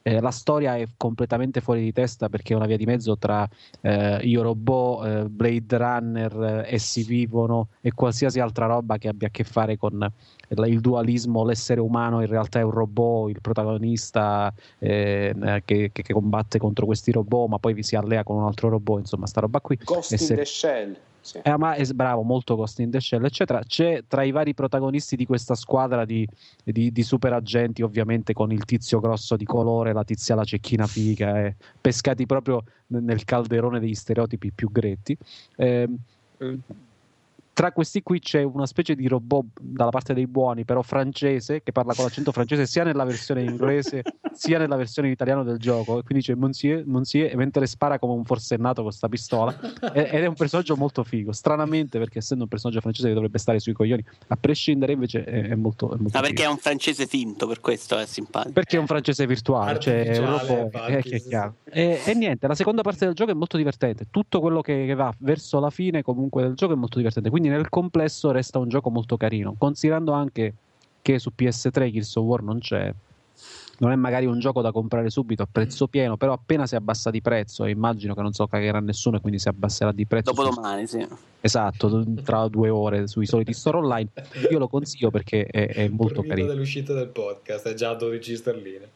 [0.07, 3.49] eh, la storia è completamente fuori di testa perché è una via di mezzo tra
[3.81, 9.29] eh, Io Robot, eh, Blade Runner, eh, Essi Vivono e qualsiasi altra roba che abbia
[9.29, 10.07] a che fare con
[10.47, 16.59] il dualismo, l'essere umano in realtà è un robot, il protagonista eh, che, che, combatte
[16.59, 19.61] contro questi robot ma poi vi si allea con un altro robot, insomma sta roba
[19.61, 19.79] qui.
[19.83, 20.35] Ghost in se...
[20.35, 20.97] the Shell.
[21.25, 21.39] Sì.
[21.43, 23.63] Eh, ma è bravo, molto Ghost in the Shell, eccetera.
[23.65, 26.29] C'è tra i vari protagonisti di questa squadra di,
[26.63, 30.87] di, di super agenti, ovviamente con il tizio grosso di colore, la tizia la cecchina
[30.87, 35.17] figa, eh, pescati proprio nel calderone degli stereotipi più gretti.
[35.57, 35.89] Eh,
[37.55, 41.71] tra questi qui c'è una specie di robot dalla parte dei buoni, però francese, che
[41.73, 44.03] parla con l'accento francese sia nella versione inglese
[44.35, 46.01] sia nella versione italiana del gioco.
[46.01, 49.57] E quindi c'è Monsieur, Monsieur mentre spara come un forsennato con questa pistola.
[49.95, 51.33] ed è un personaggio molto figo.
[51.33, 55.49] Stranamente, perché essendo un personaggio francese che dovrebbe stare sui coglioni, a prescindere invece è,
[55.49, 55.93] è molto.
[55.95, 56.49] È molto ah, perché figo.
[56.49, 58.53] è un francese finto, per questo è simpatico.
[58.53, 60.65] Perché è un francese virtuale, cioè è un robot.
[60.65, 61.39] Infatti, è, sì, sì.
[61.71, 64.07] E, e, niente, la seconda parte del gioco è molto divertente.
[64.11, 67.31] Tutto quello che, che va verso la fine comunque del gioco è molto divertente.
[67.31, 70.55] Quindi quindi nel complesso resta un gioco molto carino, considerando anche
[71.03, 72.91] che su PS3 Gears of War non c'è.
[73.77, 77.11] Non è magari un gioco da comprare subito a prezzo pieno, però appena si abbassa
[77.11, 80.33] di prezzo, e immagino che non so cagherà nessuno e quindi si abbasserà di prezzo.
[80.33, 80.99] Dopodomani, su...
[81.01, 81.07] sì.
[81.41, 84.09] Esatto, tra due ore sui soliti store online.
[84.51, 86.47] Io lo consiglio perché è, è molto carino.
[86.47, 88.89] dell'uscita del podcast, è già a 12 sterline.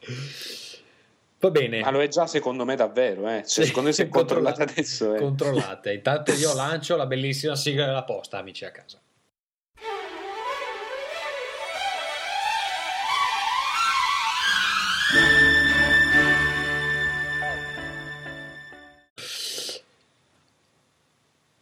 [1.41, 1.81] Va bene.
[1.81, 3.45] Ma lo è già secondo me davvero, eh.
[3.47, 5.15] cioè, secondo me se controllate adesso.
[5.15, 5.19] Eh.
[5.19, 5.93] Controllate.
[5.93, 9.01] Intanto io lancio la bellissima sigla della posta, amici a casa.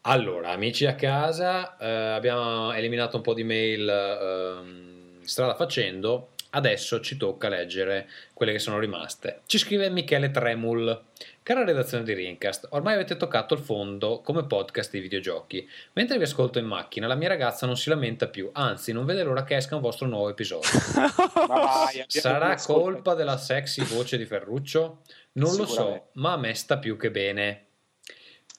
[0.08, 7.00] Allora, amici a casa, eh, abbiamo eliminato un po' di mail eh, strada facendo Adesso
[7.00, 9.42] ci tocca leggere quelle che sono rimaste.
[9.44, 11.04] Ci scrive Michele Tremul.
[11.42, 15.68] Cara redazione di Rincast, ormai avete toccato il fondo come podcast di videogiochi.
[15.92, 19.22] Mentre vi ascolto in macchina, la mia ragazza non si lamenta più, anzi, non vede
[19.22, 20.70] l'ora che esca un vostro nuovo episodio.
[21.46, 25.02] vai, Sarà colpa della sexy voce di Ferruccio?
[25.32, 27.65] Non lo so, ma a me sta più che bene.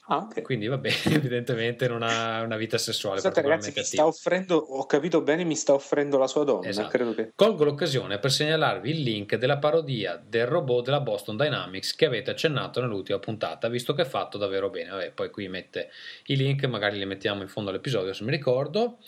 [0.09, 0.41] Ah, okay.
[0.41, 3.19] Quindi va bene, evidentemente non ha una vita sessuale.
[3.19, 6.67] Scusate ragazzi, mi sta offrendo, ho capito bene, mi sta offrendo la sua donna.
[6.67, 7.13] Esatto.
[7.13, 7.31] Che...
[7.35, 12.31] Colgo l'occasione per segnalarvi il link della parodia del robot della Boston Dynamics che avete
[12.31, 14.91] accennato nell'ultima puntata, visto che è fatto davvero bene.
[14.91, 15.89] Vabbè, poi qui mette
[16.27, 18.99] i link, magari li mettiamo in fondo all'episodio se mi ricordo.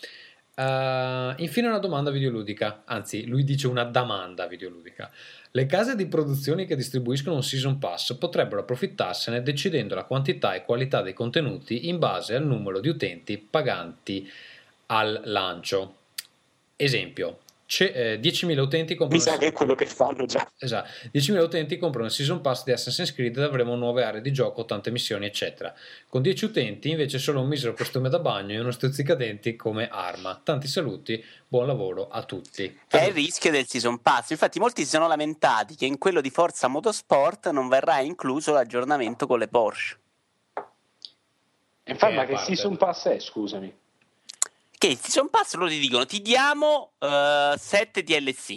[0.54, 5.10] Uh, infine una domanda videoludica, anzi lui dice una domanda videoludica.
[5.52, 10.64] Le case di produzioni che distribuiscono un season pass potrebbero approfittarsene decidendo la quantità e
[10.64, 14.30] qualità dei contenuti in base al numero di utenti paganti
[14.86, 15.96] al lancio.
[16.76, 17.38] Esempio,
[17.78, 19.22] eh, 10.000 utenti comprano.
[19.22, 20.50] Mi sa che è quello che fanno già.
[20.58, 24.32] Esatto, 10.000 utenti comprano il season pass di Assassin's Creed ed avremo nuove aree di
[24.32, 25.72] gioco, tante missioni, eccetera.
[26.08, 30.40] Con 10 utenti invece solo un misero costume da bagno e uno stuzzicadenti come arma.
[30.42, 32.80] Tanti saluti, buon lavoro a tutti.
[32.88, 34.30] È il rischio del season pass.
[34.30, 39.26] Infatti, molti si sono lamentati che in quello di Forza Motorsport non verrà incluso l'aggiornamento
[39.26, 39.98] con le Porsche.
[41.84, 43.72] Infatti, ma che season pass è, scusami?
[44.80, 48.56] Che il season pass loro ti dicono ti diamo uh, eh, 7 DLC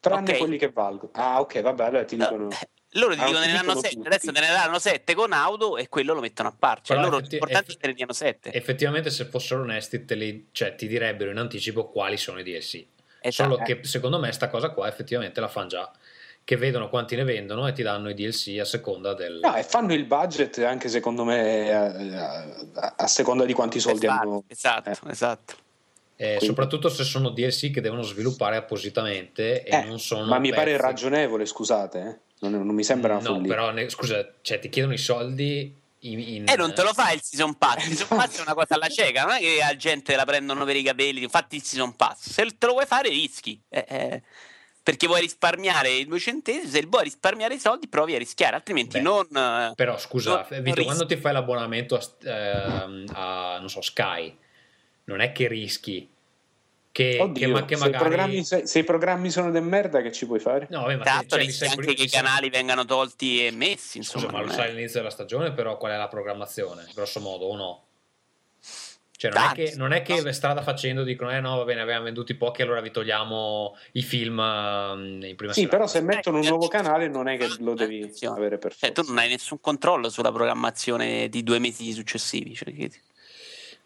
[0.00, 0.38] tranne okay.
[0.38, 2.48] quelli che valgono ah ok vabbè allora ti dicono no.
[2.90, 5.88] Loro ti ah, dicono, ne danno sette, adesso te ne danno 7 con auto e
[5.88, 6.94] quello lo mettono a parte.
[6.94, 8.52] Cioè, loro effetti- l'importante eff- te ne diano 7.
[8.52, 12.86] Effettivamente, se fossero onesti, te li, cioè, ti direbbero in anticipo quali sono i DLC.
[13.20, 13.50] Esatto.
[13.50, 15.92] Solo che secondo me, sta cosa qua effettivamente la fanno già
[16.46, 19.40] che vedono quanti ne vendono e ti danno i DLC a seconda del...
[19.42, 24.06] No, e fanno il budget anche secondo me a, a, a seconda di quanti soldi
[24.06, 24.44] esatto, hanno.
[24.46, 25.10] Esatto, eh.
[25.10, 25.54] esatto.
[26.14, 30.24] Eh, soprattutto se sono DLC che devono sviluppare appositamente e eh, non sono...
[30.26, 30.60] Ma mi pezzi.
[30.60, 32.46] pare ragionevole, scusate, eh?
[32.46, 33.48] non, non, mi sembra una no, follia.
[33.52, 36.44] però ne, scusa, cioè, ti chiedono i soldi in, in...
[36.48, 37.84] Eh, non te lo fa il season pass.
[37.88, 40.64] Il season pass è una cosa alla cieca, non è che la gente la prendono
[40.64, 41.26] per i capelli.
[41.26, 42.30] Fatti il season pass.
[42.30, 43.60] Se te lo vuoi fare, rischi.
[43.68, 44.22] Eh, eh
[44.86, 48.98] perché vuoi risparmiare i due centesimi, se vuoi risparmiare i soldi provi a rischiare, altrimenti
[48.98, 49.26] Beh, non...
[49.36, 53.80] Eh, però scusa, non, Vito, non quando ti fai l'abbonamento a, eh, a, non so,
[53.80, 54.32] Sky,
[55.06, 56.08] non è che rischi
[56.92, 58.08] che, Oddio, che, ma- che se, i magari...
[58.08, 60.68] programmi, se, se i programmi sono del merda, che ci puoi fare?
[60.70, 64.26] No, vabbè, ma Tanto cioè, rischi anche che i canali vengano tolti e messi, insomma.
[64.26, 67.56] Scusa, ma lo sai all'inizio della stagione, però qual è la programmazione, grosso modo, o
[67.56, 67.85] no?
[69.18, 70.32] Cioè, non è, Tanti, che, non è che no.
[70.32, 74.38] strada facendo dicono, eh no, va bene, abbiamo venduti pochi, allora vi togliamo i film
[74.38, 75.76] ehm, in prima Sì, serata.
[75.76, 78.36] però se mettono un Eh, nuovo eh, canale non è che lo devi attenzione.
[78.36, 79.02] avere per Cioè, forza.
[79.02, 82.54] tu non hai nessun controllo sulla programmazione di due mesi successivi.
[82.54, 82.72] Cioè,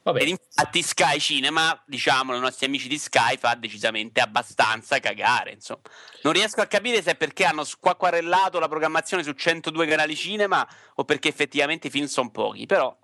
[0.03, 5.53] Vabbè, Ed infatti Sky Cinema, diciamo, i nostri amici di Sky fa decisamente abbastanza cagare,
[5.53, 5.83] insomma.
[6.23, 10.67] Non riesco a capire se è perché hanno squacquarellato la programmazione su 102 canali cinema
[10.95, 12.97] o perché effettivamente i film sono pochi, però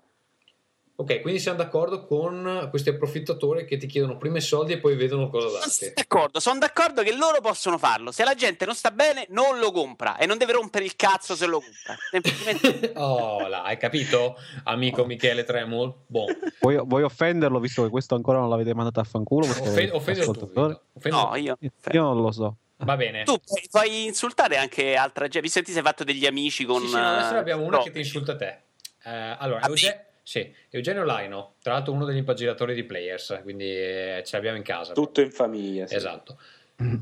[0.99, 4.95] ok, quindi siamo d'accordo con questi approfittatori che ti chiedono prima i soldi e poi
[4.95, 5.91] vedono cosa darti.
[5.93, 8.11] d'accordo, sono d'accordo che loro possono farlo.
[8.11, 11.35] Se la gente non sta bene, non lo compra e non deve rompere il cazzo
[11.35, 11.95] se lo compra.
[12.09, 15.93] Semplicemente oh, là, hai capito, amico Michele Tremol?
[16.07, 16.25] Boh,
[16.61, 19.45] Vuoi, vuoi offenderlo visto che questo ancora non l'avete mandato a fanculo?
[19.45, 20.47] Offend- offendilo tu?
[20.47, 20.81] Vito.
[20.93, 21.57] Offendilo no, io
[21.91, 22.57] Io non lo so.
[22.77, 23.23] Va bene.
[23.23, 25.41] tu puoi, puoi insultare anche altra gente.
[25.41, 27.77] Visto che ti sei fatto degli amici con Sì, sì, no, adesso ne abbiamo una
[27.77, 27.83] no.
[27.83, 28.61] che ti insulta te.
[29.03, 29.73] Eh, allora, A me?
[29.73, 34.57] Euge- sì, Eugenio Laino, tra l'altro uno degli impaginatori di Players, quindi eh, ce l'abbiamo
[34.57, 34.91] in casa.
[34.91, 35.87] Tutto in famiglia.
[35.87, 35.95] sì.
[35.95, 36.37] Esatto.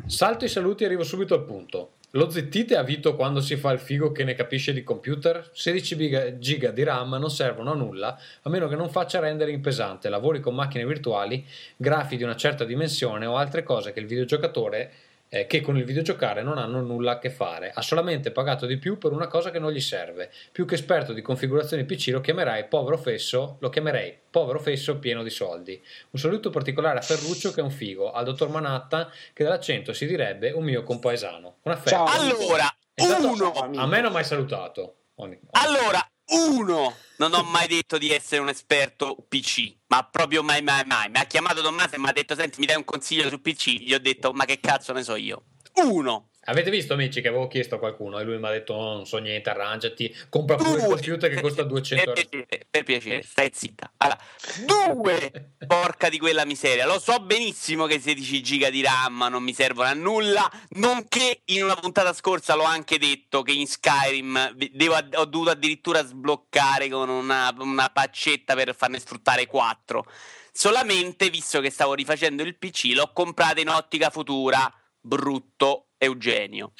[0.06, 1.94] Salto i saluti e arrivo subito al punto.
[2.12, 5.50] Lo zittite a Vito quando si fa il figo che ne capisce di computer?
[5.52, 9.60] 16 giga, giga di RAM non servono a nulla a meno che non faccia rendering
[9.60, 11.44] pesante, lavori con macchine virtuali,
[11.76, 14.92] grafi di una certa dimensione o altre cose che il videogiocatore
[15.36, 17.72] eh, che con il videogiocare non hanno nulla a che fare.
[17.76, 20.32] Ha solamente pagato di più per una cosa che non gli serve.
[20.50, 25.24] Più che esperto di configurazioni PC lo chiamerei povero fesso, lo chiamerei povero fesso pieno
[25.24, 25.84] di soldi.
[26.12, 30.06] Un saluto particolare a Ferruccio che è un figo, al dottor Manatta che dall'accento si
[30.06, 31.58] direbbe un mio compaesano.
[31.64, 31.90] Un affetto.
[31.90, 32.06] Ciao.
[32.06, 34.96] Allora, Esatto, uno, A me non ha mai salutato.
[35.16, 40.62] Ogni- allora, uno, non ho mai detto di essere un esperto PC, ma proprio mai,
[40.62, 41.10] mai, mai.
[41.10, 43.70] Mi ha chiamato Tommaso e mi ha detto, senti, mi dai un consiglio su PC?
[43.82, 45.44] Gli ho detto, ma che cazzo ne so io?
[45.84, 48.94] Uno, Avete visto amici che avevo chiesto a qualcuno e lui mi ha detto "No,
[48.94, 52.30] non so niente, arrangiati, compra pure il computer che costa 200 per euro.
[52.30, 53.92] piacere, per piacere, stai zitta.
[53.98, 54.20] Allora,
[54.66, 56.86] due, porca di quella miseria.
[56.86, 61.64] Lo so benissimo che 16 giga di RAM non mi servono a nulla, nonché in
[61.64, 67.10] una puntata scorsa l'ho anche detto che in Skyrim devo- ho dovuto addirittura sbloccare con
[67.10, 70.06] una, una paccetta per farne sfruttare 4.
[70.52, 74.72] Solamente, visto che stavo rifacendo il PC, l'ho comprata in ottica futura.
[75.06, 76.74] Brutto Eugenio.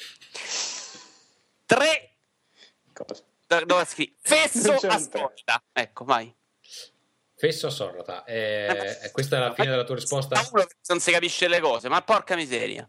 [1.64, 2.16] 3
[2.92, 3.24] Cosa?
[3.64, 4.16] dove scrivi?
[4.20, 5.62] Fesso un ascolta.
[5.72, 6.34] Ecco, vai.
[7.36, 8.24] Fesso Sorrata.
[8.24, 10.40] Eh, eh, questa è la fine della tua risposta?
[10.88, 12.88] Non si capisce le cose, ma porca miseria.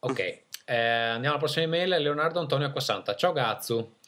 [0.00, 2.02] Ok, eh, andiamo alla prossima email.
[2.02, 3.14] Leonardo Antonio Acquasanta.
[3.14, 3.98] Ciao Gazzu.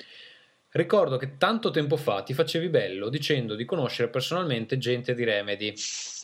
[0.72, 5.74] Ricordo che tanto tempo fa ti facevi bello dicendo di conoscere personalmente gente di Remedy,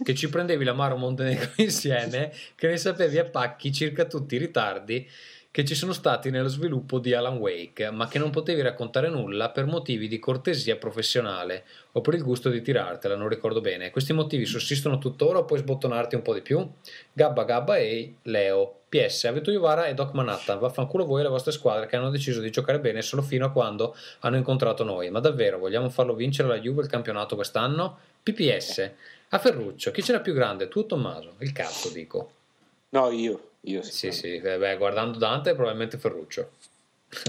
[0.05, 5.09] che ci prendevi l'amaro Montenegro insieme, che ne sapevi a pacchi circa tutti i ritardi
[5.57, 9.49] che ci sono stati nello sviluppo di Alan Wake, ma che non potevi raccontare nulla
[9.49, 13.91] per motivi di cortesia professionale o per il gusto di tirartela, non ricordo bene.
[13.91, 16.63] Questi motivi sussistono tuttora o puoi sbottonarti un po' di più?
[17.11, 18.81] Gabba Gabba e Leo.
[18.87, 22.43] PS, Avito Iovara e Doc Manhattan, vaffanculo voi e le vostre squadre che hanno deciso
[22.43, 25.09] di giocare bene solo fino a quando hanno incontrato noi.
[25.09, 27.97] Ma davvero, vogliamo farlo vincere la Juve il campionato quest'anno?
[28.23, 28.91] PPS,
[29.31, 31.37] a Ferruccio, chi c'era più grande, tu o Tommaso?
[31.39, 32.33] Il cazzo, dico.
[32.91, 33.53] No, io.
[33.67, 36.53] Io Sì, sì, eh, beh, guardando Dante probabilmente Ferruccio.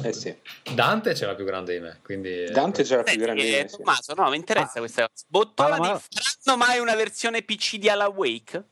[0.04, 0.36] Eh sì.
[0.74, 2.44] Dante c'era più grande di me, quindi...
[2.44, 3.78] eh, Dante c'era più grande di eh, me, sì.
[3.78, 4.80] Tommaso, no, mi interessa Ah.
[4.80, 5.14] questa cosa.
[5.28, 6.02] Sbottonati, Ma- ma-
[6.44, 8.64] faranno mai una versione PC di Alan Wake?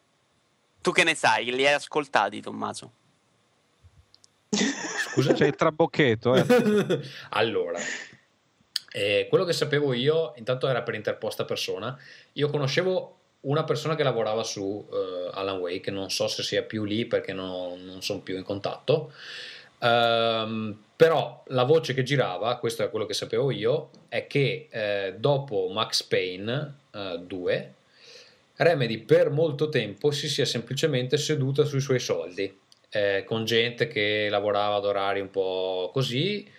[0.81, 1.45] Tu che ne sai?
[1.51, 2.91] Li hai ascoltati, Tommaso?
[4.49, 5.33] Scusa?
[5.33, 6.45] C'è il trabocchetto, eh.
[7.31, 7.79] allora,
[8.91, 11.97] eh, quello che sapevo io, intanto era per interposta persona,
[12.33, 16.83] io conoscevo una persona che lavorava su eh, Alan Wake, non so se sia più
[16.83, 19.11] lì perché non, non sono più in contatto,
[19.79, 25.15] Ehm, però la voce che girava, questo è quello che sapevo io, è che eh,
[25.17, 27.73] dopo Max Payne eh, 2,
[28.57, 32.57] Remedy per molto tempo si sia semplicemente seduta sui suoi soldi,
[32.89, 36.49] eh, con gente che lavorava ad orari un po' così,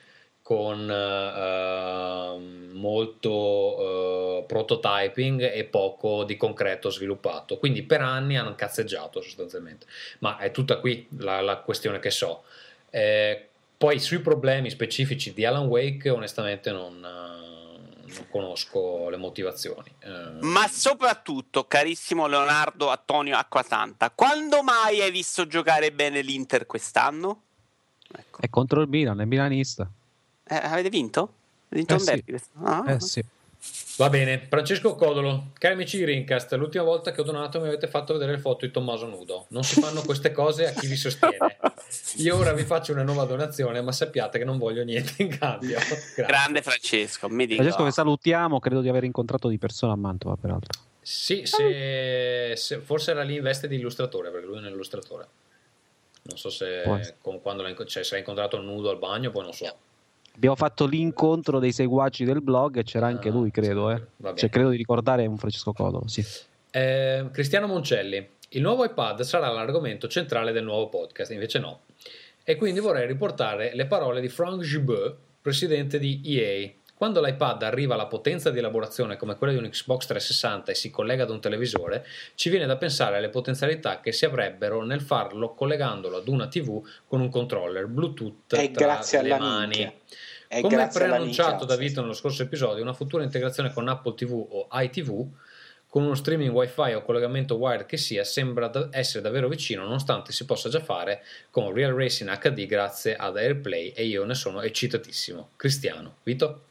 [0.47, 2.39] con eh,
[2.73, 3.33] molto
[3.81, 7.59] eh, prototyping e poco di concreto sviluppato.
[7.59, 9.87] Quindi per anni hanno cazzeggiato sostanzialmente.
[10.21, 12.45] Ma è tutta qui la, la questione che so.
[12.91, 19.93] Eh, poi sui problemi specifici di Alan Wake, onestamente non, eh, non conosco le motivazioni.
[19.99, 27.41] Eh, Ma soprattutto, carissimo Leonardo Antonio Acquasanta, quando mai hai visto giocare bene l'Inter quest'anno?
[28.17, 28.41] Ecco.
[28.43, 29.91] È contro il Milan, è milanista.
[30.49, 31.33] Eh, avete vinto?
[31.69, 32.25] Vinto Eh un sì.
[32.63, 33.25] Ah, Eh sì.
[33.97, 37.89] Va bene, Francesco Codolo, cari amici di Rincast, l'ultima volta che ho donato mi avete
[37.89, 39.47] fatto vedere le foto di Tommaso nudo.
[39.49, 41.57] Non si fanno queste cose a chi vi sostiene.
[42.17, 45.79] Io ora vi faccio una nuova donazione, ma sappiate che non voglio niente in cambio.
[45.79, 46.27] Grazie.
[46.27, 47.63] Grande Francesco, mi dica.
[47.63, 50.79] Francesco che salutiamo, credo di aver incontrato di persona a Mantova peraltro.
[51.01, 55.27] Sì, se, se- forse era lì in veste di illustratore, perché lui è un illustratore.
[56.23, 59.53] Non so se con- quando l'ha cioè, se l'ha incontrato nudo al bagno, poi non
[59.53, 59.75] so.
[60.37, 63.89] Abbiamo fatto l'incontro dei seguaci del blog e c'era anche Ah, lui, credo.
[63.97, 64.35] sì, Eh.
[64.37, 66.25] Cioè, credo di ricordare un Francesco Codolo, sì.
[66.71, 71.81] Eh, Cristiano Moncelli, il nuovo iPad sarà l'argomento centrale del nuovo podcast, invece no.
[72.45, 76.71] E quindi vorrei riportare le parole di Frank Gibeau, presidente di EA.
[76.95, 80.91] Quando l'iPad arriva alla potenza di elaborazione come quella di un Xbox 360 e si
[80.91, 82.07] collega ad un televisore,
[82.37, 86.83] ci viene da pensare alle potenzialità che si avrebbero nel farlo collegandolo ad una TV
[87.07, 89.67] con un controller Bluetooth È tra grazie le alla mani.
[89.67, 89.93] minchia.
[90.57, 94.69] È Come preannunciato da Vito nello scorso episodio, una futura integrazione con Apple TV o
[94.73, 95.29] iTV
[95.87, 100.33] con uno streaming wifi o collegamento wired che sia sembra da- essere davvero vicino nonostante
[100.33, 104.63] si possa già fare con Real Racing HD grazie ad AirPlay e io ne sono
[104.63, 105.51] eccitatissimo.
[105.57, 106.66] Cristiano, Vito?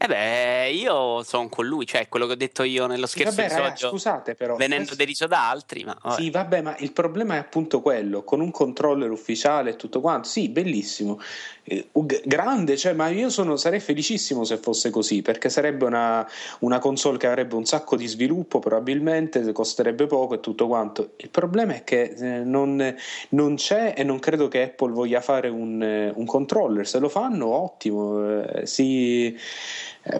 [0.00, 3.48] Eh beh, io sono con lui, cioè quello che ho detto io nello scherzo vabbè,
[3.48, 4.54] raga, episodio, scusate però.
[4.54, 6.20] venendo questo- deriso da altri, ma vabbè.
[6.20, 10.28] Sì, vabbè, ma il problema è appunto quello, con un controller ufficiale e tutto quanto.
[10.28, 11.18] Sì, bellissimo.
[11.64, 11.88] Eh,
[12.24, 16.26] grande, cioè, ma io sono- sarei felicissimo se fosse così, perché sarebbe una,
[16.60, 21.14] una console che avrebbe un sacco di sviluppo, probabilmente costerebbe poco e tutto quanto.
[21.16, 22.94] Il problema è che eh, non,
[23.30, 26.86] non c'è e non credo che Apple voglia fare un, eh, un controller.
[26.86, 28.42] Se lo fanno, ottimo.
[28.44, 29.36] eh, sì,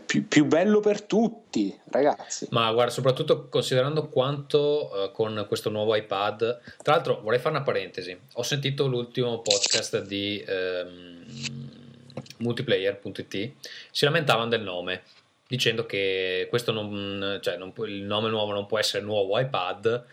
[0.04, 2.46] più, più bello per tutti, ragazzi.
[2.50, 6.60] Ma guarda, soprattutto considerando quanto eh, con questo nuovo iPad.
[6.82, 8.18] Tra l'altro, vorrei fare una parentesi.
[8.34, 11.24] Ho sentito l'ultimo podcast di ehm,
[12.38, 13.52] multiplayer.it.
[13.90, 15.02] Si lamentavano del nome,
[15.46, 20.04] dicendo che questo non, cioè, non il nome nuovo non può essere nuovo iPad.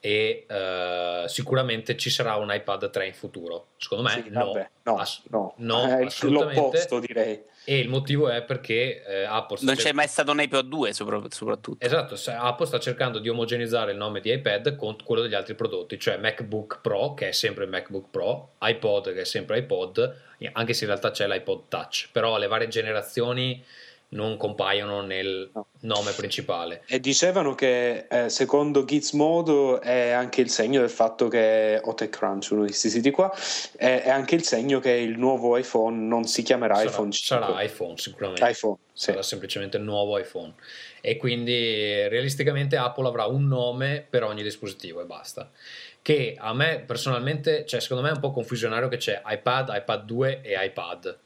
[0.00, 3.68] E eh, sicuramente ci sarà un iPad 3 in futuro.
[3.78, 4.44] Secondo me, Sì, no.
[4.52, 6.60] vabbè, no, Ass- no, no, Eh, assolutamente.
[6.60, 7.42] l'opposto direi.
[7.64, 11.22] E il motivo è perché eh, Apple Non c'è mai stato un iPod 2 sopra-
[11.30, 11.84] soprattutto.
[11.84, 15.98] Esatto, Apple sta cercando di omogenizzare il nome di iPad con quello degli altri prodotti,
[15.98, 20.16] cioè MacBook Pro, che è sempre MacBook Pro, iPod, che è sempre iPod,
[20.52, 23.64] anche se in realtà c'è l'iPod Touch, però le varie generazioni
[24.10, 25.66] non compaiono nel No.
[25.80, 26.82] nome principale.
[26.86, 32.48] E dicevano che eh, secondo Gizmodo è anche il segno del fatto che o TechCrunch,
[32.52, 33.32] uno di questi siti qua,
[33.76, 37.46] è, è anche il segno che il nuovo iPhone non si chiamerà Sarà, iPhone 5.
[37.46, 38.48] sarà iPhone sicuramente.
[38.48, 39.04] iPhone, sì.
[39.10, 40.54] sarà semplicemente il nuovo iPhone
[41.00, 41.52] e quindi
[42.08, 45.50] realisticamente Apple avrà un nome per ogni dispositivo e basta
[46.00, 50.04] che a me personalmente cioè secondo me è un po' confusionario che c'è iPad, iPad
[50.04, 51.18] 2 e iPad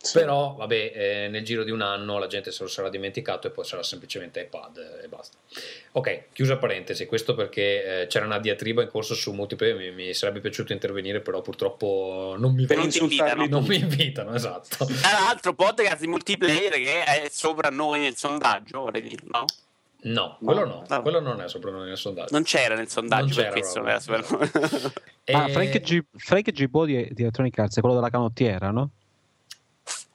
[0.00, 0.16] Sì.
[0.20, 3.50] però vabbè eh, nel giro di un anno la gente se lo sarà dimenticato e
[3.50, 5.36] poi sarà semplicemente iPad e basta
[5.92, 10.14] ok chiusa parentesi questo perché eh, c'era una diatriba in corso su multiplayer mi, mi
[10.14, 13.46] sarebbe piaciuto intervenire però purtroppo non mi, Per Non invitano.
[13.46, 18.80] non mi invitano esatto Tra l'altro, podcast di multiplayer che è sopra noi nel sondaggio,
[18.82, 19.44] vorrei dirlo, no?
[20.02, 21.02] no quello no, No.
[21.02, 23.98] quello non è sopra noi nel sondaggio Non c'era nel sondaggio Non questo, non era
[23.98, 24.20] sopra
[25.24, 28.90] E- Ah, Frank, G- Frank Gibo di, di Electronic Arts è quello della canottiera, no?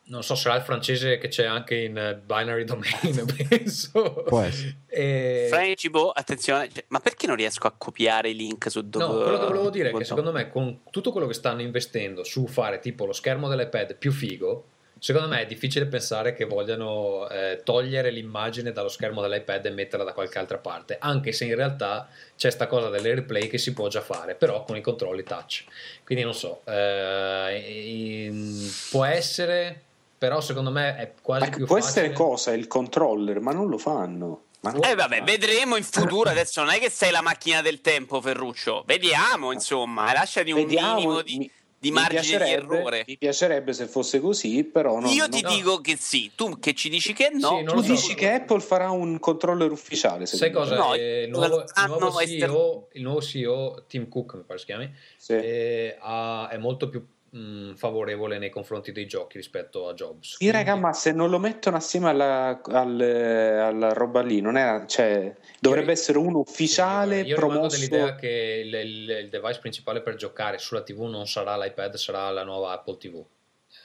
[0.05, 4.23] Non so, sarà il francese che c'è anche in eh, binary domain, penso.
[4.27, 4.77] Può essere.
[4.87, 9.05] E- Frank Cibo, attenzione, cioè, ma perché non riesco a copiare i link su dove...
[9.05, 12.23] No, quello che volevo dire è che secondo me con tutto quello che stanno investendo
[12.23, 14.65] su fare tipo lo schermo dell'iPad più figo,
[14.99, 20.05] secondo me è difficile pensare che vogliano eh, togliere l'immagine dallo schermo dell'iPad e metterla
[20.05, 22.07] da qualche altra parte, anche se in realtà
[22.37, 25.65] c'è sta cosa dell'AirPlay che si può già fare, però con i controlli touch.
[26.05, 29.81] Quindi non so, eh, in- può essere,
[30.23, 32.03] però secondo me è quasi Ma più può facile.
[32.05, 34.43] essere cosa il controller, ma non lo fanno.
[34.61, 35.25] Ma non Eh lo vabbè, fanno.
[35.25, 36.29] vedremo in futuro.
[36.31, 38.83] Adesso non è che sei la macchina del tempo, Ferruccio.
[38.87, 43.03] Vediamo, insomma, e lasciati un Vediamo, minimo di, mi- di margine di errore.
[43.05, 45.49] Mi piacerebbe se fosse così, però non, Io non- ti no.
[45.49, 47.57] dico che sì, tu che ci dici che no.
[47.57, 47.91] Sì, non Tu so.
[47.91, 50.71] dici che Apple farà un controller ufficiale, Sai cosa?
[50.75, 50.77] me?
[50.79, 54.63] No, Eh, il, nuovo, il nuovo CEO, il nuovo CEO, Tim Cook, mi pare si
[54.67, 55.33] chiami, Sì.
[55.33, 60.35] eh, ha- è molto più mh, favorevole nei confronti dei giochi rispetto a Jobs.
[60.37, 64.83] Sì, raga, ma se non lo mettono assieme alla, al- alla roba lì, non è,
[64.85, 67.75] cioè, dovrebbe Io- essere uno ufficiale Io promosso.
[67.75, 72.29] dell'idea che il, il- il device principale per giocare sulla TV non sarà l'iPad, sarà
[72.29, 73.23] la nuova Apple TV.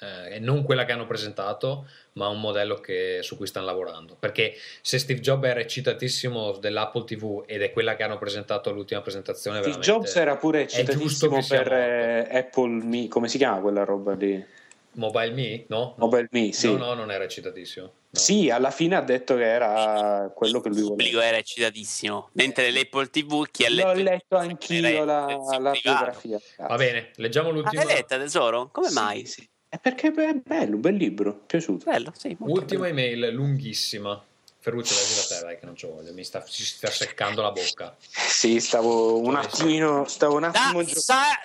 [0.00, 4.16] Eh, e non quella che hanno presentato, ma un modello che- su cui stanno lavorando.
[4.18, 9.00] Perché se Steve Jobs era eccitatissimo dell'Apple TV ed è quella che hanno presentato all'ultima
[9.00, 14.14] presentazione, Steve Jobs era pure eccitatissimo per eh, Apple Mi, come si chiama quella roba
[14.14, 14.44] lì?
[14.92, 15.64] Mobile Me?
[15.68, 15.94] No?
[15.98, 16.66] Mobile Me, sì.
[16.72, 17.86] No, no, non era eccitatissimo.
[17.86, 18.18] No.
[18.18, 21.28] Sì, alla fine ha detto che era quello che lui Il pubblico voleva.
[21.28, 22.30] era eccitatissimo.
[22.32, 24.02] Mentre l'Apple TV, chi ha L'ho letto...
[24.02, 25.26] letto anch'io la,
[25.60, 26.38] la biografia.
[26.56, 28.70] Va bene, leggiamo Ah, l'ultima, l'hai letta, tesoro?
[28.72, 29.26] Come Sì, mai?
[29.26, 29.48] sì.
[29.70, 31.90] È perché è bello, un bel libro, mi è piaciuto.
[31.90, 32.34] Bello, sì.
[32.38, 32.98] molto ultima bello.
[33.00, 34.22] email lunghissima.
[34.60, 36.12] Ferruccio, leggi da te, dai, che non ci voglio.
[36.12, 37.94] Mi sta, si sta seccando la bocca.
[38.00, 41.40] Sì, stavo un attimo, stavo un attimo gio- Sa-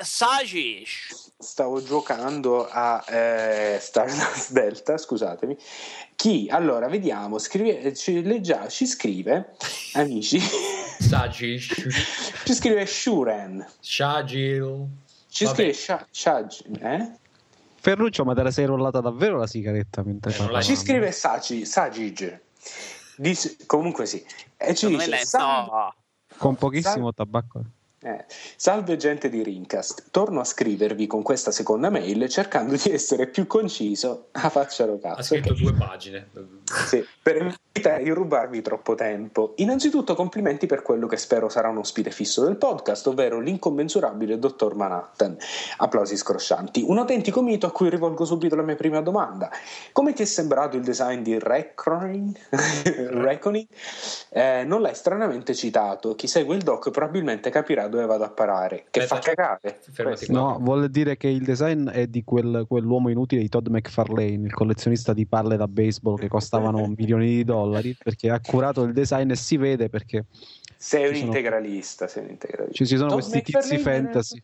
[1.38, 5.56] stavo giocando a eh, Stardust Delta, scusatemi.
[6.16, 6.48] Chi?
[6.50, 9.56] Allora, vediamo, scrive, ci, leggia- ci scrive,
[9.94, 11.74] amici, Sagish,
[12.46, 14.88] ci scrive Shuren, Shagil.
[15.30, 15.56] ci Vabbè.
[15.56, 17.12] scrive Sha- Shaj, eh?
[17.84, 20.64] Ferruccio, ma te la sei rollata davvero la sigaretta mentre Eh, non parlavamo?
[20.64, 22.40] Ci scrive Saci, Sagig,
[23.18, 24.24] Dice- comunque sì,
[24.56, 25.96] e ci Secondo dice me lei- "Salve- no.
[26.38, 27.62] Con pochissimo tabacco.
[28.04, 28.26] Eh,
[28.58, 33.48] Salve gente di Rincast, torno a scrivervi con questa seconda mail cercando di essere più
[33.48, 35.24] conciso a facciaro Ha cazzo.
[35.24, 36.30] scritto due pagine.
[36.86, 37.38] Sì, per
[37.72, 39.54] evitare di rubarvi troppo tempo.
[39.58, 44.76] Innanzitutto complimenti per quello che spero sarà un ospite fisso del podcast, ovvero l'incommensurabile Dottor
[44.76, 45.38] Manhattan.
[45.78, 46.84] Applausi scroscianti.
[46.86, 49.50] Un autentico mito a cui rivolgo subito la mia prima domanda.
[49.92, 52.36] Come ti è sembrato il design di Reckoning?
[53.12, 53.68] Reckoning?
[54.30, 56.16] Eh, non l'hai stranamente citato.
[56.16, 58.86] Chi segue il doc probabilmente capirà dove vado a parare.
[58.90, 59.80] Che Aspetta, fa cagare.
[59.92, 60.34] fermati Questo.
[60.34, 60.42] qua.
[60.42, 64.54] No, vuole dire che il design è di quel, quell'uomo inutile di Todd McFarlane, il
[64.54, 69.30] collezionista di palle da baseball che costavano milioni di dollari, perché ha curato il design
[69.32, 70.26] e si vede perché
[70.76, 72.84] Sei un sono- integralista, sei un integralista.
[72.86, 74.44] ci, sono Todd questi tizi McFarlane fantasy.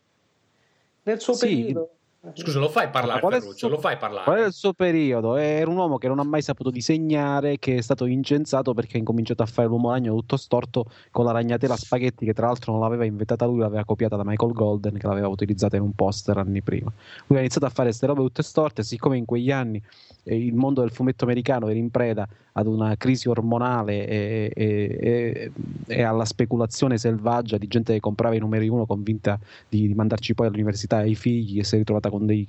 [1.02, 1.46] Nel suo Sì.
[1.46, 1.90] periodo.
[2.34, 3.56] Scusa, lo fai parlare, Ferruccio?
[3.56, 4.46] suo- Lo fai Qual è parlare?
[4.46, 5.36] il suo periodo?
[5.36, 8.98] Era un uomo che non ha mai saputo disegnare, che è stato incensato perché ha
[8.98, 12.82] incominciato a fare l'uomo ragno tutto storto con la ragnatela spaghetti che tra l'altro non
[12.82, 16.60] l'aveva inventata lui, l'aveva copiata da Michael Golden che l'aveva utilizzata in un poster anni
[16.60, 16.92] prima.
[17.28, 19.82] Lui ha iniziato a fare queste robe tutte storte, siccome in quegli anni
[20.24, 24.98] eh, il mondo del fumetto americano era in preda ad una crisi ormonale e, e-
[25.00, 25.52] e-
[25.86, 30.34] e alla speculazione selvaggia di gente che comprava i numeri uno convinta di, di mandarci
[30.34, 32.46] poi all'università ai figli e si è ritrovata con dei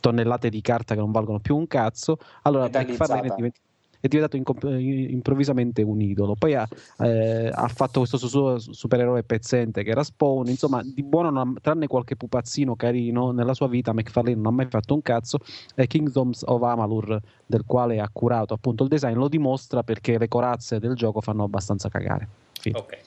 [0.00, 2.18] tonnellate di carta che non valgono più un cazzo.
[2.42, 2.68] Allora.
[2.72, 3.58] McFarlane è, divent-
[4.00, 6.34] è diventato incomp- improvvisamente un idolo.
[6.34, 6.66] Poi ha,
[7.00, 10.48] eh, ha fatto questo suo supereroe pezzente che era Spawn.
[10.48, 14.50] Insomma, di buono, non ha- tranne qualche pupazzino carino, nella sua vita McFarlane non ha
[14.50, 15.38] mai fatto un cazzo.
[15.74, 20.28] E Kingdoms of Amalur, del quale ha curato appunto il design, lo dimostra perché le
[20.28, 22.26] corazze del gioco fanno abbastanza cagare.
[22.58, 22.78] Fine.
[22.78, 22.98] Ok.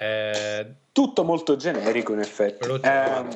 [0.00, 2.64] Eh, Tutto molto generico in effetti.
[2.82, 3.28] Ehm,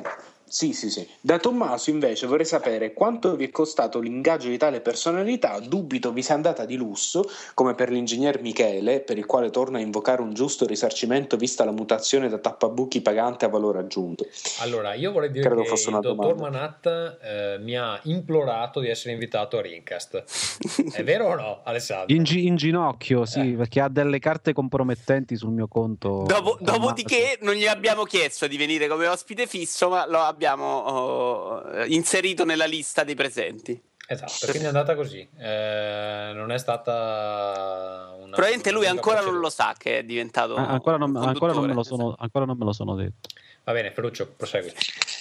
[0.53, 1.07] sì, sì, sì.
[1.19, 5.57] Da Tommaso invece vorrei sapere quanto vi è costato l'ingaggio di tale personalità.
[5.57, 9.81] Dubito vi sia andata di lusso, come per l'ingegner Michele, per il quale torna a
[9.81, 14.27] invocare un giusto risarcimento vista la mutazione da tappabuchi pagante a valore aggiunto.
[14.59, 16.35] allora, io vorrei dire Credo che il dottor.
[16.35, 20.23] Manhattan eh, mi ha implorato di essere invitato a Rincast.
[20.93, 22.15] È vero o no, Alessandro?
[22.15, 23.55] In, gi- in ginocchio, sì, Eh.
[23.55, 26.25] perché ha delle carte compromettenti sul mio conto.
[26.27, 31.85] Dopo- dopodiché non gli abbiamo chiesto di venire come ospite fisso, ma lo abbiamo oh,
[31.85, 33.81] inserito nella lista dei presenti.
[34.05, 35.25] Esatto, quindi è andata così.
[35.37, 38.31] Eh, non è stata una.
[38.31, 40.55] Probabilmente lui ancora non lo sa che è diventato.
[40.55, 42.01] Ah, ancora, non, un ancora non me lo conduttore.
[42.01, 43.29] sono, ancora non me lo sono detto.
[43.63, 44.73] Va bene, Ferruccio, prosegui.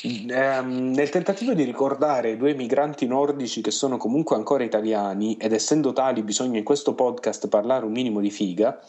[0.03, 5.93] Ehm, nel tentativo di ricordare due migranti nordici che sono comunque ancora italiani ed essendo
[5.93, 8.81] tali bisogna in questo podcast parlare un minimo di figa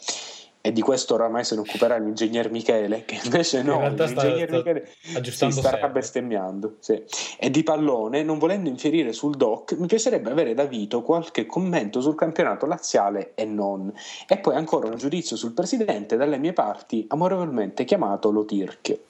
[0.66, 4.48] e di questo oramai se ne occuperà l'ingegner Michele che invece no, In sta- l'ingegner
[4.48, 6.00] sta Michele aggiustando si starà sempre.
[6.00, 7.02] bestemmiando sì.
[7.38, 12.00] e di pallone non volendo infierire sul doc mi piacerebbe avere da Vito qualche commento
[12.00, 13.92] sul campionato laziale e non
[14.26, 19.00] e poi ancora un giudizio sul presidente dalle mie parti amorevolmente chiamato Lo Tirchio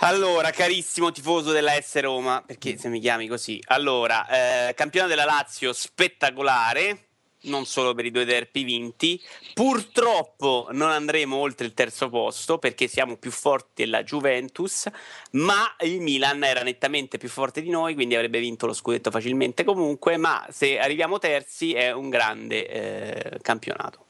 [0.00, 3.60] Allora, carissimo tifoso della S Roma, perché se mi chiami così.
[3.68, 7.07] Allora, eh, campionato della Lazio spettacolare,
[7.48, 9.20] non solo per i due derpi vinti.
[9.54, 14.86] Purtroppo non andremo oltre il terzo posto perché siamo più forti della Juventus,
[15.32, 19.64] ma il Milan era nettamente più forte di noi, quindi avrebbe vinto lo scudetto facilmente
[19.64, 24.04] comunque, ma se arriviamo terzi è un grande eh, campionato.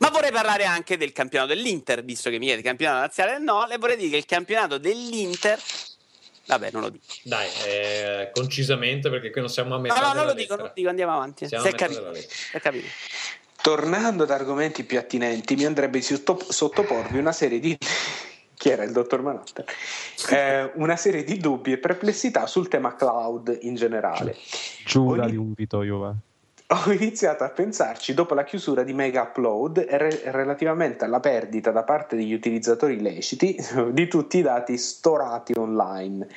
[0.00, 3.76] Ma vorrei parlare anche del campionato dell'Inter, visto che mi chiede campionato nazionale no, le
[3.76, 5.60] vorrei dire che il campionato dell'Inter
[6.50, 7.04] Vabbè, non lo dico.
[7.24, 10.54] Dai, eh, concisamente perché qui non siamo a No, metà no, non della lo dico,
[10.56, 11.46] non lo dico, andiamo avanti.
[11.46, 12.28] Siamo Si a è metà capito.
[12.52, 12.86] è capito.
[13.62, 17.76] Tornando ad argomenti più attinenti, mi andrebbe di sotto- sottoporvi una serie di.
[18.60, 19.64] Chi era il dottor Manhattan?
[20.30, 24.36] Eh, una serie di dubbi e perplessità sul tema cloud in generale.
[24.84, 26.14] Giuda Ogni- di un Vito Juve.
[26.72, 31.82] Ho iniziato a pensarci dopo la chiusura di Mega Upload re- relativamente alla perdita da
[31.82, 33.56] parte degli utilizzatori illeciti
[33.90, 36.28] di tutti i dati storati online.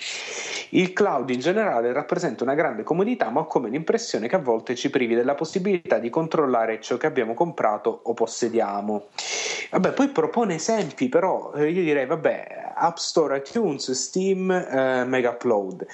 [0.70, 4.74] Il cloud in generale rappresenta una grande comodità, ma ho come l'impressione che a volte
[4.74, 9.10] ci privi della possibilità di controllare ciò che abbiamo comprato o possediamo.
[9.70, 15.30] Vabbè, poi propone esempi, però eh, io direi, vabbè, App Store, iTunes, Steam, eh, Mega
[15.30, 15.86] Upload.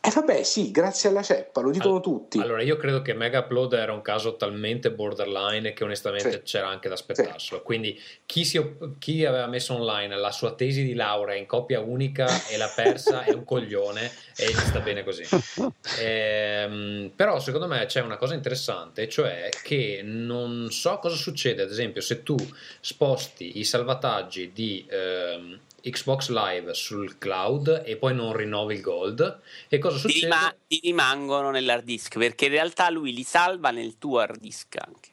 [0.00, 2.38] E vabbè, sì, grazie alla ceppa, lo dicono All- tutti.
[2.38, 6.42] Allora, io credo che Mega Upload era un caso talmente borderline che onestamente Sì.
[6.42, 7.62] c'era anche da aspettarselo.
[7.62, 8.62] Quindi chi, si
[8.98, 13.24] chi aveva messo online la sua tesi di laurea in coppia unica e l'ha persa
[13.24, 15.24] è un coglione e gli sta bene così.
[16.00, 21.70] Ehm, però secondo me c'è una cosa interessante, cioè che non so cosa succede, ad
[21.70, 22.36] esempio, se tu
[22.80, 29.40] sposti i salvataggi di ehm, Xbox Live sul cloud e poi non rinnovi il gold,
[29.68, 30.24] e cosa Ti, succede?
[30.24, 34.76] rima- ti rimangono nell'hard disk perché in realtà lui li salva nel tuo hard disk
[34.76, 35.08] anche.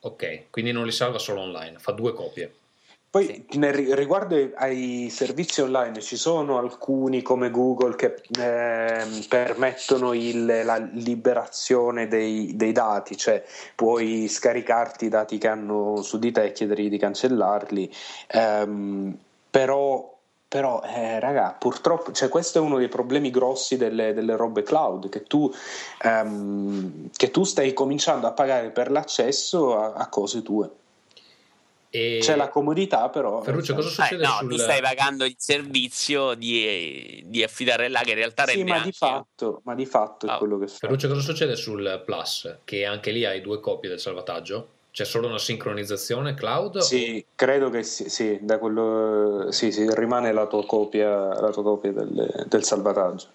[0.00, 2.54] Ok, quindi non li salva solo online, fa due copie.
[3.10, 10.12] Poi nel ri- riguardo ai- servizi online ci sono alcuni come Google che ehm, permettono
[10.12, 16.30] il- la liberazione dei, dei dati, cioè puoi scaricarti i dati che hanno su di
[16.30, 17.92] te e chiedergli di cancellarli,
[18.28, 19.18] ehm,
[19.50, 20.16] però,
[20.46, 25.08] però eh, raga, purtroppo cioè, questo è uno dei problemi grossi delle, delle robe cloud,
[25.08, 25.50] che tu,
[26.02, 30.70] ehm, che tu stai cominciando a pagare per l'accesso a, a cose tue.
[31.92, 33.40] E C'è la comodità, però.
[33.42, 38.00] Ferruccio, cosa Eh, succede no, sul tu stai pagando il servizio di, di affidare là
[38.00, 40.68] che in realtà Sì, rende ma di fatto, ma di fatto è Ah, quello che
[40.68, 40.76] fa.
[40.78, 42.58] Ferruccio, cosa succede sul Plus?
[42.62, 44.68] Che anche lì hai due copie del salvataggio?
[44.92, 46.78] C'è solo una sincronizzazione cloud?
[46.78, 51.08] Sì, credo che sì, sì, da quello, sì, sì, rimane la tua copia,
[51.40, 53.26] la tua copia del, del salvataggio.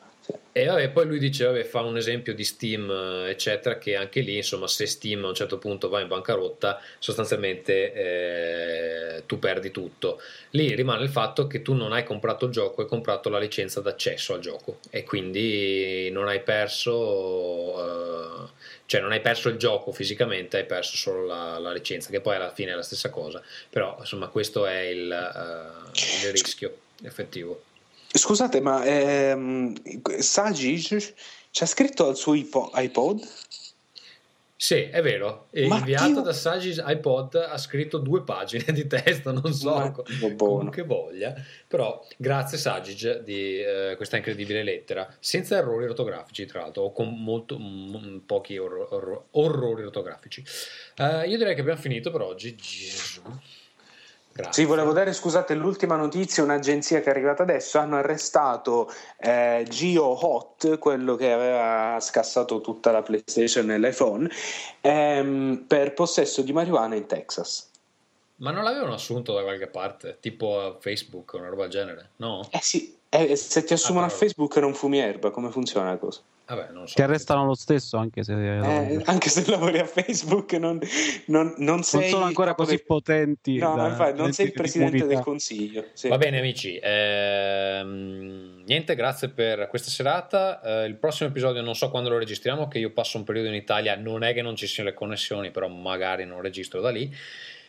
[0.57, 4.21] E vabbè, poi lui dice, vabbè, fa un esempio di Steam, eh, eccetera, che anche
[4.21, 7.93] lì, insomma, se Steam a un certo punto va in bancarotta, sostanzialmente
[9.17, 10.21] eh, tu perdi tutto.
[10.51, 13.81] Lì rimane il fatto che tu non hai comprato il gioco, hai comprato la licenza
[13.81, 18.49] d'accesso al gioco e quindi non hai perso, eh,
[18.85, 22.37] cioè non hai perso il gioco fisicamente, hai perso solo la, la licenza, che poi
[22.37, 23.43] alla fine è la stessa cosa.
[23.69, 27.61] Però, insomma, questo è il, eh, il rischio effettivo.
[28.17, 29.73] Scusate, ma ehm,
[31.51, 33.21] ci ha scritto al suo ipo- iPod?
[34.57, 35.47] Sì, è vero.
[35.67, 39.91] Ma inviato Dio- da Sagis iPod ha scritto due pagine di testo, non so Ma
[39.91, 40.69] co- Dio con buono.
[40.69, 41.35] che voglia,
[41.67, 47.09] però grazie Sagis di eh, questa incredibile lettera, senza errori ortografici tra l'altro, o con
[47.21, 50.41] molto, m- pochi orro- orro- orrori ortografici.
[50.95, 52.55] Eh, io direi che abbiamo finito per oggi.
[52.55, 53.21] Gesù.
[54.37, 54.63] Grazie.
[54.63, 60.27] Sì, volevo dare, scusate, l'ultima notizia, un'agenzia che è arrivata adesso, hanno arrestato eh, Gio
[60.27, 64.29] Hot, quello che aveva scassato tutta la PlayStation e l'iPhone,
[64.81, 67.69] ehm, per possesso di marijuana in Texas.
[68.37, 72.09] Ma non l'avevano assunto da qualche parte, tipo a Facebook o una roba del genere?
[72.17, 72.45] No?
[72.51, 75.97] Eh sì, eh, se ti assumono Ah, a Facebook non fumi erba, come funziona la
[75.97, 76.19] cosa?
[76.47, 76.93] Vabbè, so.
[76.93, 80.79] Ti arrestano lo stesso anche se Eh, anche se lavori a Facebook non,
[81.25, 83.57] non, non sei non sono ancora così potenti.
[83.57, 85.85] No, da- infatti, non sei il presidente del consiglio.
[85.93, 86.07] sì.
[86.07, 90.61] Va bene amici, ehm, niente, grazie per questa serata.
[90.61, 93.55] Eh, il prossimo episodio non so quando lo registriamo, che io passo un periodo in
[93.55, 97.11] Italia, non è che non ci siano le connessioni, però magari non registro da lì.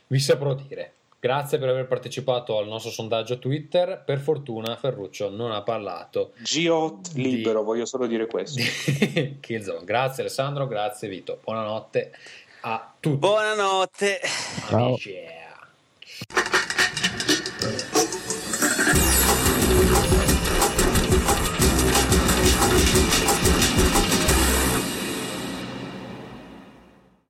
[0.09, 0.93] Vi saprò dire.
[1.27, 4.01] Grazie per aver partecipato al nostro sondaggio Twitter.
[4.07, 8.61] Per fortuna Ferruccio non ha parlato G8 Di- libero, voglio solo dire questo.
[8.61, 9.85] di Killzone.
[9.85, 11.41] Grazie Alessandro, grazie Vito.
[11.43, 12.13] Buonanotte
[12.61, 13.17] a tutti.
[13.17, 14.21] Buonanotte.
[14.69, 14.97] Ciao.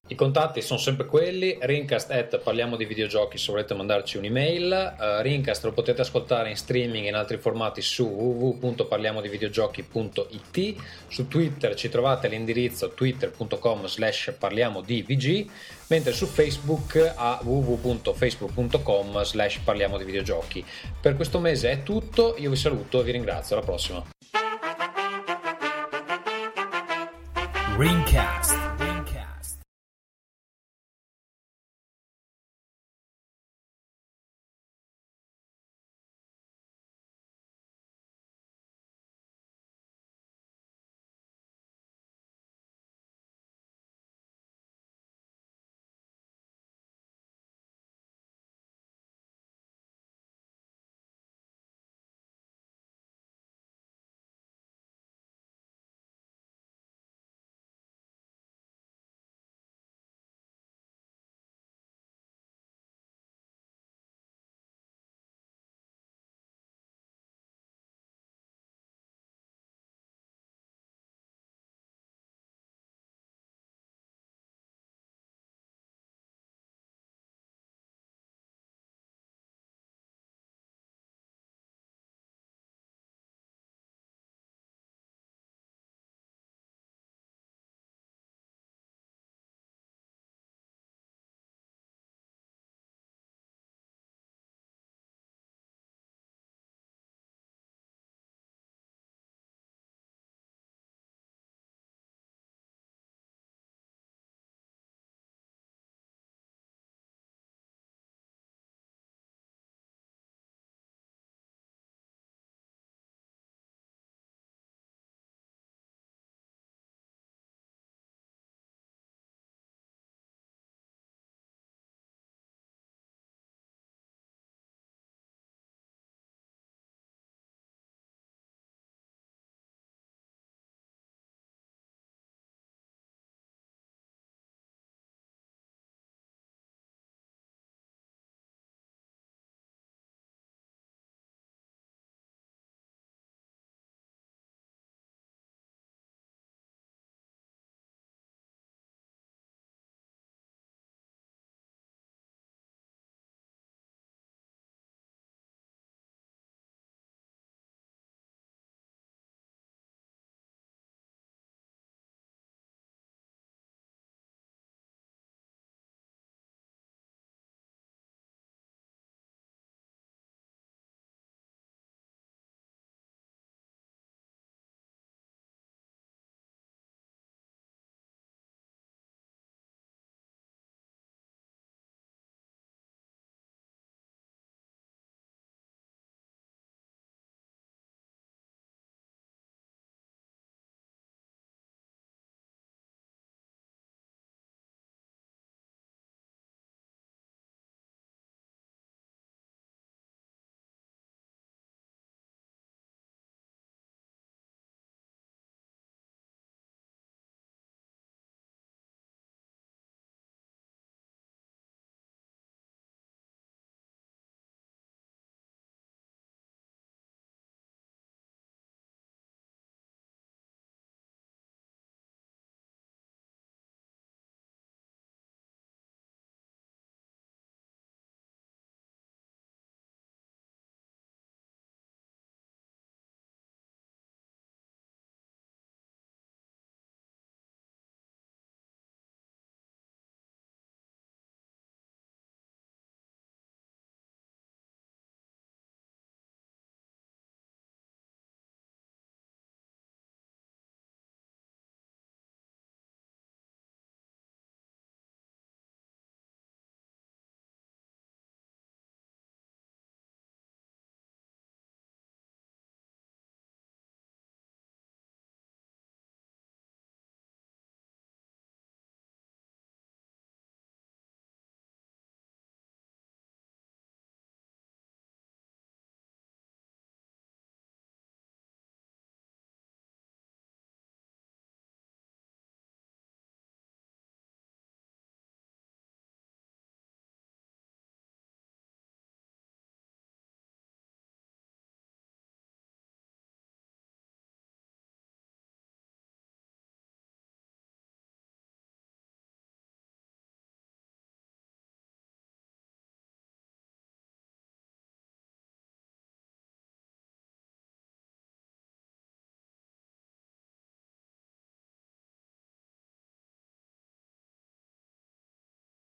[0.08, 5.20] I contatti sono sempre quelli, rincast at parliamo di videogiochi se volete mandarci un'email, uh,
[5.20, 10.74] rincast lo potete ascoltare in streaming e in altri formati su www.parliamodivideogiochi.it,
[11.08, 15.44] su Twitter ci trovate all'indirizzo twitter.com slash parliamo di VG,
[15.88, 20.64] mentre su Facebook a www.facebook.com slash parliamo di videogiochi.
[21.00, 24.04] Per questo mese è tutto, io vi saluto e vi ringrazio, alla prossima.
[27.76, 28.55] Ringcast.